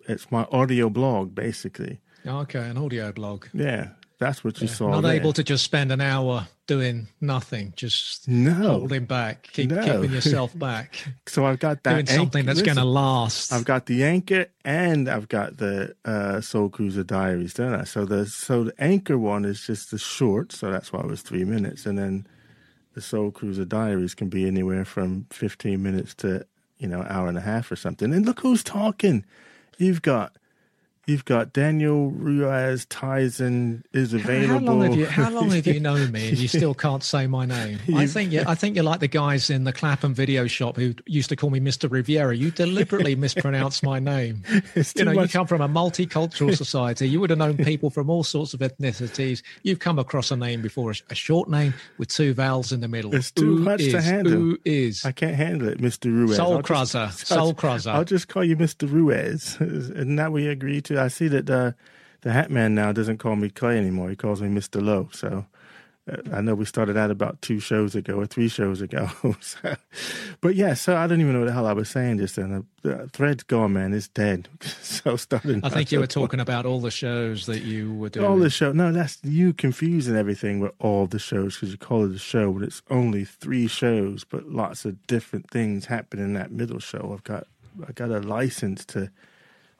It's 0.07 0.31
my 0.31 0.45
audio 0.51 0.89
blog, 0.89 1.33
basically. 1.33 1.99
Okay, 2.25 2.69
an 2.69 2.77
audio 2.77 3.11
blog. 3.11 3.45
Yeah, 3.53 3.89
that's 4.19 4.43
what 4.43 4.61
you 4.61 4.67
saw. 4.67 4.91
Not 4.91 5.01
there. 5.01 5.13
able 5.13 5.33
to 5.33 5.43
just 5.43 5.63
spend 5.63 5.91
an 5.91 5.99
hour 5.99 6.47
doing 6.67 7.07
nothing, 7.19 7.73
just 7.75 8.27
No. 8.27 8.53
holding 8.79 9.05
back, 9.05 9.49
keep 9.51 9.69
No. 9.69 9.83
keeping 9.83 10.11
yourself 10.15 10.57
back, 10.57 10.95
So 11.27 11.45
I've 11.45 11.59
got 11.59 11.83
that 11.83 11.93
doing 11.93 12.05
something 12.05 12.45
that's 12.45 12.61
going 12.61 12.77
to 12.77 12.85
last. 12.85 13.51
I've 13.51 13.65
got 13.65 13.85
the 13.85 14.03
anchor 14.03 14.47
and 14.63 15.09
I've 15.09 15.27
got 15.27 15.57
the 15.57 15.95
uh, 16.05 16.41
Soul 16.41 16.69
Cruiser 16.69 17.03
Diaries, 17.03 17.53
don't 17.53 17.75
I? 17.75 17.83
So 17.83 18.05
the 18.05 18.25
so 18.25 18.65
the 18.65 18.73
anchor 18.81 19.17
one 19.17 19.45
is 19.45 19.61
just 19.65 19.91
the 19.91 19.97
short, 19.97 20.51
so 20.51 20.71
that's 20.71 20.93
why 20.93 21.01
it 21.01 21.07
was 21.07 21.21
three 21.21 21.43
minutes, 21.43 21.85
and 21.85 21.97
then 21.97 22.27
the 22.93 23.01
Soul 23.01 23.31
Cruiser 23.31 23.65
Diaries 23.65 24.15
can 24.15 24.29
be 24.29 24.45
anywhere 24.47 24.85
from 24.85 25.25
fifteen 25.31 25.83
minutes 25.83 26.13
to 26.15 26.45
you 26.77 26.87
know 26.87 27.05
hour 27.09 27.27
and 27.27 27.37
a 27.37 27.41
half 27.41 27.71
or 27.71 27.75
something. 27.75 28.13
And 28.13 28.25
look 28.25 28.39
who's 28.41 28.63
talking. 28.63 29.25
You've 29.77 30.01
got 30.03 30.37
you've 31.05 31.25
got 31.25 31.51
Daniel 31.53 32.11
Ruiz 32.11 32.85
Tyson 32.85 33.83
is 33.93 34.13
available. 34.13 34.53
How 34.53 34.59
long 34.59 34.81
have 34.83 34.95
you 34.95 35.05
How 35.05 35.29
long 35.29 35.49
have 35.51 35.67
you 35.67 35.79
known 35.81 36.11
me 36.11 36.29
and 36.29 36.37
you 36.37 36.47
still 36.47 36.73
can't 36.73 37.03
say 37.03 37.27
my 37.27 37.45
name? 37.45 37.79
I 37.95 38.07
think 38.07 38.31
you, 38.31 38.43
I 38.47 38.55
think 38.55 38.75
you're 38.75 38.85
like 38.85 38.99
the 38.99 39.07
guys 39.07 39.49
in 39.49 39.63
the 39.63 39.73
Clapham 39.73 40.13
video 40.13 40.47
shop 40.47 40.77
who 40.77 40.93
used 41.05 41.29
to 41.29 41.35
call 41.35 41.49
me 41.49 41.59
Mr. 41.59 41.91
Riviera. 41.91 42.35
You 42.35 42.51
deliberately 42.51 43.15
mispronounce 43.17 43.83
my 43.83 43.99
name. 43.99 44.43
It's 44.75 44.95
You 44.95 45.05
know, 45.05 45.11
you 45.11 45.27
come 45.27 45.47
from 45.47 45.61
a 45.61 45.69
multicultural 45.69 46.55
society. 46.55 47.09
You 47.09 47.19
would 47.19 47.29
have 47.29 47.39
known 47.39 47.57
people 47.57 47.89
from 47.89 48.09
all 48.09 48.23
sorts 48.23 48.53
of 48.53 48.59
ethnicities. 48.61 49.41
You've 49.63 49.79
come 49.79 49.99
across 49.99 50.31
a 50.31 50.35
name 50.35 50.61
before, 50.61 50.91
a, 50.91 50.95
a 51.09 51.15
short 51.15 51.49
name 51.49 51.73
with 51.97 52.09
two 52.09 52.33
vowels 52.33 52.71
in 52.71 52.79
the 52.81 52.87
middle. 52.87 53.13
It's 53.13 53.31
too 53.31 53.57
much 53.57 53.81
to 53.81 54.01
handle. 54.01 54.33
Who 54.33 54.59
is? 54.65 55.05
I 55.05 55.11
can't 55.11 55.35
handle 55.35 55.67
it, 55.67 55.79
Mr. 55.79 56.05
Ruiz. 56.05 56.37
Soul 56.37 56.61
just- 56.61 57.27
Soul 57.27 57.53
Crusher. 57.53 57.89
I'll 57.89 58.05
just 58.05 58.27
call 58.27 58.43
you 58.43 58.55
Mr. 58.55 58.89
Ruiz. 58.89 59.57
Isn't 59.61 60.15
that 60.15 60.31
you 60.33 60.49
agreed 60.49 60.85
I 60.97 61.07
see 61.07 61.27
that 61.29 61.49
uh, 61.49 61.71
the 62.21 62.31
Hat 62.31 62.51
Man 62.51 62.75
now 62.75 62.91
doesn't 62.91 63.17
call 63.17 63.35
me 63.35 63.49
Clay 63.49 63.77
anymore. 63.77 64.09
He 64.09 64.15
calls 64.15 64.41
me 64.41 64.49
Mr. 64.49 64.81
Lowe. 64.81 65.09
So 65.11 65.45
I 66.33 66.41
know 66.41 66.53
we 66.53 66.65
started 66.65 66.97
out 66.97 67.11
about 67.11 67.41
two 67.41 67.61
shows 67.61 67.95
ago 67.95 68.15
or 68.15 68.25
three 68.25 68.49
shows 68.49 68.81
ago. 68.81 69.09
so, 69.39 69.75
but 70.41 70.55
yeah, 70.55 70.73
so 70.73 70.97
I 70.97 71.07
don't 71.07 71.21
even 71.21 71.31
know 71.31 71.39
what 71.39 71.45
the 71.45 71.53
hell 71.53 71.65
I 71.65 71.71
was 71.71 71.89
saying 71.89 72.17
just 72.17 72.35
then. 72.35 72.67
The 72.81 73.07
thread's 73.13 73.43
gone, 73.43 73.73
man. 73.73 73.93
It's 73.93 74.09
dead. 74.09 74.49
so 74.81 75.15
starting. 75.15 75.63
I 75.63 75.69
think 75.69 75.93
you 75.93 75.99
were 75.99 76.07
talking 76.21 76.41
about 76.41 76.65
all 76.65 76.81
the 76.81 76.91
shows 76.91 77.45
that 77.45 77.61
you 77.61 77.93
were 77.93 78.09
doing. 78.09 78.25
All 78.25 78.37
the 78.37 78.49
show. 78.49 78.73
No, 78.73 78.91
that's 78.91 79.17
you 79.23 79.53
confusing 79.53 80.17
everything 80.17 80.59
with 80.59 80.73
all 80.79 81.07
the 81.07 81.19
shows 81.19 81.55
because 81.55 81.71
you 81.71 81.77
call 81.77 82.03
it 82.03 82.15
a 82.15 82.19
show, 82.19 82.51
but 82.51 82.63
it's 82.63 82.81
only 82.89 83.23
three 83.23 83.67
shows, 83.67 84.25
but 84.25 84.49
lots 84.49 84.83
of 84.83 85.07
different 85.07 85.49
things 85.51 85.85
happen 85.85 86.19
in 86.19 86.33
that 86.33 86.51
middle 86.51 86.79
show. 86.79 87.11
I've 87.13 87.23
got 87.23 87.47
I 87.87 87.93
got 87.93 88.09
a 88.09 88.19
license 88.19 88.83
to 88.87 89.09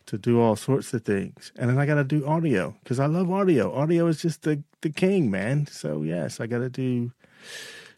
to 0.07 0.17
do 0.17 0.39
all 0.39 0.55
sorts 0.55 0.93
of 0.93 1.03
things. 1.03 1.51
And 1.57 1.69
then 1.69 1.77
I 1.77 1.85
got 1.85 1.95
to 1.95 2.03
do 2.03 2.25
audio 2.25 2.75
because 2.83 2.99
I 2.99 3.05
love 3.05 3.31
audio. 3.31 3.73
Audio 3.73 4.07
is 4.07 4.21
just 4.21 4.43
the, 4.43 4.63
the 4.81 4.89
king, 4.89 5.31
man. 5.31 5.67
So, 5.67 6.01
yes, 6.01 6.39
I 6.39 6.47
got 6.47 6.59
to 6.59 6.69
do 6.69 7.11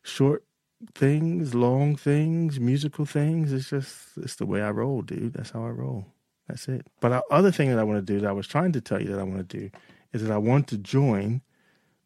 short 0.04 0.44
things, 0.94 1.56
long 1.56 1.96
things, 1.96 2.60
musical 2.60 3.06
things. 3.06 3.52
It's 3.52 3.70
just, 3.70 3.96
it's 4.18 4.36
the 4.36 4.46
way 4.46 4.62
I 4.62 4.72
roll, 4.72 5.02
dude. 5.02 5.34
That's 5.34 5.52
how 5.52 5.66
I 5.66 5.70
roll. 5.70 6.06
That's 6.48 6.68
it. 6.68 6.86
But 7.00 7.10
the 7.10 7.24
other 7.32 7.52
thing 7.52 7.70
that 7.70 7.80
I 7.80 7.84
want 7.84 8.06
to 8.06 8.14
do 8.14 8.20
that 8.20 8.30
I 8.30 8.34
was 8.34 8.48
trying 8.48 8.72
to 8.74 8.82
tell 8.82 9.02
you 9.02 9.10
that 9.10 9.20
I 9.20 9.24
want 9.24 9.50
to 9.50 9.58
do 9.58 9.70
is 10.14 10.24
that 10.24 10.32
I 10.32 10.38
want 10.38 10.68
to 10.68 10.78
join 10.78 11.42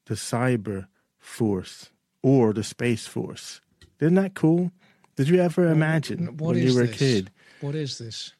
the 0.05 0.15
cyber 0.15 0.87
force 1.17 1.89
or 2.23 2.53
the 2.53 2.63
space 2.63 3.05
force. 3.05 3.61
Isn't 3.99 4.15
that 4.15 4.33
cool? 4.33 4.71
Did 5.15 5.27
you 5.27 5.41
ever 5.41 5.67
imagine 5.67 6.37
what 6.37 6.55
when 6.55 6.63
you 6.63 6.73
were 6.73 6.85
this? 6.85 6.95
a 6.95 6.97
kid? 6.97 7.31
What 7.59 7.75
is 7.75 7.97
this? 7.97 8.33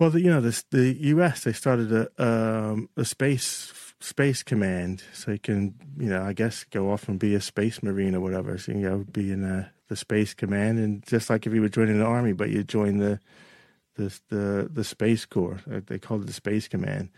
Well, 0.00 0.18
you 0.18 0.30
know, 0.30 0.40
the, 0.40 0.64
the 0.70 0.96
U.S. 1.08 1.44
they 1.44 1.52
started 1.52 1.92
a 1.92 2.08
um, 2.24 2.88
a 2.96 3.04
space 3.04 3.94
space 4.00 4.42
command, 4.42 5.02
so 5.12 5.32
you 5.32 5.38
can, 5.38 5.74
you 5.98 6.08
know, 6.08 6.22
I 6.22 6.32
guess 6.32 6.64
go 6.64 6.90
off 6.90 7.06
and 7.06 7.18
be 7.18 7.34
a 7.34 7.40
space 7.42 7.82
marine 7.82 8.14
or 8.14 8.20
whatever. 8.20 8.56
So 8.56 8.72
you 8.72 8.78
know, 8.78 9.04
be 9.12 9.30
in 9.30 9.42
the 9.42 9.68
the 9.88 9.96
space 9.96 10.32
command, 10.32 10.78
and 10.78 11.06
just 11.06 11.28
like 11.28 11.46
if 11.46 11.52
you 11.52 11.60
were 11.60 11.68
joining 11.68 11.98
the 11.98 12.06
army, 12.06 12.32
but 12.32 12.48
you 12.48 12.64
join 12.64 12.96
the 12.96 13.20
the 13.96 14.18
the 14.30 14.70
the 14.72 14.84
space 14.84 15.26
corps. 15.26 15.60
Uh, 15.70 15.80
they 15.86 15.98
called 15.98 16.22
it 16.22 16.28
the 16.28 16.32
space 16.32 16.66
command. 16.66 17.10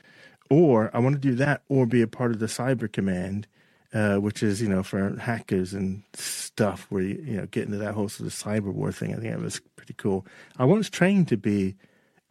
Or 0.50 0.90
I 0.92 0.98
want 0.98 1.14
to 1.14 1.20
do 1.20 1.36
that, 1.36 1.62
or 1.68 1.86
be 1.86 2.02
a 2.02 2.08
part 2.08 2.32
of 2.32 2.40
the 2.40 2.46
cyber 2.46 2.92
command, 2.92 3.46
uh, 3.94 4.16
which 4.16 4.42
is 4.42 4.60
you 4.60 4.68
know 4.68 4.82
for 4.82 5.16
hackers 5.20 5.72
and 5.72 6.02
stuff, 6.14 6.86
where 6.88 7.02
you 7.02 7.22
you 7.24 7.36
know 7.36 7.46
get 7.46 7.66
into 7.66 7.78
that 7.78 7.94
whole 7.94 8.08
sort 8.08 8.26
of 8.26 8.34
cyber 8.34 8.74
war 8.74 8.90
thing. 8.90 9.12
I 9.12 9.20
think 9.20 9.32
that 9.32 9.40
was 9.40 9.60
pretty 9.76 9.94
cool. 9.94 10.26
I 10.58 10.64
once 10.64 10.90
trained 10.90 11.28
to 11.28 11.36
be 11.36 11.76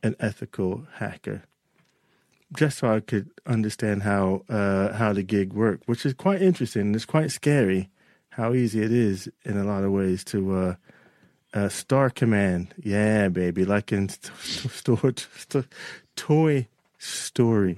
an 0.04 0.16
ethical 0.20 0.86
hacker, 0.96 1.44
just 2.56 2.80
so 2.80 2.94
I 2.94 3.00
could 3.00 3.30
understand 3.46 4.04
how 4.04 4.44
uh, 4.50 4.94
how 4.94 5.14
the 5.14 5.24
gig 5.24 5.54
worked, 5.54 5.88
which 5.88 6.06
is 6.06 6.14
quite 6.14 6.42
interesting. 6.42 6.94
It's 6.96 7.06
quite 7.06 7.32
scary 7.32 7.90
how 8.32 8.54
easy 8.54 8.82
it 8.82 8.92
is 8.92 9.30
in 9.44 9.58
a 9.58 9.64
lot 9.64 9.84
of 9.84 9.92
ways 9.92 10.24
to 10.24 10.56
uh, 10.56 10.76
uh, 11.54 11.70
Star 11.70 12.10
Command. 12.10 12.74
Yeah, 12.82 13.28
baby, 13.30 13.66
like 13.66 13.92
in 13.92 14.10
st- 14.10 14.72
st- 14.72 15.28
st- 15.38 15.66
Toy 16.16 16.68
Story. 16.98 17.78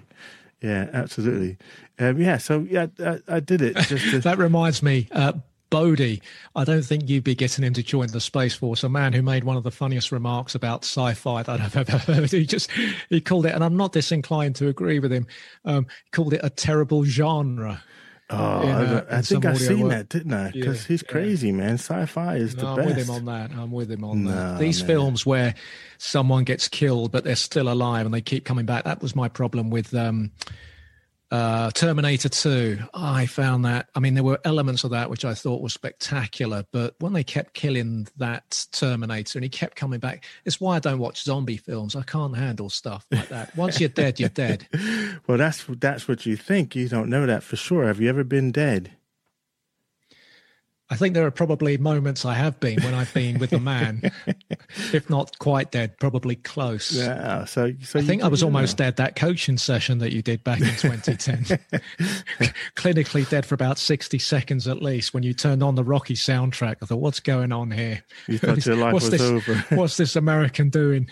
Yeah, 0.62 0.90
absolutely. 0.94 1.58
Um, 2.00 2.20
yeah, 2.22 2.38
so 2.38 2.66
yeah, 2.70 2.88
I, 3.00 3.20
I 3.28 3.40
did 3.40 3.62
it. 3.62 3.76
Just 3.78 4.10
to, 4.12 4.20
that 4.22 4.38
reminds 4.38 4.82
me, 4.82 5.08
Bodie, 5.74 6.22
I 6.56 6.66
don't 6.66 6.84
think 6.86 7.10
you'd 7.10 7.24
be 7.24 7.34
getting 7.34 7.64
him 7.66 7.74
to 7.74 7.82
join 7.82 8.08
the 8.08 8.22
Space 8.22 8.54
Force. 8.54 8.84
A 8.84 8.90
man 8.90 9.12
who 9.12 9.24
made 9.24 9.44
one 9.44 9.58
of 9.58 9.64
the 9.64 9.72
funniest 9.72 10.12
remarks 10.12 10.54
about 10.54 10.84
sci-fi 10.84 11.42
that 11.42 11.60
I've 11.60 11.76
ever 11.76 11.98
heard. 12.14 12.32
He 12.32 12.46
just 12.46 12.70
he 13.10 13.20
called 13.20 13.48
it, 13.48 13.56
and 13.56 13.64
I'm 13.64 13.76
not 13.76 13.92
disinclined 13.92 14.56
to 14.58 14.68
agree 14.68 15.00
with 15.00 15.12
him. 15.12 15.26
Um, 15.66 15.88
he 16.06 16.12
called 16.12 16.34
it 16.36 16.42
a 16.44 16.52
terrible 16.52 17.04
genre. 17.06 17.82
Oh, 18.30 18.62
in, 18.62 18.70
uh, 18.70 19.06
I, 19.12 19.22
think 19.24 19.46
I've 19.46 19.58
seen 19.58 19.80
work. 19.82 19.90
that, 19.92 20.10
didn't 20.10 20.34
I? 20.34 20.52
Because 20.52 20.84
Yeah, 20.84 20.88
he's 20.90 21.04
yeah. 21.04 21.12
crazy, 21.12 21.52
man. 21.52 21.74
Sci-fi 21.74 22.36
is 22.36 22.56
No, 22.56 22.62
the 22.62 22.68
I'm 22.70 22.76
best. 22.76 22.88
with 22.90 22.98
him 23.08 23.16
on 23.16 23.26
that. 23.26 23.52
I'm 23.52 23.72
with 23.72 23.92
him 23.92 24.04
on 24.04 24.24
No, 24.26 24.32
that. 24.32 24.60
These 24.60 24.82
man. 24.82 24.88
films 24.88 25.26
where 25.26 25.56
someone 25.98 26.44
gets 26.44 26.68
killed 26.68 27.12
but 27.12 27.24
they're 27.24 27.36
still 27.36 27.68
alive 27.68 28.06
and 28.06 28.14
they 28.14 28.22
keep 28.22 28.46
coming 28.46 28.66
back. 28.66 28.86
That 28.86 29.02
was 29.02 29.16
my 29.16 29.28
problem 29.28 29.70
with 29.72 29.94
um, 29.96 30.32
uh, 31.34 31.72
Terminator 31.72 32.30
2. 32.30 32.78
I 32.94 33.26
found 33.26 33.66
that, 33.66 33.90
I 33.96 34.00
mean, 34.00 34.14
there 34.14 34.24
were 34.24 34.40
elements 34.46 34.84
of 34.84 34.92
that 34.92 35.10
which 35.10 35.26
I 35.26 35.34
thought 35.34 35.64
were 35.64 35.70
spectacular, 35.70 36.64
but 36.72 36.94
when 37.00 37.14
they 37.14 37.24
kept 37.24 37.56
killing 37.56 38.08
that 38.18 38.68
Terminator 38.72 39.40
and 39.40 39.44
he 39.44 39.50
kept 39.50 39.76
coming 39.76 40.00
back, 40.00 40.26
it's 40.46 40.62
why 40.62 40.76
I 40.76 40.80
don't 40.80 41.00
watch 41.00 41.24
zombie 41.24 41.58
films. 41.58 41.96
I 41.96 42.04
can't 42.04 42.38
handle 42.38 42.70
stuff 42.70 43.08
like 43.12 43.30
that. 43.30 43.56
Once 43.58 43.80
you're 43.80 43.90
dead, 43.90 44.20
you're 44.20 44.30
dead. 44.30 44.68
Well, 45.28 45.38
that's 45.38 45.64
that's 45.80 46.08
what 46.08 46.26
you 46.26 46.36
think. 46.36 46.76
You 46.76 46.90
don't 46.90 47.10
know 47.10 47.26
that 47.26 47.44
for 47.44 47.56
sure. 47.56 47.86
Have 47.86 48.02
you 48.02 48.10
ever 48.10 48.24
been 48.24 48.52
dead? 48.52 48.92
I 50.90 50.96
think 50.96 51.14
there 51.14 51.26
are 51.26 51.32
probably 51.32 51.78
moments 51.78 52.26
I 52.26 52.34
have 52.34 52.60
been 52.60 52.82
when 52.84 52.94
I've 52.94 53.14
been 53.14 53.40
with 53.40 53.54
a 53.54 53.60
man, 53.60 54.12
if 54.94 55.10
not 55.10 55.40
quite 55.40 55.72
dead, 55.72 55.98
probably 55.98 56.36
close. 56.36 56.92
Yeah. 56.92 57.46
So, 57.46 57.72
so 57.82 58.00
I 58.00 58.02
think 58.02 58.22
I 58.22 58.28
was 58.28 58.42
know. 58.42 58.48
almost 58.48 58.78
dead 58.78 58.98
that 58.98 59.16
coaching 59.16 59.58
session 59.58 60.00
that 60.00 60.12
you 60.12 60.22
did 60.22 60.44
back 60.44 60.60
in 60.60 60.68
2010. 60.68 61.58
Clinically 62.76 63.28
dead 63.30 63.46
for 63.46 63.56
about 63.56 63.80
60 63.80 64.20
seconds 64.20 64.68
at 64.68 64.84
least 64.84 65.14
when 65.14 65.24
you 65.24 65.34
turned 65.34 65.64
on 65.64 65.76
the 65.76 65.86
Rocky 65.86 66.16
soundtrack. 66.16 66.76
I 66.82 66.86
thought, 66.86 67.00
what's 67.00 67.22
going 67.22 67.54
on 67.54 67.72
here? 67.72 68.04
You 68.28 68.38
thought 68.38 68.66
your 68.66 68.76
life 68.76 68.94
what's 68.94 69.10
was 69.10 69.20
this, 69.20 69.22
over. 69.22 69.56
what's 69.76 69.96
this 69.98 70.18
American 70.18 70.70
doing? 70.70 71.08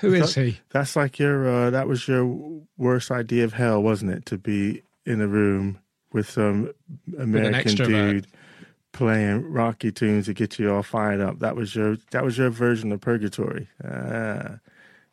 Who 0.00 0.14
is 0.14 0.34
he? 0.34 0.58
That's 0.70 0.96
like 0.96 1.18
your. 1.18 1.48
Uh, 1.48 1.70
that 1.70 1.86
was 1.86 2.08
your 2.08 2.62
worst 2.78 3.10
idea 3.10 3.44
of 3.44 3.52
hell, 3.52 3.82
wasn't 3.82 4.12
it? 4.12 4.26
To 4.26 4.38
be 4.38 4.82
in 5.04 5.20
a 5.20 5.28
room 5.28 5.78
with 6.12 6.28
some 6.28 6.72
American 7.18 7.74
extrovert. 7.74 7.86
dude 8.12 8.26
playing 8.92 9.50
Rocky 9.50 9.92
tunes 9.92 10.26
to 10.26 10.34
get 10.34 10.58
you 10.58 10.72
all 10.72 10.82
fired 10.82 11.20
up. 11.20 11.38
That 11.40 11.56
was 11.56 11.74
your. 11.74 11.96
That 12.10 12.24
was 12.24 12.38
your 12.38 12.50
version 12.50 12.92
of 12.92 13.00
purgatory. 13.00 13.68
Ah, 13.84 14.58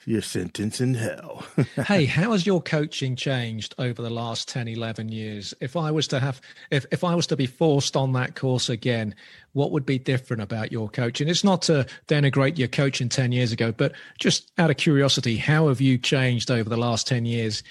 your 0.06 0.22
sentence 0.22 0.80
in 0.80 0.94
hell. 0.94 1.46
hey, 1.86 2.06
how 2.06 2.32
has 2.32 2.46
your 2.46 2.62
coaching 2.62 3.16
changed 3.18 3.76
over 3.78 4.02
the 4.02 4.10
last 4.10 4.48
10, 4.48 4.70
11 4.70 5.10
years? 5.10 5.54
If 5.60 5.76
I 5.76 5.92
was 5.92 6.08
to 6.10 6.20
have, 6.22 6.40
if, 6.72 6.86
if 6.94 7.04
I 7.04 7.14
was 7.14 7.28
to 7.28 7.36
be 7.36 7.46
forced 7.46 7.98
on 7.98 8.14
that 8.14 8.34
course 8.34 8.70
again, 8.70 9.14
what 9.52 9.72
would 9.72 9.86
be 9.86 10.00
different 10.00 10.42
about 10.42 10.72
your 10.72 10.88
coaching? 10.88 11.28
It's 11.28 11.44
not 11.44 11.62
to 11.64 11.86
denigrate 12.08 12.58
your 12.58 12.70
coaching 12.70 13.10
10 13.10 13.34
years 13.34 13.52
ago, 13.52 13.74
but 13.74 13.92
just 14.18 14.50
out 14.58 14.70
of 14.70 14.78
curiosity, 14.78 15.36
how 15.36 15.68
have 15.68 15.82
you 15.82 15.98
changed 15.98 16.52
over 16.52 16.70
the 16.70 16.78
last 16.78 17.06
10 17.06 17.26
years 17.26 17.62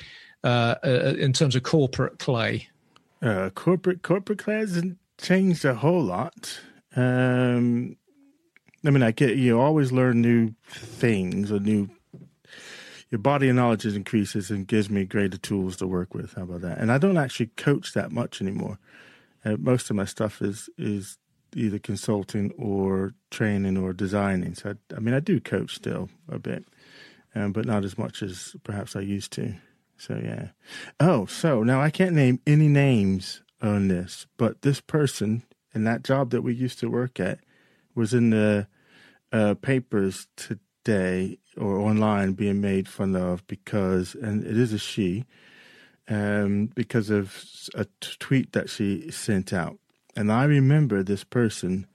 uh, 0.45 0.75
uh, 0.85 1.15
in 1.19 1.33
terms 1.33 1.57
of 1.57 1.63
corporate 1.63 2.19
clay? 2.19 2.69
uh, 3.23 3.51
corporate 3.51 4.03
corporate 4.03 4.39
class 4.39 4.81
changed 5.19 5.65
a 5.65 5.75
whole 5.75 6.03
lot. 6.03 6.61
Um, 6.95 7.97
I 8.85 8.91
mean, 8.91 9.03
I 9.03 9.11
get 9.11 9.37
you 9.37 9.61
always 9.61 9.93
learn 9.93 10.21
new 10.21 10.55
things 10.69 11.51
or 11.51 11.59
new. 11.59 11.91
Your 13.11 13.19
body 13.21 13.49
of 13.49 13.57
knowledge 13.57 13.87
increases 13.87 14.51
and 14.51 14.67
gives 14.67 14.91
me 14.91 15.05
greater 15.05 15.39
tools 15.39 15.77
to 15.77 15.87
work 15.87 16.13
with. 16.13 16.35
How 16.35 16.43
about 16.43 16.63
that? 16.63 16.79
And 16.79 16.91
I 16.91 16.99
don't 16.99 17.17
actually 17.17 17.47
coach 17.57 17.93
that 17.93 18.11
much 18.11 18.41
anymore. 18.41 18.79
Uh, 19.45 19.57
most 19.59 19.91
of 19.91 19.97
my 19.97 20.05
stuff 20.05 20.43
is 20.43 20.69
is 20.77 21.19
either 21.55 21.79
consulting 21.79 22.53
or 22.59 23.15
training 23.31 23.77
or 23.77 23.93
designing. 23.93 24.55
So 24.55 24.71
I, 24.71 24.97
I 24.97 25.01
mean, 25.01 25.15
I 25.15 25.21
do 25.21 25.41
coach 25.41 25.75
still 25.75 26.09
a 26.29 26.39
bit, 26.39 26.65
um, 27.35 27.53
but 27.53 27.65
not 27.65 27.85
as 27.85 27.97
much 27.97 28.23
as 28.23 28.57
perhaps 28.65 28.97
I 28.97 29.01
used 29.01 29.33
to. 29.33 29.55
So 29.97 30.21
yeah. 30.23 30.49
Oh, 31.01 31.27
so 31.27 31.63
now 31.63 31.81
I 31.81 31.91
can't 31.91 32.15
name 32.15 32.41
any 32.47 32.69
names 32.69 33.43
on 33.63 33.89
this, 33.89 34.27
but 34.37 34.63
this 34.63 34.81
person 34.81 35.43
in 35.75 35.85
that 35.85 36.03
job 36.03 36.31
that 36.31 36.43
we 36.43 36.55
used 36.55 36.79
to 36.81 36.91
work 36.91 37.21
at 37.21 37.41
was 37.95 38.15
in 38.15 38.31
the 38.31 38.67
uh, 39.33 39.55
papers 39.55 40.27
today 40.37 41.39
or 41.57 41.79
online 41.79 42.33
being 42.33 42.61
made 42.61 42.89
fun 42.89 43.17
of 43.17 43.47
because, 43.47 44.15
and 44.15 44.45
it 44.45 44.57
is 44.57 44.73
a 44.73 44.79
she, 44.79 45.25
um, 46.09 46.67
because 46.75 47.11
of 47.11 47.45
a 47.75 47.85
t- 48.01 48.17
tweet 48.19 48.53
that 48.53 48.71
she 48.71 49.11
sent 49.11 49.53
out. 49.53 49.79
And 50.15 50.31
I 50.31 50.45
remember 50.45 51.03
this 51.03 51.25
person 51.25 51.87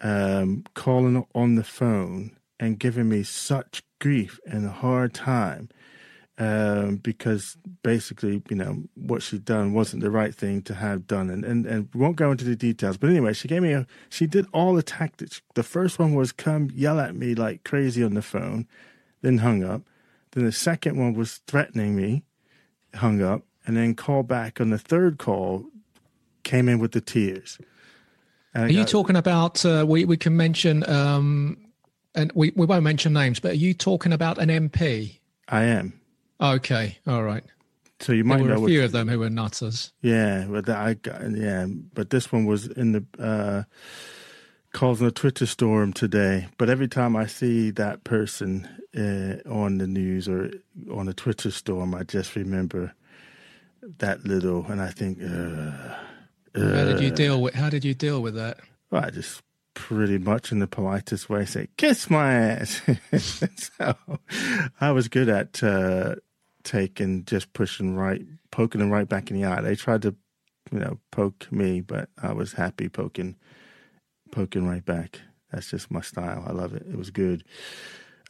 um, 0.00 0.64
calling 0.74 1.26
on 1.34 1.56
the 1.56 1.64
phone 1.64 2.36
and 2.60 2.78
giving 2.78 3.08
me 3.08 3.22
such 3.22 3.82
grief 3.98 4.38
and 4.46 4.64
a 4.64 4.70
hard 4.70 5.12
time 5.12 5.68
um, 6.38 6.96
because 6.96 7.56
basically, 7.82 8.42
you 8.48 8.56
know, 8.56 8.84
what 8.94 9.22
she'd 9.22 9.44
done 9.44 9.72
wasn't 9.72 10.02
the 10.02 10.10
right 10.10 10.32
thing 10.32 10.62
to 10.62 10.74
have 10.74 11.06
done. 11.06 11.30
And, 11.30 11.44
and, 11.44 11.66
and 11.66 11.88
we 11.92 12.00
won't 12.00 12.16
go 12.16 12.30
into 12.30 12.44
the 12.44 12.54
details. 12.54 12.96
But 12.96 13.10
anyway, 13.10 13.32
she 13.32 13.48
gave 13.48 13.62
me 13.62 13.72
a, 13.72 13.86
she 14.08 14.28
did 14.28 14.46
all 14.52 14.74
the 14.74 14.82
tactics. 14.82 15.42
The 15.54 15.64
first 15.64 15.98
one 15.98 16.14
was 16.14 16.30
come 16.30 16.70
yell 16.72 17.00
at 17.00 17.16
me 17.16 17.34
like 17.34 17.64
crazy 17.64 18.04
on 18.04 18.14
the 18.14 18.22
phone, 18.22 18.68
then 19.20 19.38
hung 19.38 19.64
up. 19.64 19.82
Then 20.30 20.44
the 20.44 20.52
second 20.52 20.96
one 20.96 21.14
was 21.14 21.38
threatening 21.48 21.96
me, 21.96 22.22
hung 22.94 23.20
up, 23.20 23.42
and 23.66 23.76
then 23.76 23.96
call 23.96 24.22
back 24.22 24.60
on 24.60 24.70
the 24.70 24.78
third 24.78 25.18
call, 25.18 25.66
came 26.44 26.68
in 26.68 26.78
with 26.78 26.92
the 26.92 27.00
tears. 27.00 27.58
And 28.54 28.70
Are 28.70 28.72
you 28.72 28.84
talking 28.84 29.16
about, 29.16 29.64
uh, 29.66 29.84
we, 29.86 30.04
we 30.04 30.16
can 30.16 30.36
mention, 30.36 30.88
um, 30.88 31.58
and 32.14 32.30
we, 32.34 32.52
we 32.54 32.64
won't 32.64 32.84
mention 32.84 33.12
names, 33.12 33.40
but 33.40 33.52
are 33.52 33.56
you 33.56 33.74
talking 33.74 34.12
about 34.12 34.38
an 34.38 34.48
MP? 34.48 35.18
I 35.48 35.64
am. 35.64 35.97
Okay, 36.40 36.98
all 37.06 37.22
right. 37.24 37.44
So 38.00 38.12
you 38.12 38.22
might 38.22 38.36
there 38.36 38.44
were 38.44 38.50
know 38.50 38.56
a 38.56 38.60
what- 38.60 38.68
few 38.68 38.84
of 38.84 38.92
them 38.92 39.08
who 39.08 39.18
were 39.18 39.30
nutters. 39.30 39.92
Yeah, 40.02 40.46
but 40.48 40.66
the, 40.66 40.76
I 40.76 40.96
yeah, 41.34 41.66
but 41.94 42.10
this 42.10 42.30
one 42.30 42.44
was 42.46 42.66
in 42.68 42.92
the 42.92 43.04
uh, 43.18 43.62
causing 44.72 45.06
a 45.06 45.10
Twitter 45.10 45.46
storm 45.46 45.92
today. 45.92 46.46
But 46.58 46.70
every 46.70 46.86
time 46.88 47.16
I 47.16 47.26
see 47.26 47.70
that 47.72 48.04
person 48.04 48.68
uh, 48.96 49.48
on 49.50 49.78
the 49.78 49.86
news 49.88 50.28
or 50.28 50.50
on 50.92 51.08
a 51.08 51.12
Twitter 51.12 51.50
storm, 51.50 51.92
I 51.94 52.04
just 52.04 52.36
remember 52.36 52.92
that 53.98 54.24
little, 54.24 54.64
and 54.66 54.80
I 54.80 54.90
think, 54.90 55.18
uh, 55.22 55.94
How 56.54 56.84
did 56.84 57.00
you 57.00 57.08
uh, 57.08 57.14
deal 57.14 57.40
with? 57.42 57.54
How 57.54 57.68
did 57.70 57.84
you 57.84 57.94
deal 57.94 58.20
with 58.22 58.34
that? 58.36 58.58
well, 58.92 59.04
I 59.04 59.10
just 59.10 59.42
pretty 59.74 60.18
much 60.18 60.50
in 60.52 60.60
the 60.60 60.66
politest 60.68 61.28
way 61.28 61.44
say, 61.46 61.68
"Kiss 61.76 62.08
my 62.10 62.32
ass." 62.32 62.80
so 63.56 63.96
I 64.80 64.92
was 64.92 65.08
good 65.08 65.28
at 65.28 65.62
uh, 65.62 66.16
taking, 66.68 67.24
just 67.24 67.52
pushing 67.54 67.96
right, 67.96 68.22
poking 68.50 68.80
them 68.80 68.90
right 68.90 69.08
back 69.08 69.30
in 69.30 69.40
the 69.40 69.48
eye. 69.48 69.62
They 69.62 69.74
tried 69.74 70.02
to, 70.02 70.14
you 70.70 70.78
know, 70.78 70.98
poke 71.10 71.50
me, 71.50 71.80
but 71.80 72.10
I 72.22 72.32
was 72.32 72.52
happy 72.52 72.88
poking, 72.88 73.36
poking 74.30 74.68
right 74.68 74.84
back. 74.84 75.20
That's 75.50 75.70
just 75.70 75.90
my 75.90 76.02
style. 76.02 76.44
I 76.46 76.52
love 76.52 76.74
it. 76.74 76.84
It 76.86 76.96
was 76.96 77.10
good. 77.10 77.42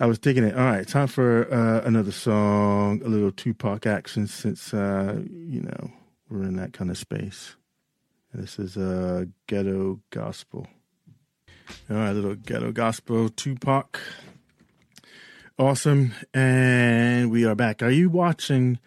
I 0.01 0.07
was 0.07 0.21
digging 0.21 0.45
it. 0.45 0.57
All 0.57 0.65
right, 0.65 0.87
time 0.87 1.09
for 1.09 1.53
uh, 1.53 1.81
another 1.85 2.13
song, 2.13 3.03
a 3.05 3.09
little 3.09 3.33
Tupac 3.33 3.85
action 3.85 4.29
since 4.29 4.73
uh, 4.73 5.21
you 5.29 5.61
know 5.61 5.91
we're 6.31 6.45
in 6.45 6.55
that 6.55 6.73
kind 6.73 6.91
of 6.93 6.97
space. 6.97 7.57
This 8.33 8.61
is 8.61 8.77
uh, 8.77 9.25
ghetto 9.49 9.99
gospel. 10.11 10.69
All 11.91 11.97
right, 11.97 12.13
little 12.13 12.37
ghetto 12.37 12.71
gospel, 12.71 13.29
Tupac. 13.29 14.01
Awesome, 15.59 16.15
and 16.33 17.33
we 17.33 17.45
are 17.45 17.57
back. 17.57 17.83
Are 17.83 17.91
you 17.91 18.11
watching? 18.11 18.79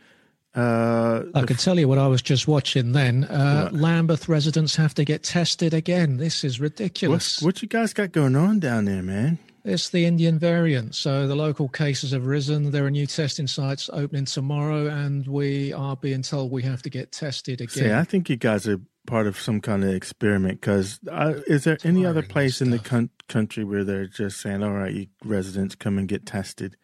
Uh, 0.56 1.24
I 1.36 1.44
can 1.44 1.58
tell 1.58 1.78
you 1.78 1.90
what 1.90 1.98
I 1.98 2.08
was 2.08 2.22
just 2.22 2.48
watching. 2.48 2.94
Then 2.94 3.26
uh? 3.26 3.70
Lambeth 3.74 4.30
residents 4.30 4.78
have 4.78 4.94
to 4.94 5.04
get 5.04 5.22
tested 5.22 5.74
again. 5.74 6.16
This 6.16 6.46
is 6.46 6.62
ridiculous. 6.62 7.42
What's, 7.42 7.42
what 7.42 7.62
you 7.62 7.68
guys 7.68 7.92
got 7.94 8.14
going 8.14 8.38
on 8.38 8.62
down 8.62 8.86
there, 8.86 9.04
man? 9.04 9.38
It's 9.66 9.90
the 9.90 10.06
Indian 10.06 10.40
variant. 10.40 10.96
So 10.96 11.28
the 11.28 11.36
local 11.36 11.68
cases 11.68 12.12
have 12.12 12.26
risen. 12.26 12.72
There 12.72 12.86
are 12.86 12.90
new 12.90 13.06
testing 13.06 13.48
sites 13.48 13.90
opening 13.92 14.24
tomorrow, 14.24 14.88
and 14.88 15.28
we 15.28 15.74
are 15.74 15.98
being 15.98 16.22
told 16.22 16.52
we 16.52 16.64
have 16.64 16.82
to 16.84 16.90
get 16.90 17.12
tested 17.12 17.60
again. 17.60 17.84
See, 17.84 17.92
I 17.92 18.06
think 18.06 18.30
you 18.30 18.38
guys 18.38 18.66
are 18.66 18.80
part 19.08 19.28
of 19.28 19.39
some 19.39 19.62
kind 19.62 19.84
of 19.84 19.89
experiment. 19.93 20.62
Because 20.62 20.99
uh, 21.12 21.36
is 21.47 21.64
there 21.64 21.78
any 21.84 22.06
other 22.06 22.22
place 22.22 22.62
in 22.62 22.72
the 22.72 22.80
coun- 22.80 23.10
country 23.28 23.64
where 23.64 23.84
they're 23.84 24.08
just 24.08 24.39
saying, 24.41 24.64
"All 24.64 24.72
right, 24.74 24.93
you 24.93 25.08
residents 25.24 25.76
come 25.76 25.97
and 25.97 26.08
get 26.08 26.26
tested"? 26.26 26.76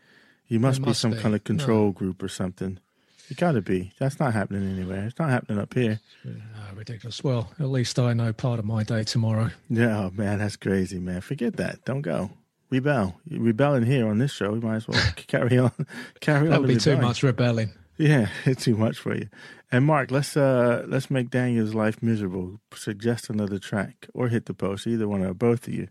You 0.47 0.59
must 0.59 0.82
be 0.82 0.93
some 0.93 1.11
be. 1.11 1.18
kind 1.20 1.36
of 1.36 1.43
control 1.43 1.91
group 1.91 2.24
or 2.24 2.30
something. 2.30 2.80
You 3.28 3.36
got 3.36 3.51
to 3.53 3.61
be. 3.61 3.91
That's 3.99 4.22
not 4.22 4.32
happening 4.34 4.72
anywhere. 4.74 5.03
It's 5.05 5.20
not 5.20 5.30
happening 5.30 5.59
up 5.59 5.74
here. 5.74 5.99
Ah, 6.26 6.70
ridiculous. 6.74 7.22
Well, 7.22 7.51
at 7.59 7.68
least 7.68 7.99
I 7.99 8.13
know 8.13 8.32
part 8.32 8.57
of 8.57 8.63
my 8.63 8.84
day 8.84 9.03
tomorrow. 9.03 9.49
Yeah, 9.70 10.05
oh, 10.05 10.11
man, 10.15 10.39
that's 10.39 10.55
crazy, 10.55 10.97
man. 10.99 11.20
Forget 11.20 11.57
that. 11.57 11.84
Don't 11.84 12.03
go. 12.03 12.30
Rebel. 12.70 13.20
Rebelling 13.30 13.84
here 13.86 14.07
on 14.07 14.20
this 14.20 14.32
show. 14.32 14.51
We 14.53 14.61
might 14.61 14.78
as 14.78 14.88
well 14.88 15.01
carry 15.18 15.57
on. 15.57 15.74
Carry 16.22 16.47
That 16.47 16.59
on. 16.61 16.68
be 16.68 16.78
too 16.78 16.95
much 16.95 17.22
rebelling. 17.22 17.72
Yeah, 17.97 18.30
it's 18.45 18.63
too 18.63 18.78
much 18.78 18.97
for 18.97 19.13
you. 19.13 19.28
And 19.72 19.86
Mark, 19.86 20.11
let's 20.11 20.38
uh 20.38 20.86
let's 20.88 21.11
make 21.11 21.30
Daniel's 21.30 21.74
life 21.74 22.01
miserable. 22.01 22.59
Suggest 22.74 23.30
another 23.30 23.59
track 23.59 24.07
or 24.13 24.30
hit 24.30 24.45
the 24.45 24.53
post, 24.53 24.88
either 24.88 25.07
one 25.07 25.24
or 25.24 25.34
both 25.34 25.68
of 25.68 25.74
you. 25.74 25.88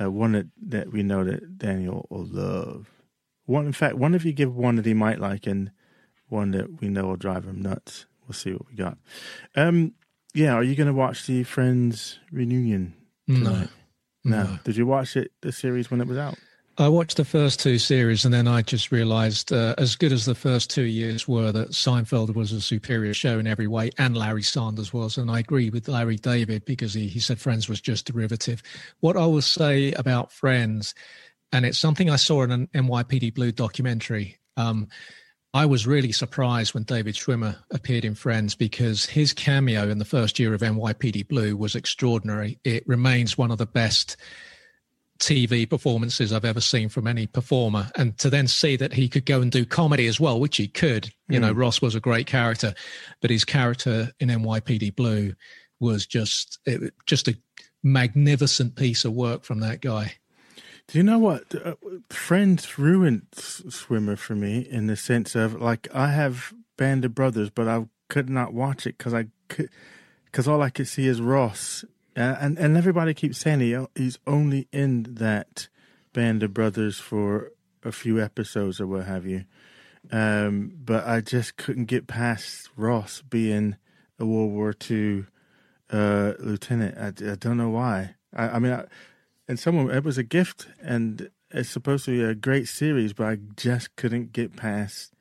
Uh, 0.00 0.10
one 0.10 0.32
that, 0.32 0.46
that 0.60 0.92
we 0.92 1.02
know 1.02 1.22
that 1.22 1.58
Daniel 1.58 2.06
will 2.08 2.24
love. 2.24 2.90
One, 3.44 3.66
in 3.66 3.72
fact, 3.72 3.96
one 3.96 4.14
of 4.14 4.24
you 4.24 4.32
give 4.32 4.54
one 4.54 4.76
that 4.76 4.86
he 4.86 4.94
might 4.94 5.20
like, 5.20 5.46
and 5.46 5.70
one 6.28 6.52
that 6.52 6.80
we 6.80 6.88
know 6.88 7.06
will 7.06 7.16
drive 7.16 7.44
him 7.44 7.60
nuts. 7.60 8.06
We'll 8.26 8.34
see 8.34 8.52
what 8.52 8.68
we 8.68 8.74
got. 8.74 8.96
Um, 9.54 9.92
yeah, 10.32 10.54
are 10.54 10.62
you 10.62 10.74
going 10.74 10.86
to 10.86 10.94
watch 10.94 11.26
the 11.26 11.42
Friends 11.42 12.20
reunion? 12.30 12.94
No. 13.26 13.36
tonight? 13.36 13.68
no. 14.24 14.42
No. 14.44 14.58
Did 14.64 14.76
you 14.76 14.86
watch 14.86 15.16
it 15.16 15.32
the 15.42 15.52
series 15.52 15.90
when 15.90 16.00
it 16.00 16.06
was 16.06 16.16
out? 16.16 16.38
I 16.78 16.88
watched 16.88 17.18
the 17.18 17.24
first 17.24 17.60
two 17.60 17.78
series 17.78 18.24
and 18.24 18.32
then 18.32 18.48
I 18.48 18.62
just 18.62 18.90
realized, 18.90 19.52
uh, 19.52 19.74
as 19.76 19.94
good 19.94 20.10
as 20.10 20.24
the 20.24 20.34
first 20.34 20.70
two 20.70 20.84
years 20.84 21.28
were, 21.28 21.52
that 21.52 21.72
Seinfeld 21.72 22.34
was 22.34 22.50
a 22.50 22.62
superior 22.62 23.12
show 23.12 23.38
in 23.38 23.46
every 23.46 23.66
way, 23.66 23.90
and 23.98 24.16
Larry 24.16 24.42
Sanders 24.42 24.90
was. 24.90 25.18
And 25.18 25.30
I 25.30 25.38
agree 25.38 25.68
with 25.68 25.88
Larry 25.88 26.16
David 26.16 26.64
because 26.64 26.94
he, 26.94 27.08
he 27.08 27.20
said 27.20 27.38
Friends 27.38 27.68
was 27.68 27.82
just 27.82 28.06
derivative. 28.06 28.62
What 29.00 29.18
I 29.18 29.26
will 29.26 29.42
say 29.42 29.92
about 29.92 30.32
Friends, 30.32 30.94
and 31.52 31.66
it's 31.66 31.78
something 31.78 32.08
I 32.08 32.16
saw 32.16 32.42
in 32.42 32.50
an 32.50 32.68
NYPD 32.68 33.34
Blue 33.34 33.52
documentary. 33.52 34.38
Um, 34.56 34.88
I 35.52 35.66
was 35.66 35.86
really 35.86 36.12
surprised 36.12 36.72
when 36.72 36.84
David 36.84 37.16
Schwimmer 37.16 37.58
appeared 37.70 38.06
in 38.06 38.14
Friends 38.14 38.54
because 38.54 39.04
his 39.04 39.34
cameo 39.34 39.90
in 39.90 39.98
the 39.98 40.06
first 40.06 40.38
year 40.38 40.54
of 40.54 40.62
NYPD 40.62 41.28
Blue 41.28 41.54
was 41.54 41.74
extraordinary. 41.74 42.58
It 42.64 42.88
remains 42.88 43.36
one 43.36 43.50
of 43.50 43.58
the 43.58 43.66
best 43.66 44.16
TV 45.22 45.70
performances 45.70 46.32
I've 46.32 46.44
ever 46.44 46.60
seen 46.60 46.88
from 46.88 47.06
any 47.06 47.28
performer. 47.28 47.88
And 47.94 48.18
to 48.18 48.28
then 48.28 48.48
see 48.48 48.74
that 48.76 48.92
he 48.92 49.08
could 49.08 49.24
go 49.24 49.40
and 49.40 49.52
do 49.52 49.64
comedy 49.64 50.08
as 50.08 50.18
well, 50.18 50.40
which 50.40 50.56
he 50.56 50.66
could. 50.66 51.10
You 51.28 51.38
know, 51.38 51.52
Ross 51.52 51.80
was 51.80 51.94
a 51.94 52.00
great 52.00 52.26
character, 52.26 52.74
but 53.20 53.30
his 53.30 53.44
character 53.44 54.10
in 54.20 54.28
NYPD 54.28 54.96
Blue 54.96 55.34
was 55.80 56.06
just 56.06 56.58
it, 56.66 56.92
just 57.06 57.28
a 57.28 57.38
magnificent 57.82 58.76
piece 58.76 59.04
of 59.04 59.12
work 59.12 59.44
from 59.44 59.60
that 59.60 59.80
guy. 59.80 60.14
Do 60.88 60.98
you 60.98 61.04
know 61.04 61.18
what? 61.18 61.54
Uh, 61.54 61.74
Friends 62.10 62.78
ruined 62.78 63.28
Schwimmer 63.32 64.18
for 64.18 64.34
me 64.34 64.58
in 64.58 64.88
the 64.88 64.96
sense 64.96 65.34
of 65.34 65.60
like 65.60 65.88
I 65.94 66.08
have 66.08 66.52
Band 66.76 67.04
of 67.04 67.14
Brothers, 67.14 67.48
but 67.48 67.68
I 67.68 67.86
could 68.08 68.28
not 68.28 68.52
watch 68.52 68.86
it 68.86 68.98
because 68.98 69.14
I 69.14 69.28
could 69.48 69.70
because 70.24 70.48
all 70.48 70.62
I 70.62 70.70
could 70.70 70.88
see 70.88 71.06
is 71.06 71.20
Ross, 71.20 71.84
uh, 72.16 72.36
and 72.40 72.58
and 72.58 72.76
everybody 72.76 73.14
keeps 73.14 73.38
saying 73.38 73.60
he 73.60 73.76
he's 73.94 74.18
only 74.26 74.68
in 74.72 75.04
that 75.08 75.68
Band 76.12 76.42
of 76.42 76.52
Brothers 76.52 76.98
for 76.98 77.52
a 77.84 77.92
few 77.92 78.20
episodes 78.20 78.80
or 78.80 78.86
what 78.86 79.06
have 79.06 79.26
you. 79.26 79.44
Um, 80.10 80.72
but 80.84 81.06
I 81.06 81.20
just 81.20 81.56
couldn't 81.56 81.86
get 81.86 82.06
past 82.06 82.68
Ross 82.76 83.22
being 83.22 83.76
a 84.18 84.26
World 84.26 84.52
War 84.52 84.74
II 84.90 85.26
uh, 85.90 86.32
lieutenant. 86.38 86.98
I, 86.98 87.32
I 87.32 87.34
don't 87.36 87.56
know 87.56 87.70
why. 87.70 88.14
I, 88.34 88.48
I 88.48 88.58
mean, 88.58 88.72
I, 88.72 88.84
and 89.48 89.58
someone 89.58 89.90
it 89.90 90.04
was 90.04 90.18
a 90.18 90.22
gift, 90.22 90.68
and 90.80 91.30
it's 91.50 91.70
supposed 91.70 92.04
to 92.06 92.10
be 92.10 92.22
a 92.22 92.34
great 92.34 92.68
series, 92.68 93.12
but 93.12 93.26
I 93.26 93.38
just 93.56 93.94
couldn't 93.96 94.32
get 94.32 94.56
past 94.56 95.12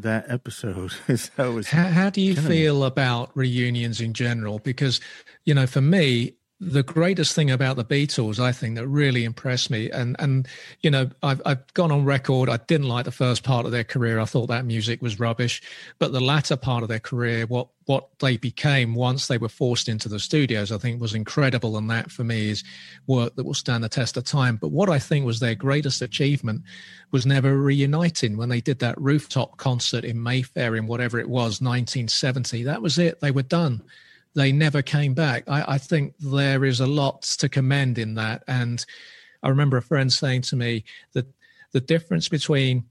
that 0.00 0.24
episode. 0.28 0.92
so 1.16 1.62
How, 1.62 1.88
how 1.88 2.10
do 2.10 2.20
you 2.20 2.34
me. 2.34 2.40
feel 2.40 2.84
about 2.84 3.30
reunions 3.36 4.00
in 4.00 4.12
general? 4.12 4.58
Because, 4.58 5.00
you 5.44 5.54
know, 5.54 5.66
for 5.66 5.80
me, 5.80 6.34
the 6.64 6.84
greatest 6.84 7.34
thing 7.34 7.50
about 7.50 7.74
the 7.74 7.84
Beatles, 7.84 8.38
I 8.38 8.52
think, 8.52 8.76
that 8.76 8.86
really 8.86 9.24
impressed 9.24 9.68
me, 9.68 9.90
and 9.90 10.14
and 10.20 10.46
you 10.80 10.90
know, 10.90 11.10
I've 11.22 11.42
I've 11.44 11.74
gone 11.74 11.90
on 11.90 12.04
record. 12.04 12.48
I 12.48 12.58
didn't 12.58 12.86
like 12.88 13.04
the 13.04 13.10
first 13.10 13.42
part 13.42 13.66
of 13.66 13.72
their 13.72 13.82
career. 13.82 14.20
I 14.20 14.26
thought 14.26 14.46
that 14.46 14.64
music 14.64 15.02
was 15.02 15.18
rubbish, 15.18 15.60
but 15.98 16.12
the 16.12 16.20
latter 16.20 16.56
part 16.56 16.84
of 16.84 16.88
their 16.88 17.00
career, 17.00 17.46
what 17.46 17.66
what 17.86 18.08
they 18.20 18.36
became 18.36 18.94
once 18.94 19.26
they 19.26 19.38
were 19.38 19.48
forced 19.48 19.88
into 19.88 20.08
the 20.08 20.20
studios, 20.20 20.70
I 20.70 20.78
think 20.78 21.00
was 21.00 21.14
incredible. 21.14 21.76
And 21.76 21.90
that 21.90 22.12
for 22.12 22.22
me 22.22 22.50
is 22.50 22.62
work 23.08 23.34
that 23.34 23.44
will 23.44 23.54
stand 23.54 23.82
the 23.82 23.88
test 23.88 24.16
of 24.16 24.22
time. 24.22 24.56
But 24.56 24.70
what 24.70 24.88
I 24.88 25.00
think 25.00 25.26
was 25.26 25.40
their 25.40 25.56
greatest 25.56 26.00
achievement 26.00 26.62
was 27.10 27.26
never 27.26 27.56
reuniting 27.56 28.36
when 28.36 28.50
they 28.50 28.60
did 28.60 28.78
that 28.78 29.00
rooftop 29.00 29.56
concert 29.56 30.04
in 30.04 30.22
Mayfair 30.22 30.76
in 30.76 30.86
whatever 30.86 31.18
it 31.18 31.28
was, 31.28 31.60
1970. 31.60 32.62
That 32.62 32.82
was 32.82 32.98
it. 32.98 33.20
They 33.20 33.32
were 33.32 33.42
done. 33.42 33.82
They 34.34 34.52
never 34.52 34.82
came 34.82 35.14
back. 35.14 35.44
I, 35.48 35.74
I 35.74 35.78
think 35.78 36.14
there 36.18 36.64
is 36.64 36.80
a 36.80 36.86
lot 36.86 37.22
to 37.22 37.48
commend 37.48 37.98
in 37.98 38.14
that. 38.14 38.42
And 38.48 38.84
I 39.42 39.48
remember 39.48 39.76
a 39.76 39.82
friend 39.82 40.12
saying 40.12 40.42
to 40.42 40.56
me 40.56 40.84
that 41.12 41.26
the 41.72 41.80
difference 41.80 42.28
between 42.28 42.84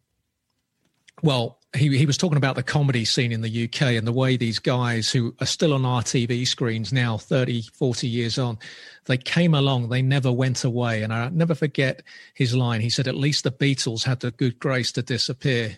well, 1.24 1.60
he 1.76 1.98
he 1.98 2.06
was 2.06 2.18
talking 2.18 2.38
about 2.38 2.56
the 2.56 2.64
comedy 2.64 3.06
scene 3.06 3.32
in 3.32 3.42
the 3.42 3.64
UK 3.66 3.82
and 3.94 4.06
the 4.06 4.12
way 4.12 4.36
these 4.36 4.60
guys 4.60 5.12
who 5.12 5.36
are 5.40 5.46
still 5.46 5.74
on 5.74 5.86
our 5.86 6.02
TV 6.02 6.46
screens 6.46 6.92
now 6.92 7.18
30 7.18 7.62
40 7.74 8.08
years 8.08 8.38
on 8.38 8.60
they 9.06 9.18
came 9.18 9.54
along 9.54 9.90
they 9.90 10.02
never 10.02 10.32
went 10.32 10.64
away 10.64 11.02
and 11.02 11.14
I 11.14 11.30
never 11.30 11.56
forget 11.56 12.04
his 12.34 12.54
line 12.56 12.82
he 12.82 12.90
said 12.90 13.08
at 13.08 13.16
least 13.16 13.44
the 13.44 13.52
Beatles 13.52 14.04
had 14.04 14.20
the 14.20 14.32
good 14.32 14.60
grace 14.60 14.92
to 14.94 15.02
disappear 15.02 15.78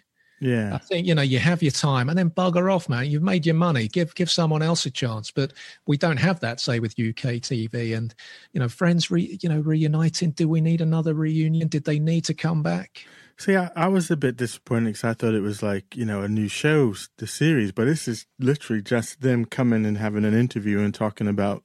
I 0.73 0.77
think 0.77 1.07
you 1.07 1.15
know 1.15 1.21
you 1.21 1.39
have 1.39 1.63
your 1.63 1.71
time 1.71 2.09
and 2.09 2.17
then 2.17 2.29
bugger 2.29 2.73
off 2.73 2.89
man 2.89 3.09
you've 3.09 3.23
made 3.23 3.45
your 3.45 3.55
money. 3.55 3.87
Give 3.87 4.13
give 4.13 4.29
someone 4.29 4.61
else 4.61 4.85
a 4.85 4.91
chance. 4.91 5.31
But 5.31 5.53
we 5.87 5.97
don't 5.97 6.17
have 6.17 6.39
that 6.41 6.59
say 6.59 6.79
with 6.79 6.91
UK 6.91 7.39
TV 7.39 7.95
and 7.95 8.13
you 8.51 8.59
know 8.59 8.67
friends 8.67 9.09
re, 9.09 9.37
you 9.41 9.49
know 9.49 9.61
reuniting. 9.61 10.31
Do 10.31 10.47
we 10.49 10.61
need 10.61 10.81
another 10.81 11.13
reunion? 11.13 11.67
Did 11.67 11.85
they 11.85 11.99
need 11.99 12.25
to 12.25 12.33
come 12.33 12.61
back? 12.61 13.05
See, 13.37 13.55
I, 13.55 13.71
I 13.75 13.87
was 13.87 14.11
a 14.11 14.17
bit 14.17 14.37
disappointed 14.37 14.85
because 14.85 15.03
I 15.03 15.13
thought 15.13 15.33
it 15.33 15.41
was 15.41 15.63
like 15.63 15.95
you 15.95 16.05
know 16.05 16.21
a 16.21 16.27
new 16.27 16.47
show, 16.47 16.93
the 17.17 17.27
series, 17.27 17.71
but 17.71 17.85
this 17.85 18.07
is 18.07 18.25
literally 18.39 18.81
just 18.81 19.21
them 19.21 19.45
coming 19.45 19.85
and 19.85 19.97
having 19.97 20.25
an 20.25 20.33
interview 20.33 20.79
and 20.79 20.93
talking 20.93 21.27
about 21.27 21.63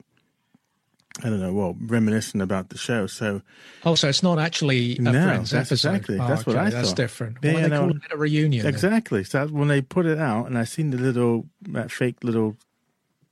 I 1.25 1.31
don't 1.31 1.41
know, 1.41 1.53
well, 1.53 1.77
reminiscing 1.81 2.41
about 2.41 2.69
the 2.69 2.79
show. 2.79 3.07
So, 3.09 3.43
oh, 3.85 3.95
so 3.97 4.09
it's 4.09 4.23
not 4.23 4.39
actually 4.39 4.97
a 4.99 5.01
no, 5.01 5.13
Friends 5.13 5.51
that's 5.51 5.73
episode. 5.73 5.89
exactly 5.95 6.19
Oh, 6.21 6.29
that's 6.29 6.47
what 6.47 6.57
I 6.57 6.71
That's 6.71 6.89
thought. 6.91 6.97
different. 6.97 7.39
Yeah, 7.43 7.55
Why 7.55 7.63
they 7.63 7.69
no, 7.69 7.81
calling 7.81 8.01
it 8.05 8.13
a 8.15 8.17
reunion? 8.17 8.63
then? 8.63 8.73
Exactly. 8.73 9.25
So 9.25 9.47
when 9.49 9.67
they 9.69 9.81
put 9.83 10.07
it 10.07 10.19
out, 10.19 10.47
and 10.47 10.57
I 10.57 10.65
seen 10.65 10.91
the 10.91 10.97
little 10.99 11.47
that 11.63 11.91
fake 11.91 12.23
little 12.23 12.57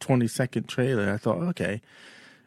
twenty 0.01 0.27
second 0.27 0.69
trailer. 0.69 1.13
I 1.13 1.17
thought, 1.17 1.39
okay, 1.51 1.81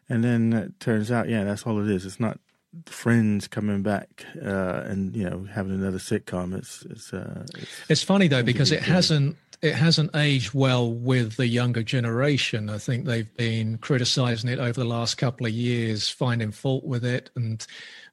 and 0.10 0.24
then 0.24 0.52
it 0.54 0.80
turns 0.80 1.12
out, 1.12 1.30
yeah, 1.30 1.44
that's 1.46 1.64
all 1.64 1.80
it 1.80 1.90
is. 1.90 2.06
It's 2.06 2.20
not 2.20 2.40
friends 2.86 3.48
coming 3.48 3.82
back 3.82 4.26
uh, 4.46 4.84
and 4.86 5.16
you 5.16 5.28
know 5.28 5.48
having 5.52 5.74
another 5.74 5.98
sitcom. 6.00 6.56
It's 6.58 6.84
it's 6.90 7.14
uh, 7.14 7.46
it's, 7.58 7.72
It's 7.90 8.04
funny 8.04 8.28
though 8.28 8.44
because 8.44 8.72
it 8.72 8.84
hasn't 8.84 9.38
it 9.62 9.76
hasn't 9.76 10.16
aged 10.16 10.54
well 10.54 10.92
with 10.92 11.36
the 11.36 11.48
younger 11.48 11.84
generation. 11.84 12.70
I 12.70 12.78
think 12.78 13.06
they've 13.06 13.34
been 13.36 13.78
criticizing 13.78 14.50
it 14.50 14.60
over 14.60 14.80
the 14.80 14.86
last 14.86 15.18
couple 15.18 15.46
of 15.46 15.52
years, 15.52 16.10
finding 16.10 16.52
fault 16.52 16.86
with 16.86 17.04
it, 17.04 17.30
and 17.36 17.66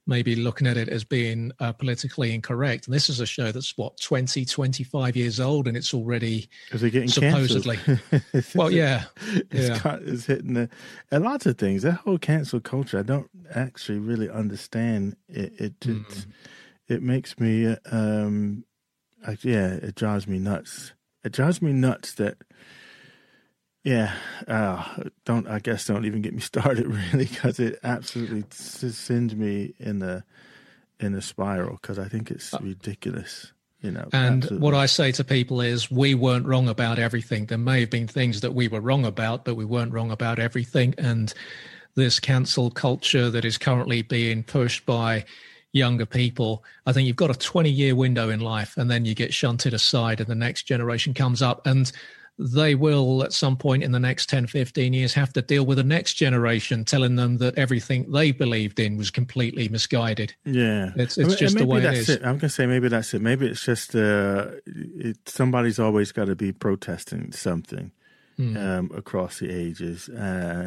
maybe 0.08 0.36
looking 0.36 0.66
at 0.66 0.76
it 0.76 0.88
as 0.88 1.02
being 1.04 1.52
uh, 1.60 1.72
politically 1.72 2.32
incorrect. 2.34 2.86
And 2.86 2.94
this 2.94 3.08
is 3.08 3.20
a 3.20 3.26
show 3.26 3.50
that's 3.52 3.76
what 3.76 4.00
20, 4.00 4.44
25 4.44 5.16
years 5.16 5.38
old, 5.40 5.68
and 5.68 5.76
it's 5.76 5.94
already 5.94 6.48
is 6.72 6.82
it 6.82 6.90
getting 6.90 7.08
supposedly. 7.08 7.78
well, 8.54 8.70
yeah, 8.70 9.04
it's, 9.50 9.68
yeah. 9.68 9.78
got, 9.82 10.02
it's 10.02 10.26
hitting 10.26 10.54
the, 10.54 10.68
and 11.10 11.24
lots 11.24 11.46
of 11.46 11.58
things. 11.58 11.82
That 11.82 11.94
whole 11.94 12.18
cancel 12.18 12.60
culture, 12.60 12.98
I 12.98 13.02
don't 13.02 13.30
actually 13.54 13.98
really 13.98 14.28
understand. 14.30 15.16
It 15.28 15.52
it 15.58 15.62
it, 15.62 15.88
Mm. 15.88 16.26
it 16.88 17.02
makes 17.02 17.38
me, 17.38 17.66
uh, 17.66 17.76
um, 17.90 18.64
I, 19.26 19.36
yeah, 19.42 19.74
it 19.74 19.94
drives 19.94 20.26
me 20.28 20.38
nuts. 20.38 20.92
It 21.26 21.32
drives 21.32 21.60
me 21.60 21.72
nuts 21.72 22.14
that, 22.14 22.38
yeah, 23.82 24.14
uh, 24.46 24.84
don't 25.24 25.48
I 25.48 25.58
guess 25.58 25.84
don't 25.84 26.04
even 26.04 26.22
get 26.22 26.34
me 26.34 26.40
started 26.52 26.86
really 26.86 27.24
because 27.26 27.58
it 27.58 27.78
absolutely 27.82 28.44
sends 28.50 29.34
me 29.34 29.74
in 29.78 30.02
a 30.02 30.24
in 31.00 31.14
a 31.14 31.20
spiral 31.20 31.78
because 31.82 31.98
I 31.98 32.08
think 32.08 32.30
it's 32.30 32.54
ridiculous. 32.60 33.52
You 33.82 33.90
know, 33.90 34.08
Uh, 34.12 34.16
And 34.16 34.44
absolutely. 34.44 34.64
what 34.64 34.74
I 34.74 34.86
say 34.86 35.12
to 35.12 35.24
people 35.24 35.60
is, 35.60 35.90
we 35.90 36.14
weren't 36.14 36.46
wrong 36.46 36.68
about 36.68 36.98
everything. 36.98 37.46
There 37.46 37.58
may 37.58 37.80
have 37.80 37.90
been 37.90 38.06
things 38.08 38.40
that 38.40 38.54
we 38.54 38.68
were 38.68 38.80
wrong 38.80 39.04
about, 39.04 39.44
but 39.44 39.56
we 39.56 39.64
weren't 39.64 39.92
wrong 39.92 40.10
about 40.10 40.38
everything. 40.38 40.94
And 40.96 41.34
this 41.96 42.20
cancel 42.20 42.70
culture 42.70 43.30
that 43.30 43.44
is 43.44 43.58
currently 43.58 44.02
being 44.02 44.42
pushed 44.44 44.86
by 44.86 45.24
younger 45.76 46.06
people, 46.06 46.64
I 46.86 46.92
think 46.92 47.06
you've 47.06 47.16
got 47.16 47.30
a 47.30 47.34
20 47.38 47.70
year 47.70 47.94
window 47.94 48.30
in 48.30 48.40
life, 48.40 48.76
and 48.76 48.90
then 48.90 49.04
you 49.04 49.14
get 49.14 49.32
shunted 49.34 49.74
aside, 49.74 50.20
and 50.20 50.28
the 50.28 50.34
next 50.34 50.62
generation 50.64 51.14
comes 51.14 51.42
up. 51.42 51.66
And 51.66 51.90
they 52.38 52.74
will 52.74 53.22
at 53.22 53.32
some 53.32 53.56
point 53.56 53.82
in 53.82 53.92
the 53.92 53.98
next 53.98 54.28
10 54.28 54.46
15 54.46 54.92
years 54.92 55.14
have 55.14 55.32
to 55.32 55.40
deal 55.40 55.64
with 55.64 55.78
the 55.78 55.82
next 55.84 56.14
generation 56.14 56.84
telling 56.84 57.16
them 57.16 57.38
that 57.38 57.56
everything 57.56 58.10
they 58.12 58.30
believed 58.30 58.78
in 58.78 58.98
was 58.98 59.10
completely 59.10 59.68
misguided 59.70 60.34
Yeah, 60.44 60.88
It's- 60.88 61.16
it's 61.16 61.18
I 61.18 61.22
mean, 61.28 61.36
just 61.38 61.56
the 61.56 61.64
way 61.64 61.78
it 61.78 61.82
that's 61.84 62.08
is. 62.10 62.18
I'm 62.22 62.36
gonna 62.36 62.50
say 62.50 62.66
maybe 62.66 62.88
that's 62.88 63.14
it. 63.14 63.22
Maybe 63.22 63.46
it's 63.46 63.64
just 63.64 63.94
uh, 63.96 64.48
it, 64.66 65.16
somebody's 65.26 65.78
always 65.78 66.12
got 66.12 66.26
to 66.26 66.36
be 66.36 66.52
protesting 66.52 67.32
something 67.32 67.90
um, 68.38 68.90
across 68.94 69.38
the 69.38 69.50
ages, 69.50 70.08
uh, 70.08 70.16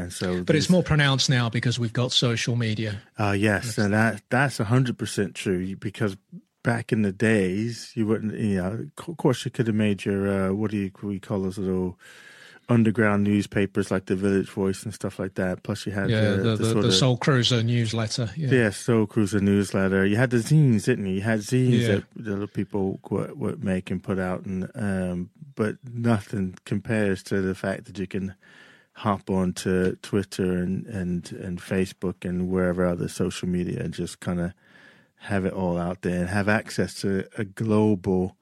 and 0.01 0.13
so. 0.13 0.43
But 0.43 0.55
it's 0.55 0.70
more 0.70 0.84
pronounced 0.84 1.30
now 1.30 1.49
because 1.49 1.78
we've 1.80 1.93
got 1.93 2.11
social 2.11 2.55
media 2.55 3.01
Uh, 3.17 3.36
yes, 3.38 3.78
and 3.78 3.93
that 3.93 4.22
that's 4.30 4.57
hundred 4.57 4.97
percent 4.97 5.36
true 5.36 5.76
because 5.76 6.17
back 6.63 6.91
in 6.91 7.03
the 7.03 7.11
days 7.11 7.91
you 7.95 8.05
wouldn't. 8.07 8.34
You 8.38 8.57
know, 8.57 8.88
of 9.07 9.17
course, 9.17 9.45
you 9.45 9.51
could 9.51 9.67
have 9.67 9.76
made 9.76 10.03
your 10.05 10.49
uh, 10.49 10.53
what 10.53 10.72
do 10.72 10.78
you 10.78 10.91
we 11.03 11.20
call 11.20 11.41
those 11.41 11.57
little 11.57 11.97
underground 12.67 13.24
newspapers 13.24 13.89
like 13.89 14.05
the 14.05 14.15
Village 14.15 14.49
Voice 14.49 14.84
and 14.84 14.93
stuff 14.93 15.17
like 15.17 15.34
that. 15.36 15.63
Plus, 15.63 15.86
you 15.88 15.91
had 15.91 16.09
yeah 16.09 16.32
the, 16.32 16.38
the, 16.38 16.55
the, 16.55 16.74
the, 16.76 16.82
the 16.82 16.91
soul 16.91 17.17
cruiser 17.17 17.63
newsletter 17.63 18.30
yeah. 18.36 18.49
Yeah, 18.51 18.70
Soul 18.70 19.07
Cruiser 19.07 19.39
newsletter. 19.39 20.05
You 20.05 20.17
had 20.17 20.30
the 20.30 20.38
zines, 20.38 20.86
didn't 20.86 21.07
you? 21.07 21.15
You 21.15 21.22
had 21.22 21.39
zines 21.39 21.80
Yeah. 21.82 21.88
that 21.95 22.03
the 22.15 22.32
little 22.32 22.47
people 22.47 22.99
would, 23.09 23.39
would 23.39 23.63
make 23.63 23.89
and 23.89 24.01
put 24.03 24.20
out, 24.20 24.45
and 24.45 24.70
um, 24.76 25.30
but 25.60 25.76
nothing 25.84 26.55
compares 26.64 27.22
to 27.22 27.41
the 27.41 27.53
fact 27.53 27.84
that 27.84 27.99
you 27.99 28.07
can 28.07 28.34
hop 28.93 29.30
onto 29.30 29.93
Twitter 29.97 30.53
and 30.53 30.86
and 30.86 31.34
and 31.34 31.60
Facebook 31.60 32.24
and 32.24 32.49
wherever 32.49 32.86
other 32.86 33.10
social 33.10 33.49
media 33.49 33.84
and 33.84 33.93
just 33.93 34.22
kind 34.22 34.39
of 34.39 34.53
have 35.18 35.43
it 35.43 35.51
all 35.51 35.78
out 35.78 36.01
there 36.01 36.22
and 36.22 36.30
have 36.30 36.47
access 36.47 36.93
to 37.01 37.28
a 37.38 37.43
global 37.43 38.38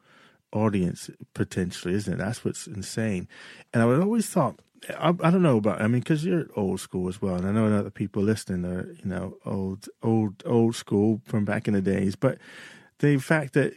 audience 0.54 1.10
potentially, 1.34 1.96
isn't 1.96 2.14
it? 2.14 2.18
That's 2.18 2.46
what's 2.46 2.68
insane. 2.68 3.28
And 3.74 3.82
I 3.82 3.88
would 3.88 4.00
always 4.00 4.30
thought, 4.30 4.60
I, 4.92 5.10
I 5.10 5.32
don't 5.32 5.42
know 5.42 5.58
about, 5.58 5.82
I 5.82 5.88
mean, 5.88 6.02
because 6.02 6.24
you're 6.24 6.46
old 6.56 6.82
school 6.82 7.08
as 7.10 7.20
well, 7.20 7.34
and 7.34 7.48
I 7.48 7.52
know 7.52 7.66
other 7.66 7.90
people 7.90 8.22
listening 8.22 8.64
are, 8.72 8.92
you 8.92 9.10
know, 9.10 9.38
old, 9.44 9.90
old, 10.04 10.44
old 10.46 10.76
school 10.76 11.22
from 11.26 11.46
back 11.46 11.68
in 11.68 11.74
the 11.74 11.82
days. 11.82 12.16
But 12.16 12.38
the 13.00 13.18
fact 13.18 13.54
that 13.54 13.74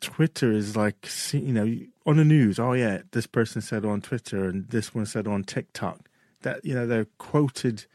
Twitter 0.00 0.52
is 0.52 0.76
like, 0.76 1.08
you 1.32 1.52
know, 1.52 1.78
on 2.06 2.16
the 2.16 2.24
news, 2.24 2.58
oh 2.58 2.72
yeah, 2.72 3.02
this 3.12 3.26
person 3.26 3.62
said 3.62 3.84
on 3.84 4.00
Twitter 4.00 4.44
and 4.44 4.68
this 4.68 4.94
one 4.94 5.06
said 5.06 5.26
on 5.26 5.44
TikTok. 5.44 6.08
That 6.42 6.64
you 6.64 6.74
know, 6.74 6.86
they're 6.86 7.06
quoted 7.18 7.86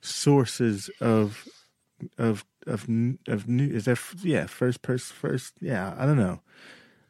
sources 0.00 0.88
of 1.00 1.48
of 2.16 2.44
of 2.66 2.88
of 3.26 3.48
new 3.48 3.68
is 3.68 3.86
there, 3.86 3.98
yeah 4.22 4.46
first 4.46 4.82
person 4.82 5.16
first 5.16 5.54
yeah 5.60 5.94
I 5.98 6.06
don't 6.06 6.18
know. 6.18 6.40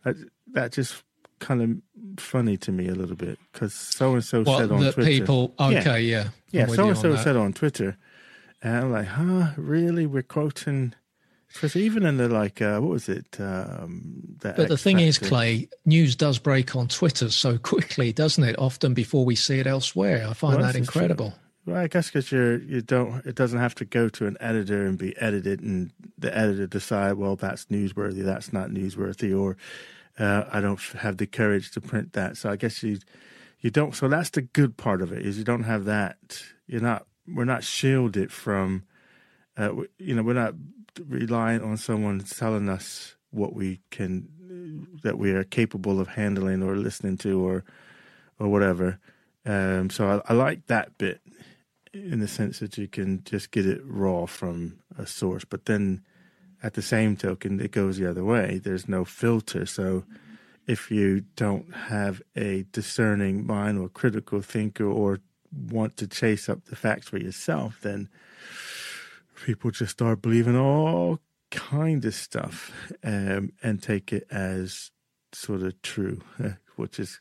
I, 0.05 0.15
that 0.53 0.73
just 0.73 1.03
kind 1.41 1.63
of 1.63 2.23
funny 2.23 2.57
to 2.57 2.73
me 2.73 2.89
a 2.89 2.95
little 2.95 3.17
bit 3.17 3.39
because 3.53 3.75
so 3.75 4.15
and 4.15 4.25
so 4.25 4.45
said 4.45 4.73
on 4.73 4.81
Twitter. 4.93 5.05
people 5.05 5.55
okay 5.61 6.01
yeah 6.01 6.29
yeah 6.51 6.67
so 6.67 6.89
and 6.89 6.99
so 6.99 7.17
said 7.17 7.37
on 7.37 7.53
Twitter. 7.53 7.97
And 8.63 8.77
I'm 8.77 8.93
like 8.93 9.07
huh 9.07 9.53
really? 9.57 10.07
We're 10.07 10.23
quoting 10.23 10.95
especially 11.51 11.83
even 11.83 12.05
in 12.05 12.17
the 12.17 12.29
like 12.29 12.61
uh, 12.61 12.79
what 12.79 12.91
was 12.91 13.09
it 13.09 13.37
um 13.41 14.13
the 14.41 14.53
but 14.57 14.69
the 14.69 14.77
thing 14.77 15.01
is 15.01 15.19
clay 15.19 15.69
news 15.87 16.15
does 16.15 16.39
break 16.39 16.77
on 16.77 16.89
twitter 16.89 17.31
so 17.31 17.57
quickly 17.59 18.13
doesn't 18.13 18.45
it 18.45 18.59
often 18.59 18.95
before 18.95 19.25
we 19.25 19.35
see 19.35 19.59
it 19.59 19.67
elsewhere 19.67 20.27
i 20.29 20.33
find 20.33 20.57
Well, 20.57 20.67
that 20.67 20.77
incredible 20.77 21.35
Well, 21.67 21.77
I 21.77 21.87
guess 21.89 22.09
because 22.09 22.33
you're 22.33 22.59
you 22.59 22.81
don't 22.81 23.25
it 23.27 23.35
doesn't 23.35 23.59
have 23.59 23.75
to 23.77 23.85
go 23.85 24.09
to 24.09 24.27
an 24.27 24.37
editor 24.41 24.87
and 24.87 24.97
be 24.97 25.17
edited, 25.19 25.61
and 25.61 25.91
the 26.17 26.37
editor 26.37 26.67
decide 26.67 27.15
well 27.15 27.37
that's 27.37 27.67
newsworthy, 27.67 28.25
that's 28.25 28.53
not 28.53 28.71
newsworthy, 28.71 29.39
or 29.39 29.57
uh, 30.19 30.45
I 30.51 30.61
don't 30.61 30.81
have 30.99 31.19
the 31.19 31.27
courage 31.27 31.71
to 31.73 31.81
print 31.81 32.15
that. 32.15 32.37
So 32.39 32.51
I 32.51 32.57
guess 32.57 32.83
you 32.83 32.99
you 33.61 33.71
don't. 33.71 33.95
So 33.95 34.09
that's 34.09 34.31
the 34.31 34.43
good 34.43 34.77
part 34.77 35.03
of 35.03 35.13
it 35.13 35.27
is 35.27 35.37
you 35.37 35.45
don't 35.45 35.65
have 35.65 35.85
that. 35.85 36.43
You're 36.67 36.81
not. 36.81 37.07
We're 37.27 37.45
not 37.45 37.65
shielded 37.65 38.33
from. 38.33 38.85
Uh, 39.57 39.83
you 39.99 40.15
know, 40.15 40.23
we're 40.23 40.33
not 40.35 40.55
relying 41.07 41.63
on 41.63 41.77
someone 41.77 42.21
telling 42.21 42.69
us 42.69 43.15
what 43.31 43.55
we 43.55 43.81
can 43.91 44.29
that 45.03 45.19
we 45.19 45.33
are 45.33 45.45
capable 45.45 46.01
of 46.01 46.09
handling 46.09 46.63
or 46.63 46.77
listening 46.77 47.17
to 47.19 47.47
or 47.47 47.65
or 48.39 48.49
whatever. 48.49 48.99
Um, 49.45 49.91
so 49.91 50.23
I, 50.27 50.33
I 50.33 50.35
like 50.35 50.67
that 50.67 50.99
bit 50.99 51.21
in 51.93 52.21
the 52.21 52.29
sense 52.29 52.59
that 52.61 52.77
you 52.79 52.87
can 52.87 53.23
just 53.25 53.51
get 53.51 53.67
it 53.67 53.81
raw 53.85 54.27
from 54.27 54.79
a 54.99 55.07
source. 55.07 55.45
But 55.45 55.67
then 55.67 56.03
at 56.63 56.75
the 56.75 56.83
same 56.83 57.17
token, 57.17 57.61
it 57.61 57.73
goes 57.73 57.99
the 57.99 58.09
other 58.09 58.25
way. 58.25 58.61
There's 58.63 58.89
no 58.89 59.05
filter. 59.05 59.67
So 59.67 60.05
if 60.67 60.91
you 60.91 61.25
don't 61.37 61.73
have 61.75 62.23
a 62.37 62.67
discerning 62.73 63.47
mind 63.47 63.79
or 63.79 63.89
critical 63.89 64.43
thinker 64.43 64.85
or 64.85 65.21
want 65.53 65.97
to 65.97 66.07
chase 66.07 66.49
up 66.49 66.67
the 66.67 66.77
facts 66.77 67.09
for 67.09 67.19
yourself, 67.19 67.79
then 67.83 68.09
people 69.45 69.71
just 69.71 69.93
start 69.93 70.23
believing 70.23 70.57
all 70.57 71.19
kind 71.51 72.05
of 72.05 72.15
stuff 72.15 72.73
um, 73.05 73.53
and 73.63 73.83
take 73.83 74.13
it 74.13 74.27
as 74.31 74.91
sort 75.33 75.63
of 75.63 75.81
true, 75.83 76.21
which 76.77 76.99
is 76.99 77.21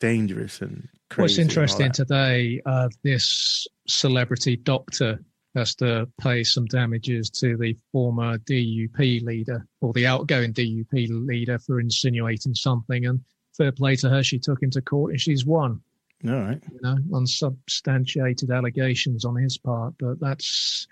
dangerous 0.00 0.60
and 0.60 0.88
crazy. 1.10 1.22
What's 1.22 1.38
interesting 1.38 1.92
today, 1.92 2.60
uh, 2.66 2.88
this 3.02 3.66
celebrity 3.86 4.56
doctor 4.56 5.20
has 5.54 5.74
to 5.76 6.08
pay 6.20 6.42
some 6.42 6.66
damages 6.66 7.30
to 7.30 7.56
the 7.56 7.76
former 7.92 8.38
DUP 8.38 9.22
leader 9.22 9.64
or 9.80 9.92
the 9.92 10.06
outgoing 10.06 10.52
DUP 10.52 11.08
leader 11.08 11.58
for 11.58 11.78
insinuating 11.78 12.54
something. 12.54 13.06
And 13.06 13.20
fair 13.56 13.70
play 13.70 13.94
to 13.96 14.10
her, 14.10 14.22
she 14.22 14.38
took 14.38 14.62
him 14.62 14.70
to 14.70 14.82
court 14.82 15.12
and 15.12 15.20
she's 15.20 15.46
won. 15.46 15.80
All 16.26 16.32
right. 16.32 16.60
You 16.72 16.80
know, 16.82 16.96
unsubstantiated 17.14 18.50
allegations 18.50 19.24
on 19.24 19.36
his 19.36 19.58
part, 19.58 19.94
but 19.98 20.18
that's 20.20 20.88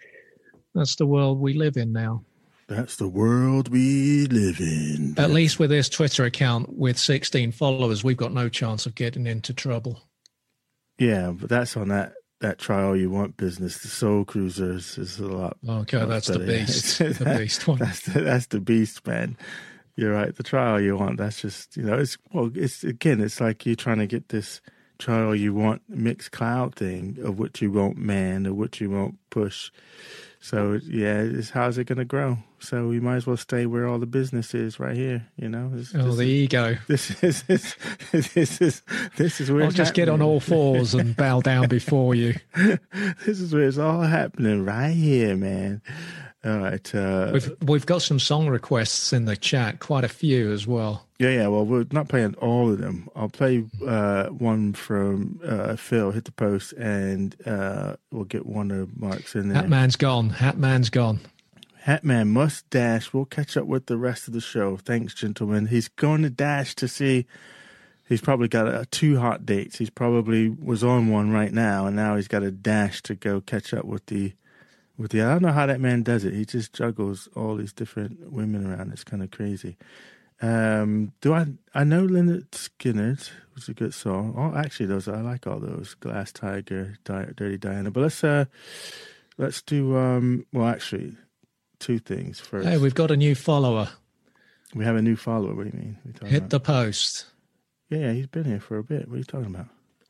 that's 0.74 0.96
the 0.96 1.06
world 1.06 1.40
we 1.40 1.54
live 1.54 1.76
in 1.76 1.92
now. 1.92 2.24
That's 2.68 2.96
the 2.96 3.08
world 3.08 3.68
we 3.68 4.26
live 4.26 4.60
in. 4.60 5.14
At 5.18 5.30
least 5.30 5.58
with 5.58 5.70
this 5.70 5.88
Twitter 5.88 6.24
account 6.24 6.76
with 6.76 6.98
16 6.98 7.52
followers, 7.52 8.02
we've 8.02 8.16
got 8.16 8.32
no 8.32 8.48
chance 8.48 8.86
of 8.86 8.94
getting 8.94 9.26
into 9.26 9.52
trouble. 9.52 10.00
Yeah, 10.98 11.32
but 11.32 11.50
that's 11.50 11.76
on 11.76 11.88
that 11.88 12.14
that 12.40 12.58
try 12.58 12.82
all 12.82 12.96
you 12.96 13.10
want 13.10 13.36
business. 13.36 13.78
The 13.78 13.88
Soul 13.88 14.24
Cruisers 14.24 14.98
is 14.98 15.18
a 15.18 15.26
lot. 15.26 15.56
Okay, 15.66 15.98
lot 15.98 16.08
that's 16.08 16.26
the 16.26 16.38
beast. 16.46 16.98
the 16.98 17.36
beast 17.38 17.66
one. 17.66 17.78
That's 17.78 18.00
the, 18.00 18.20
that's 18.20 18.46
the 18.46 18.60
beast, 18.60 19.06
man. 19.06 19.36
You're 19.96 20.12
right. 20.12 20.34
The 20.34 20.42
try 20.42 20.70
all 20.70 20.80
you 20.80 20.96
want. 20.96 21.18
That's 21.18 21.40
just 21.40 21.76
you 21.76 21.82
know. 21.82 21.98
It's 21.98 22.18
well. 22.32 22.50
It's 22.54 22.84
again. 22.84 23.20
It's 23.20 23.40
like 23.40 23.66
you're 23.66 23.76
trying 23.76 23.98
to 23.98 24.06
get 24.06 24.28
this 24.28 24.60
try 24.98 25.22
all 25.22 25.34
you 25.34 25.54
want 25.54 25.82
Mixcloud 25.90 26.74
thing 26.74 27.18
of 27.22 27.38
what 27.38 27.60
you 27.60 27.70
won't 27.70 27.98
man 27.98 28.46
or 28.46 28.54
what 28.54 28.80
you 28.80 28.90
won't 28.90 29.18
push. 29.30 29.70
So 30.42 30.80
yeah, 30.84 31.20
it's 31.20 31.50
how's 31.50 31.78
it 31.78 31.84
going 31.84 31.98
to 31.98 32.04
grow? 32.04 32.36
So 32.58 32.88
we 32.88 32.98
might 32.98 33.14
as 33.14 33.26
well 33.28 33.36
stay 33.36 33.64
where 33.64 33.86
all 33.86 34.00
the 34.00 34.06
business 34.06 34.54
is, 34.54 34.80
right 34.80 34.96
here. 34.96 35.28
You 35.36 35.48
know. 35.48 35.70
This, 35.72 35.94
oh, 35.94 36.02
this 36.02 36.16
the 36.16 36.24
ego. 36.24 36.76
This 36.88 37.22
is 37.22 37.44
this, 37.44 37.76
this 38.10 38.60
is 38.60 38.82
this 39.16 39.40
is 39.40 39.52
where 39.52 39.64
I'll 39.64 39.70
just 39.70 39.94
get 39.94 40.08
on 40.08 40.20
all 40.20 40.40
fours 40.40 40.94
and 40.94 41.16
bow 41.16 41.42
down 41.42 41.68
before 41.68 42.16
you. 42.16 42.34
this 42.56 43.40
is 43.40 43.54
where 43.54 43.68
it's 43.68 43.78
all 43.78 44.00
happening 44.02 44.64
right 44.64 44.90
here, 44.90 45.36
man. 45.36 45.80
All 46.44 46.58
right. 46.58 46.94
Uh, 46.94 47.30
We've 47.32 47.56
we've 47.62 47.86
got 47.86 48.02
some 48.02 48.18
song 48.18 48.48
requests 48.48 49.12
in 49.12 49.26
the 49.26 49.36
chat, 49.36 49.78
quite 49.78 50.02
a 50.02 50.08
few 50.08 50.50
as 50.50 50.66
well. 50.66 51.06
yeah, 51.20 51.30
yeah. 51.30 51.46
Well, 51.46 51.64
we're 51.64 51.86
not 51.92 52.08
playing 52.08 52.34
all 52.34 52.70
of 52.72 52.78
them. 52.78 53.08
I'll 53.14 53.28
play 53.28 53.64
uh, 53.86 54.26
one 54.26 54.72
from 54.72 55.38
uh, 55.46 55.76
Phil, 55.76 56.10
hit 56.10 56.24
the 56.24 56.32
post, 56.32 56.72
and 56.72 57.36
uh, 57.46 57.94
we'll 58.10 58.24
get 58.24 58.44
one 58.44 58.72
of 58.72 58.98
Mark's 58.98 59.36
in 59.36 59.48
there. 59.50 59.58
Hat 59.62 59.68
man's 59.68 59.94
gone. 59.94 60.30
Hat 60.30 60.58
man's 60.58 60.90
gone. 60.90 61.20
Hatman 61.86 62.28
must 62.28 62.68
dash. 62.70 63.12
We'll 63.12 63.24
catch 63.24 63.56
up 63.56 63.66
with 63.66 63.86
the 63.86 63.96
rest 63.96 64.28
of 64.28 64.34
the 64.34 64.40
show. 64.40 64.76
Thanks, 64.76 65.14
gentlemen. 65.14 65.66
He's 65.66 65.88
going 65.88 66.22
to 66.22 66.30
dash 66.30 66.74
to 66.76 66.86
see. 66.88 67.26
He's 68.08 68.20
probably 68.20 68.46
got 68.48 68.68
uh, 68.68 68.84
two 68.90 69.18
hot 69.18 69.44
dates. 69.46 69.78
He's 69.78 69.90
probably 69.90 70.48
was 70.48 70.84
on 70.84 71.08
one 71.08 71.30
right 71.32 71.52
now, 71.52 71.86
and 71.86 71.96
now 71.96 72.14
he's 72.16 72.28
got 72.28 72.42
a 72.42 72.50
dash 72.52 73.00
to 73.02 73.14
go 73.14 73.40
catch 73.40 73.72
up 73.72 73.84
with 73.84 74.06
the. 74.06 74.32
With 74.98 75.10
the, 75.10 75.22
I 75.22 75.32
don't 75.32 75.42
know 75.42 75.52
how 75.52 75.66
that 75.66 75.80
man 75.80 76.02
does 76.02 76.24
it. 76.24 76.34
He 76.34 76.44
just 76.44 76.72
juggles 76.74 77.28
all 77.34 77.56
these 77.56 77.72
different 77.72 78.30
women 78.30 78.66
around. 78.66 78.92
It's 78.92 79.04
kind 79.04 79.22
of 79.22 79.30
crazy. 79.30 79.76
Um, 80.40 81.12
do 81.20 81.32
I? 81.34 81.46
I 81.74 81.84
know 81.84 82.02
Lynyrd 82.06 82.50
Skynyrd 82.50 83.30
was 83.54 83.68
a 83.68 83.74
good 83.74 83.94
song. 83.94 84.34
Oh, 84.36 84.58
actually, 84.58 84.86
those 84.86 85.06
I 85.08 85.20
like 85.20 85.46
all 85.46 85.60
those. 85.60 85.94
Glass 85.94 86.32
Tiger, 86.32 86.96
Di- 87.04 87.30
Dirty 87.36 87.58
Diana. 87.58 87.90
But 87.90 88.00
let's 88.02 88.24
uh, 88.24 88.46
let's 89.38 89.62
do. 89.62 89.96
Um, 89.96 90.44
well, 90.52 90.66
actually, 90.66 91.16
two 91.78 91.98
things 92.00 92.40
first. 92.40 92.66
Hey, 92.68 92.76
we've 92.78 92.94
got 92.94 93.10
a 93.12 93.16
new 93.16 93.34
follower. 93.36 93.88
We 94.74 94.84
have 94.84 94.96
a 94.96 95.02
new 95.02 95.16
follower. 95.16 95.54
What 95.54 95.70
do 95.70 95.76
you 95.76 95.78
mean? 95.84 95.98
What 96.02 96.04
are 96.04 96.08
you 96.08 96.12
talking 96.14 96.28
Hit 96.28 96.38
about? 96.38 96.50
the 96.50 96.60
post. 96.60 97.26
Yeah, 97.88 97.98
yeah, 97.98 98.12
he's 98.12 98.26
been 98.26 98.44
here 98.44 98.60
for 98.60 98.78
a 98.78 98.84
bit. 98.84 99.06
What 99.08 99.14
are 99.14 99.18
you 99.18 99.24
talking 99.24 99.54
about? 99.54 99.66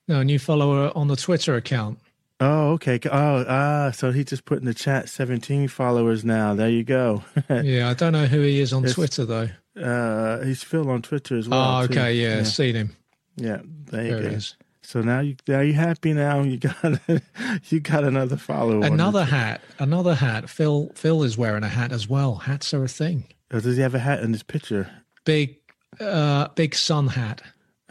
No, 0.08 0.20
a 0.20 0.24
new 0.24 0.38
follower 0.38 0.92
on 0.94 1.08
the 1.08 1.16
Twitter 1.16 1.56
account. 1.56 1.98
Oh, 2.42 2.72
okay. 2.72 2.98
Oh, 3.10 3.44
ah, 3.48 3.90
so 3.92 4.10
he 4.12 4.24
just 4.24 4.44
put 4.44 4.58
in 4.58 4.64
the 4.64 4.74
chat 4.74 5.08
17 5.08 5.68
followers 5.68 6.24
now. 6.24 6.54
There 6.54 6.68
you 6.70 6.82
go. 6.84 7.22
Yeah, 7.50 7.88
I 7.90 7.94
don't 7.94 8.12
know 8.12 8.26
who 8.26 8.40
he 8.40 8.60
is 8.60 8.72
on 8.72 8.82
It's- 8.84 8.94
Twitter 8.94 9.24
though. 9.24 9.48
uh, 9.80 10.44
he's 10.44 10.62
Phil 10.62 10.88
on 10.90 11.02
Twitter 11.02 11.36
as 11.38 11.48
well. 11.48 11.80
oh, 11.80 11.84
okay, 11.84 12.14
yeah, 12.14 12.42
seen 12.42 12.74
him. 12.74 12.96
Yeah, 13.36 13.60
there 13.90 14.04
you 14.04 14.10
There 14.10 14.22
he 14.22 14.28
go. 14.30 14.34
is. 14.36 14.56
So 14.84 15.00
now 15.00 15.20
you 15.20 15.36
now 15.46 15.60
you 15.60 15.74
happy 15.74 16.12
now? 16.12 16.42
You 16.42 16.58
got 16.58 17.00
you 17.70 17.80
got 17.80 18.02
another 18.04 18.36
follower. 18.36 18.84
Another 18.84 19.24
hat. 19.24 19.60
Another 19.78 20.14
hat. 20.14 20.50
Phil 20.50 20.90
Phil 20.94 21.22
is 21.22 21.38
wearing 21.38 21.62
a 21.62 21.68
hat 21.68 21.92
as 21.92 22.08
well. 22.08 22.34
Hats 22.34 22.74
are 22.74 22.82
a 22.84 22.88
thing. 22.88 23.24
Oh, 23.52 23.60
does 23.60 23.76
he 23.76 23.82
have 23.82 23.94
a 23.94 24.00
hat 24.00 24.20
in 24.20 24.32
his 24.32 24.42
picture? 24.42 24.90
Big 25.24 25.56
uh 26.00 26.48
big 26.56 26.74
sun 26.74 27.06
hat. 27.08 27.42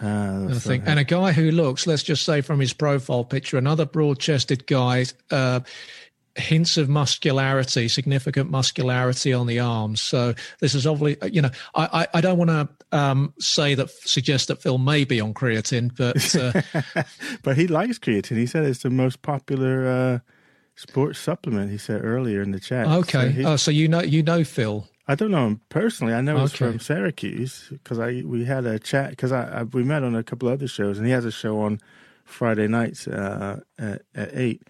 I 0.02 0.46
that's 0.48 0.66
think, 0.66 0.84
and 0.88 1.00
a 1.00 1.04
guy 1.04 1.32
who 1.32 1.52
looks, 1.52 1.86
let's 1.86 2.04
just 2.04 2.24
say 2.24 2.42
from 2.42 2.60
his 2.60 2.74
profile 2.74 3.24
picture, 3.24 3.58
another 3.58 3.86
broad-chested 3.86 4.66
guy, 4.66 5.06
uh, 5.30 5.62
hints 6.36 6.78
of 6.78 6.90
muscularity, 6.90 7.88
significant 7.88 8.50
muscularity 8.50 9.34
on 9.34 9.48
the 9.48 9.60
arms. 9.60 10.02
So 10.02 10.34
this 10.60 10.74
is 10.76 10.88
obviously, 10.88 11.32
you 11.32 11.42
know, 11.42 11.52
I 11.76 12.02
I, 12.02 12.18
I 12.18 12.22
don't 12.22 12.38
want 12.38 12.50
to 12.50 12.98
um, 12.98 13.34
say 13.40 13.76
that 13.76 13.90
suggest 13.90 14.48
that 14.48 14.62
Phil 14.62 14.78
may 14.78 15.04
be 15.04 15.20
on 15.20 15.34
creatine, 15.34 15.96
but 15.96 16.36
uh, 16.96 17.04
but 17.44 17.58
he 17.58 17.68
likes 17.68 18.00
creatine. 18.00 18.38
He 18.38 18.46
said 18.46 18.64
it's 18.64 18.84
the 18.84 18.90
most 18.90 19.22
popular 19.22 19.88
uh, 19.88 20.20
sports 20.76 21.20
supplement. 21.20 21.72
He 21.72 21.78
said 21.78 22.04
earlier 22.04 22.42
in 22.42 22.52
the 22.52 22.60
chat. 22.60 22.88
So 22.88 22.94
okay. 23.00 23.32
he- 23.32 23.46
oh, 23.46 23.56
so 23.56 23.72
you 23.72 23.88
know 23.88 24.02
you 24.02 24.24
know 24.24 24.44
Phil. 24.44 24.88
I 25.08 25.16
don't 25.16 25.32
know 25.32 25.48
him 25.48 25.62
personally. 25.70 26.14
I 26.14 26.22
know 26.22 26.40
he's 26.40 26.54
from 26.54 26.80
Syracuse 26.80 27.68
because 27.70 28.00
I 28.00 28.24
we 28.26 28.46
had 28.46 28.66
a 28.66 28.80
chat 28.80 29.12
because 29.12 29.32
I, 29.32 29.62
I 29.62 29.64
we 29.64 29.84
met 29.84 30.04
on 30.04 30.16
a 30.16 30.24
couple 30.24 30.48
other 30.48 30.68
shows 30.68 30.98
and 30.98 31.08
he 31.08 31.14
has 31.14 31.26
a 31.26 31.32
show 31.32 31.60
on 31.62 31.80
Friday 32.24 32.68
nights 32.68 33.08
uh, 33.08 33.62
at, 33.78 34.04
at 34.16 34.30
eight, 34.34 34.62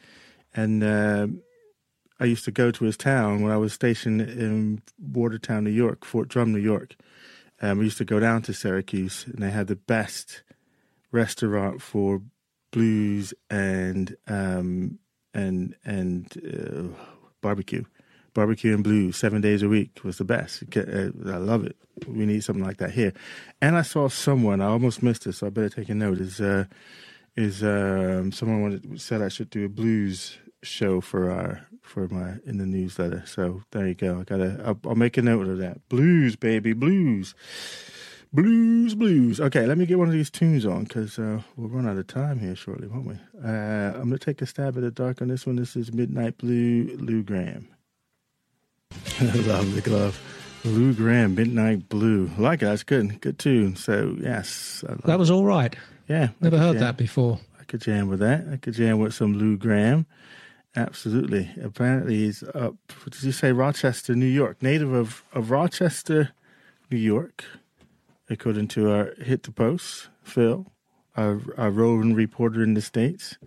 and 0.56 0.84
uh, 0.84 1.28
I 2.20 2.26
used 2.26 2.46
to 2.46 2.52
go 2.52 2.72
to 2.72 2.86
his 2.86 2.98
town 2.98 3.42
when 3.42 3.52
I 3.52 3.58
was 3.58 3.74
stationed 3.74 4.22
in 4.22 4.82
Watertown, 5.00 5.64
New 5.64 5.72
York, 5.72 6.06
Fort 6.06 6.28
Drum, 6.28 6.54
New 6.54 6.60
York. 6.60 6.96
Um, 7.62 7.78
we 7.78 7.86
used 7.86 7.98
to 8.00 8.06
go 8.06 8.20
down 8.20 8.42
to 8.44 8.54
Syracuse 8.54 9.26
and 9.28 9.44
they 9.44 9.52
had 9.52 9.68
the 9.68 9.76
best 9.76 10.44
restaurant 11.12 11.82
for 11.82 12.22
blues 12.72 13.34
and 13.50 14.16
um, 14.28 15.00
and 15.34 15.76
and 15.86 16.28
uh, 16.38 16.96
barbecue 17.42 17.84
barbecue 18.34 18.74
and 18.74 18.84
blues 18.84 19.18
seven 19.18 19.42
days 19.42 19.62
a 19.62 19.70
week 19.70 20.04
was 20.04 20.18
the 20.18 20.24
best. 20.24 20.64
Uh, 20.76 21.10
I 21.26 21.38
love 21.38 21.66
it. 21.66 21.76
We 22.08 22.26
need 22.26 22.44
something 22.44 22.64
like 22.64 22.78
that 22.78 22.92
here. 22.92 23.14
And 23.62 23.76
I 23.76 23.82
saw 23.82 24.08
someone 24.08 24.62
I 24.62 24.68
almost 24.68 25.04
missed 25.04 25.28
it, 25.28 25.34
so 25.34 25.48
I 25.48 25.50
better 25.50 25.70
take 25.70 25.90
a 25.90 25.96
note. 25.96 26.20
Is 26.20 26.42
uh, 26.42 26.66
is 27.36 27.64
um, 27.64 28.32
someone 28.32 28.62
wanted, 28.62 29.02
said 29.02 29.22
I 29.22 29.30
should 29.30 29.50
do 29.50 29.66
a 29.66 29.70
blues 29.70 30.38
show 30.64 31.02
for 31.02 31.32
our 31.32 31.66
for 31.82 32.08
my 32.08 32.36
in 32.46 32.58
the 32.58 32.66
newsletter. 32.66 33.24
So 33.26 33.64
there 33.72 33.88
you 33.88 33.96
go. 33.96 34.20
I 34.20 34.24
gotta. 34.24 34.62
I'll, 34.66 34.80
I'll 34.86 34.96
make 34.96 35.18
a 35.18 35.22
note 35.22 35.48
of 35.48 35.58
that. 35.60 35.88
Blues, 35.90 36.36
baby, 36.36 36.74
blues. 36.74 37.36
Blues, 38.34 38.96
blues. 38.96 39.42
Okay, 39.42 39.66
let 39.66 39.78
me 39.78 39.86
get 39.86 40.00
one 40.00 40.08
of 40.08 40.14
these 40.14 40.30
tunes 40.30 40.66
on 40.66 40.86
because 40.86 41.20
uh, 41.20 41.42
we'll 41.58 41.68
run 41.68 41.86
out 41.86 41.98
of 41.98 42.08
time 42.08 42.40
here 42.40 42.56
shortly, 42.56 42.88
won't 42.88 43.06
we? 43.06 43.16
Uh, 43.44 43.92
I'm 43.92 44.08
going 44.08 44.12
to 44.12 44.20
take 44.20 44.42
a 44.42 44.46
stab 44.46 44.78
at 44.78 44.84
the 44.84 44.90
dark 44.90 45.22
on 45.22 45.28
this 45.28 45.46
one. 45.46 45.58
This 45.58 45.76
is 45.76 45.92
Midnight 45.92 46.38
Blue, 46.38 46.96
Lou 46.98 47.24
Gramm. 47.24 47.68
I 49.20 49.36
love 49.36 49.76
the 49.76 49.82
glove. 49.82 50.20
Lou 50.64 50.94
Gramm, 50.94 51.36
Midnight 51.36 51.90
Blue. 51.90 52.30
I 52.38 52.42
like 52.42 52.62
it. 52.62 52.66
That's 52.66 52.84
good. 52.84 53.20
Good 53.22 53.40
tune. 53.40 53.76
So, 53.76 54.16
yes. 54.20 54.84
Love 54.88 55.02
That 55.04 55.20
was 55.20 55.32
all 55.32 55.44
right. 55.44 55.76
Yeah. 56.08 56.30
Never 56.40 56.58
heard 56.58 56.74
jam- 56.74 56.82
that 56.82 56.98
before. 56.98 57.40
I 57.60 57.64
could 57.64 57.82
jam 57.82 58.08
with 58.08 58.20
that. 58.20 58.46
I 58.52 58.58
could 58.58 58.76
jam 58.76 59.00
with 59.00 59.14
some 59.14 59.34
Lou 59.34 59.58
Gramm. 59.58 60.06
Absolutely. 60.76 61.50
Apparently, 61.62 62.16
he's 62.18 62.44
up, 62.44 62.76
what 63.04 63.12
did 63.12 63.24
you 63.24 63.32
say, 63.32 63.52
Rochester, 63.52 64.16
New 64.16 64.26
York? 64.26 64.62
Native 64.62 64.94
of, 64.94 65.24
of 65.34 65.52
Rochester, 65.52 66.30
New 66.90 66.98
York, 66.98 67.44
according 68.30 68.68
to 68.70 68.92
our 68.92 69.14
Hit 69.22 69.44
the 69.44 69.52
Post, 69.52 70.10
Phil, 70.24 70.72
our, 71.18 71.42
our 71.58 71.72
roving 71.72 72.14
reporter 72.14 72.64
in 72.64 72.74
the 72.74 72.82
States, 72.82 73.38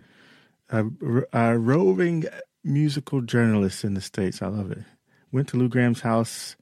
our, 0.71 0.91
our 1.33 1.57
roving 1.57 2.25
musical 2.63 3.21
journalist 3.21 3.83
in 3.83 3.93
the 3.95 4.01
States. 4.01 4.41
I 4.41 4.47
love 4.47 4.71
it. 4.71 4.83
Went 5.35 5.49
to 5.49 5.57
Lou 5.57 5.67
Gramm's 5.67 5.99
house 5.99 6.55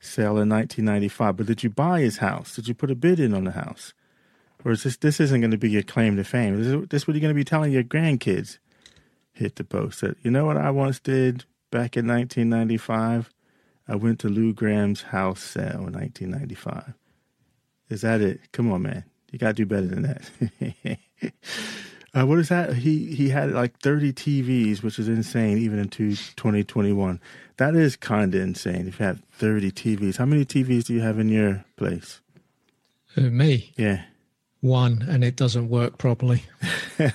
sale 0.00 0.38
in 0.38 0.48
1995. 0.48 1.36
But 1.36 1.46
did 1.46 1.62
you 1.62 1.70
buy 1.70 2.00
his 2.00 2.16
house? 2.16 2.56
Did 2.56 2.66
you 2.66 2.74
put 2.74 2.90
a 2.90 2.96
bid 2.96 3.20
in 3.20 3.32
on 3.32 3.44
the 3.44 3.52
house? 3.52 3.94
Or 4.64 4.72
is 4.72 4.82
this 4.82 4.96
this 4.96 5.20
isn't 5.20 5.40
going 5.40 5.52
to 5.52 5.56
be 5.56 5.70
your 5.70 5.84
claim 5.84 6.16
to 6.16 6.24
fame? 6.24 6.60
Is 6.60 6.88
this, 6.88 7.06
what 7.06 7.14
you're 7.14 7.20
going 7.20 7.32
to 7.32 7.38
be 7.38 7.44
telling 7.44 7.70
your 7.70 7.84
grandkids? 7.84 8.58
Hit 9.30 9.54
the 9.54 9.62
post 9.62 10.00
that 10.00 10.16
you 10.24 10.32
know 10.32 10.44
what 10.44 10.56
I 10.56 10.72
once 10.72 10.98
did 10.98 11.44
back 11.70 11.96
in 11.96 12.08
1995. 12.08 13.30
I 13.86 13.94
went 13.94 14.18
to 14.20 14.28
Lou 14.28 14.52
Gramm's 14.52 15.02
house 15.02 15.40
sale 15.40 15.86
in 15.86 15.92
1995. 15.92 16.94
Is 17.90 18.00
that 18.00 18.20
it? 18.20 18.50
Come 18.50 18.72
on, 18.72 18.82
man. 18.82 19.04
You 19.30 19.38
got 19.38 19.54
to 19.54 19.64
do 19.64 19.66
better 19.66 19.86
than 19.86 20.02
that. 20.02 20.98
uh, 22.16 22.24
what 22.24 22.38
is 22.38 22.48
that? 22.48 22.74
He 22.74 23.14
he 23.14 23.28
had 23.28 23.52
like 23.52 23.78
30 23.80 24.12
TVs, 24.12 24.82
which 24.82 24.98
is 24.98 25.08
insane, 25.08 25.58
even 25.58 25.78
in 25.78 25.88
2021. 25.88 27.20
That 27.58 27.74
is 27.74 27.96
kind 27.96 28.34
of 28.34 28.40
insane. 28.40 28.88
If 28.88 28.98
you 28.98 29.06
have 29.06 29.20
30 29.32 29.70
TVs, 29.70 30.16
how 30.16 30.24
many 30.24 30.44
TVs 30.44 30.84
do 30.84 30.94
you 30.94 31.00
have 31.00 31.18
in 31.18 31.28
your 31.28 31.64
place? 31.76 32.20
Who, 33.14 33.30
me? 33.30 33.72
Yeah. 33.76 34.04
One, 34.60 35.04
and 35.08 35.22
it 35.22 35.36
doesn't 35.36 35.68
work 35.68 35.98
properly. 35.98 36.42
I, 36.98 37.12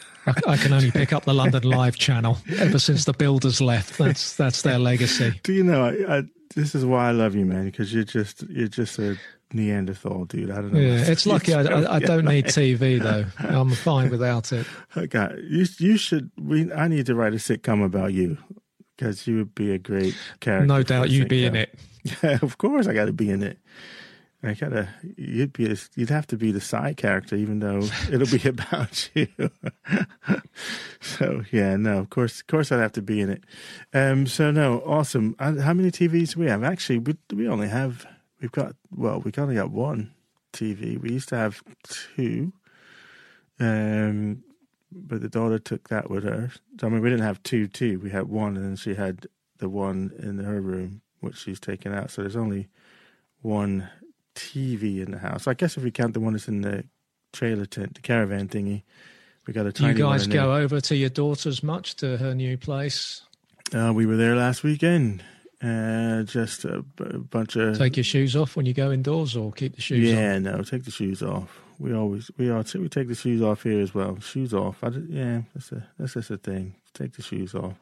I 0.48 0.58
can 0.58 0.72
only 0.72 0.92
pick 0.92 1.14
up 1.14 1.26
the 1.26 1.34
London 1.34 1.64
Live 1.64 1.98
channel 1.98 2.38
ever 2.58 2.78
since 2.78 3.06
the 3.06 3.14
builders 3.14 3.60
left. 3.60 3.98
That's 3.98 4.36
that's 4.36 4.62
their 4.62 4.78
legacy. 4.78 5.40
Do 5.42 5.54
you 5.54 5.64
know? 5.64 5.86
I, 5.86 6.18
I, 6.18 6.24
this 6.56 6.76
is 6.76 6.86
why 6.86 7.10
I 7.10 7.12
love 7.12 7.36
you, 7.36 7.46
man. 7.46 7.66
Because 7.66 7.92
you're 7.92 8.04
just 8.04 8.44
you're 8.50 8.68
just 8.68 9.00
a 9.00 9.18
Neanderthal, 9.54 10.26
dude. 10.26 10.52
I 10.52 10.56
don't 10.56 10.74
know. 10.74 10.80
Yeah, 10.80 11.04
it's 11.08 11.26
lucky 11.26 11.54
I, 11.54 11.62
I, 11.64 11.96
I 11.96 12.00
don't 12.00 12.26
need 12.26 12.46
TV 12.46 13.02
though. 13.02 13.26
I'm 13.40 13.72
fine 13.72 14.10
without 14.10 14.52
it. 14.52 14.66
Okay, 14.98 15.30
you 15.50 15.66
you 15.80 15.98
should. 15.98 16.32
We 16.40 16.72
I 16.74 16.88
need 16.88 17.06
to 17.06 17.16
write 17.16 17.34
a 17.34 17.38
sitcom 17.38 17.84
about 17.84 18.14
you 18.14 18.38
because 18.98 19.26
you 19.26 19.38
would 19.38 19.56
be 19.56 19.72
a 19.72 19.78
great 19.78 20.16
character. 20.42 20.66
No 20.68 20.84
doubt 20.84 21.10
you'd 21.10 21.30
be 21.30 21.46
in 21.46 21.56
it. 21.56 21.78
Yeah, 22.24 22.40
of 22.42 22.58
course 22.58 22.88
I 22.88 22.94
got 22.96 23.06
to 23.06 23.14
be 23.14 23.30
in 23.30 23.44
it. 23.44 23.60
I 24.44 24.56
gotta. 24.56 24.90
You'd 25.18 25.54
be. 25.54 25.72
A, 25.72 25.76
you'd 25.96 26.10
have 26.10 26.26
to 26.28 26.38
be 26.38 26.52
the 26.52 26.60
side 26.60 26.98
character, 26.98 27.36
even 27.36 27.60
though 27.60 27.82
it'll 28.12 28.26
be 28.40 28.50
about 28.50 29.08
you. 29.14 29.28
so 31.00 31.44
yeah, 31.52 31.76
no. 31.76 32.00
Of 32.00 32.10
course, 32.10 32.40
of 32.40 32.48
course, 32.48 32.72
I'd 32.72 32.80
have 32.80 32.94
to 32.94 33.02
be 33.02 33.22
in 33.22 33.30
it. 33.30 33.44
Um. 33.94 34.26
So 34.26 34.50
no, 34.50 34.80
awesome. 34.86 35.36
Uh, 35.38 35.62
How 35.62 35.74
many 35.74 35.92
TVs 35.92 36.34
do 36.34 36.40
we 36.40 36.48
have? 36.48 36.64
Actually, 36.64 37.00
we 37.00 37.16
we 37.34 37.48
only 37.48 37.68
have. 37.68 38.06
We've 38.42 38.52
got. 38.52 38.76
Well, 38.96 39.22
we 39.22 39.32
only 39.38 39.56
got 39.56 39.72
one 39.72 40.12
TV. 40.54 41.00
We 41.00 41.12
used 41.12 41.30
to 41.30 41.38
have 41.38 41.62
two. 41.84 42.54
Um. 43.60 44.44
but 44.92 45.22
the 45.22 45.30
daughter 45.30 45.60
took 45.60 45.90
that 45.90 46.10
with 46.10 46.24
her. 46.24 46.52
So, 46.80 46.88
I 46.88 46.90
mean, 46.90 47.02
we 47.02 47.10
didn't 47.10 47.26
have 47.26 47.42
two, 47.44 47.68
two. 47.68 48.00
We 48.00 48.10
had 48.10 48.28
one, 48.28 48.58
and 48.58 48.66
then 48.66 48.76
she 48.76 48.96
had 48.96 49.28
the 49.60 49.70
one 49.70 50.12
in 50.20 50.40
her 50.40 50.60
room, 50.60 51.02
which 51.20 51.38
she's 51.38 51.60
taken 51.60 51.94
out. 51.94 52.12
So 52.12 52.22
there's 52.24 52.36
only 52.36 52.68
one 53.42 53.90
TV 54.36 55.02
in 55.02 55.12
the 55.12 55.20
house. 55.20 55.48
I 55.48 55.54
guess 55.54 55.78
if 55.78 55.84
we 55.84 55.92
count 55.92 56.14
the 56.14 56.20
one 56.20 56.34
that's 56.34 56.48
in 56.48 56.62
the 56.62 56.84
trailer 57.32 57.66
tent, 57.66 57.96
the 57.96 58.02
caravan 58.02 58.48
thingy, 58.48 58.84
we 59.48 59.54
got 59.54 59.66
a 59.66 59.72
tiny. 59.72 59.94
Do 59.94 60.00
you 60.00 60.06
guys 60.06 60.28
go 60.28 60.54
there. 60.54 60.64
over 60.64 60.82
to 60.82 60.96
your 60.96 61.10
daughter's 61.10 61.64
much 61.64 61.96
to 61.98 62.18
her 62.18 62.34
new 62.34 62.58
place? 62.58 63.22
Uh, 63.74 63.92
we 63.96 64.06
were 64.06 64.18
there 64.18 64.36
last 64.36 64.64
weekend. 64.64 65.24
Uh, 65.64 66.24
just 66.24 66.66
a, 66.66 66.84
a, 67.00 67.20
bunch 67.20 67.56
of 67.56 67.78
take 67.78 67.96
your 67.96 68.04
shoes 68.04 68.36
off 68.36 68.56
when 68.56 68.66
you 68.66 68.74
go 68.74 68.92
indoors, 68.92 69.36
or 69.36 69.52
keep 69.52 69.76
the 69.76 69.82
shoes. 69.82 70.12
Off? 70.12 70.18
Yeah, 70.18 70.36
on? 70.36 70.44
no, 70.44 70.64
take 70.64 70.86
the 70.86 70.92
shoes 70.92 71.22
off. 71.22 71.62
We 71.78 71.94
always 71.94 72.32
we 72.36 72.50
all 72.50 72.64
we 72.74 72.90
take 72.90 73.08
the 73.08 73.14
shoes 73.14 73.44
off 73.44 73.62
here 73.62 73.80
as 73.80 73.94
well. 73.94 74.20
Shoes 74.22 74.56
off. 74.56 74.84
I, 74.84 74.88
yeah, 75.08 75.42
that's 75.54 75.72
a 75.72 75.88
that's 76.00 76.14
just 76.14 76.32
a 76.32 76.38
thing. 76.38 76.74
Take 76.96 77.14
the 77.14 77.22
shoes 77.22 77.54
off, 77.54 77.76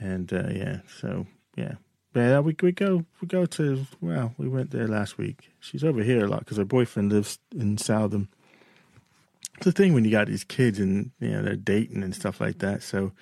and 0.00 0.32
uh, 0.32 0.48
yeah, 0.50 0.78
so 1.00 1.26
yeah, 1.54 1.74
yeah. 2.14 2.40
We 2.40 2.56
we 2.62 2.72
go 2.72 3.04
we 3.20 3.28
go 3.28 3.44
to 3.44 3.86
well, 4.00 4.32
we 4.38 4.48
went 4.48 4.70
there 4.70 4.88
last 4.88 5.18
week. 5.18 5.50
She's 5.60 5.84
over 5.84 6.02
here 6.02 6.24
a 6.24 6.28
lot 6.28 6.40
because 6.40 6.56
her 6.56 6.64
boyfriend 6.64 7.12
lives 7.12 7.38
in 7.54 7.76
Southam. 7.76 8.30
It's 9.56 9.66
the 9.66 9.72
thing 9.72 9.92
when 9.92 10.06
you 10.06 10.10
got 10.10 10.28
these 10.28 10.44
kids 10.44 10.78
and 10.78 11.10
you 11.20 11.28
know 11.28 11.42
they're 11.42 11.56
dating 11.56 12.02
and 12.02 12.14
stuff 12.14 12.40
like 12.40 12.60
that. 12.60 12.82
So, 12.82 13.12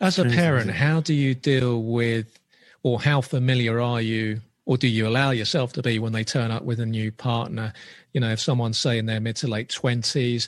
as 0.00 0.18
a 0.18 0.24
parent, 0.24 0.72
how 0.72 1.00
do 1.00 1.14
you 1.14 1.36
deal 1.36 1.80
with 1.80 2.40
or 2.84 3.00
how 3.00 3.20
familiar 3.20 3.80
are 3.80 4.00
you 4.00 4.40
or 4.66 4.78
do 4.78 4.86
you 4.86 5.06
allow 5.06 5.30
yourself 5.30 5.72
to 5.72 5.82
be 5.82 5.98
when 5.98 6.12
they 6.12 6.24
turn 6.24 6.52
up 6.52 6.62
with 6.62 6.78
a 6.78 6.86
new 6.86 7.10
partner? 7.10 7.72
You 8.12 8.20
know 8.20 8.30
if 8.30 8.40
someone's 8.40 8.78
say 8.78 8.98
in 8.98 9.06
their 9.06 9.20
mid 9.20 9.34
to 9.36 9.48
late 9.48 9.68
20s 9.68 10.46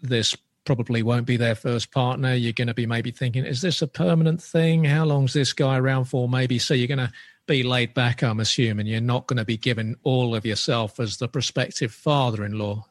this 0.00 0.36
probably 0.64 1.02
won't 1.02 1.26
be 1.26 1.36
their 1.36 1.54
first 1.54 1.90
partner. 1.92 2.34
You're 2.34 2.52
going 2.52 2.68
to 2.68 2.74
be 2.74 2.86
maybe 2.86 3.10
thinking 3.10 3.44
is 3.44 3.60
this 3.62 3.82
a 3.82 3.86
permanent 3.86 4.42
thing? 4.42 4.84
How 4.84 5.04
long's 5.04 5.32
this 5.32 5.52
guy 5.52 5.78
around 5.78 6.04
for? 6.04 6.28
Maybe 6.28 6.58
so 6.58 6.74
you're 6.74 6.88
going 6.88 6.98
to 6.98 7.12
be 7.46 7.62
laid 7.62 7.94
back 7.94 8.22
i'm 8.22 8.40
assuming. 8.40 8.86
You're 8.86 9.00
not 9.00 9.26
going 9.26 9.36
to 9.36 9.44
be 9.44 9.56
given 9.56 9.96
all 10.02 10.34
of 10.34 10.44
yourself 10.44 10.98
as 11.00 11.16
the 11.16 11.28
prospective 11.28 11.92
father-in-law 11.92 12.84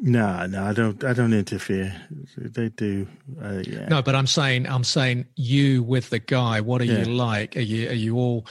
no, 0.00 0.46
no, 0.46 0.64
I 0.64 0.72
don't. 0.72 1.02
I 1.02 1.12
don't 1.12 1.32
interfere. 1.32 1.94
They 2.36 2.68
do. 2.68 3.06
Uh, 3.42 3.62
yeah. 3.66 3.88
No, 3.88 4.00
but 4.00 4.14
I'm 4.14 4.26
saying, 4.26 4.66
I'm 4.66 4.84
saying, 4.84 5.26
you 5.34 5.82
with 5.82 6.10
the 6.10 6.20
guy. 6.20 6.60
What 6.60 6.80
are 6.80 6.84
yeah. 6.84 7.00
you 7.00 7.04
like? 7.06 7.56
Are 7.56 7.60
you 7.60 7.88
are 7.88 7.94
you 7.94 8.16
all? 8.16 8.46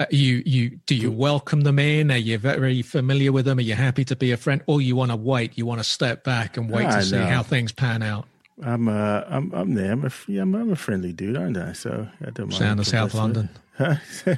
Are 0.00 0.06
you 0.10 0.42
you 0.44 0.78
do 0.86 0.94
you 0.94 1.10
welcome 1.10 1.62
them 1.62 1.78
in? 1.78 2.10
Are 2.10 2.16
you 2.16 2.36
very 2.38 2.82
familiar 2.82 3.32
with 3.32 3.46
them? 3.46 3.58
Are 3.58 3.62
you 3.62 3.74
happy 3.74 4.04
to 4.04 4.16
be 4.16 4.32
a 4.32 4.36
friend, 4.36 4.62
or 4.66 4.82
you 4.82 4.94
want 4.96 5.12
to 5.12 5.16
wait? 5.16 5.56
You 5.56 5.64
want 5.64 5.80
to 5.80 5.84
step 5.84 6.24
back 6.24 6.56
and 6.56 6.70
wait 6.70 6.90
to 6.90 7.02
see 7.02 7.16
how 7.16 7.42
things 7.42 7.72
pan 7.72 8.02
out. 8.02 8.26
I'm 8.62 8.88
uh 8.88 9.22
I'm 9.28 9.52
I'm 9.54 9.74
there. 9.74 9.92
I'm 9.92 10.04
a 10.04 10.10
yeah, 10.26 10.42
I'm, 10.42 10.54
I'm 10.54 10.72
a 10.72 10.76
friendly 10.76 11.12
dude, 11.12 11.36
aren't 11.36 11.56
I? 11.56 11.72
So 11.72 12.06
I 12.20 12.30
don't 12.30 12.48
mind. 12.48 12.54
Sound 12.54 12.80
of 12.80 12.86
South 12.86 13.14
London. 13.14 13.48
yeah. 13.78 14.36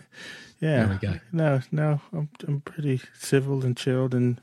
There 0.60 0.88
we 0.88 1.06
go. 1.08 1.18
No, 1.32 1.60
no, 1.72 2.00
I'm 2.12 2.28
I'm 2.46 2.60
pretty 2.60 3.00
civil 3.18 3.64
and 3.64 3.76
chilled 3.76 4.14
and 4.14 4.40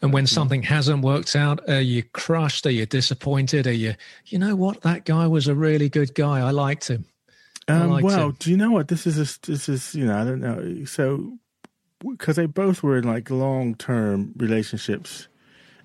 and 0.00 0.12
when 0.12 0.26
something 0.26 0.62
hasn't 0.62 1.02
worked 1.02 1.34
out, 1.36 1.68
are 1.68 1.80
you 1.80 2.02
crushed? 2.02 2.66
Are 2.66 2.70
you 2.70 2.86
disappointed? 2.86 3.66
Are 3.66 3.72
you, 3.72 3.94
you 4.26 4.38
know 4.38 4.56
what? 4.56 4.82
That 4.82 5.04
guy 5.04 5.26
was 5.26 5.48
a 5.48 5.54
really 5.54 5.88
good 5.88 6.14
guy. 6.14 6.40
I 6.40 6.50
liked 6.50 6.88
him. 6.88 7.04
Um, 7.68 7.90
liked 7.90 8.04
well, 8.04 8.28
him. 8.28 8.36
do 8.38 8.50
you 8.50 8.56
know 8.56 8.70
what? 8.70 8.88
This 8.88 9.06
is, 9.06 9.18
a, 9.18 9.40
this 9.46 9.68
is, 9.68 9.94
you 9.94 10.06
know, 10.06 10.20
I 10.20 10.24
don't 10.24 10.40
know. 10.40 10.84
So, 10.84 11.38
because 12.00 12.36
they 12.36 12.46
both 12.46 12.82
were 12.82 12.98
in 12.98 13.04
like 13.04 13.30
long 13.30 13.74
term 13.74 14.32
relationships, 14.36 15.28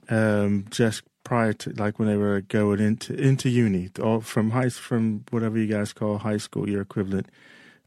um, 0.10 0.66
just 0.70 1.04
prior 1.24 1.54
to 1.54 1.72
like 1.72 2.00
when 2.00 2.08
they 2.08 2.16
were 2.16 2.42
going 2.42 2.80
into 2.80 3.14
into 3.14 3.50
uni, 3.50 3.90
or 4.00 4.22
from 4.22 4.52
high 4.52 4.70
from 4.70 5.26
whatever 5.30 5.58
you 5.58 5.68
guys 5.68 5.94
call 5.94 6.18
high 6.18 6.38
school, 6.38 6.70
your 6.70 6.82
equivalent, 6.82 7.28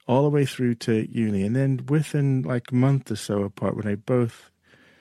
all 0.07 0.23
the 0.23 0.29
way 0.29 0.45
through 0.45 0.75
to 0.75 1.09
uni, 1.11 1.43
and 1.43 1.57
then 1.57 1.85
within 1.89 2.43
like 2.43 2.71
a 2.71 2.75
month 2.75 3.11
or 3.11 3.17
so 3.17 3.43
apart, 3.43 3.77
when 3.77 3.87
they 3.87 3.95
both 3.95 4.51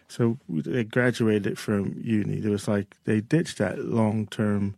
so 0.09 0.39
they 0.49 0.83
graduated 0.83 1.59
from 1.59 1.95
uni. 2.03 2.39
There 2.39 2.51
was 2.51 2.67
like 2.67 2.97
they 3.05 3.21
ditched 3.21 3.59
that 3.59 3.77
long 3.77 4.25
term, 4.25 4.75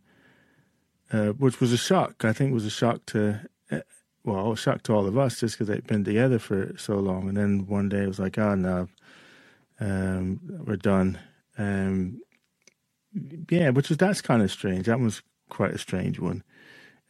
uh, 1.10 1.28
which 1.30 1.58
was 1.58 1.72
a 1.72 1.78
shock. 1.78 2.22
I 2.24 2.34
think 2.34 2.52
was 2.52 2.66
a 2.66 2.70
shock 2.70 3.04
to, 3.06 3.40
uh, 3.70 3.80
well, 4.24 4.52
a 4.52 4.56
shock 4.56 4.82
to 4.84 4.92
all 4.92 5.06
of 5.06 5.16
us 5.16 5.40
just 5.40 5.54
because 5.54 5.68
they'd 5.68 5.86
been 5.86 6.04
together 6.04 6.38
for 6.38 6.76
so 6.76 6.96
long. 6.96 7.28
And 7.28 7.36
then 7.38 7.66
one 7.66 7.88
day 7.88 8.02
it 8.02 8.08
was 8.08 8.18
like, 8.18 8.36
oh 8.36 8.54
no, 8.54 8.88
um, 9.80 10.38
we're 10.66 10.76
done. 10.76 11.18
Um, 11.56 12.20
yeah, 13.50 13.70
which 13.70 13.88
was 13.88 13.96
that's 13.96 14.20
kind 14.20 14.42
of 14.42 14.50
strange. 14.50 14.84
That 14.84 15.00
was 15.00 15.22
quite 15.48 15.72
a 15.72 15.78
strange 15.78 16.20
one. 16.20 16.44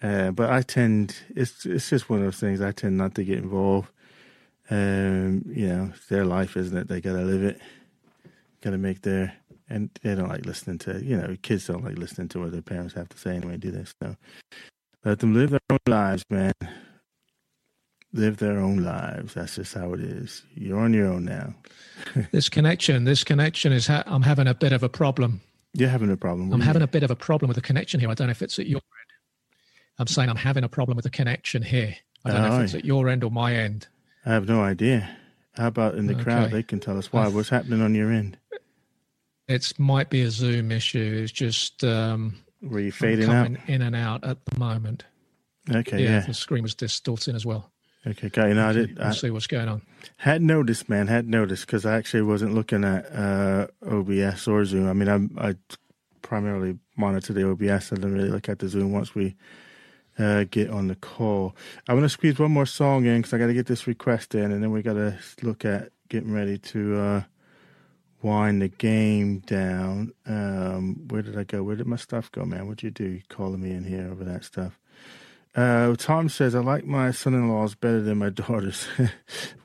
Uh, 0.01 0.31
but 0.31 0.49
I 0.49 0.63
tend 0.63 1.17
it's 1.35 1.67
it's 1.67 1.91
just 1.91 2.09
one 2.09 2.21
of 2.21 2.27
those 2.27 2.39
things. 2.39 2.61
I 2.61 2.71
tend 2.71 2.99
not 2.99 3.17
to 3.17 3.25
get 3.25 3.39
involved. 3.39 3.89
Um, 4.71 5.45
you 5.49 5.67
know, 5.67 5.93
their 6.09 6.25
life, 6.25 6.57
isn't 6.57 6.77
it? 6.77 6.87
They 6.87 7.01
gotta 7.01 7.23
live 7.23 7.43
it 7.43 7.61
got 8.63 8.71
to 8.71 8.79
make 8.79 9.03
their 9.03 9.35
and 9.69 9.91
they 10.03 10.15
don't 10.15 10.29
like 10.29 10.47
listening 10.47 10.79
to 10.79 11.03
you 11.05 11.17
know 11.17 11.37
kids 11.43 11.67
don't 11.67 11.85
like 11.85 11.99
listening 11.99 12.29
to 12.29 12.41
what 12.41 12.53
their 12.53 12.63
parents 12.63 12.95
have 12.95 13.09
to 13.11 13.19
say 13.19 13.37
anyway. 13.37 13.57
Do 13.57 13.71
this 13.71 13.95
so 14.03 14.17
let 15.05 15.19
them 15.19 15.35
live 15.35 15.51
their 15.51 15.61
own 15.71 15.79
lives, 15.87 16.25
man. 16.31 16.53
Live 18.13 18.37
their 18.37 18.59
own 18.59 18.85
lives. 18.85 19.35
That's 19.35 19.57
just 19.57 19.75
how 19.75 19.95
it 19.95 20.01
is. 20.01 20.45
You're 20.55 20.79
on 20.79 20.93
your 20.93 21.09
own 21.09 21.25
now. 21.25 21.55
this 22.31 22.49
connection, 22.49 23.05
this 23.05 23.25
connection 23.25 23.73
is. 23.73 23.87
Ha- 23.87 24.05
I'm 24.07 24.23
having 24.23 24.47
a 24.47 24.55
bit 24.55 24.73
of 24.73 24.83
a 24.83 24.89
problem. 24.89 25.41
You're 25.75 25.89
having 25.89 26.11
a 26.11 26.17
problem. 26.17 26.53
I'm 26.53 26.61
having 26.61 26.83
a 26.83 26.87
bit 26.87 27.03
of 27.03 27.11
a 27.11 27.17
problem 27.17 27.49
with 27.49 27.57
the 27.57 27.63
connection 27.63 27.99
here. 27.99 28.11
I 28.11 28.15
don't 28.15 28.27
know 28.27 28.33
if 28.33 28.43
it's 28.43 28.59
at 28.59 28.67
your 28.67 28.77
end. 28.77 29.11
I'm 29.99 30.07
saying 30.07 30.29
I'm 30.29 30.37
having 30.37 30.65
a 30.65 30.69
problem 30.69 30.97
with 30.97 31.05
the 31.05 31.11
connection 31.11 31.63
here. 31.63 31.97
I 32.25 32.31
don't 32.31 32.45
oh, 32.45 32.49
know 32.49 32.57
if 32.57 32.65
it's 32.65 32.75
at 32.75 32.85
your 32.85 33.09
end 33.09 33.25
or 33.25 33.31
my 33.31 33.55
end. 33.55 33.89
I 34.27 34.35
have 34.35 34.47
no 34.47 34.63
idea. 34.63 35.17
How 35.55 35.69
about 35.69 35.97
in 35.97 36.07
the 36.07 36.15
okay. 36.15 36.23
crowd? 36.23 36.51
They 36.51 36.63
can 36.63 36.81
tell 36.81 36.99
us 36.99 37.13
why. 37.13 37.29
What's 37.29 37.49
happening 37.49 37.81
on 37.81 37.95
your 37.95 38.13
end? 38.13 38.39
It 39.49 39.73
might 39.79 40.11
be 40.11 40.23
a 40.23 40.31
Zoom 40.31 40.71
issue. 40.71 41.21
It's 41.23 41.33
just 41.33 41.85
um, 41.85 42.37
were 42.63 42.81
you 42.81 42.93
fading 42.93 43.29
out 43.29 43.49
in 43.67 43.83
and 43.83 43.97
out 43.97 44.25
at 44.25 44.45
the 44.47 44.59
moment. 44.59 45.05
Okay, 45.71 46.03
yeah, 46.03 46.11
yeah. 46.11 46.21
the 46.21 46.35
screen 46.35 46.63
was 46.63 46.75
distorting 46.75 47.35
as 47.35 47.47
well. 47.47 47.71
Okay, 48.05 48.29
got 48.31 48.49
you. 48.49 48.55
No, 48.55 48.69
I 48.69 48.73
did. 48.73 48.99
I 48.99 49.13
see 49.13 49.31
what's 49.31 49.47
going 49.47 49.69
on. 49.69 49.83
Had 50.17 50.43
noticed, 50.43 50.89
man. 50.89 51.07
Had 51.07 51.29
noticed 51.29 51.67
because 51.67 51.87
I 51.87 51.97
actually 51.97 52.23
wasn't 52.23 52.55
looking 52.55 52.85
at 52.85 53.07
uh, 53.13 53.69
OBS 53.89 54.49
or 54.49 54.65
Zoom. 54.65 54.89
I 54.89 54.93
mean, 54.93 55.09
I, 55.39 55.49
I 55.51 55.55
primarily 56.21 56.79
monitor 56.97 57.33
the 57.33 57.49
OBS. 57.49 57.93
I 57.93 57.97
didn't 57.97 58.15
really 58.15 58.31
look 58.31 58.49
at 58.49 58.59
the 58.59 58.69
Zoom 58.69 58.93
once 58.93 59.15
we 59.15 59.37
uh, 60.19 60.45
get 60.51 60.69
on 60.71 60.89
the 60.89 60.97
call. 60.97 61.55
I 61.89 61.95
want 61.95 62.05
to 62.05 62.09
squeeze 62.09 62.41
one 62.41 62.51
more 62.51 62.67
song 62.67 63.05
in 63.05 63.19
because 63.19 63.35
I 63.35 63.39
got 63.39 63.47
to 63.47 63.55
get 63.55 63.67
this 63.67 63.87
request 63.87 64.35
in, 64.35 64.51
and 64.51 64.63
then 64.63 64.73
we 64.73 64.83
got 64.83 64.95
to 64.95 65.17
look 65.43 65.65
at 65.65 65.91
getting 66.09 66.33
ready 66.33 66.59
to 66.59 66.99
uh, 66.99 67.23
wind 68.23 68.63
the 68.63 68.69
game 68.69 69.41
down. 69.41 70.13
Um, 70.27 71.09
where 71.09 71.23
did 71.23 71.39
I 71.39 71.45
go? 71.45 71.63
Where 71.63 71.77
did 71.77 71.87
my 71.87 71.97
stuff 71.97 72.31
go, 72.33 72.45
man? 72.45 72.67
What'd 72.67 72.83
you 72.83 72.91
do? 72.91 73.21
Calling 73.29 73.61
me 73.61 73.73
in 73.73 73.85
here 73.85 74.09
over 74.11 74.25
that 74.25 74.45
stuff? 74.45 74.79
Uh, 75.55 75.95
Tom 75.97 76.29
says, 76.31 76.55
I 76.55 76.61
like 76.61 76.87
my 76.87 77.11
son 77.11 77.35
in 77.35 77.51
laws 77.51 77.75
better 77.75 78.01
than 78.01 78.19
my 78.19 78.31
daughters. 78.31 78.87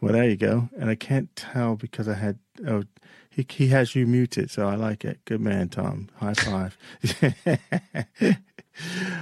well, 0.01 0.13
there 0.13 0.29
you 0.29 0.35
go. 0.35 0.69
And 0.77 0.89
I 0.89 0.95
can't 0.95 1.33
tell 1.35 1.75
because 1.75 2.07
I 2.07 2.15
had, 2.15 2.39
oh, 2.67 2.83
he, 3.29 3.45
he 3.49 3.67
has 3.67 3.95
you 3.95 4.05
muted, 4.05 4.51
so 4.51 4.67
I 4.67 4.75
like 4.75 5.05
it. 5.05 5.23
Good 5.25 5.41
man, 5.41 5.69
Tom. 5.69 6.09
High 6.15 6.33
five. 6.33 6.77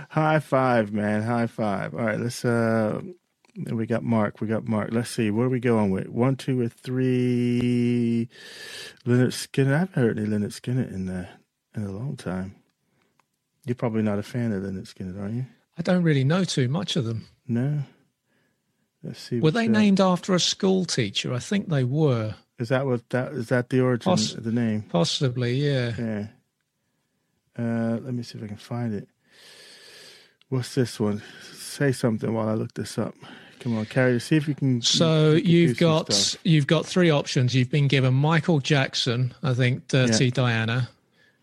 High 0.09 0.39
five, 0.39 0.91
man. 0.91 1.21
High 1.21 1.47
five. 1.47 1.93
All 1.93 2.05
right, 2.05 2.19
let's, 2.19 2.43
uh, 2.43 3.01
we 3.55 3.85
got 3.85 4.03
Mark. 4.03 4.41
We 4.41 4.47
got 4.47 4.67
Mark. 4.67 4.89
Let's 4.91 5.09
see. 5.09 5.31
Where 5.31 5.47
are 5.47 5.49
we 5.49 5.59
going 5.59 5.91
with? 5.91 6.07
One, 6.09 6.35
two, 6.35 6.61
or 6.61 6.67
three. 6.69 8.29
Lynyrd 9.05 9.27
Skynyrd. 9.31 9.73
I 9.73 9.79
haven't 9.79 9.95
heard 9.95 10.19
any 10.19 10.27
Lynyrd 10.27 10.59
Skynyrd 10.59 10.93
in 10.93 11.05
the 11.05 11.27
in 11.75 11.83
a 11.83 11.91
long 11.91 12.15
time. 12.17 12.55
You're 13.65 13.75
probably 13.75 14.03
not 14.03 14.19
a 14.19 14.23
fan 14.23 14.51
of 14.51 14.63
Lynyrd 14.63 14.93
Skynyrd, 14.93 15.21
are 15.23 15.29
you? 15.29 15.45
I 15.77 15.81
don't 15.81 16.03
really 16.03 16.23
know 16.23 16.43
too 16.43 16.67
much 16.67 16.95
of 16.95 17.05
them. 17.05 17.27
No. 17.47 17.83
Let's 19.03 19.19
see. 19.19 19.39
Were 19.39 19.51
they 19.51 19.67
named 19.67 19.99
after 20.01 20.33
a 20.33 20.39
school 20.39 20.85
teacher? 20.85 21.33
I 21.33 21.39
think 21.39 21.69
they 21.69 21.83
were. 21.83 22.35
Is 22.57 22.69
that 22.69 22.85
what 22.85 23.07
that 23.09 23.33
is? 23.33 23.49
That 23.49 23.69
the 23.69 23.81
origin 23.81 24.11
Poss- 24.11 24.33
of 24.35 24.43
the 24.43 24.51
name? 24.51 24.83
Possibly, 24.83 25.55
yeah. 25.55 25.93
Yeah. 25.97 26.27
Uh, 27.57 27.99
let 28.01 28.13
me 28.13 28.23
see 28.23 28.37
if 28.37 28.43
I 28.43 28.47
can 28.47 28.57
find 28.57 28.93
it. 28.93 29.07
What's 30.49 30.75
this 30.75 30.99
one? 30.99 31.21
Say 31.53 31.91
something 31.91 32.33
while 32.33 32.49
I 32.49 32.53
look 32.53 32.73
this 32.73 32.97
up. 32.97 33.15
Come 33.65 33.79
on, 33.79 33.85
Carrie. 33.87 34.19
See 34.19 34.35
if 34.35 34.47
you 34.47 34.53
can. 34.53 34.79
So 34.83 35.31
you 35.31 35.69
have 35.69 35.77
got 35.77 36.35
you've 36.43 36.67
got 36.67 36.85
three 36.85 37.09
options. 37.09 37.55
You've 37.55 37.71
been 37.71 37.87
given 37.87 38.13
Michael 38.13 38.59
Jackson, 38.59 39.33
I 39.41 39.55
think, 39.55 39.87
Dirty 39.87 40.25
yeah. 40.25 40.31
Diana. 40.31 40.89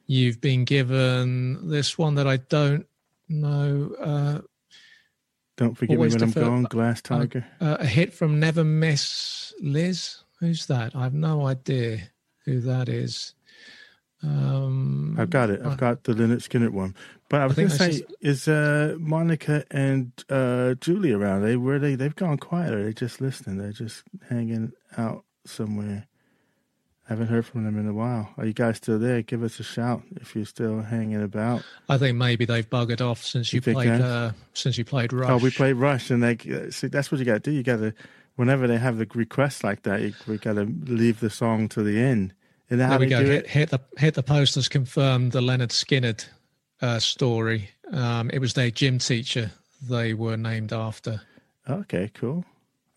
You've 0.06 0.40
been 0.40 0.64
given 0.64 1.68
this 1.68 1.98
one 1.98 2.14
that 2.14 2.28
I 2.28 2.36
don't 2.36 2.86
know. 3.28 3.92
Uh, 4.00 4.38
don't 5.56 5.74
forget 5.76 5.98
me 5.98 6.06
when 6.06 6.22
I'm 6.22 6.30
gone. 6.30 6.62
Glass 6.62 7.02
Tiger. 7.02 7.44
Uh, 7.60 7.78
a 7.80 7.86
hit 7.86 8.14
from 8.14 8.38
Never 8.38 8.62
Miss 8.62 9.52
Liz. 9.60 10.18
Who's 10.38 10.66
that? 10.66 10.94
I 10.94 11.02
have 11.02 11.14
no 11.14 11.48
idea 11.48 12.02
who 12.44 12.60
that 12.60 12.88
is. 12.88 13.34
Um, 14.22 15.16
I've 15.18 15.30
got 15.30 15.50
it. 15.50 15.60
I've 15.64 15.76
got 15.76 16.04
the 16.04 16.12
Lynyrd 16.12 16.48
Skynyrd 16.48 16.70
one. 16.70 16.94
But 17.32 17.40
I 17.40 17.46
was 17.46 17.56
going 17.56 17.70
to 17.70 17.74
say, 17.74 18.02
is 18.20 18.46
uh, 18.46 18.94
Monica 18.98 19.64
and 19.70 20.12
uh, 20.28 20.74
Julie 20.74 21.12
around? 21.12 21.40
They 21.40 21.56
were 21.56 21.78
they 21.78 21.94
they've 21.94 22.14
gone 22.14 22.36
quiet. 22.36 22.74
Are 22.74 22.84
they 22.84 22.92
just 22.92 23.22
listening? 23.22 23.56
They're 23.56 23.72
just 23.72 24.02
hanging 24.28 24.72
out 24.98 25.24
somewhere. 25.46 26.06
I 27.08 27.12
haven't 27.14 27.28
heard 27.28 27.46
from 27.46 27.64
them 27.64 27.78
in 27.78 27.88
a 27.88 27.94
while. 27.94 28.28
Are 28.36 28.44
you 28.44 28.52
guys 28.52 28.76
still 28.76 28.98
there? 28.98 29.22
Give 29.22 29.42
us 29.42 29.58
a 29.58 29.62
shout 29.62 30.02
if 30.16 30.36
you're 30.36 30.44
still 30.44 30.82
hanging 30.82 31.22
about. 31.22 31.64
I 31.88 31.96
think 31.96 32.18
maybe 32.18 32.44
they've 32.44 32.68
buggered 32.68 33.00
off 33.00 33.24
since 33.24 33.50
you, 33.50 33.62
You 33.64 33.72
played 33.72 33.88
uh, 34.02 34.32
since 34.52 34.76
you 34.76 34.84
played 34.84 35.14
Rush. 35.14 35.30
Oh, 35.30 35.38
we 35.38 35.50
played 35.50 35.76
Rush, 35.76 36.10
and 36.10 36.22
they 36.22 36.36
see 36.70 36.88
that's 36.88 37.10
what 37.10 37.18
you 37.18 37.24
got 37.24 37.42
to 37.42 37.50
do. 37.50 37.50
You 37.50 37.62
got 37.62 37.78
to 37.78 37.94
whenever 38.36 38.66
they 38.66 38.76
have 38.76 38.98
the 38.98 39.06
requests 39.14 39.64
like 39.64 39.84
that, 39.84 40.02
you, 40.02 40.12
we 40.28 40.36
got 40.36 40.56
to 40.56 40.64
leave 40.84 41.20
the 41.20 41.30
song 41.30 41.70
to 41.70 41.82
the 41.82 41.98
end. 41.98 42.34
And 42.68 42.78
how 42.82 42.90
There 42.90 42.98
we 43.00 43.06
go. 43.06 43.22
do 43.22 43.30
Hit, 43.30 43.44
it? 43.44 43.50
hit 43.50 43.70
the 43.70 43.80
hit 43.96 44.12
the 44.12 44.22
post 44.22 44.54
has 44.56 44.68
confirmed 44.68 45.32
the 45.32 45.40
Lynyrd 45.40 45.70
Skynyrd 45.70 46.26
uh, 46.82 46.98
story. 46.98 47.70
Um, 47.92 48.30
it 48.30 48.38
was 48.40 48.54
their 48.54 48.70
gym 48.70 48.98
teacher 48.98 49.50
they 49.88 50.14
were 50.14 50.36
named 50.36 50.72
after. 50.72 51.22
Okay, 51.68 52.10
cool. 52.14 52.44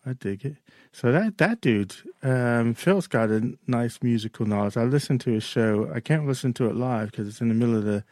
I 0.04 0.12
dig 0.12 0.44
it. 0.44 0.56
So 0.92 1.12
that 1.12 1.38
that 1.38 1.60
dude, 1.60 1.94
um, 2.22 2.74
Phil's 2.74 3.06
got 3.06 3.30
a 3.30 3.52
nice 3.66 3.98
musical 4.02 4.46
knowledge. 4.46 4.76
I 4.76 4.84
listened 4.84 5.20
to 5.22 5.30
his 5.30 5.44
show. 5.44 5.90
I 5.94 6.00
can't 6.00 6.26
listen 6.26 6.52
to 6.54 6.66
it 6.68 6.74
live 6.76 7.10
because 7.10 7.28
it's 7.28 7.40
in 7.40 7.48
the 7.48 7.54
middle 7.54 7.76
of 7.76 7.84
the 7.84 8.04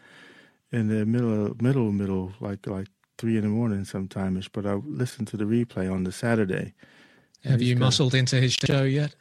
in 0.72 0.88
the 0.88 1.06
middle 1.06 1.54
middle 1.60 1.92
middle 1.92 2.32
like 2.40 2.66
like 2.66 2.88
three 3.16 3.36
in 3.36 3.42
the 3.42 3.48
morning 3.48 3.84
sometimes. 3.84 4.48
But 4.48 4.66
I 4.66 4.74
listened 4.74 5.28
to 5.28 5.36
the 5.36 5.44
replay 5.44 5.90
on 5.90 6.04
the 6.04 6.12
Saturday. 6.12 6.74
Have 7.44 7.62
you 7.62 7.74
got- 7.74 7.80
muscled 7.86 8.14
into 8.14 8.36
his 8.36 8.54
show 8.54 8.82
yet? 8.82 9.14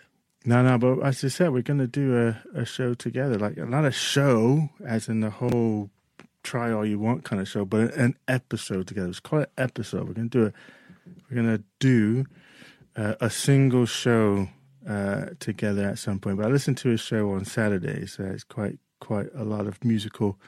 No, 0.46 0.62
no, 0.62 0.78
but 0.78 1.00
as 1.08 1.24
I 1.24 1.30
said, 1.30 1.54
we're 1.54 1.62
going 1.62 1.80
to 1.80 1.88
do 1.88 2.18
a, 2.54 2.60
a 2.60 2.66
show 2.66 2.94
together. 2.96 3.40
Like 3.40 3.56
not 3.56 3.86
a 3.86 3.92
show, 3.94 4.70
as 4.86 5.08
in 5.08 5.22
the 5.22 5.30
whole 5.30 5.90
try 6.44 6.72
all 6.72 6.86
you 6.86 7.00
want 7.00 7.24
kind 7.24 7.42
of 7.42 7.48
show, 7.48 7.66
but 7.66 7.94
an 7.96 8.16
episode 8.28 8.88
together. 8.88 9.08
Let's 9.08 9.20
call 9.20 9.40
it 9.40 9.52
episode. 9.58 10.08
We're 10.08 10.14
to 10.14 10.24
do 10.26 10.46
a 10.46 10.54
we're 11.30 11.42
to 11.42 11.64
do 11.80 12.26
uh, 12.96 13.16
a 13.20 13.30
single 13.30 13.86
show 13.86 14.50
uh, 14.88 15.28
together 15.40 15.84
at 15.88 16.00
some 16.00 16.20
point. 16.20 16.38
But 16.38 16.46
I 16.46 16.50
listened 16.50 16.78
to 16.80 16.90
his 16.90 17.02
show 17.02 17.32
on 17.32 17.46
Saturdays. 17.46 18.14
So 18.14 18.24
it's 18.24 18.44
quite 18.44 18.80
quite 19.00 19.28
a 19.36 19.44
lot 19.44 19.68
of 19.68 19.84
musical 19.84 20.40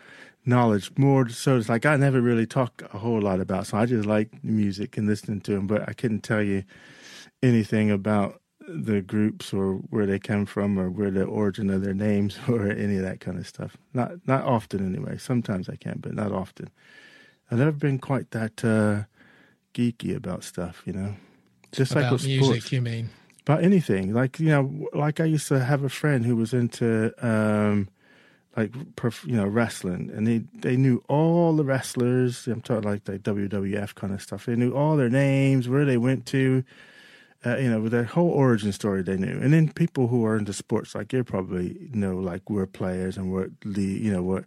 knowledge. 0.45 0.91
More 0.97 1.27
so, 1.29 1.57
it's 1.57 1.69
like 1.69 1.85
I 1.85 1.95
never 1.97 2.21
really 2.21 2.45
talk 2.45 2.83
a 2.93 2.97
whole 2.97 3.21
lot 3.21 3.39
about. 3.39 3.67
So 3.67 3.77
I 3.77 3.85
just 3.85 4.05
like 4.05 4.43
music 4.43 4.97
and 4.97 5.07
listening 5.07 5.41
to 5.41 5.53
him, 5.53 5.67
but 5.67 5.87
I 5.87 5.93
couldn't 5.93 6.21
tell 6.21 6.43
you 6.43 6.63
anything 7.41 7.91
about 7.91 8.41
the 8.67 9.01
groups 9.01 9.53
or 9.53 9.75
where 9.89 10.05
they 10.05 10.19
come 10.19 10.45
from 10.45 10.79
or 10.79 10.89
where 10.89 11.11
the 11.11 11.23
origin 11.23 11.69
of 11.69 11.83
their 11.83 11.93
names 11.93 12.39
or 12.47 12.67
any 12.67 12.97
of 12.97 13.03
that 13.03 13.19
kind 13.19 13.37
of 13.37 13.47
stuff. 13.47 13.77
Not 13.93 14.27
not 14.27 14.43
often 14.43 14.85
anyway. 14.85 15.17
Sometimes 15.17 15.69
I 15.69 15.75
can, 15.75 15.99
but 15.99 16.13
not 16.13 16.31
often. 16.31 16.69
I've 17.51 17.59
never 17.59 17.71
been 17.71 17.99
quite 17.99 18.31
that 18.31 18.63
uh, 18.65 19.03
geeky 19.73 20.15
about 20.15 20.43
stuff, 20.43 20.81
you 20.85 20.93
know. 20.93 21.15
Just 21.71 21.93
like 21.93 22.05
About 22.05 22.13
with 22.13 22.25
music, 22.25 22.45
sports, 22.45 22.71
you 22.71 22.81
mean? 22.81 23.09
about 23.41 23.63
anything. 23.63 24.13
Like 24.13 24.39
you 24.39 24.47
know, 24.47 24.87
like 24.93 25.19
I 25.19 25.25
used 25.25 25.47
to 25.49 25.59
have 25.63 25.83
a 25.83 25.89
friend 25.89 26.25
who 26.25 26.35
was 26.35 26.53
into 26.53 27.13
um, 27.21 27.89
like 28.57 28.71
perf- 28.95 29.27
you 29.27 29.35
know 29.35 29.45
wrestling, 29.45 30.09
and 30.15 30.25
they 30.25 30.39
they 30.53 30.77
knew 30.77 31.03
all 31.07 31.55
the 31.55 31.65
wrestlers. 31.65 32.47
I'm 32.47 32.61
talking 32.61 32.89
like 32.89 33.03
the 33.03 33.19
WWF 33.19 33.93
kind 33.95 34.13
of 34.13 34.21
stuff. 34.21 34.45
They 34.45 34.55
knew 34.55 34.73
all 34.73 34.95
their 34.97 35.09
names, 35.09 35.69
where 35.69 35.85
they 35.85 35.97
went 35.97 36.25
to. 36.27 36.63
Uh, 37.45 37.57
you 37.57 37.69
know, 37.69 37.79
with 37.79 37.91
their 37.91 38.03
whole 38.05 38.29
origin 38.29 38.71
story 38.71 39.03
they 39.03 39.17
knew, 39.17 39.39
and 39.41 39.53
then 39.53 39.71
people 39.71 40.07
who 40.07 40.25
are 40.25 40.37
into 40.37 40.53
sports, 40.53 40.95
like 40.95 41.13
you 41.13 41.23
probably 41.23 41.89
know, 41.93 42.17
like 42.17 42.49
we're 42.49 42.65
players 42.65 43.17
and 43.17 43.31
what 43.31 43.49
the 43.63 43.83
you 43.83 44.11
know 44.11 44.23
what 44.23 44.45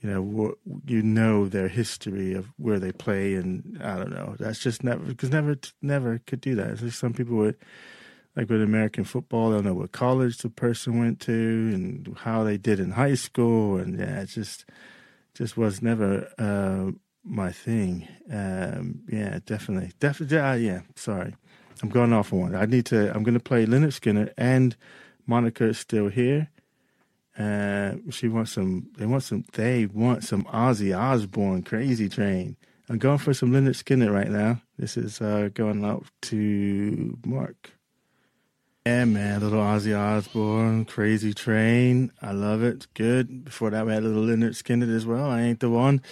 you 0.00 0.10
know 0.10 0.20
what 0.20 0.54
you 0.86 1.02
know 1.02 1.48
their 1.48 1.68
history 1.68 2.34
of 2.34 2.48
where 2.58 2.78
they 2.78 2.92
play, 2.92 3.34
and 3.34 3.80
I 3.82 3.96
don't 3.96 4.12
know. 4.12 4.36
That's 4.38 4.58
just 4.58 4.84
never 4.84 5.02
because 5.04 5.30
never 5.30 5.56
never 5.80 6.20
could 6.26 6.40
do 6.42 6.54
that. 6.56 6.70
It's 6.70 6.82
like 6.82 6.92
some 6.92 7.14
people 7.14 7.36
would 7.36 7.56
like 8.36 8.50
with 8.50 8.62
American 8.62 9.04
football, 9.04 9.50
they'll 9.50 9.62
know 9.62 9.74
what 9.74 9.92
college 9.92 10.38
the 10.38 10.50
person 10.50 10.98
went 10.98 11.20
to 11.20 11.32
and 11.32 12.16
how 12.18 12.42
they 12.42 12.56
did 12.56 12.80
in 12.80 12.92
high 12.92 13.14
school, 13.14 13.76
and 13.76 13.98
yeah, 13.98 14.22
it 14.22 14.26
just 14.26 14.66
just 15.34 15.56
was 15.56 15.82
never 15.82 16.28
uh, 16.38 16.90
my 17.24 17.52
thing. 17.52 18.08
Um, 18.30 19.02
yeah, 19.08 19.38
definitely, 19.46 19.92
definitely. 20.00 20.38
Uh, 20.38 20.54
yeah, 20.54 20.80
sorry, 20.96 21.36
I'm 21.82 21.88
going 21.88 22.12
off 22.12 22.32
on 22.32 22.38
one. 22.40 22.54
I 22.54 22.64
need 22.66 22.86
to. 22.86 23.14
I'm 23.14 23.22
going 23.22 23.34
to 23.34 23.40
play 23.40 23.66
Lynyrd 23.66 23.98
Skynyrd 23.98 24.32
and 24.38 24.76
Monica 25.26 25.64
is 25.64 25.78
still 25.78 26.08
here. 26.08 26.48
Uh, 27.38 27.94
she 28.10 28.28
wants 28.28 28.52
some. 28.52 28.88
They 28.96 29.06
want 29.06 29.22
some. 29.24 29.44
They 29.52 29.86
want 29.86 30.24
some 30.24 30.44
Ozzy 30.44 30.96
Osbourne, 30.96 31.62
Crazy 31.62 32.08
Train. 32.08 32.56
I'm 32.88 32.98
going 32.98 33.18
for 33.18 33.34
some 33.34 33.50
Lynyrd 33.50 33.82
Skynyrd 33.82 34.12
right 34.12 34.30
now. 34.30 34.60
This 34.78 34.96
is 34.96 35.20
uh, 35.20 35.48
going 35.52 35.84
out 35.84 36.04
to 36.22 37.18
Mark. 37.24 37.70
Yeah, 38.86 39.06
man, 39.06 39.40
little 39.40 39.60
Ozzy 39.60 39.98
Osbourne, 39.98 40.84
Crazy 40.84 41.32
Train. 41.32 42.12
I 42.20 42.32
love 42.32 42.62
it. 42.62 42.86
Good. 42.94 43.46
Before 43.46 43.70
that, 43.70 43.86
we 43.86 43.92
had 43.94 44.02
a 44.02 44.06
little 44.06 44.24
Lynyrd 44.24 44.50
Skynyrd 44.62 44.94
as 44.94 45.06
well. 45.06 45.30
I 45.30 45.40
ain't 45.40 45.60
the 45.60 45.70
one. 45.70 46.02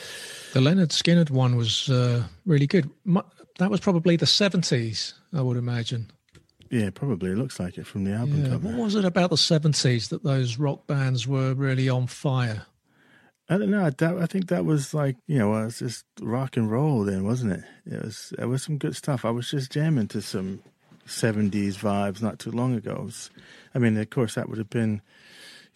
The 0.54 0.60
Lynyrd 0.60 0.88
Skynyrd 0.88 1.30
one 1.30 1.56
was 1.56 1.88
uh, 1.90 2.24
really 2.46 2.66
good. 2.66 2.88
Mu- 3.04 3.20
That 3.58 3.70
was 3.70 3.80
probably 3.80 4.16
the 4.16 4.24
70s, 4.26 5.12
I 5.33 5.41
would 5.41 5.57
imagine. 5.57 6.11
Yeah, 6.70 6.91
probably. 6.91 7.30
It 7.33 7.37
looks 7.39 7.61
like 7.61 7.76
it 7.78 7.87
from 7.87 8.05
the 8.05 8.12
album 8.12 8.43
Yeah. 8.45 8.51
cover. 8.53 8.68
What 8.68 8.78
was 8.85 8.95
it 8.95 9.05
about 9.05 9.30
the 9.30 9.37
70s 9.37 10.09
that 10.09 10.22
those 10.24 10.59
rock 10.59 10.87
bands 10.87 11.26
were 11.26 11.53
really 11.55 11.89
on 11.89 12.07
fire? 12.07 12.62
I 13.49 13.59
don't 13.59 13.70
know. 13.70 13.91
That, 13.91 14.16
I 14.16 14.26
think 14.26 14.49
that 14.49 14.64
was 14.64 14.95
like 14.95 15.16
you 15.26 15.39
know, 15.39 15.55
it 15.57 15.64
was 15.66 15.78
just 15.80 16.05
rock 16.20 16.57
and 16.57 16.70
roll 16.70 17.05
then, 17.05 17.24
wasn't 17.24 17.53
it? 17.53 17.64
It 17.85 18.03
was. 18.03 18.33
It 18.39 18.47
was 18.47 18.62
some 18.62 18.78
good 18.78 18.97
stuff. 18.97 19.24
I 19.24 19.30
was 19.30 19.51
just 19.51 19.70
jamming 19.72 20.09
to 20.09 20.22
some 20.22 20.61
'70s 21.07 21.76
vibes 21.76 22.22
not 22.22 22.39
too 22.39 22.51
long 22.53 22.74
ago. 22.74 23.03
Was- 23.05 23.30
I 23.74 23.78
mean, 23.78 23.97
of 23.99 24.09
course, 24.11 24.35
that 24.37 24.49
would 24.49 24.59
have 24.59 24.70
been, 24.70 25.03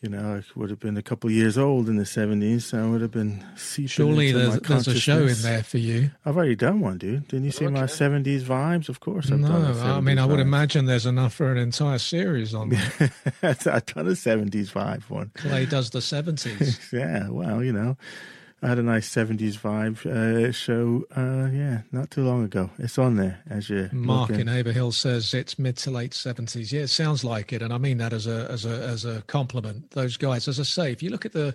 you 0.03 0.11
know, 0.11 0.37
I 0.37 0.59
would 0.59 0.71
have 0.71 0.79
been 0.79 0.97
a 0.97 1.03
couple 1.03 1.29
of 1.29 1.35
years 1.35 1.57
old 1.57 1.89
in 1.89 1.97
the 1.97 2.05
'70s, 2.05 2.63
so 2.63 2.85
I 2.85 2.87
would 2.91 3.01
have 3.01 3.11
been 3.11 3.43
seeping 3.57 3.89
Surely 3.89 4.29
into 4.29 4.39
there's, 4.39 4.51
my 4.55 4.59
there's 4.69 4.89
a 4.89 5.01
show 5.01 5.27
in 5.27 5.41
there 5.43 5.63
for 5.63 5.79
you. 5.79 6.11
I've 6.25 6.37
already 6.37 6.55
done 6.55 6.81
one, 6.81 6.99
dude. 6.99 7.27
Didn't 7.29 7.47
you 7.47 7.51
see 7.51 7.67
my 7.67 7.85
'70s 7.85 8.43
vibes? 8.43 8.89
Of 8.89 9.01
course, 9.01 9.33
I've 9.33 9.41
No, 9.41 9.49
done 9.49 9.65
a 9.65 9.95
I 9.97 10.01
mean, 10.01 10.17
70s 10.19 10.21
I 10.21 10.27
would 10.27 10.41
imagine 10.41 10.85
there's 10.87 11.07
enough 11.07 11.33
for 11.35 11.51
an 11.51 11.59
entire 11.59 11.99
series 11.99 12.55
on 12.55 12.69
that. 12.71 13.13
I've 13.43 13.87
done 13.87 14.07
a 14.07 14.11
'70s 14.11 14.71
vibe 14.73 15.03
one. 15.09 15.31
Clay 15.35 15.65
does 15.67 15.91
the 15.91 16.01
70s. 16.01 16.79
Yeah, 16.93 17.29
well, 17.31 17.65
you 17.65 17.73
know, 17.73 17.97
I 17.99 18.46
had 18.63 18.79
a 18.79 18.83
nice 18.83 19.09
70s 19.09 19.59
vibe 19.59 20.05
uh, 20.07 20.51
show, 20.51 21.05
uh, 21.15 21.51
yeah, 21.53 21.83
not 21.93 22.11
too 22.11 22.25
long 22.25 22.45
ago. 22.45 22.71
It's 22.79 22.99
on 22.99 23.17
there 23.17 23.43
as 23.51 23.69
you 23.69 23.91
Mark 23.93 24.31
looking. 24.31 24.49
in 24.49 24.55
Haverhill 24.55 24.93
says 24.93 25.35
it's 25.35 25.59
mid 25.59 25.77
to 25.79 25.91
late 25.91 26.13
70s. 26.13 26.73
Yeah, 26.73 26.83
it 26.83 26.89
sounds 26.89 27.23
like 27.23 27.53
it. 27.53 27.63
And 27.63 27.73
I 27.73 27.79
mean 27.79 27.99
that 27.99 28.13
as 28.13 28.27
a, 28.27 28.49
as 28.51 28.65
a, 28.65 28.83
as 28.83 29.05
a 29.05 29.23
compliment. 29.27 29.91
Those 29.91 30.17
guys, 30.17 30.49
as 30.49 30.59
I 30.59 30.63
say, 30.63 30.91
if 30.91 31.03
you 31.03 31.11
look 31.11 31.27
at 31.27 31.33
the, 31.33 31.55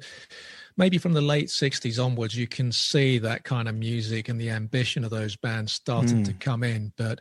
maybe 0.77 0.97
from 0.97 1.13
the 1.13 1.21
late 1.21 1.47
60s 1.47 2.03
onwards, 2.03 2.37
you 2.37 2.47
can 2.47 2.71
see 2.71 3.17
that 3.17 3.43
kind 3.43 3.67
of 3.67 3.75
music 3.75 4.29
and 4.29 4.39
the 4.39 4.51
ambition 4.51 5.03
of 5.03 5.09
those 5.09 5.35
bands 5.35 5.73
starting 5.73 6.23
to 6.23 6.33
come 6.33 6.63
in. 6.63 6.93
But 6.97 7.19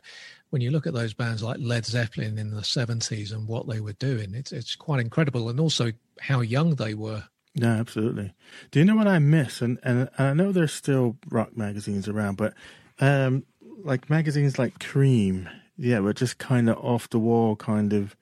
when 0.51 0.61
you 0.61 0.69
look 0.69 0.85
at 0.85 0.93
those 0.93 1.13
bands 1.13 1.41
like 1.41 1.57
Led 1.59 1.85
Zeppelin 1.85 2.37
in 2.37 2.51
the 2.51 2.61
70s 2.61 3.33
and 3.33 3.47
what 3.47 3.67
they 3.67 3.81
were 3.81 3.93
doing, 3.93 4.35
it's, 4.35 4.51
it's 4.51 4.75
quite 4.75 4.99
incredible. 4.99 5.49
And 5.49 5.59
also 5.59 5.91
how 6.19 6.41
young 6.41 6.75
they 6.75 6.93
were. 6.93 7.23
No, 7.55 7.67
absolutely. 7.67 8.33
Do 8.71 8.79
you 8.79 8.85
know 8.85 8.95
what 8.95 9.07
I 9.07 9.19
miss? 9.19 9.61
And, 9.61 9.77
and 9.83 10.09
I 10.17 10.33
know 10.33 10.51
there's 10.51 10.73
still 10.73 11.17
rock 11.29 11.57
magazines 11.57 12.07
around, 12.07 12.37
but 12.37 12.53
um, 12.99 13.43
like 13.83 14.09
magazines 14.09 14.57
like 14.57 14.79
Creem, 14.79 15.49
yeah, 15.77 15.99
but 15.99 16.15
just 16.15 16.37
kind 16.37 16.69
of 16.69 16.77
off 16.77 17.09
the 17.09 17.19
wall 17.19 17.55
kind 17.55 17.91
of 17.91 18.15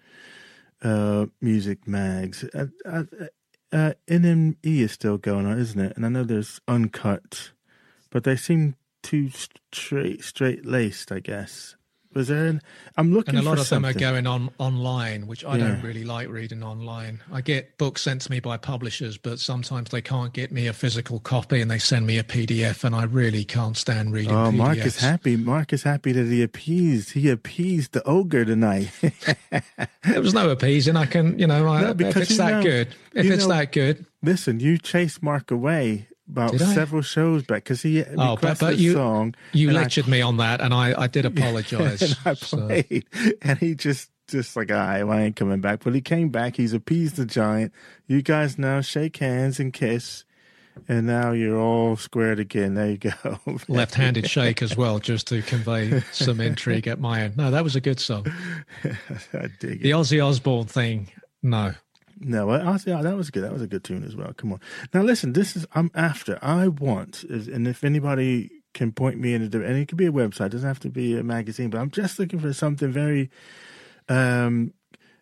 uh, 0.82 1.28
music 1.42 1.88
mags. 1.88 2.44
Uh, 2.56 2.68
uh, 2.86 3.04
uh, 3.72 3.94
NME 4.08 4.58
is 4.64 4.92
still 4.94 5.18
going 5.18 5.46
on, 5.46 5.60
isn't 5.60 5.80
it? 5.80 5.94
And 5.96 6.06
I 6.06 6.10
know 6.10 6.24
there's 6.24 6.60
Uncut, 6.68 7.52
but 8.10 8.24
they 8.24 8.36
seem 8.36 8.76
too 9.04 9.30
straight 9.72 10.24
straight 10.24 10.66
laced, 10.66 11.12
I 11.12 11.20
guess. 11.20 11.76
Was 12.16 12.28
there? 12.28 12.48
An, 12.48 12.62
I'm 12.98 13.14
looking 13.14 13.36
And 13.36 13.46
a 13.46 13.48
lot 13.48 13.58
for 13.58 13.62
of 13.62 13.70
them 13.70 13.86
are 13.86 13.94
going 13.94 14.26
on 14.26 14.50
online, 14.58 15.28
which 15.28 15.46
I 15.46 15.58
don't 15.58 15.82
really 15.84 16.04
like 16.04 16.28
reading 16.28 16.64
online. 16.64 17.22
I 17.32 17.42
get 17.42 17.78
books 17.78 18.02
sent 18.02 18.22
to 18.22 18.32
me 18.32 18.40
by 18.40 18.58
publishers, 18.58 19.18
but 19.20 19.40
sometimes 19.40 19.92
they 19.92 20.02
can't 20.02 20.34
get 20.34 20.52
me 20.52 20.66
a 20.66 20.74
physical 20.74 21.20
copy 21.20 21.62
and 21.62 21.70
they 21.70 21.78
send 21.78 22.08
me 22.08 22.18
a 22.18 22.24
PDF, 22.24 22.84
and 22.84 22.96
I 22.96 23.04
really 23.04 23.46
can't 23.46 23.78
stand 23.78 24.12
reading. 24.12 24.32
Oh, 24.32 24.50
PDFs. 24.52 24.56
Mark 24.58 24.78
is 24.80 24.98
happy. 25.00 25.38
Mark 25.38 25.72
is 25.72 25.84
happy 25.84 26.12
that 26.14 26.26
he 26.26 26.42
appeased. 26.42 27.12
He 27.12 27.30
appeased 27.30 27.92
the 27.92 28.04
ogre 28.08 28.44
tonight. 28.44 28.90
There 30.04 30.22
was 30.22 30.34
no 30.34 30.50
appeasing. 30.50 30.96
I 30.96 31.06
can, 31.06 31.38
you 31.38 31.46
know, 31.46 31.68
I, 31.68 31.82
No, 31.82 31.90
if 31.92 32.18
it's 32.18 32.38
that 32.38 32.52
know- 32.52 32.64
good, 32.64 32.88
if 33.14 33.26
it's 33.30 33.44
know- 33.44 33.50
that 33.56 33.72
good. 33.72 34.06
Listen, 34.24 34.60
you 34.60 34.78
chased 34.78 35.22
Mark 35.22 35.52
away 35.52 36.08
about 36.30 36.52
Did 36.52 36.62
I? 36.62 36.74
several 36.74 37.02
shows 37.02 37.44
back 37.44 37.64
because 37.64 37.82
he 37.82 38.04
Oh, 38.04 38.16
but- 38.16 38.36
requested 38.36 38.68
but 38.68 38.78
you- 38.78 38.94
song. 38.94 39.36
You 39.54 39.70
and 39.70 39.78
I- 39.78 39.82
lectured 39.82 40.08
me 40.08 40.22
on 40.22 40.38
that, 40.38 40.62
and 40.62 40.74
I, 40.74 40.94
I 41.02 41.08
did 41.08 41.26
apologize. 41.32 42.02
and 42.02 42.18
I 42.26 42.34
so- 42.36 42.58
played, 42.68 43.06
and 43.42 43.58
he 43.60 43.76
just 43.76 44.10
just 44.28 44.56
like, 44.56 44.70
ah, 44.72 44.76
I, 44.90 45.00
I 45.00 45.22
ain't 45.22 45.36
coming 45.36 45.60
back. 45.60 45.84
But 45.84 45.96
he 45.96 46.02
came 46.02 46.30
back. 46.30 46.56
He's 46.56 46.72
appeased 46.74 47.16
the 47.16 47.26
giant. 47.26 47.74
You 48.08 48.22
guys 48.22 48.60
now 48.60 48.80
shake 48.82 49.18
hands 49.18 49.60
and 49.60 49.74
kiss. 49.74 50.24
And 50.88 51.08
now 51.08 51.32
you're 51.32 51.58
all 51.60 51.98
squared 51.98 52.40
again. 52.40 52.76
There 52.76 52.92
you 52.92 52.98
go. 53.00 53.12
Left-handed 53.68 54.30
shake 54.30 54.62
as 54.62 54.78
well, 54.78 55.00
just 55.00 55.28
to 55.28 55.42
convey 55.42 56.00
some 56.14 56.40
intrigue 56.40 56.88
at 56.88 57.00
my 57.02 57.24
end. 57.24 57.36
No, 57.38 57.52
that 57.52 57.64
was 57.66 57.76
a 57.76 57.82
good 57.82 58.00
song. 58.00 58.28
I 59.34 59.48
dig 59.60 59.82
it. 59.82 59.82
The 59.84 59.92
Ozzy 59.92 60.26
Osbourne 60.26 60.68
thing, 60.68 61.12
no. 61.44 61.74
No, 62.20 62.50
I, 62.50 62.74
I 62.74 62.78
that 62.78 63.16
was 63.16 63.30
good. 63.32 63.44
That 63.44 63.54
was 63.54 63.62
a 63.62 63.68
good 63.68 63.84
tune 63.84 64.04
as 64.04 64.16
well. 64.16 64.34
Come 64.34 64.54
on. 64.54 64.60
Now 64.94 65.02
listen, 65.02 65.34
this 65.34 65.56
is 65.56 65.66
I'm 65.74 65.92
after. 65.96 66.38
I 66.42 66.68
want, 66.68 67.24
and 67.24 67.68
if 67.68 67.84
anybody 67.84 68.52
can 68.74 68.92
point 68.92 69.20
me 69.20 69.34
in 69.34 69.42
a 69.42 69.46
and 69.46 69.78
it 69.78 69.88
could 69.88 69.98
be 69.98 70.06
a 70.06 70.12
website, 70.12 70.48
it 70.48 70.50
doesn't 70.50 70.68
have 70.68 70.80
to 70.82 70.90
be 70.90 71.18
a 71.18 71.24
magazine, 71.24 71.70
but 71.70 71.80
I'm 71.80 71.92
just 71.92 72.20
looking 72.20 72.40
for 72.40 72.54
something 72.54 72.92
very 72.92 73.30
um 74.10 74.74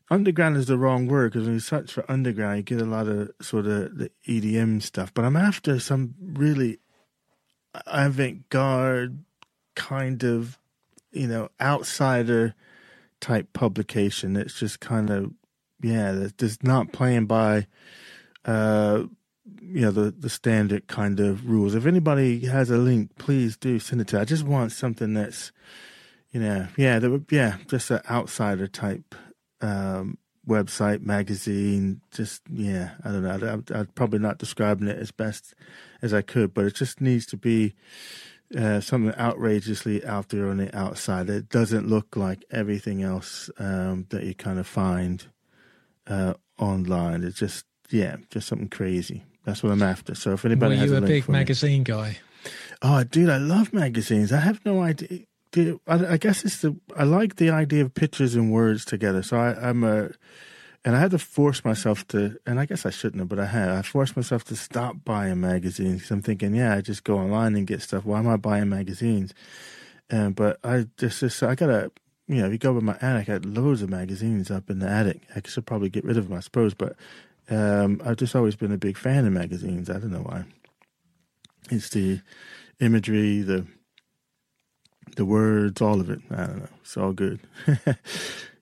underground 0.09 0.57
is 0.57 0.67
the 0.67 0.77
wrong 0.77 1.07
word 1.07 1.31
because 1.31 1.45
when 1.45 1.55
you 1.55 1.59
search 1.59 1.91
for 1.91 2.09
underground, 2.09 2.57
you 2.57 2.63
get 2.63 2.81
a 2.81 2.89
lot 2.89 3.07
of 3.07 3.31
sort 3.41 3.67
of 3.67 3.97
the 3.97 4.11
EDM 4.27 4.81
stuff. 4.81 5.13
But 5.13 5.25
I'm 5.25 5.35
after 5.35 5.79
some 5.79 6.15
really 6.19 6.79
avant-garde 7.85 9.23
kind 9.75 10.23
of, 10.23 10.57
you 11.11 11.27
know, 11.27 11.49
outsider 11.59 12.55
type 13.19 13.51
publication. 13.53 14.33
that's 14.33 14.59
just 14.59 14.79
kind 14.79 15.09
of 15.09 15.31
yeah, 15.81 16.27
just 16.37 16.63
not 16.63 16.91
playing 16.91 17.25
by, 17.25 17.67
uh, 18.45 19.03
you 19.61 19.81
know, 19.81 19.91
the 19.91 20.11
the 20.11 20.29
standard 20.29 20.87
kind 20.87 21.19
of 21.19 21.47
rules. 21.47 21.75
If 21.75 21.85
anybody 21.85 22.45
has 22.47 22.69
a 22.69 22.77
link, 22.77 23.15
please 23.17 23.57
do 23.57 23.79
send 23.79 24.01
it 24.01 24.07
to. 24.09 24.19
I 24.19 24.25
just 24.25 24.43
want 24.43 24.71
something 24.71 25.13
that's, 25.13 25.51
you 26.31 26.39
know, 26.39 26.67
yeah, 26.77 26.99
there, 26.99 27.19
yeah, 27.29 27.57
just 27.67 27.91
an 27.91 28.01
outsider 28.09 28.67
type 28.67 29.15
um, 29.61 30.17
website, 30.47 31.01
magazine. 31.01 32.01
Just 32.11 32.41
yeah, 32.51 32.91
I 33.03 33.09
don't 33.09 33.23
know. 33.23 33.47
I'm, 33.47 33.65
I'm 33.73 33.87
probably 33.87 34.19
not 34.19 34.39
describing 34.39 34.87
it 34.87 34.97
as 34.97 35.11
best 35.11 35.53
as 36.01 36.13
I 36.13 36.21
could, 36.21 36.53
but 36.53 36.65
it 36.65 36.75
just 36.75 37.01
needs 37.01 37.25
to 37.27 37.37
be. 37.37 37.75
Uh, 38.57 38.79
something 38.79 39.13
outrageously 39.19 40.05
out 40.05 40.29
there 40.29 40.47
on 40.47 40.55
the 40.55 40.73
outside. 40.73 41.29
It 41.29 41.49
doesn't 41.49 41.89
look 41.89 42.15
like 42.15 42.45
everything 42.49 43.03
else 43.03 43.49
um, 43.59 44.05
that 44.07 44.23
you 44.23 44.33
kind 44.33 44.57
of 44.57 44.65
find 44.65 45.25
uh, 46.09 46.33
online. 46.57 47.23
It's 47.23 47.39
just 47.39 47.65
yeah, 47.89 48.17
just 48.29 48.47
something 48.47 48.69
crazy. 48.69 49.23
That's 49.45 49.63
what 49.63 49.71
I'm 49.71 49.83
after. 49.83 50.13
So 50.15 50.33
if 50.33 50.43
anybody 50.43 50.75
Were 50.75 50.81
has 50.81 50.89
you 50.89 50.97
a, 50.97 51.01
a, 51.01 51.07
big 51.07 51.23
for 51.23 51.31
me- 51.31 51.39
magazine 51.39 51.83
guy? 51.83 52.17
oh, 52.81 53.03
dude, 53.03 53.29
I 53.29 53.37
love 53.37 53.73
magazines. 53.73 54.31
I 54.31 54.39
have 54.39 54.63
no 54.65 54.81
idea. 54.81 55.19
Dude, 55.51 55.79
I, 55.87 56.13
I 56.13 56.17
guess 56.17 56.43
it's 56.43 56.61
the 56.61 56.75
I 56.95 57.03
like 57.03 57.37
the 57.37 57.49
idea 57.49 57.83
of 57.83 57.93
pictures 57.93 58.35
and 58.35 58.51
words 58.51 58.83
together. 58.83 59.23
So 59.23 59.37
I, 59.37 59.69
I'm 59.69 59.83
a, 59.83 60.09
and 60.83 60.95
I 60.95 60.99
had 60.99 61.11
to 61.11 61.19
force 61.19 61.63
myself 61.63 62.05
to, 62.09 62.37
and 62.45 62.59
I 62.59 62.65
guess 62.65 62.85
I 62.85 62.89
shouldn't 62.89 63.19
have, 63.19 63.29
but 63.29 63.39
I 63.39 63.45
had. 63.45 63.69
I 63.69 63.81
forced 63.81 64.15
myself 64.15 64.43
to 64.45 64.55
stop 64.55 64.97
buying 65.05 65.39
magazines 65.39 65.97
because 65.97 66.11
I'm 66.11 66.21
thinking, 66.21 66.53
yeah, 66.53 66.75
I 66.75 66.81
just 66.81 67.03
go 67.03 67.17
online 67.17 67.55
and 67.55 67.65
get 67.65 67.81
stuff. 67.81 68.05
Why 68.05 68.19
am 68.19 68.27
I 68.27 68.35
buying 68.37 68.69
magazines? 68.69 69.33
And 70.09 70.35
but 70.35 70.59
I 70.63 70.87
just, 70.97 71.21
just 71.21 71.43
I 71.43 71.55
gotta 71.55 71.91
you 72.27 72.35
know, 72.37 72.45
if 72.47 72.51
you 72.51 72.57
go 72.57 72.71
over 72.71 72.81
my 72.81 72.97
attic, 73.01 73.29
I 73.29 73.33
had 73.33 73.45
loads 73.45 73.81
of 73.81 73.89
magazines 73.89 74.51
up 74.51 74.69
in 74.69 74.79
the 74.79 74.87
attic. 74.89 75.21
I 75.35 75.41
should 75.45 75.65
probably 75.65 75.89
get 75.89 76.03
rid 76.03 76.17
of 76.17 76.27
them, 76.27 76.37
I 76.37 76.41
suppose, 76.41 76.73
but 76.73 76.95
um, 77.49 78.01
I've 78.05 78.17
just 78.17 78.35
always 78.35 78.55
been 78.55 78.71
a 78.73 78.77
big 78.77 78.97
fan 78.97 79.25
of 79.25 79.33
magazines. 79.33 79.89
I 79.89 79.93
don't 79.93 80.11
know 80.11 80.19
why. 80.23 80.43
It's 81.71 81.89
the 81.89 82.21
imagery, 82.79 83.41
the 83.41 83.65
the 85.15 85.25
words, 85.25 85.81
all 85.81 85.99
of 86.01 86.09
it. 86.09 86.19
I 86.31 86.35
don't 86.47 86.57
know. 86.59 86.67
It's 86.81 86.97
all 86.97 87.13
good. 87.13 87.39
I 87.67 87.73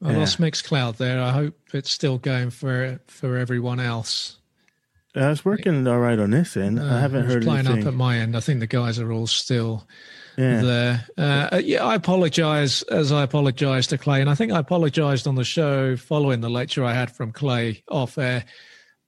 Yeah. 0.01 0.17
lost 0.17 0.39
Mixcloud 0.39 0.97
there. 0.97 1.19
I 1.21 1.31
hope 1.31 1.55
it's 1.73 1.89
still 1.89 2.17
going 2.19 2.51
for 2.51 2.99
for 3.07 3.37
everyone 3.37 3.79
else. 3.79 4.37
I 5.15 5.29
was 5.29 5.43
working 5.45 5.87
all 5.87 5.99
right 5.99 6.19
on 6.19 6.31
this 6.31 6.55
end. 6.57 6.79
I 6.79 6.83
Uh, 6.83 6.99
haven't 6.99 7.25
heard 7.25 7.43
playing 7.43 7.65
anything. 7.65 7.83
up 7.83 7.87
at 7.87 7.93
my 7.93 8.17
end. 8.19 8.35
I 8.37 8.41
think 8.41 8.59
the 8.59 8.67
guys 8.67 8.99
are 8.99 9.11
all 9.11 9.27
still 9.27 9.87
yeah. 10.37 10.61
there. 10.61 11.07
Uh, 11.17 11.61
yeah, 11.63 11.83
I 11.83 11.95
apologize 11.95 12.81
as 12.83 13.11
I 13.11 13.23
apologized 13.23 13.89
to 13.91 13.97
Clay, 13.97 14.21
and 14.21 14.29
I 14.29 14.35
think 14.35 14.51
I 14.51 14.59
apologized 14.59 15.27
on 15.27 15.35
the 15.35 15.43
show 15.43 15.95
following 15.95 16.41
the 16.41 16.49
lecture 16.49 16.83
I 16.83 16.93
had 16.93 17.11
from 17.11 17.31
Clay 17.31 17.83
off 17.89 18.17
air. 18.17 18.45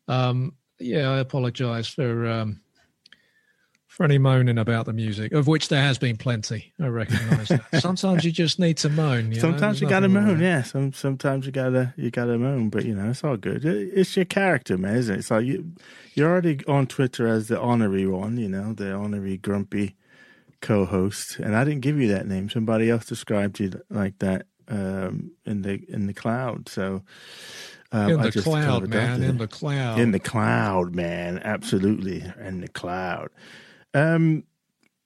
Um, 0.08 0.54
yeah, 0.80 1.10
I 1.12 1.18
apologize 1.20 1.88
for 1.88 2.28
um, 2.28 2.62
for 3.88 4.04
any 4.04 4.20
moaning 4.20 4.60
about 4.60 4.86
the 4.86 4.94
music, 4.94 5.32
of 5.34 5.48
which 5.48 5.70
there 5.70 5.82
has 5.82 5.98
been 5.98 6.18
plenty. 6.18 6.72
I 6.80 6.86
recognize 6.88 7.48
that. 7.48 7.66
Sometimes 7.82 8.24
you 8.24 8.32
just 8.32 8.60
need 8.60 8.78
to 8.78 8.90
moan. 8.90 9.32
You? 9.32 9.40
Sometimes 9.41 9.80
There's 9.80 9.82
you 9.82 9.90
gotta 9.90 10.08
moan, 10.08 10.28
with 10.28 10.41
yeah. 10.41 10.62
Some 10.62 10.94
sometimes 10.94 11.45
you 11.48 11.52
gotta 11.52 11.94
you 11.98 12.12
gotta 12.12 12.38
moan, 12.38 12.70
but 12.70 12.86
you 12.86 12.94
know 12.94 13.10
it's 13.10 13.24
all 13.24 13.38
good. 13.38 13.66
It- 13.66 13.91
It's 13.95 14.16
your 14.16 14.26
character, 14.26 14.78
man, 14.78 14.95
isn't 14.98 15.16
it? 15.16 15.20
It's 15.20 15.32
like 15.32 15.45
you 15.45 15.72
you're 16.14 16.30
already 16.30 16.64
on 16.68 16.86
Twitter 16.88 17.28
as 17.28 17.48
the 17.48 17.60
honorary 17.60 18.06
one, 18.08 18.38
you 18.38 18.49
know, 18.49 18.74
the 18.74 18.94
honorary 18.94 19.38
grumpy 19.38 19.95
co-host, 20.62 21.40
and 21.40 21.56
I 21.56 21.64
didn't 21.64 21.82
give 21.82 22.00
you 22.00 22.10
that 22.10 22.28
name. 22.28 22.50
Somebody 22.50 22.90
else 22.90 23.06
described 23.06 23.60
you 23.60 23.82
like 23.90 24.20
that 24.20 24.48
um, 24.68 25.32
in 25.46 25.62
the 25.62 25.84
in 25.88 26.08
the 26.08 26.14
cloud. 26.14 26.70
So 26.70 27.04
um, 27.92 28.12
In 28.12 28.22
the 28.22 28.32
cloud, 28.32 28.90
man. 28.90 29.24
In 29.24 29.38
the 29.38 29.48
cloud. 29.48 30.00
in 30.00 30.12
the 30.12 30.20
cloud, 30.20 30.96
man. 30.96 31.40
Absolutely, 31.44 32.24
in 32.40 32.62
the 32.62 32.68
cloud. 32.68 33.30
Um, 33.94 34.44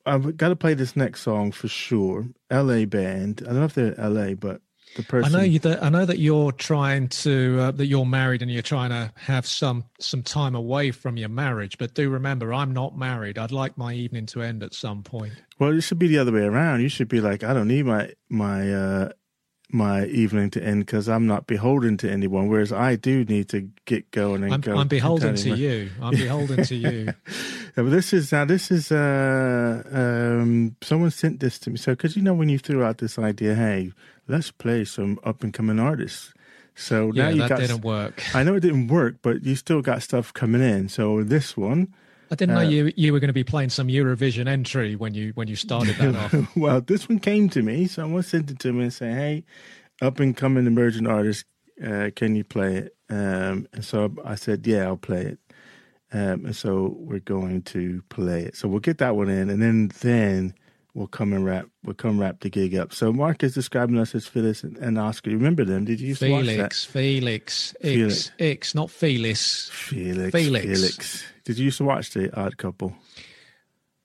I've 0.05 0.35
got 0.35 0.49
to 0.49 0.55
play 0.55 0.73
this 0.73 0.95
next 0.95 1.21
song 1.21 1.51
for 1.51 1.67
sure. 1.67 2.27
L.A. 2.49 2.85
band. 2.85 3.41
I 3.43 3.49
don't 3.49 3.59
know 3.59 3.65
if 3.65 3.75
they're 3.75 3.99
L.A., 3.99 4.33
but 4.33 4.61
the 4.95 5.21
I 5.23 5.29
know 5.29 5.41
you. 5.41 5.59
That, 5.59 5.83
I 5.83 5.89
know 5.89 6.05
that 6.05 6.19
you're 6.19 6.51
trying 6.51 7.07
to 7.09 7.59
uh, 7.59 7.71
that 7.71 7.85
you're 7.85 8.05
married 8.05 8.41
and 8.41 8.51
you're 8.51 8.61
trying 8.61 8.89
to 8.89 9.11
have 9.15 9.45
some 9.45 9.85
some 9.99 10.23
time 10.23 10.55
away 10.55 10.91
from 10.91 11.17
your 11.17 11.29
marriage. 11.29 11.77
But 11.77 11.93
do 11.93 12.09
remember, 12.09 12.53
I'm 12.53 12.73
not 12.73 12.97
married. 12.97 13.37
I'd 13.37 13.51
like 13.51 13.77
my 13.77 13.93
evening 13.93 14.25
to 14.27 14.41
end 14.41 14.63
at 14.63 14.73
some 14.73 15.03
point. 15.03 15.33
Well, 15.59 15.77
it 15.77 15.81
should 15.81 15.99
be 15.99 16.07
the 16.07 16.17
other 16.17 16.31
way 16.31 16.41
around. 16.43 16.81
You 16.81 16.89
should 16.89 17.07
be 17.07 17.21
like, 17.21 17.43
I 17.43 17.53
don't 17.53 17.67
need 17.67 17.85
my 17.85 18.11
my 18.29 18.73
uh, 18.73 19.11
my 19.73 20.05
evening 20.07 20.49
to 20.51 20.63
end 20.63 20.85
because 20.85 21.07
I'm 21.07 21.27
not 21.27 21.47
beholden 21.47 21.97
to 21.97 22.11
anyone. 22.11 22.47
Whereas 22.47 22.71
I 22.71 22.95
do 22.95 23.23
need 23.25 23.49
to 23.49 23.69
get 23.85 24.11
going 24.11 24.43
and 24.43 24.53
I'm, 24.53 24.61
go. 24.61 24.75
I'm 24.75 24.87
beholden 24.87 25.35
to 25.35 25.55
you. 25.55 25.89
I'm 26.01 26.11
beholden 26.11 26.63
to 26.65 26.75
you. 26.75 27.13
Yeah, 27.77 27.83
but 27.83 27.91
this 27.91 28.11
is 28.11 28.33
now. 28.33 28.43
This 28.43 28.69
is 28.69 28.91
uh, 28.91 29.81
um, 29.93 30.75
someone 30.81 31.09
sent 31.09 31.39
this 31.39 31.57
to 31.59 31.69
me. 31.69 31.77
So, 31.77 31.93
because 31.93 32.17
you 32.17 32.21
know, 32.21 32.33
when 32.33 32.49
you 32.49 32.59
threw 32.59 32.83
out 32.83 32.97
this 32.97 33.17
idea, 33.17 33.55
hey, 33.55 33.93
let's 34.31 34.49
play 34.51 34.85
some 34.85 35.19
up 35.23 35.43
and 35.43 35.53
coming 35.53 35.79
artists. 35.79 36.33
So 36.75 37.11
now 37.11 37.29
you 37.29 37.41
that 37.41 37.49
got. 37.49 37.59
didn't 37.59 37.81
work. 37.81 38.23
I 38.33 38.43
know 38.43 38.55
it 38.55 38.61
didn't 38.61 38.87
work, 38.87 39.17
but 39.21 39.43
you 39.43 39.55
still 39.55 39.81
got 39.81 40.01
stuff 40.01 40.33
coming 40.33 40.61
in. 40.61 40.87
So 40.89 41.21
this 41.23 41.57
one, 41.57 41.93
I 42.31 42.35
didn't 42.35 42.55
know 42.55 42.61
Uh, 42.61 42.69
you 42.69 42.93
you 42.95 43.11
were 43.13 43.19
going 43.19 43.27
to 43.27 43.33
be 43.33 43.43
playing 43.43 43.69
some 43.69 43.87
Eurovision 43.89 44.47
entry 44.47 44.95
when 44.95 45.13
you 45.13 45.31
when 45.35 45.47
you 45.49 45.55
started 45.57 45.97
that 45.97 46.15
off. 46.15 46.33
well, 46.55 46.79
this 46.81 47.09
one 47.09 47.19
came 47.19 47.49
to 47.49 47.61
me. 47.61 47.87
Someone 47.87 48.23
sent 48.23 48.49
it 48.49 48.59
to 48.59 48.71
me 48.71 48.83
and 48.83 48.93
said, 48.93 49.13
"Hey, 49.15 49.43
up 50.01 50.19
and 50.19 50.35
coming 50.35 50.65
emerging 50.65 51.07
artist, 51.07 51.45
uh, 51.85 52.09
can 52.15 52.35
you 52.35 52.45
play 52.45 52.77
it?" 52.77 52.95
Um, 53.09 53.67
and 53.73 53.83
so 53.83 54.15
I 54.23 54.35
said, 54.35 54.65
"Yeah, 54.65 54.85
I'll 54.85 54.97
play 54.97 55.23
it." 55.25 55.39
Um, 56.13 56.45
and 56.45 56.55
so 56.55 56.95
we're 56.99 57.19
going 57.19 57.61
to 57.63 58.01
play 58.09 58.43
it. 58.43 58.55
So 58.55 58.67
we'll 58.67 58.79
get 58.79 58.97
that 58.99 59.15
one 59.15 59.29
in, 59.29 59.49
and 59.49 59.61
then 59.61 59.91
then 60.01 60.53
we'll 60.93 61.07
come 61.07 61.33
and 61.33 61.45
wrap. 61.45 61.67
We'll 61.83 61.95
come 61.95 62.19
wrap 62.19 62.41
the 62.41 62.49
gig 62.49 62.75
up. 62.75 62.93
So 62.93 63.11
Mark 63.11 63.43
is 63.43 63.53
describing 63.53 63.97
us 63.97 64.13
as 64.15 64.27
Phyllis 64.27 64.63
and, 64.63 64.77
and 64.77 64.97
Oscar. 64.97 65.29
You 65.29 65.37
remember 65.37 65.65
them? 65.65 65.85
Did 65.85 65.99
you 65.99 66.09
used 66.09 66.21
watch 66.21 66.45
that? 66.45 66.73
Felix, 66.73 66.85
Felix, 66.85 67.75
Felix. 67.81 68.27
X, 68.27 68.31
X, 68.39 68.75
not 68.75 68.89
Felis. 68.89 69.69
Felix. 69.69 70.31
Felix. 70.31 70.65
Felix. 70.65 71.23
Did 71.43 71.57
you 71.57 71.65
used 71.65 71.77
to 71.77 71.85
watch 71.85 72.11
the 72.11 72.33
Odd 72.39 72.57
Couple? 72.57 72.95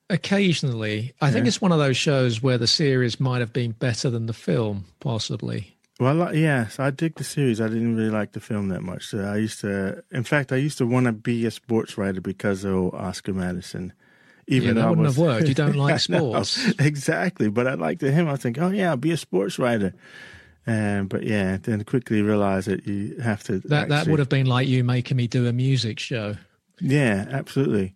Occasionally, 0.08 1.14
I 1.20 1.32
think 1.32 1.48
it's 1.48 1.60
one 1.60 1.72
of 1.72 1.78
those 1.78 1.96
shows 1.96 2.40
where 2.40 2.58
the 2.58 2.68
series 2.68 3.18
might 3.18 3.40
have 3.40 3.52
been 3.52 3.72
better 3.72 4.08
than 4.08 4.26
the 4.26 4.32
film, 4.32 4.84
possibly. 5.00 5.76
Well, 5.98 6.34
yes, 6.34 6.78
I 6.78 6.90
dig 6.90 7.16
the 7.16 7.24
series. 7.24 7.60
I 7.60 7.68
didn't 7.68 7.96
really 7.96 8.10
like 8.10 8.32
the 8.32 8.40
film 8.40 8.68
that 8.68 8.82
much. 8.82 9.06
So 9.06 9.24
I 9.24 9.36
used 9.36 9.60
to, 9.62 10.04
in 10.12 10.22
fact, 10.22 10.52
I 10.52 10.56
used 10.56 10.78
to 10.78 10.86
want 10.86 11.06
to 11.06 11.12
be 11.12 11.44
a 11.46 11.50
sports 11.50 11.98
writer 11.98 12.20
because 12.20 12.64
of 12.64 12.94
Oscar 12.94 13.32
Madison. 13.32 13.94
Even 14.48 14.68
yeah, 14.68 14.74
though 14.74 14.80
that 14.80 14.86
I 14.86 14.90
wouldn't 14.90 15.06
was- 15.06 15.16
have 15.16 15.24
worked. 15.26 15.48
You 15.48 15.54
don't 15.54 15.74
like 15.76 16.00
sports. 16.00 16.72
exactly. 16.78 17.48
But 17.48 17.66
I 17.66 17.74
liked 17.74 18.02
him. 18.02 18.28
I 18.28 18.36
thinking, 18.36 18.62
oh 18.62 18.70
yeah, 18.70 18.90
I'll 18.90 18.96
be 18.96 19.10
a 19.10 19.16
sports 19.16 19.58
writer. 19.58 19.92
Um, 20.66 21.06
but 21.06 21.22
yeah, 21.22 21.58
then 21.62 21.84
quickly 21.84 22.22
realize 22.22 22.66
that 22.66 22.86
you 22.86 23.18
have 23.20 23.42
to. 23.44 23.60
That 23.60 23.88
that 23.88 24.08
would 24.08 24.18
have 24.18 24.28
been 24.28 24.46
like 24.46 24.66
you 24.66 24.82
making 24.82 25.16
me 25.16 25.26
do 25.28 25.46
a 25.46 25.52
music 25.52 26.00
show. 26.00 26.36
Yeah, 26.80 27.26
absolutely. 27.30 27.94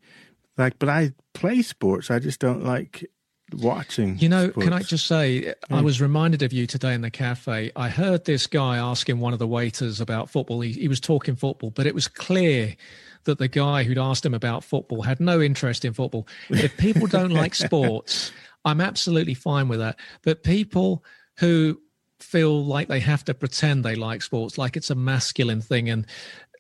Like, 0.56 0.78
but 0.78 0.89
I 0.89 1.12
play 1.35 1.62
sports. 1.62 2.10
I 2.10 2.18
just 2.18 2.39
don't 2.39 2.64
like 2.64 3.09
watching. 3.52 4.18
You 4.18 4.28
know, 4.28 4.51
can 4.51 4.72
I 4.72 4.82
just 4.82 5.06
say, 5.06 5.55
I 5.70 5.81
was 5.81 6.01
reminded 6.01 6.43
of 6.43 6.52
you 6.52 6.66
today 6.66 6.94
in 6.94 7.01
the 7.01 7.10
cafe. 7.10 7.72
I 7.74 7.89
heard 7.89 8.24
this 8.24 8.47
guy 8.47 8.77
asking 8.77 9.18
one 9.20 9.32
of 9.32 9.39
the 9.39 9.47
waiters 9.47 10.01
about 10.01 10.31
football. 10.31 10.60
He, 10.60 10.72
he 10.72 10.89
was 10.89 11.01
talking 11.01 11.36
football, 11.36 11.70
but 11.70 11.86
it 11.86 11.94
was 11.94 12.09
clear 12.09 12.77
that 13.31 13.39
the 13.39 13.48
guy 13.48 13.85
who'd 13.85 13.98
asked 13.98 14.27
him 14.27 14.35
about 14.35 14.65
football 14.65 15.02
had 15.02 15.20
no 15.20 15.40
interest 15.40 15.85
in 15.85 15.93
football. 15.93 16.27
If 16.48 16.77
people 16.77 17.07
don't 17.07 17.31
like 17.31 17.55
sports, 17.66 18.32
I'm 18.65 18.81
absolutely 18.81 19.35
fine 19.35 19.69
with 19.69 19.78
that. 19.78 19.98
But 20.23 20.43
people 20.43 21.05
who 21.39 21.81
feel 22.19 22.65
like 22.65 22.89
they 22.89 23.01
have 23.01 23.24
to 23.24 23.35
pretend 23.35 23.85
they 23.85 23.94
like 23.94 24.23
sports, 24.23 24.59
like 24.59 24.77
it's 24.77 24.90
a 24.90 24.94
masculine 24.94 25.61
thing. 25.62 25.89
And 25.89 26.07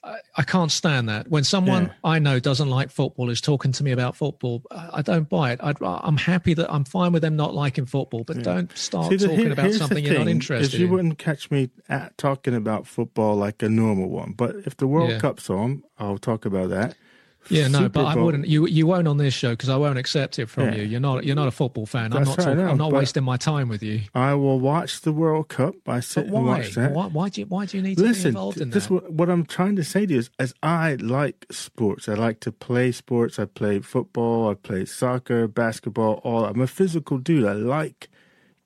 I, 0.02 0.16
I 0.36 0.42
can't 0.42 0.72
stand 0.72 1.08
that. 1.10 1.28
When 1.28 1.44
someone 1.44 1.84
Yeah. 1.84 1.92
I 2.04 2.18
know 2.18 2.38
doesn't 2.40 2.68
like 2.70 2.90
football 2.90 3.28
is 3.28 3.40
talking 3.40 3.70
to 3.72 3.84
me 3.84 3.90
about 3.90 4.16
football, 4.16 4.62
I, 4.70 4.88
I 4.94 5.02
don't 5.02 5.28
buy 5.28 5.52
it. 5.52 5.60
I'd, 5.62 5.76
I'm 5.82 6.16
happy 6.16 6.54
that 6.54 6.72
I'm 6.72 6.84
fine 6.84 7.12
with 7.12 7.22
them 7.22 7.36
not 7.36 7.54
liking 7.54 7.84
football, 7.86 8.24
but 8.24 8.42
don't 8.42 8.74
start 8.76 9.10
See, 9.10 9.16
the- 9.16 9.26
talking 9.28 9.38
here- 9.44 9.52
about 9.52 9.72
something 9.72 10.04
you're 10.04 10.18
not 10.18 10.28
interested 10.28 10.74
is 10.74 10.80
you 10.80 10.86
in. 10.86 10.92
wouldn't 10.92 11.18
catch 11.18 11.50
me 11.50 11.70
at 11.88 12.16
talking 12.16 12.54
about 12.54 12.86
football 12.86 13.36
like 13.36 13.62
a 13.62 13.68
normal 13.68 14.08
one. 14.08 14.32
But 14.32 14.56
if 14.66 14.76
the 14.76 14.86
World 14.86 15.10
Yeah. 15.10 15.18
Cup's 15.18 15.50
on, 15.50 15.82
I'll 15.98 16.18
talk 16.18 16.44
about 16.46 16.70
that. 16.70 16.96
Yeah, 17.48 17.68
no, 17.68 17.78
Super 17.78 17.88
but 17.88 18.04
I 18.04 18.14
Bowl- 18.14 18.26
wouldn't. 18.26 18.46
You 18.48 18.66
you 18.66 18.86
won't 18.86 19.08
on 19.08 19.16
this 19.16 19.32
show 19.34 19.50
because 19.50 19.68
I 19.70 19.76
won't 19.76 19.98
accept 19.98 20.38
it 20.38 20.46
from 20.48 20.64
Yeah. 20.64 20.74
you. 20.76 20.82
You're 20.82 21.00
not 21.00 21.24
you're 21.24 21.34
not 21.34 21.48
a 21.48 21.50
football 21.50 21.86
fan. 21.86 22.12
I'm 22.12 22.24
not. 22.24 22.36
right, 22.36 22.44
talking, 22.44 22.58
no, 22.58 22.68
I'm 22.68 22.76
not 22.76 22.92
wasting 22.92 23.24
my 23.24 23.36
time 23.38 23.68
with 23.68 23.82
you. 23.82 24.02
I 24.14 24.34
will 24.34 24.60
watch 24.60 25.00
the 25.00 25.12
World 25.12 25.48
Cup. 25.48 25.74
I 25.88 26.00
sit 26.00 26.28
But 26.28 26.36
and 26.36 26.46
why? 26.46 26.58
watch 26.58 26.74
that. 26.74 26.92
Why? 26.92 27.06
Why 27.06 27.28
do 27.30 27.40
you 27.40 27.46
Why 27.46 27.64
do 27.66 27.76
you 27.78 27.82
need 27.82 27.96
to 27.96 28.02
be 28.02 28.08
Listen, 28.08 28.28
involved 28.28 28.60
in 28.60 28.70
this 28.70 28.86
that? 28.86 28.92
what, 28.92 29.12
what 29.12 29.30
I'm 29.30 29.46
trying 29.46 29.74
to 29.76 29.84
say 29.84 30.04
to 30.06 30.12
you 30.12 30.18
is, 30.18 30.30
as 30.38 30.52
I 30.62 30.94
like 30.96 31.46
sports, 31.50 32.08
I 32.08 32.14
like 32.14 32.40
to 32.40 32.52
play 32.52 32.92
sports. 32.92 33.38
I 33.38 33.46
play 33.46 33.80
football, 33.80 34.50
I 34.50 34.54
play 34.54 34.84
soccer, 34.84 35.48
basketball. 35.48 36.20
All 36.22 36.44
I'm 36.44 36.60
a 36.60 36.66
physical 36.66 37.18
dude. 37.18 37.46
I 37.46 37.54
like 37.54 38.08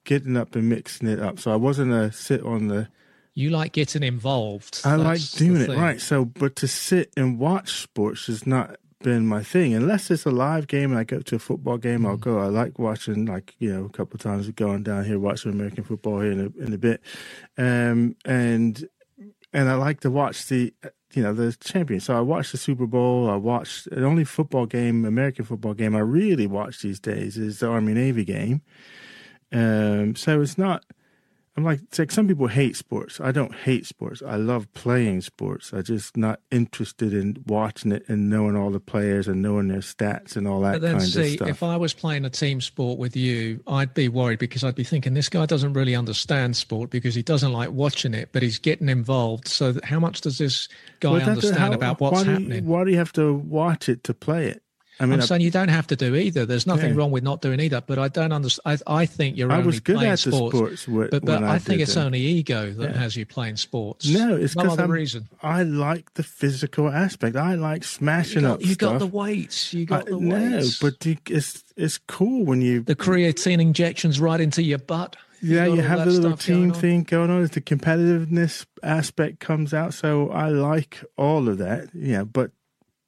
getting 0.05 0.37
up 0.37 0.55
and 0.57 0.69
mixing 0.69 1.09
it 1.09 1.21
up. 1.21 1.39
So 1.39 1.53
I 1.53 1.57
wasn't 1.57 1.93
a 1.93 2.11
sit 2.13 2.43
on 2.43 2.67
the. 2.69 2.89
You 3.35 3.51
like 3.51 3.73
getting 3.73 4.03
involved. 4.05 4.81
I 4.85 4.95
like 4.95 5.21
doing 5.33 5.63
it 5.63 5.69
right. 5.69 6.01
So, 6.01 6.25
but 6.25 6.55
to 6.57 6.69
sit 6.69 7.13
and 7.17 7.39
watch 7.39 7.73
sports 7.83 8.27
has 8.27 8.47
not 8.47 8.77
been 9.01 9.27
my 9.27 9.43
thing. 9.43 9.75
Unless 9.75 10.11
it's 10.11 10.25
a 10.25 10.31
live 10.31 10.67
game 10.69 10.91
and 10.91 10.99
I 10.99 11.05
go 11.05 11.21
to 11.21 11.37
a 11.37 11.39
football 11.39 11.77
game, 11.77 12.03
Mm. 12.03 12.09
I'll 12.09 12.17
go. 12.17 12.39
I 12.39 12.47
like 12.47 12.79
watching, 12.79 13.27
like 13.27 13.55
you 13.59 13.73
know, 13.73 13.85
a 13.85 13.89
couple 13.89 14.15
of 14.17 14.23
times 14.23 14.49
going 14.51 14.83
down 14.85 15.05
here 15.05 15.19
watching 15.19 15.53
American 15.53 15.85
football 15.85 16.21
here 16.21 16.33
in 16.33 16.41
a, 16.41 16.65
in 16.65 16.73
a 16.73 16.79
bit, 16.79 17.01
um, 17.59 18.17
and 18.25 18.89
and 19.53 19.69
I 19.69 19.75
like 19.75 20.01
to 20.01 20.11
watch 20.11 20.47
the 20.47 20.73
you 21.13 21.23
know 21.23 21.35
the 21.35 21.53
champions. 21.55 22.05
So 22.05 22.17
I 22.17 22.21
watch 22.21 22.53
the 22.53 22.59
Super 22.59 22.87
Bowl. 22.87 23.29
I 23.29 23.37
watch 23.37 23.85
the 23.85 24.05
only 24.05 24.25
football 24.25 24.67
game, 24.67 25.05
American 25.05 25.45
football 25.45 25.75
game 25.75 25.95
I 25.95 26.01
really 26.01 26.47
watch 26.47 26.83
these 26.83 27.01
days 27.01 27.37
is 27.37 27.61
the 27.61 27.69
Army 27.69 27.95
Navy 27.95 28.25
game. 28.25 28.63
Um, 29.53 30.15
so 30.17 30.41
it's 30.41 30.57
not. 30.59 30.85
I'm 31.57 31.63
like, 31.63 31.81
it's 31.83 32.01
like 32.01 32.11
some 32.11 32.27
people 32.27 32.49
hate 32.49 32.75
sports. 32.77 33.21
I 33.21 33.31
don't 33.31 33.55
hate 33.55 33.87
sports. 33.87 34.23
I 34.27 34.35
love 34.35 34.73
playing 34.75 35.21
sports. 35.21 35.73
I 35.73 35.83
just 35.83 36.17
not 36.17 36.41
interested 36.51 37.15
in 37.15 37.45
watching 37.47 37.93
it 37.93 38.05
and 38.09 38.29
knowing 38.29 38.57
all 38.57 38.71
the 38.71 38.81
players 38.81 39.29
and 39.29 39.41
knowing 39.41 39.69
their 39.69 39.79
stats 39.79 40.35
and 40.35 40.49
all 40.49 40.61
that 40.63 40.73
But 40.73 40.81
then, 40.83 40.93
kind 40.95 41.05
of 41.05 41.09
see, 41.11 41.37
stuff. 41.37 41.49
if 41.49 41.63
I 41.63 41.77
was 41.77 41.95
playing 41.95 42.25
a 42.25 42.31
team 42.31 42.61
sport 42.61 42.99
with 42.99 43.15
you, 43.15 43.61
I'd 43.69 43.95
be 43.95 44.09
worried 44.09 44.41
because 44.41 44.65
I'd 44.65 44.75
be 44.75 44.83
thinking 44.83 45.15
this 45.15 45.29
guy 45.29 45.47
doesn't 45.47 45.75
really 45.75 45.95
understand 45.95 46.57
sport 46.57 46.91
because 46.91 47.15
he 47.15 47.23
doesn't 47.23 47.53
like 47.53 47.71
watching 47.71 48.15
it, 48.15 48.31
but 48.33 48.43
he's 48.43 48.59
getting 48.59 48.89
involved. 48.89 49.47
So, 49.47 49.75
how 49.85 50.01
much 50.01 50.23
does 50.23 50.39
this 50.39 50.67
guy 50.99 51.13
Well, 51.13 51.23
understand 51.31 51.57
how- 51.59 51.73
about 51.73 52.01
what's 52.01 52.15
why 52.15 52.25
do 52.25 52.31
you- 52.31 52.37
happening? 52.37 52.67
why 52.67 52.83
do 52.83 52.91
you 52.91 52.97
have 52.99 53.13
to 53.13 53.33
watch 53.33 53.89
it 53.89 54.03
to 54.05 54.13
play 54.13 54.49
it? 54.49 54.64
I 55.01 55.07
mean, 55.07 55.15
I'm 55.15 55.21
I, 55.23 55.25
saying 55.25 55.41
you 55.41 55.51
don't 55.51 55.69
have 55.69 55.87
to 55.89 55.97
do 55.97 56.15
either. 56.15 56.47
There's 56.47 56.67
nothing 56.67 56.91
Yeah. 56.91 56.97
wrong 57.01 57.11
with 57.11 57.25
not 57.25 57.43
doing 57.43 57.59
either. 57.61 57.81
But 57.81 57.99
I 57.99 58.09
don't 58.09 58.33
understand. 58.33 58.81
I, 58.87 59.01
I 59.03 59.07
think 59.07 59.37
you're 59.37 59.51
I 59.51 59.57
only 59.57 59.67
was 59.67 59.81
good 59.81 59.97
at 59.97 60.11
the 60.21 60.33
sports. 60.33 60.57
sports 60.83 60.85
wh- 60.85 61.11
but 61.11 61.25
but 61.25 61.43
I, 61.43 61.55
I 61.55 61.59
think 61.59 61.81
it's 61.81 61.97
only 61.97 62.21
ego 62.21 62.71
that 62.73 62.91
Yeah. 62.93 62.99
has 62.99 63.17
you 63.17 63.27
playing 63.27 63.57
sports. 63.57 64.07
no, 64.09 64.37
it's 64.37 64.55
no 64.55 64.63
because 64.63 64.75
other 64.79 64.85
I'm. 64.85 64.91
reason. 64.93 65.29
I 65.43 65.65
like 65.65 66.15
the 66.15 66.23
physical 66.23 66.89
aspect. 66.89 67.35
I 67.37 67.55
like 67.57 67.83
You 67.83 67.87
smashing 67.89 68.43
got, 68.43 68.53
up 68.61 68.65
you 68.65 68.77
got 68.77 68.99
the 69.01 69.07
weights. 69.07 69.75
You 69.75 69.83
I- 69.83 69.85
got 69.85 70.07
the 70.07 70.21
no, 70.21 70.35
weights. 70.57 70.79
but 70.79 71.05
you, 71.05 71.17
it's 71.29 71.65
it's 71.77 71.99
cool 71.99 72.45
when 72.45 72.63
you 72.63 72.83
the 72.83 72.95
creatine 72.95 73.61
injections 73.61 74.21
right 74.21 74.41
into 74.41 74.63
your 74.63 74.79
butt. 74.79 75.17
Yeah, 75.43 75.67
got 75.67 75.75
you 75.77 75.83
have 75.83 75.99
the 75.99 76.07
little 76.07 76.37
stuff 76.39 76.47
going 76.47 76.71
team 76.73 76.81
thing 76.81 77.03
going 77.03 77.29
on. 77.31 77.43
The 77.43 77.61
competitiveness 77.61 78.65
aspect 78.83 79.41
comes 79.41 79.75
out, 79.75 79.93
so 79.95 80.31
I 80.31 80.49
like 80.49 81.05
all 81.17 81.49
of 81.49 81.59
that. 81.59 81.91
Yeah, 81.95 82.25
but 82.25 82.51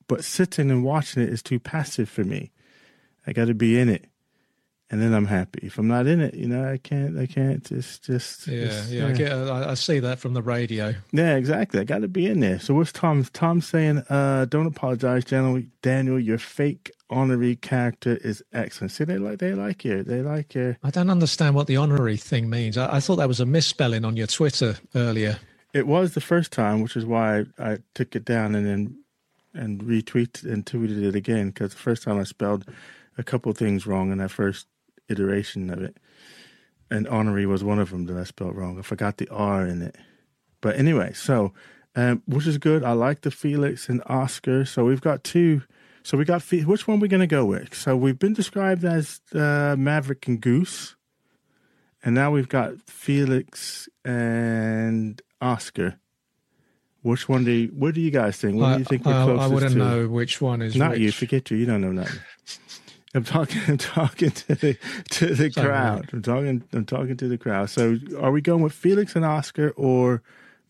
but 0.08 0.24
sitting 0.24 0.70
and 0.70 0.84
watching 0.84 1.22
it 1.22 1.28
is 1.28 1.42
too 1.42 1.58
passive 1.58 2.08
for 2.08 2.24
me. 2.24 2.52
I 3.26 3.32
got 3.32 3.46
to 3.46 3.54
be 3.54 3.78
in 3.78 3.88
it, 3.88 4.04
and 4.88 5.02
then 5.02 5.12
I'm 5.12 5.26
happy. 5.26 5.60
If 5.66 5.78
I'm 5.78 5.88
not 5.88 6.06
in 6.06 6.20
it, 6.20 6.34
you 6.34 6.46
know, 6.46 6.70
I 6.70 6.76
can't. 6.78 7.18
I 7.18 7.26
can't. 7.26 7.70
It's 7.72 7.98
just 7.98 8.46
Yeah, 8.46 8.54
it's- 8.62 8.90
yeah, 8.90 9.06
I 9.08 9.12
get. 9.12 9.32
I, 9.32 9.70
I 9.70 9.74
see 9.74 9.98
that 9.98 10.18
from 10.20 10.34
the 10.34 10.42
radio. 10.42 10.94
yeah, 11.12 11.34
exactly. 11.36 11.80
I 11.80 11.84
got 11.84 12.02
to 12.02 12.08
be 12.08 12.26
in 12.26 12.38
there. 12.40 12.60
So 12.60 12.74
what's 12.74 12.92
Tom? 12.92 13.24
Tom 13.32 13.60
saying, 13.60 13.98
uh, 14.08 14.44
"Don't 14.44 14.66
apologize, 14.66 15.24
Daniel. 15.24 15.62
Daniel, 15.82 16.20
your 16.20 16.38
fake 16.38 16.92
honorary 17.10 17.56
character 17.56 18.16
is 18.22 18.44
excellent." 18.52 18.92
See, 18.92 19.02
they 19.02 19.18
like 19.18 19.40
they 19.40 19.54
like 19.54 19.84
you. 19.84 20.04
They 20.04 20.22
like 20.22 20.54
you. 20.54 20.76
I 20.84 20.90
don't 20.90 21.10
understand 21.10 21.56
what 21.56 21.66
the 21.66 21.78
honorary 21.78 22.16
thing 22.16 22.48
means. 22.48 22.78
I, 22.78 22.96
I 22.96 23.00
thought 23.00 23.16
that 23.16 23.26
was 23.28 23.40
a 23.40 23.46
misspelling 23.46 24.04
on 24.04 24.16
your 24.16 24.28
Twitter 24.28 24.76
earlier. 24.94 25.40
It 25.74 25.88
was 25.88 26.14
the 26.14 26.20
first 26.20 26.52
time, 26.52 26.80
which 26.80 26.96
is 26.96 27.04
why 27.04 27.40
I, 27.40 27.44
I 27.72 27.78
took 27.94 28.14
it 28.14 28.24
down 28.24 28.54
and 28.54 28.64
then 28.64 28.98
and 29.56 29.82
retweeted 29.82 30.44
and 30.44 30.64
tweeted 30.64 31.02
it 31.02 31.14
again 31.14 31.48
because 31.48 31.72
the 31.72 31.78
first 31.78 32.02
time 32.02 32.18
I 32.18 32.24
spelled 32.24 32.64
a 33.18 33.22
couple 33.22 33.52
things 33.52 33.86
wrong 33.86 34.12
in 34.12 34.18
that 34.18 34.30
first 34.30 34.66
iteration 35.08 35.70
of 35.70 35.82
it, 35.82 35.96
and 36.90 37.08
honorary 37.08 37.46
was 37.46 37.64
one 37.64 37.78
of 37.78 37.90
them 37.90 38.06
that 38.06 38.16
I 38.16 38.24
spelled 38.24 38.56
wrong. 38.56 38.78
I 38.78 38.82
forgot 38.82 39.16
the 39.16 39.28
R 39.30 39.66
in 39.66 39.82
it, 39.82 39.96
but 40.60 40.76
anyway, 40.76 41.12
so 41.14 41.52
um, 41.96 42.22
which 42.26 42.46
is 42.46 42.58
good. 42.58 42.84
I 42.84 42.92
like 42.92 43.22
the 43.22 43.30
Felix 43.30 43.88
and 43.88 44.02
Oscar. 44.06 44.64
So 44.66 44.84
we've 44.84 45.00
got 45.00 45.24
two. 45.24 45.62
So 46.02 46.16
we 46.16 46.24
got 46.24 46.42
Fe- 46.42 46.64
which 46.64 46.86
one 46.86 47.00
we 47.00 47.08
going 47.08 47.20
to 47.20 47.26
go 47.26 47.44
with? 47.44 47.74
So 47.74 47.96
we've 47.96 48.18
been 48.18 48.34
described 48.34 48.84
as 48.84 49.20
uh, 49.34 49.74
Maverick 49.76 50.28
and 50.28 50.40
Goose, 50.40 50.94
and 52.04 52.14
now 52.14 52.30
we've 52.30 52.48
got 52.48 52.74
Felix 52.86 53.88
and 54.04 55.20
Oscar. 55.40 55.98
Which 57.06 57.28
one 57.28 57.44
do 57.44 57.52
you, 57.52 57.68
what 57.68 57.94
do 57.94 58.00
you 58.00 58.10
guys 58.10 58.36
think? 58.36 58.56
What 58.60 58.72
do 58.72 58.78
you 58.80 58.84
think 58.84 59.04
we're 59.04 59.12
closest 59.12 59.42
I 59.42 59.54
wouldn't 59.54 59.72
to? 59.72 59.78
know 59.78 60.08
which 60.08 60.40
one 60.40 60.60
is 60.60 60.74
Not 60.74 60.92
which. 60.92 61.00
you, 61.00 61.12
forget 61.12 61.50
you. 61.50 61.56
You 61.56 61.64
don't 61.66 61.80
know 61.80 61.92
nothing. 61.92 62.18
I'm 63.14 63.22
talking. 63.24 63.62
I'm 63.68 63.78
talking 63.78 64.30
to 64.32 64.54
the 64.56 64.76
to 65.10 65.34
the 65.34 65.50
crowd. 65.50 66.10
I'm 66.12 66.22
talking. 66.22 66.64
I'm 66.72 66.84
talking 66.84 67.16
to 67.16 67.28
the 67.28 67.38
crowd. 67.38 67.70
So, 67.70 67.96
are 68.20 68.32
we 68.32 68.40
going 68.40 68.62
with 68.62 68.72
Felix 68.72 69.14
and 69.14 69.24
Oscar 69.24 69.70
or 69.76 70.22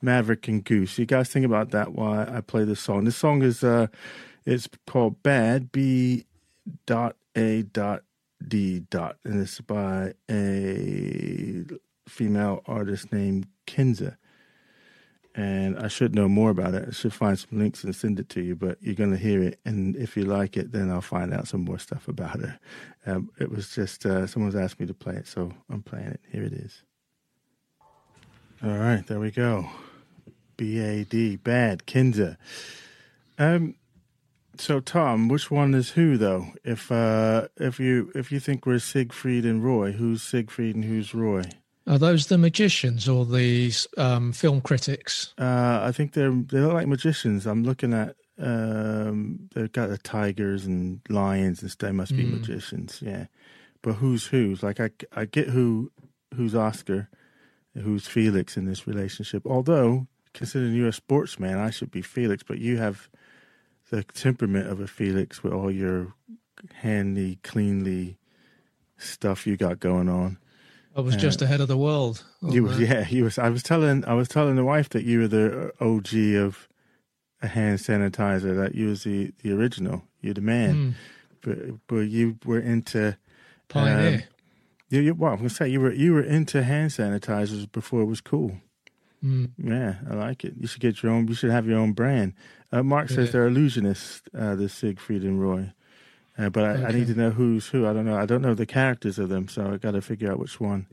Maverick 0.02 0.46
and 0.46 0.62
Goose? 0.62 0.98
You 0.98 1.06
guys 1.06 1.28
think 1.30 1.46
about 1.46 1.70
that 1.70 1.92
while 1.92 2.28
I 2.30 2.42
play 2.42 2.64
this 2.64 2.80
song. 2.80 3.04
This 3.04 3.16
song 3.16 3.42
is 3.42 3.64
uh, 3.64 3.86
it's 4.44 4.68
called 4.86 5.22
Bad 5.22 5.72
B 5.72 6.26
dot 6.84 7.16
A 7.34 7.62
dot 7.62 8.02
D 8.46 8.80
dot, 8.90 9.16
and 9.24 9.40
it's 9.40 9.60
by 9.62 10.12
a 10.30 11.64
female 12.06 12.62
artist 12.66 13.10
named 13.10 13.46
Kinza. 13.66 14.18
And 15.38 15.78
I 15.78 15.88
should 15.88 16.14
know 16.14 16.28
more 16.28 16.48
about 16.48 16.72
it. 16.72 16.86
I 16.88 16.92
should 16.92 17.12
find 17.12 17.38
some 17.38 17.58
links 17.58 17.84
and 17.84 17.94
send 17.94 18.18
it 18.18 18.30
to 18.30 18.40
you, 18.40 18.56
but 18.56 18.78
you're 18.80 18.94
going 18.94 19.10
to 19.10 19.18
hear 19.18 19.42
it. 19.42 19.60
And 19.66 19.94
if 19.94 20.16
you 20.16 20.24
like 20.24 20.56
it, 20.56 20.72
then 20.72 20.90
I'll 20.90 21.02
find 21.02 21.34
out 21.34 21.46
some 21.46 21.62
more 21.62 21.78
stuff 21.78 22.08
about 22.08 22.40
her. 22.40 22.58
Um, 23.04 23.30
it 23.38 23.50
was 23.50 23.68
just, 23.74 24.06
uh, 24.06 24.26
someone's 24.26 24.56
asked 24.56 24.80
me 24.80 24.86
to 24.86 24.94
play 24.94 25.14
it, 25.14 25.28
so 25.28 25.52
I'm 25.68 25.82
playing 25.82 26.06
it. 26.06 26.20
Here 26.32 26.42
it 26.42 26.54
is. 26.54 26.82
All 28.64 28.78
right, 28.78 29.06
there 29.06 29.20
we 29.20 29.30
go. 29.30 29.68
B 30.56 30.80
A 30.80 31.04
D, 31.04 31.36
bad, 31.36 31.84
Kinza. 31.84 32.38
Um, 33.38 33.74
so 34.56 34.80
Tom, 34.80 35.28
which 35.28 35.50
one 35.50 35.74
is 35.74 35.90
who 35.90 36.16
though? 36.16 36.46
If 36.64 36.90
uh, 36.90 37.48
if 37.58 37.78
you 37.78 38.10
if 38.14 38.32
you 38.32 38.40
think 38.40 38.64
we're 38.64 38.78
Siegfried 38.78 39.44
and 39.44 39.62
Roy, 39.62 39.92
who's 39.92 40.22
Siegfried 40.22 40.74
and 40.74 40.86
who's 40.86 41.12
Roy? 41.12 41.42
Are 41.86 41.98
those 41.98 42.26
the 42.26 42.38
magicians 42.38 43.08
or 43.08 43.24
the 43.24 43.72
um, 43.96 44.32
film 44.32 44.60
critics? 44.60 45.32
Uh, 45.38 45.80
I 45.82 45.92
think 45.92 46.12
they're 46.12 46.32
they 46.32 46.58
look 46.60 46.72
like 46.74 46.86
magicians. 46.88 47.46
I'm 47.46 47.62
looking 47.62 47.92
at 47.94 48.16
um, 48.38 49.48
they've 49.54 49.70
got 49.70 49.88
the 49.88 49.98
tigers 49.98 50.66
and 50.66 51.00
lions 51.08 51.62
and 51.62 51.70
stuff. 51.70 51.88
They 51.88 51.92
must 51.92 52.16
be 52.16 52.24
Mm. 52.24 52.40
magicians, 52.40 53.00
yeah. 53.02 53.26
But 53.82 53.94
who's 53.94 54.26
who's? 54.26 54.62
Like 54.62 54.80
I 54.80 54.90
I 55.14 55.26
get 55.26 55.48
who 55.48 55.92
who's 56.34 56.54
Oscar, 56.54 57.08
who's 57.74 58.06
Felix 58.08 58.56
in 58.56 58.66
this 58.66 58.86
relationship. 58.86 59.46
Although 59.46 60.06
considering 60.34 60.74
you're 60.74 60.88
a 60.88 60.92
sportsman, 60.92 61.56
I 61.58 61.70
should 61.70 61.90
be 61.92 62.02
Felix, 62.02 62.42
but 62.42 62.58
you 62.58 62.78
have 62.78 63.08
the 63.90 64.02
temperament 64.02 64.68
of 64.68 64.80
a 64.80 64.88
Felix 64.88 65.44
with 65.44 65.52
all 65.52 65.70
your 65.70 66.14
handy, 66.74 67.38
cleanly 67.44 68.18
stuff 68.98 69.46
you 69.46 69.56
got 69.56 69.78
going 69.78 70.08
on. 70.08 70.38
I 70.96 71.00
was 71.00 71.14
just 71.16 71.42
ahead 71.42 71.60
of 71.60 71.68
the 71.68 71.76
world. 71.76 72.24
You 72.42 72.64
was 72.64 72.80
yeah, 72.80 73.06
you 73.08 73.24
was. 73.24 73.38
I 73.38 73.50
was 73.50 73.62
telling 73.62 74.04
I 74.06 74.14
was 74.14 74.28
telling 74.28 74.56
the 74.56 74.64
wife 74.64 74.88
that 74.90 75.04
you 75.04 75.20
were 75.20 75.28
the 75.28 75.72
OG 75.80 76.14
of 76.42 76.68
a 77.42 77.48
hand 77.48 77.78
sanitizer. 77.80 78.56
That 78.56 78.74
you 78.74 78.88
was 78.88 79.04
the 79.04 79.32
the 79.42 79.52
original. 79.52 80.02
You're 80.22 80.34
the 80.34 80.40
man. 80.40 80.74
Mm, 80.74 80.94
But 81.42 81.86
but 81.86 82.08
you 82.08 82.38
were 82.44 82.58
into 82.58 83.16
pioneer. 83.68 84.24
you. 84.88 85.00
you 85.00 85.14
well, 85.14 85.32
I'm 85.32 85.38
gonna 85.38 85.50
say 85.50 85.68
you 85.68 85.80
were 85.80 85.92
you 85.92 86.14
were 86.14 86.22
into 86.22 86.62
hand 86.62 86.90
sanitizers 86.92 87.70
before 87.70 88.00
it 88.00 88.06
was 88.06 88.20
cool. 88.22 88.56
Mm. 89.22 89.50
Yeah, 89.58 89.96
I 90.10 90.14
like 90.14 90.44
it. 90.44 90.54
You 90.58 90.66
should 90.66 90.80
get 90.80 91.02
your 91.02 91.12
own. 91.12 91.28
You 91.28 91.34
should 91.34 91.50
have 91.50 91.66
your 91.66 91.78
own 91.78 91.92
brand. 91.92 92.32
Uh, 92.72 92.82
Mark 92.82 93.08
says 93.08 93.32
they're 93.32 93.48
illusionists. 93.48 94.22
Uh, 94.36 94.54
the 94.54 94.68
Siegfried 94.68 95.22
and 95.22 95.40
Roy. 95.40 95.72
Uh, 96.38 96.50
but 96.50 96.64
I, 96.64 96.88
I 96.88 96.92
need 96.92 97.06
to 97.06 97.14
know 97.14 97.30
who's 97.30 97.66
who. 97.68 97.86
I 97.86 97.92
don't 97.92 98.04
know. 98.04 98.16
I 98.16 98.26
don't 98.26 98.42
know 98.42 98.54
the 98.54 98.66
characters 98.66 99.18
of 99.18 99.28
them, 99.30 99.48
so 99.48 99.72
I 99.72 99.76
got 99.78 99.92
to 99.92 100.02
figure 100.02 100.30
out 100.30 100.38
which 100.38 100.60
one 100.60 100.86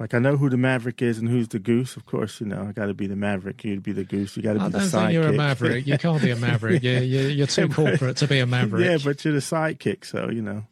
Like 0.00 0.14
I 0.14 0.18
know 0.18 0.36
who 0.36 0.48
the 0.50 0.56
Maverick 0.56 1.00
is 1.02 1.18
and 1.18 1.28
who's 1.28 1.48
the 1.48 1.58
Goose. 1.60 1.96
Of 1.96 2.06
course, 2.06 2.40
you 2.40 2.46
know 2.46 2.66
I 2.68 2.72
got 2.72 2.86
to 2.86 2.94
be 2.94 3.06
the 3.06 3.16
Maverick. 3.16 3.62
You'd 3.64 3.82
be 3.82 3.92
the 3.92 4.04
Goose. 4.04 4.36
You 4.36 4.42
got 4.42 4.54
to 4.54 4.58
be 4.60 4.64
I 4.64 4.68
the 4.68 4.78
don't 4.78 4.86
sidekick. 4.88 5.00
think 5.02 5.12
you're 5.12 5.28
a 5.28 5.32
Maverick. 5.32 5.86
You 5.86 5.98
can't 5.98 6.22
be 6.22 6.30
a 6.30 6.36
Maverick. 6.36 6.82
You're, 6.84 7.02
you're, 7.02 7.28
you're 7.30 7.46
too 7.46 7.68
corporate 7.68 8.16
to 8.18 8.26
be 8.26 8.40
a 8.40 8.46
Maverick. 8.46 8.84
yeah, 8.84 8.98
but 9.02 9.24
you're 9.24 9.34
the 9.34 9.40
sidekick, 9.40 10.04
so 10.04 10.28
you 10.30 10.42
know 10.42 10.64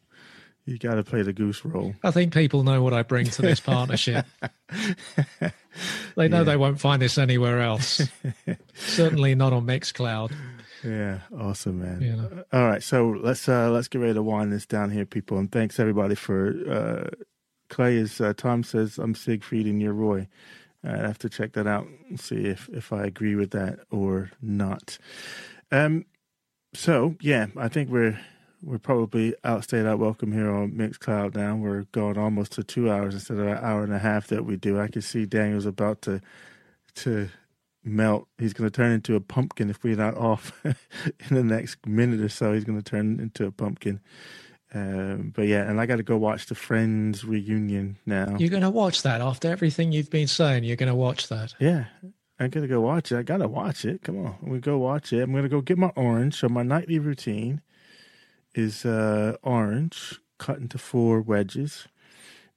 you 0.65 0.77
got 0.77 0.95
to 0.95 1.03
play 1.03 1.21
the 1.23 1.33
Goose 1.33 1.63
role. 1.65 1.95
I 2.03 2.11
think 2.11 2.33
people 2.33 2.63
know 2.63 2.83
what 2.83 2.93
I 2.93 3.01
bring 3.03 3.25
to 3.25 3.41
this 3.41 3.59
partnership. 3.59 4.25
they 6.15 6.27
know 6.27 6.39
Yeah. 6.39 6.43
they 6.43 6.57
won't 6.57 6.79
find 6.79 7.01
this 7.01 7.17
anywhere 7.17 7.59
else. 7.61 8.01
Certainly 8.75 9.35
not 9.35 9.53
on 9.53 9.65
Mixcloud. 9.65 10.31
Yeah, 10.83 11.19
awesome, 11.37 11.79
man. 11.81 12.01
You 12.01 12.15
know. 12.15 12.43
All 12.53 12.65
right, 12.65 12.83
so 12.83 13.09
let's 13.09 13.47
uh 13.49 13.69
let's 13.71 13.87
get 13.87 13.99
ready 13.99 14.13
to 14.13 14.23
wind 14.23 14.53
this 14.53 14.65
down 14.65 14.91
here, 14.91 15.05
people. 15.05 15.37
And 15.37 15.51
thanks 15.51 15.79
everybody 15.79 16.15
for 16.15 16.53
uh 16.69 17.09
Clay 17.69 17.97
is 17.97 18.19
uh, 18.19 18.33
Tom 18.35 18.63
says 18.63 18.97
I'm 18.97 19.15
Siegfried 19.15 19.65
and 19.67 19.81
you're 19.81 19.93
Roy. 19.93 20.27
Uh, 20.85 20.91
I 20.91 20.97
have 21.07 21.19
to 21.19 21.29
check 21.29 21.53
that 21.53 21.67
out 21.67 21.87
and 22.09 22.19
see 22.19 22.45
if 22.45 22.69
if 22.69 22.91
I 22.93 23.03
agree 23.05 23.35
with 23.35 23.51
that 23.51 23.79
or 23.91 24.31
not. 24.41 24.97
Um, 25.71 26.05
so 26.73 27.15
yeah, 27.21 27.47
I 27.57 27.67
think 27.67 27.89
we're 27.89 28.19
we're 28.63 28.79
probably 28.79 29.35
outstayed 29.43 29.85
our 29.85 29.97
welcome 29.97 30.31
here 30.33 30.51
on 30.51 30.71
Mixcloud 30.71 31.35
now. 31.35 31.55
We're 31.55 31.83
going 31.91 32.17
almost 32.17 32.53
to 32.53 32.63
two 32.63 32.91
hours 32.91 33.13
instead 33.13 33.37
of 33.37 33.47
an 33.47 33.57
hour 33.61 33.83
and 33.83 33.93
a 33.93 33.99
half 33.99 34.27
that 34.27 34.45
we 34.45 34.57
do. 34.57 34.79
I 34.79 34.87
can 34.87 35.01
see 35.01 35.25
Daniel's 35.25 35.65
about 35.65 36.01
to 36.03 36.21
to 36.95 37.29
melt. 37.95 38.27
He's 38.37 38.53
going 38.53 38.69
to 38.69 38.75
turn 38.75 38.91
into 38.91 39.15
a 39.15 39.21
pumpkin 39.21 39.69
if 39.69 39.83
we're 39.83 39.95
not 39.95 40.15
off 40.15 40.53
in 40.63 40.75
the 41.29 41.43
next 41.43 41.85
minute 41.85 42.21
or 42.21 42.29
so. 42.29 42.53
He's 42.53 42.63
going 42.63 42.81
to 42.81 42.89
turn 42.89 43.19
into 43.19 43.45
a 43.45 43.51
pumpkin. 43.51 43.99
Um, 44.73 45.33
but 45.35 45.47
yeah, 45.47 45.67
and 45.69 45.81
I 45.81 45.85
got 45.85 45.95
to 45.95 46.03
go 46.03 46.17
watch 46.17 46.45
the 46.45 46.55
Friends 46.55 47.25
reunion 47.25 47.97
now. 48.05 48.35
You're 48.37 48.49
going 48.49 48.61
to 48.61 48.69
watch 48.69 49.01
that 49.01 49.21
after 49.21 49.49
everything 49.49 49.91
you've 49.91 50.11
been 50.11 50.27
saying. 50.27 50.63
You're 50.63 50.75
going 50.75 50.91
to 50.91 50.95
watch 50.95 51.27
that. 51.29 51.55
Yeah, 51.59 51.85
I 52.39 52.47
gotta 52.47 52.67
go 52.67 52.79
watch 52.79 53.11
it. 53.11 53.17
I 53.17 53.23
gotta 53.23 53.49
watch 53.49 53.83
it. 53.83 54.01
Come 54.01 54.25
on, 54.25 54.37
we 54.41 54.59
go 54.59 54.77
watch 54.77 55.11
it. 55.11 55.21
I'm 55.21 55.33
gonna 55.33 55.49
go 55.49 55.59
get 55.59 55.77
my 55.77 55.91
orange. 55.95 56.35
So 56.35 56.47
my 56.47 56.63
nightly 56.63 56.97
routine 56.97 57.61
is 58.55 58.85
uh, 58.85 59.35
orange 59.43 60.19
cut 60.37 60.57
into 60.57 60.77
four 60.77 61.21
wedges, 61.21 61.89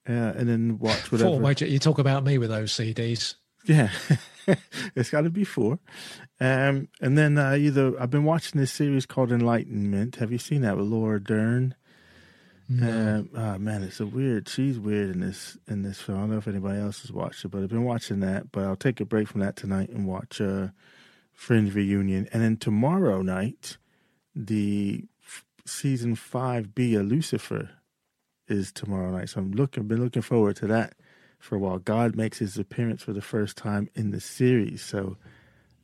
uh, 0.09 0.13
and 0.13 0.49
then 0.49 0.79
watch 0.79 1.11
whatever. 1.13 1.31
Four, 1.31 1.41
wait, 1.41 1.61
you 1.63 1.81
talk 1.81 1.99
about 1.99 2.23
me 2.23 2.39
with 2.39 2.51
those 2.51 2.73
CDs. 2.73 3.35
Yeah, 3.65 3.91
it's 4.95 5.11
got 5.11 5.23
to 5.23 5.31
be 5.31 5.45
four. 5.45 5.79
Um, 6.41 6.89
and 7.01 7.17
then 7.17 7.39
uh, 7.39 7.55
either 7.55 8.01
I've 8.01 8.11
been 8.11 8.25
watching 8.25 8.61
this 8.61 8.73
series 8.73 9.07
called 9.07 9.31
Enlightenment. 9.31 10.17
Have 10.17 10.33
you 10.33 10.39
seen 10.39 10.63
that 10.63 10.77
with 10.77 10.87
Laura 10.87 11.23
Dern? 11.23 11.75
Um, 12.69 13.29
oh 13.35 13.59
man, 13.59 13.83
it's 13.83 14.01
a 14.01 14.07
weird. 14.07 14.49
She's 14.49 14.79
weird 14.79 15.11
in 15.11 15.21
this 15.21 15.59
in 15.69 15.83
this 15.83 16.01
film. 16.01 16.19
I 16.19 16.21
don't 16.23 16.31
know 16.31 16.39
if 16.39 16.49
anybody 16.49 16.81
else 16.81 17.03
has 17.03 17.13
watched 17.13 17.45
it, 17.45 17.49
but 17.49 17.63
I've 17.63 17.69
been 17.69 17.85
watching 17.85 18.21
that. 18.21 18.51
But 18.51 18.65
I'll 18.65 18.77
take 18.77 19.01
a 19.01 19.05
break 19.05 19.29
from 19.29 19.41
that 19.41 19.57
tonight 19.57 19.91
and 19.91 20.07
watch 20.07 20.41
uh, 20.41 20.69
Friends 21.33 21.75
reunion, 21.75 22.29
and 22.33 22.43
then 22.43 22.57
tomorrow 22.57 23.21
night, 23.23 23.77
the 24.35 25.05
f- 25.25 25.45
season 25.67 26.15
five 26.15 26.75
B 26.75 26.95
of 26.95 27.07
Lucifer 27.07 27.71
is 28.49 28.73
tomorrow 28.73 29.11
night. 29.11 29.31
So 29.31 29.41
I'm 29.41 29.53
looking, 29.53 29.85
been 29.87 30.03
looking 30.03 30.23
forward 30.23 30.57
to 30.57 30.67
that 30.69 30.95
for 31.43 31.57
a 31.57 31.59
while. 31.59 31.79
God 31.79 32.15
makes 32.17 32.39
his 32.39 32.57
appearance 32.57 33.03
for 33.03 33.13
the 33.13 33.21
first 33.21 33.57
time 33.57 33.91
in 33.95 34.13
the 34.13 34.21
series, 34.21 34.81
so 34.83 35.17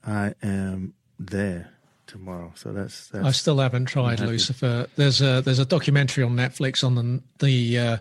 I 0.06 0.32
am 0.42 0.94
there 1.18 1.70
tomorrow. 2.06 2.52
So 2.54 2.72
that's 2.72 3.08
that's 3.08 3.26
I 3.26 3.30
still 3.32 3.58
haven't 3.58 3.86
tried. 3.86 4.20
Lucifer. 4.20 4.86
There's 4.96 5.20
a 5.20 5.42
there's 5.42 5.58
a 5.58 5.66
documentary 5.66 6.24
on 6.24 6.36
Netflix 6.36 6.82
on 6.84 6.94
the 6.94 7.22
the 7.40 7.78
uh, 7.78 7.96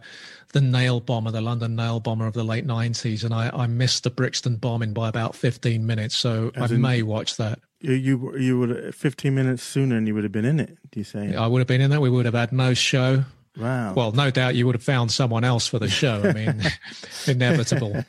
the 0.53 0.61
nail 0.61 0.99
bomber, 0.99 1.31
the 1.31 1.41
London 1.41 1.75
nail 1.75 1.99
bomber 1.99 2.27
of 2.27 2.33
the 2.33 2.43
late 2.43 2.65
nineties, 2.65 3.23
and 3.23 3.33
I, 3.33 3.49
I 3.53 3.67
missed 3.67 4.03
the 4.03 4.09
Brixton 4.11 4.55
bombing 4.57 4.93
by 4.93 5.09
about 5.09 5.35
fifteen 5.35 5.85
minutes, 5.85 6.15
so 6.15 6.51
As 6.55 6.71
I 6.71 6.75
in- 6.75 6.81
may 6.81 7.01
watch 7.01 7.37
that. 7.37 7.59
you 7.81 7.93
you, 7.93 8.37
you 8.37 8.59
would 8.59 8.95
15 8.95 9.33
minutes 9.35 9.63
sooner, 9.63 9.97
and 9.97 10.07
you 10.07 10.13
would 10.13 10.23
have 10.23 10.31
been 10.31 10.45
in 10.45 10.59
it. 10.59 10.77
Do 10.91 10.99
you 10.99 11.03
say? 11.03 11.35
I 11.35 11.47
would 11.47 11.59
have 11.59 11.67
been 11.67 11.81
in 11.81 11.89
that. 11.91 12.01
We 12.01 12.09
would 12.11 12.25
have 12.25 12.33
had 12.35 12.51
no 12.53 12.73
show. 12.75 13.25
Wow. 13.57 13.93
Well, 13.93 14.11
no 14.11 14.29
doubt 14.29 14.55
you 14.55 14.65
would 14.67 14.75
have 14.75 14.83
found 14.83 15.11
someone 15.11 15.43
else 15.43 15.67
for 15.67 15.79
the 15.79 15.89
show. 15.89 16.21
I 16.23 16.33
mean, 16.33 16.61
inevitable. 17.27 18.05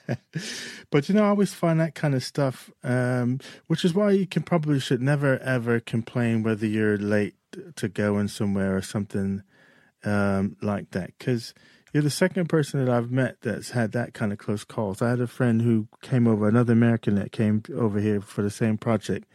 But 0.91 1.09
you 1.09 1.15
know, 1.15 1.25
I 1.25 1.29
always 1.29 1.55
find 1.55 1.81
that 1.81 1.95
kind 1.95 2.15
of 2.15 2.23
stuff, 2.23 2.71
um, 2.83 3.41
which 3.67 3.85
is 3.85 3.95
why 3.95 4.11
you 4.11 4.27
can 4.27 4.43
probably 4.43 4.81
should 4.81 5.03
never 5.03 5.39
ever 5.39 5.81
complain 5.81 6.43
whether 6.43 6.67
you're 6.67 6.99
late 6.99 7.35
to 7.77 7.89
going 7.89 8.29
somewhere 8.29 8.77
or 8.77 8.83
something 8.83 9.43
um, 10.05 10.57
like 10.61 10.91
that, 10.91 11.13
because 11.19 11.55
you're 11.93 12.03
the 12.03 12.11
second 12.11 12.49
person 12.49 12.85
that 12.85 12.93
I've 12.93 13.11
met 13.11 13.41
that's 13.41 13.71
had 13.71 13.93
that 13.93 14.13
kind 14.15 14.33
of 14.33 14.39
close 14.39 14.65
calls. 14.65 15.01
I 15.01 15.11
had 15.11 15.21
a 15.21 15.27
friend 15.27 15.63
who 15.63 15.89
came 16.03 16.27
over, 16.27 16.47
another 16.47 16.75
American 16.75 17.15
that 17.15 17.33
came 17.33 17.63
over 17.75 17.99
here 18.01 18.21
for 18.21 18.43
the 18.43 18.51
same 18.51 18.77
project 18.77 19.27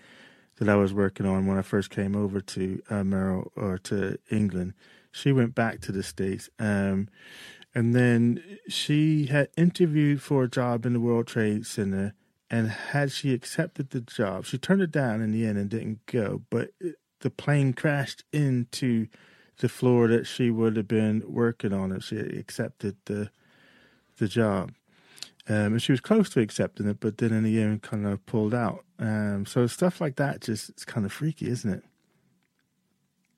that 0.57 0.69
I 0.69 0.76
was 0.76 0.94
working 0.94 1.26
on 1.26 1.48
when 1.48 1.57
I 1.57 1.64
first 1.64 1.90
came 1.90 2.15
over 2.15 2.40
to 2.40 2.81
uh, 2.90 3.03
Merrill 3.03 3.52
or 3.56 3.80
to 3.80 4.18
England. 4.30 4.73
She 5.14 5.31
went 5.31 5.56
back 5.56 5.80
to 5.81 5.91
the 5.91 6.03
states. 6.03 6.49
Um, 6.60 7.07
and 7.76 7.95
then 7.95 8.44
she 8.68 9.27
had 9.27 9.49
interviewed 9.56 10.22
for 10.22 10.44
a 10.44 10.49
job 10.49 10.85
in 10.85 10.94
the 10.94 10.99
World 10.99 11.27
Trade 11.27 11.65
Center. 11.65 12.14
And 12.49 12.69
had 12.69 13.11
she 13.11 13.34
accepted 13.34 13.91
the 13.91 14.02
job, 14.02 14.45
she 14.45 14.57
turned 14.57 14.81
it 14.81 14.91
down 14.91 15.22
in 15.22 15.31
the 15.31 15.45
end 15.45 15.57
and 15.57 15.69
didn't 15.69 16.06
go. 16.07 16.41
But 16.49 16.72
it, 16.80 16.95
the 17.22 17.30
plane 17.30 17.73
crashed 17.73 18.23
into 18.34 19.07
the 19.60 19.69
floor 19.69 20.07
that 20.07 20.26
she 20.26 20.49
would 20.49 20.76
have 20.76 20.88
been 20.88 21.23
working 21.26 21.73
on 21.73 21.91
if 21.91 22.03
she 22.03 22.18
accepted 22.18 22.98
the 23.06 23.30
the 24.18 24.27
job. 24.27 24.73
Um, 25.48 25.73
and 25.73 25.81
she 25.81 25.91
was 25.91 25.99
close 25.99 26.30
to 26.31 26.40
accepting 26.40 26.88
it, 26.88 26.99
but 26.99 27.18
then 27.18 27.34
in 27.34 27.44
the 27.44 27.61
end, 27.61 27.81
kind 27.81 28.06
of 28.06 28.26
pulled 28.26 28.53
out. 28.53 28.85
Um, 28.99 29.45
so 29.45 29.68
stuff 29.68 29.99
like 29.99 30.15
that 30.15 30.41
just 30.41 30.69
it's 30.69 30.85
kind 30.85 31.06
of 31.06 31.11
freaky, 31.11 31.49
isn't 31.49 31.73
it? 31.73 31.84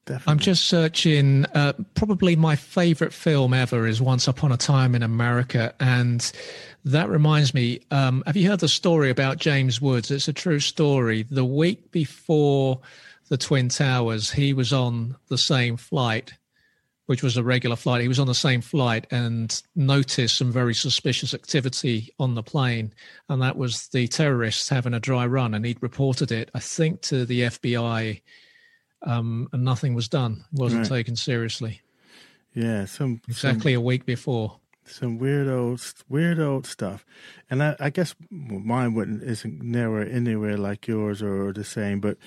Definitely. 0.06 0.32
I'm 0.32 0.40
just 0.40 0.66
searching. 0.66 1.46
Uh, 1.46 1.74
probably 1.96 2.36
my 2.36 2.56
favorite 2.56 3.12
film 3.12 3.56
ever 3.56 3.88
is 3.88 4.02
Once 4.02 4.28
Upon 4.28 4.52
a 4.52 4.58
Time 4.58 4.94
in 4.94 5.02
America, 5.02 5.74
and 5.80 6.32
that 6.84 7.10
reminds 7.10 7.56
me. 7.56 7.80
Um, 7.90 8.22
have 8.28 8.38
you 8.38 8.48
heard 8.48 8.60
the 8.60 8.68
story 8.68 9.10
about 9.10 9.38
James 9.38 9.82
Woods? 9.82 10.12
It's 10.12 10.28
a 10.28 10.34
true 10.34 10.60
story. 10.60 11.24
The 11.24 11.44
week 11.44 11.92
before 11.92 12.80
the 13.30 13.38
Twin 13.38 13.70
Towers, 13.70 14.30
he 14.30 14.54
was 14.54 14.72
on 14.72 15.16
the 15.28 15.40
same 15.40 15.76
flight, 15.76 16.34
which 17.08 17.24
was 17.24 17.36
a 17.36 17.44
regular 17.44 17.76
flight. 17.76 18.02
He 18.02 18.08
was 18.08 18.20
on 18.20 18.28
the 18.28 18.36
same 18.36 18.62
flight 18.62 19.08
and 19.10 19.60
noticed 19.76 20.38
some 20.38 20.52
very 20.52 20.76
suspicious 20.76 21.34
activity 21.34 22.14
on 22.20 22.36
the 22.36 22.44
plane, 22.44 22.94
and 23.28 23.42
that 23.42 23.58
was 23.58 23.88
the 23.88 24.08
terrorists 24.08 24.70
having 24.70 24.94
a 24.94 25.00
dry 25.00 25.26
run. 25.26 25.56
And 25.56 25.66
he'd 25.66 25.82
reported 25.82 26.32
it, 26.32 26.52
I 26.54 26.60
think, 26.60 27.02
to 27.04 27.26
the 27.26 27.42
FBI 27.42 28.22
um, 29.06 29.48
and 29.54 29.64
nothing 29.64 29.94
was 29.96 30.08
done. 30.10 30.44
It 30.54 30.60
wasn't 30.60 30.82
Right. 30.82 30.90
taken 30.98 31.16
seriously. 31.16 31.82
yeah, 32.54 32.86
some 32.86 33.22
some 33.30 33.52
Exactly 33.52 33.74
a 33.74 33.82
week 33.82 34.06
before. 34.06 34.60
some 34.86 35.18
weird 35.18 35.48
old 35.48 35.82
weird 36.10 36.40
old 36.40 36.68
stuff 36.68 37.04
and 37.50 37.64
i, 37.64 37.76
I 37.80 37.90
guess 37.90 38.14
mine 38.30 38.94
wouldn't 38.94 39.24
isn't 39.24 39.60
nowhere 39.64 40.08
anywhere 40.08 40.58
like 40.58 40.88
yours 40.88 41.24
or, 41.24 41.52
the 41.54 41.64
same 41.64 42.00
but 42.00 42.18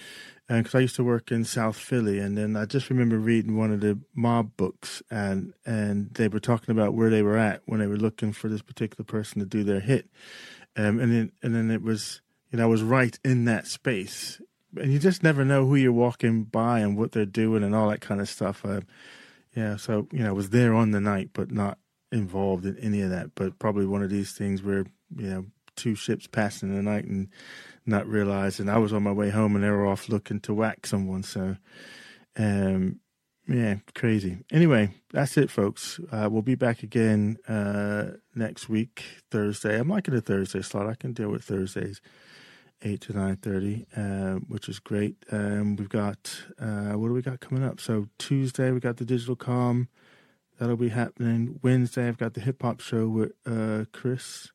because 0.48 0.74
i 0.74 0.80
used 0.80 0.96
to 0.96 1.04
work 1.04 1.30
in 1.30 1.44
south 1.44 1.76
philly 1.76 2.18
and 2.18 2.36
then 2.36 2.56
i 2.56 2.64
just 2.64 2.90
remember 2.90 3.16
reading 3.16 3.56
one 3.56 3.72
of 3.72 3.80
the 3.80 3.96
mob 4.12 4.56
books 4.56 5.02
and 5.08 5.54
and 5.64 6.12
they 6.14 6.26
were 6.26 6.40
talking 6.40 6.72
about 6.72 6.94
where 6.94 7.10
they 7.10 7.22
were 7.22 7.36
at 7.38 7.62
when 7.66 7.78
they 7.78 7.86
were 7.86 7.96
looking 7.96 8.32
for 8.32 8.48
this 8.48 8.62
particular 8.62 9.04
person 9.04 9.38
to 9.38 9.46
do 9.46 9.62
their 9.62 9.80
hit 9.80 10.08
um, 10.76 10.98
and 10.98 11.12
then 11.12 11.30
and 11.44 11.54
then 11.54 11.70
it 11.70 11.80
was 11.82 12.22
you 12.50 12.58
know 12.58 12.64
i 12.64 12.66
was 12.66 12.82
right 12.82 13.20
in 13.24 13.44
that 13.44 13.68
space 13.68 14.40
and 14.76 14.92
you 14.92 14.98
just 14.98 15.22
never 15.22 15.44
know 15.44 15.66
who 15.66 15.76
you're 15.76 15.92
walking 15.92 16.44
by 16.44 16.80
and 16.80 16.96
what 16.96 17.12
they're 17.12 17.24
doing 17.24 17.62
and 17.62 17.74
all 17.74 17.88
that 17.88 18.00
kind 18.00 18.20
of 18.20 18.28
stuff 18.28 18.64
um, 18.64 18.82
yeah, 19.58 19.76
so 19.76 20.06
you 20.12 20.20
know, 20.20 20.28
I 20.28 20.32
was 20.32 20.50
there 20.50 20.74
on 20.74 20.92
the 20.92 21.00
night, 21.00 21.30
but 21.32 21.50
not 21.50 21.78
involved 22.12 22.64
in 22.64 22.78
any 22.78 23.00
of 23.00 23.10
that. 23.10 23.34
But 23.34 23.58
probably 23.58 23.86
one 23.86 24.02
of 24.02 24.10
these 24.10 24.32
things 24.32 24.62
where 24.62 24.86
you 25.16 25.26
know, 25.26 25.46
two 25.76 25.94
ships 25.94 26.26
passing 26.26 26.68
in 26.68 26.76
the 26.76 26.82
night 26.82 27.04
and 27.04 27.28
not 27.86 28.06
realizing 28.06 28.68
I 28.68 28.78
was 28.78 28.92
on 28.92 29.02
my 29.02 29.12
way 29.12 29.30
home 29.30 29.54
and 29.54 29.64
they 29.64 29.70
were 29.70 29.86
off 29.86 30.08
looking 30.08 30.40
to 30.40 30.54
whack 30.54 30.86
someone. 30.86 31.22
So, 31.22 31.56
um, 32.36 33.00
yeah, 33.48 33.76
crazy. 33.94 34.38
Anyway, 34.52 34.90
that's 35.12 35.36
it, 35.36 35.50
folks. 35.50 35.98
Uh, 36.12 36.28
we'll 36.30 36.42
be 36.42 36.54
back 36.54 36.82
again 36.82 37.38
uh, 37.48 38.12
next 38.34 38.68
week, 38.68 39.02
Thursday. 39.30 39.78
I'm 39.80 39.88
liking 39.88 40.14
the 40.14 40.20
Thursday 40.20 40.62
slot. 40.62 40.86
I 40.86 40.94
can 40.94 41.14
deal 41.14 41.30
with 41.30 41.44
Thursdays 41.44 42.00
eight 42.82 43.00
to 43.02 43.12
nine 43.12 43.36
thirty, 43.36 43.86
uh, 43.96 44.34
which 44.48 44.68
is 44.68 44.78
great. 44.78 45.16
Um, 45.32 45.76
we've 45.76 45.88
got 45.88 46.42
uh, 46.60 46.92
what 46.92 47.08
do 47.08 47.14
we 47.14 47.22
got 47.22 47.40
coming 47.40 47.64
up? 47.64 47.80
So 47.80 48.08
Tuesday 48.18 48.70
we 48.70 48.80
got 48.80 48.96
the 48.98 49.04
digital 49.04 49.36
com 49.36 49.88
that'll 50.58 50.76
be 50.76 50.88
happening. 50.90 51.58
Wednesday 51.62 52.08
I've 52.08 52.18
got 52.18 52.34
the 52.34 52.40
hip 52.40 52.62
hop 52.62 52.80
show 52.80 53.08
with 53.08 53.32
uh, 53.46 53.84
Chris. 53.92 54.50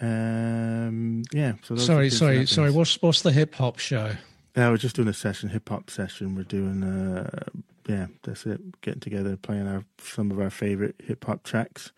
Um, 0.00 1.22
yeah. 1.32 1.54
So 1.62 1.76
Sorry, 1.76 2.10
sorry, 2.10 2.46
sorry. 2.46 2.70
What's 2.70 3.00
what's 3.02 3.22
the 3.22 3.32
hip 3.32 3.54
hop 3.54 3.78
show? 3.78 4.12
Yeah, 4.56 4.68
we're 4.70 4.76
just 4.76 4.96
doing 4.96 5.08
a 5.08 5.14
session, 5.14 5.48
hip 5.48 5.68
hop 5.68 5.88
session. 5.88 6.34
We're 6.34 6.42
doing, 6.42 6.82
uh, 6.82 7.44
yeah, 7.88 8.08
that's 8.22 8.44
it. 8.44 8.80
Getting 8.82 9.00
together, 9.00 9.36
playing 9.36 9.66
our 9.66 9.84
some 9.98 10.30
of 10.30 10.38
our 10.40 10.50
favorite 10.50 10.96
hip 11.02 11.24
hop 11.24 11.42
tracks, 11.42 11.92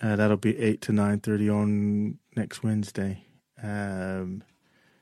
Uh, 0.00 0.16
that'll 0.16 0.36
be 0.36 0.56
eight 0.58 0.80
to 0.82 0.92
nine 0.92 1.18
thirty 1.20 1.48
on 1.48 2.18
next 2.36 2.62
Wednesday. 2.62 3.24
Um, 3.64 4.42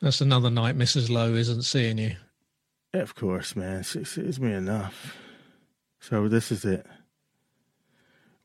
That's 0.00 0.20
another 0.20 0.50
night 0.50 0.78
Mrs. 0.78 1.10
Lowe 1.10 1.34
isn't 1.34 1.62
seeing 1.62 1.98
you. 1.98 2.16
Of 2.94 3.14
course, 3.14 3.56
man. 3.56 3.82
She 3.82 4.04
sees 4.04 4.38
me 4.38 4.52
enough. 4.52 5.16
So 6.00 6.28
this 6.28 6.52
is 6.52 6.64
it. 6.64 6.86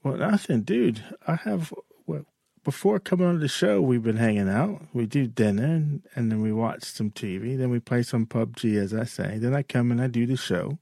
Well, 0.03 0.17
nothing, 0.17 0.61
dude. 0.61 1.03
I 1.27 1.35
have 1.35 1.73
well 2.05 2.25
before 2.63 2.99
coming 2.99 3.27
on 3.27 3.39
the 3.39 3.47
show. 3.47 3.81
We've 3.81 4.03
been 4.03 4.17
hanging 4.17 4.49
out. 4.49 4.81
We 4.93 5.05
do 5.05 5.27
dinner, 5.27 5.65
and, 5.65 6.01
and 6.15 6.31
then 6.31 6.41
we 6.41 6.51
watch 6.51 6.83
some 6.83 7.11
TV. 7.11 7.57
Then 7.57 7.69
we 7.69 7.79
play 7.79 8.03
some 8.03 8.25
PUBG, 8.25 8.77
as 8.77 8.93
I 8.93 9.03
say. 9.03 9.37
Then 9.37 9.53
I 9.53 9.63
come 9.63 9.91
and 9.91 10.01
I 10.01 10.07
do 10.07 10.25
the 10.25 10.37
show. 10.37 10.79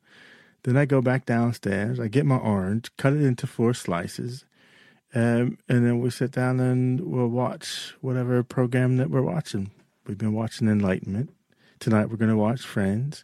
Then 0.64 0.78
I 0.78 0.86
go 0.86 1.02
back 1.02 1.26
downstairs. 1.26 2.00
I 2.00 2.08
get 2.08 2.26
my 2.26 2.38
orange, 2.38 2.96
cut 2.98 3.14
it 3.14 3.22
into 3.22 3.48
four 3.48 3.74
slices, 3.74 4.46
um, 5.16 5.58
and 5.70 5.86
then 5.86 6.02
we 6.02 6.10
sit 6.10 6.32
down 6.32 6.60
and 6.60 7.00
we'll 7.00 7.30
watch 7.30 7.96
whatever 8.02 8.44
program 8.44 8.98
that 8.98 9.10
we're 9.10 9.22
watching. 9.22 9.72
We've 10.06 10.18
been 10.18 10.34
watching 10.34 10.68
Enlightenment. 10.68 11.34
Tonight 11.80 12.10
we're 12.10 12.18
going 12.18 12.32
to 12.32 12.38
watch 12.38 12.62
Friends. 12.62 13.24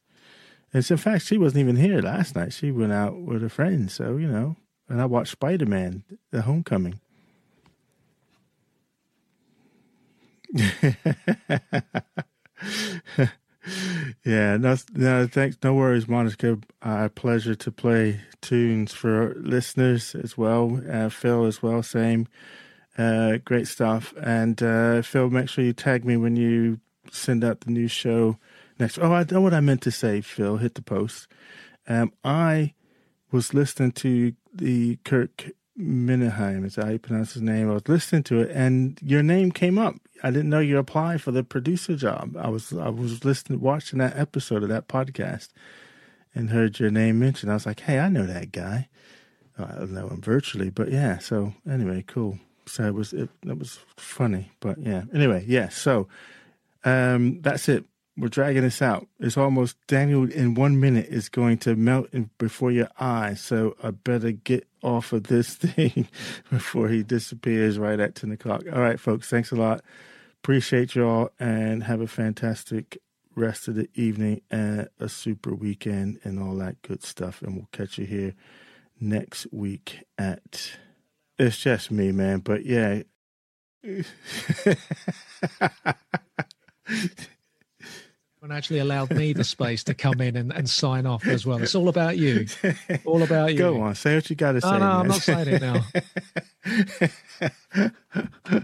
And 0.74 0.86
so, 0.86 0.94
in 0.94 1.00
fact, 1.00 1.26
she 1.26 1.38
wasn't 1.38 1.60
even 1.60 1.76
here 1.76 2.02
last 2.02 2.34
night. 2.34 2.54
She 2.54 2.72
went 2.72 2.94
out 2.94 3.18
with 3.18 3.44
a 3.44 3.50
friend. 3.50 3.92
So, 3.92 4.16
you 4.16 4.28
know, 4.28 4.56
and 4.88 5.02
I 5.02 5.06
watched 5.06 5.34
Spider 5.34 5.66
Man, 5.66 6.06
The 6.32 6.44
Homecoming. 6.44 7.02
yeah, 14.26 14.58
no, 14.58 14.76
no, 14.94 15.28
thanks. 15.28 15.58
No 15.64 15.74
worries, 15.74 16.08
Monica. 16.08 16.58
Uh, 16.82 17.10
pleasure 17.10 17.56
to 17.56 17.72
play 17.72 18.22
tunes 18.42 18.94
for 18.94 19.36
listeners 19.36 20.16
as 20.16 20.38
well. 20.38 20.82
Uh, 20.90 21.10
Phil 21.10 21.46
as 21.46 21.62
well, 21.62 21.84
same. 21.84 22.28
Uh, 22.98 23.38
great 23.46 23.68
stuff. 23.68 24.14
And 24.22 24.62
uh, 24.62 25.02
Phil, 25.02 25.30
make 25.30 25.50
sure 25.50 25.64
you 25.64 25.74
tag 25.74 26.06
me 26.06 26.18
when 26.18 26.36
you 26.36 26.80
send 27.12 27.44
out 27.44 27.62
the 27.62 27.72
new 27.72 27.88
show 27.88 28.38
next. 28.80 28.98
Oh, 28.98 29.14
I 29.14 29.26
know 29.30 29.42
what 29.42 29.54
I 29.54 29.60
meant 29.60 29.82
to 29.84 29.92
say, 29.92 30.22
Phil. 30.22 30.58
Hit 30.58 30.76
the 30.76 30.82
post. 30.82 31.28
Um, 31.88 32.12
I 32.24 32.74
was 33.32 33.54
listening 33.54 33.92
to 33.94 34.34
the 34.54 34.98
Kirk 35.06 35.52
Minneheim, 35.82 36.66
is 36.66 36.76
how 36.76 36.90
you 36.90 37.00
pronounce 37.00 37.34
his 37.34 37.42
name? 37.42 37.70
I 37.70 37.74
was 37.74 37.88
listening 37.88 38.24
to 38.24 38.42
it, 38.42 38.52
and 38.52 39.00
your 39.02 39.24
name 39.24 39.52
came 39.52 39.78
up. 39.78 39.96
I 40.24 40.30
didn't 40.30 40.50
know 40.50 40.60
you 40.60 40.78
applied 40.78 41.22
for 41.22 41.32
the 41.32 41.44
producer 41.44 41.96
job. 41.96 42.38
I 42.38 42.50
was 42.50 42.72
I 42.74 42.90
was 42.90 43.26
listening, 43.26 43.60
watching 43.60 44.00
that 44.00 44.18
episode 44.18 44.64
of 44.64 44.70
that 44.70 44.88
podcast, 44.88 45.50
and 46.36 46.50
heard 46.50 46.80
your 46.80 46.92
name 46.92 47.20
mentioned. 47.20 47.52
I 47.52 47.56
was 47.56 47.66
like, 47.66 47.82
hey, 47.82 48.00
I 48.00 48.10
know 48.10 48.26
that 48.26 48.52
guy. 48.52 48.88
I 49.58 49.86
know 49.86 50.08
him 50.08 50.22
virtually, 50.22 50.70
but 50.70 50.92
yeah. 50.92 51.18
So 51.18 51.54
anyway, 51.70 52.04
cool. 52.08 52.40
So 52.66 52.84
it 52.84 52.94
was 52.94 53.14
it, 53.14 53.30
it 53.46 53.58
was 53.58 53.80
funny, 53.98 54.52
but 54.60 54.78
yeah. 54.78 55.04
Anyway, 55.14 55.46
yeah. 55.48 55.70
So 55.70 56.08
um, 56.84 57.42
that's 57.42 57.68
it. 57.70 57.86
We're 58.22 58.28
dragging 58.28 58.62
this 58.62 58.84
out. 58.84 59.08
It's 59.20 59.36
almost 59.36 59.78
Daniel 59.88 60.32
in 60.32 60.54
one 60.54 60.80
minute 60.80 61.08
is 61.08 61.28
going 61.28 61.58
to 61.60 61.76
melt 61.76 62.10
before 62.38 62.70
your 62.70 62.90
eyes. 63.00 63.42
So 63.42 63.76
I 63.82 63.90
better 63.90 64.32
get 64.32 64.68
off 64.84 65.12
of 65.12 65.24
this 65.24 65.56
thing 65.56 66.08
before 66.52 66.88
he 66.88 67.02
disappears 67.02 67.80
right 67.80 68.00
at 68.00 68.14
10 68.14 68.32
o'clock. 68.32 68.62
All 68.72 68.80
right, 68.80 69.00
folks. 69.00 69.28
Thanks 69.28 69.52
a 69.52 69.56
lot. 69.56 69.82
Appreciate 70.38 70.94
y'all 70.94 71.32
and 71.40 71.86
have 71.86 72.00
a 72.00 72.06
fantastic 72.06 73.00
rest 73.36 73.68
of 73.68 73.74
the 73.74 73.90
evening 73.96 74.42
and 74.52 74.88
a 75.00 75.10
super 75.10 75.56
weekend 75.56 76.20
and 76.24 76.40
all 76.40 76.54
that 76.58 76.80
good 76.84 77.02
stuff. 77.02 77.42
And 77.42 77.56
we'll 77.56 77.70
catch 77.72 77.98
you 77.98 78.06
here 78.06 78.36
next 79.00 79.48
week 79.52 80.04
at. 80.20 80.74
It's 81.40 81.58
just 81.58 81.90
me, 81.90 82.12
man. 82.12 82.42
But 82.42 82.68
yeah. 82.68 83.02
and 88.42 88.52
actually 88.52 88.80
allowed 88.80 89.12
me 89.12 89.34
the 89.34 89.44
space 89.44 89.84
to 89.84 89.94
come 89.94 90.20
in 90.20 90.36
and, 90.36 90.52
and 90.52 90.68
sign 90.68 91.06
off 91.06 91.28
as 91.28 91.46
well. 91.46 91.62
It's 91.62 91.76
all 91.76 91.90
about 91.90 92.18
you. 92.18 92.48
All 93.06 93.22
about 93.22 93.52
you. 93.52 93.58
Go 93.58 93.82
on, 93.82 93.94
say 93.94 94.16
what 94.16 94.30
you 94.32 94.36
got 94.36 94.54
to 94.54 94.62
say. 94.62 94.72
No, 94.72 94.80
no. 94.80 94.92
I'm 94.92 95.08
not 95.08 95.22
saying 95.22 95.48
it 95.48 95.62
now. 95.62 95.86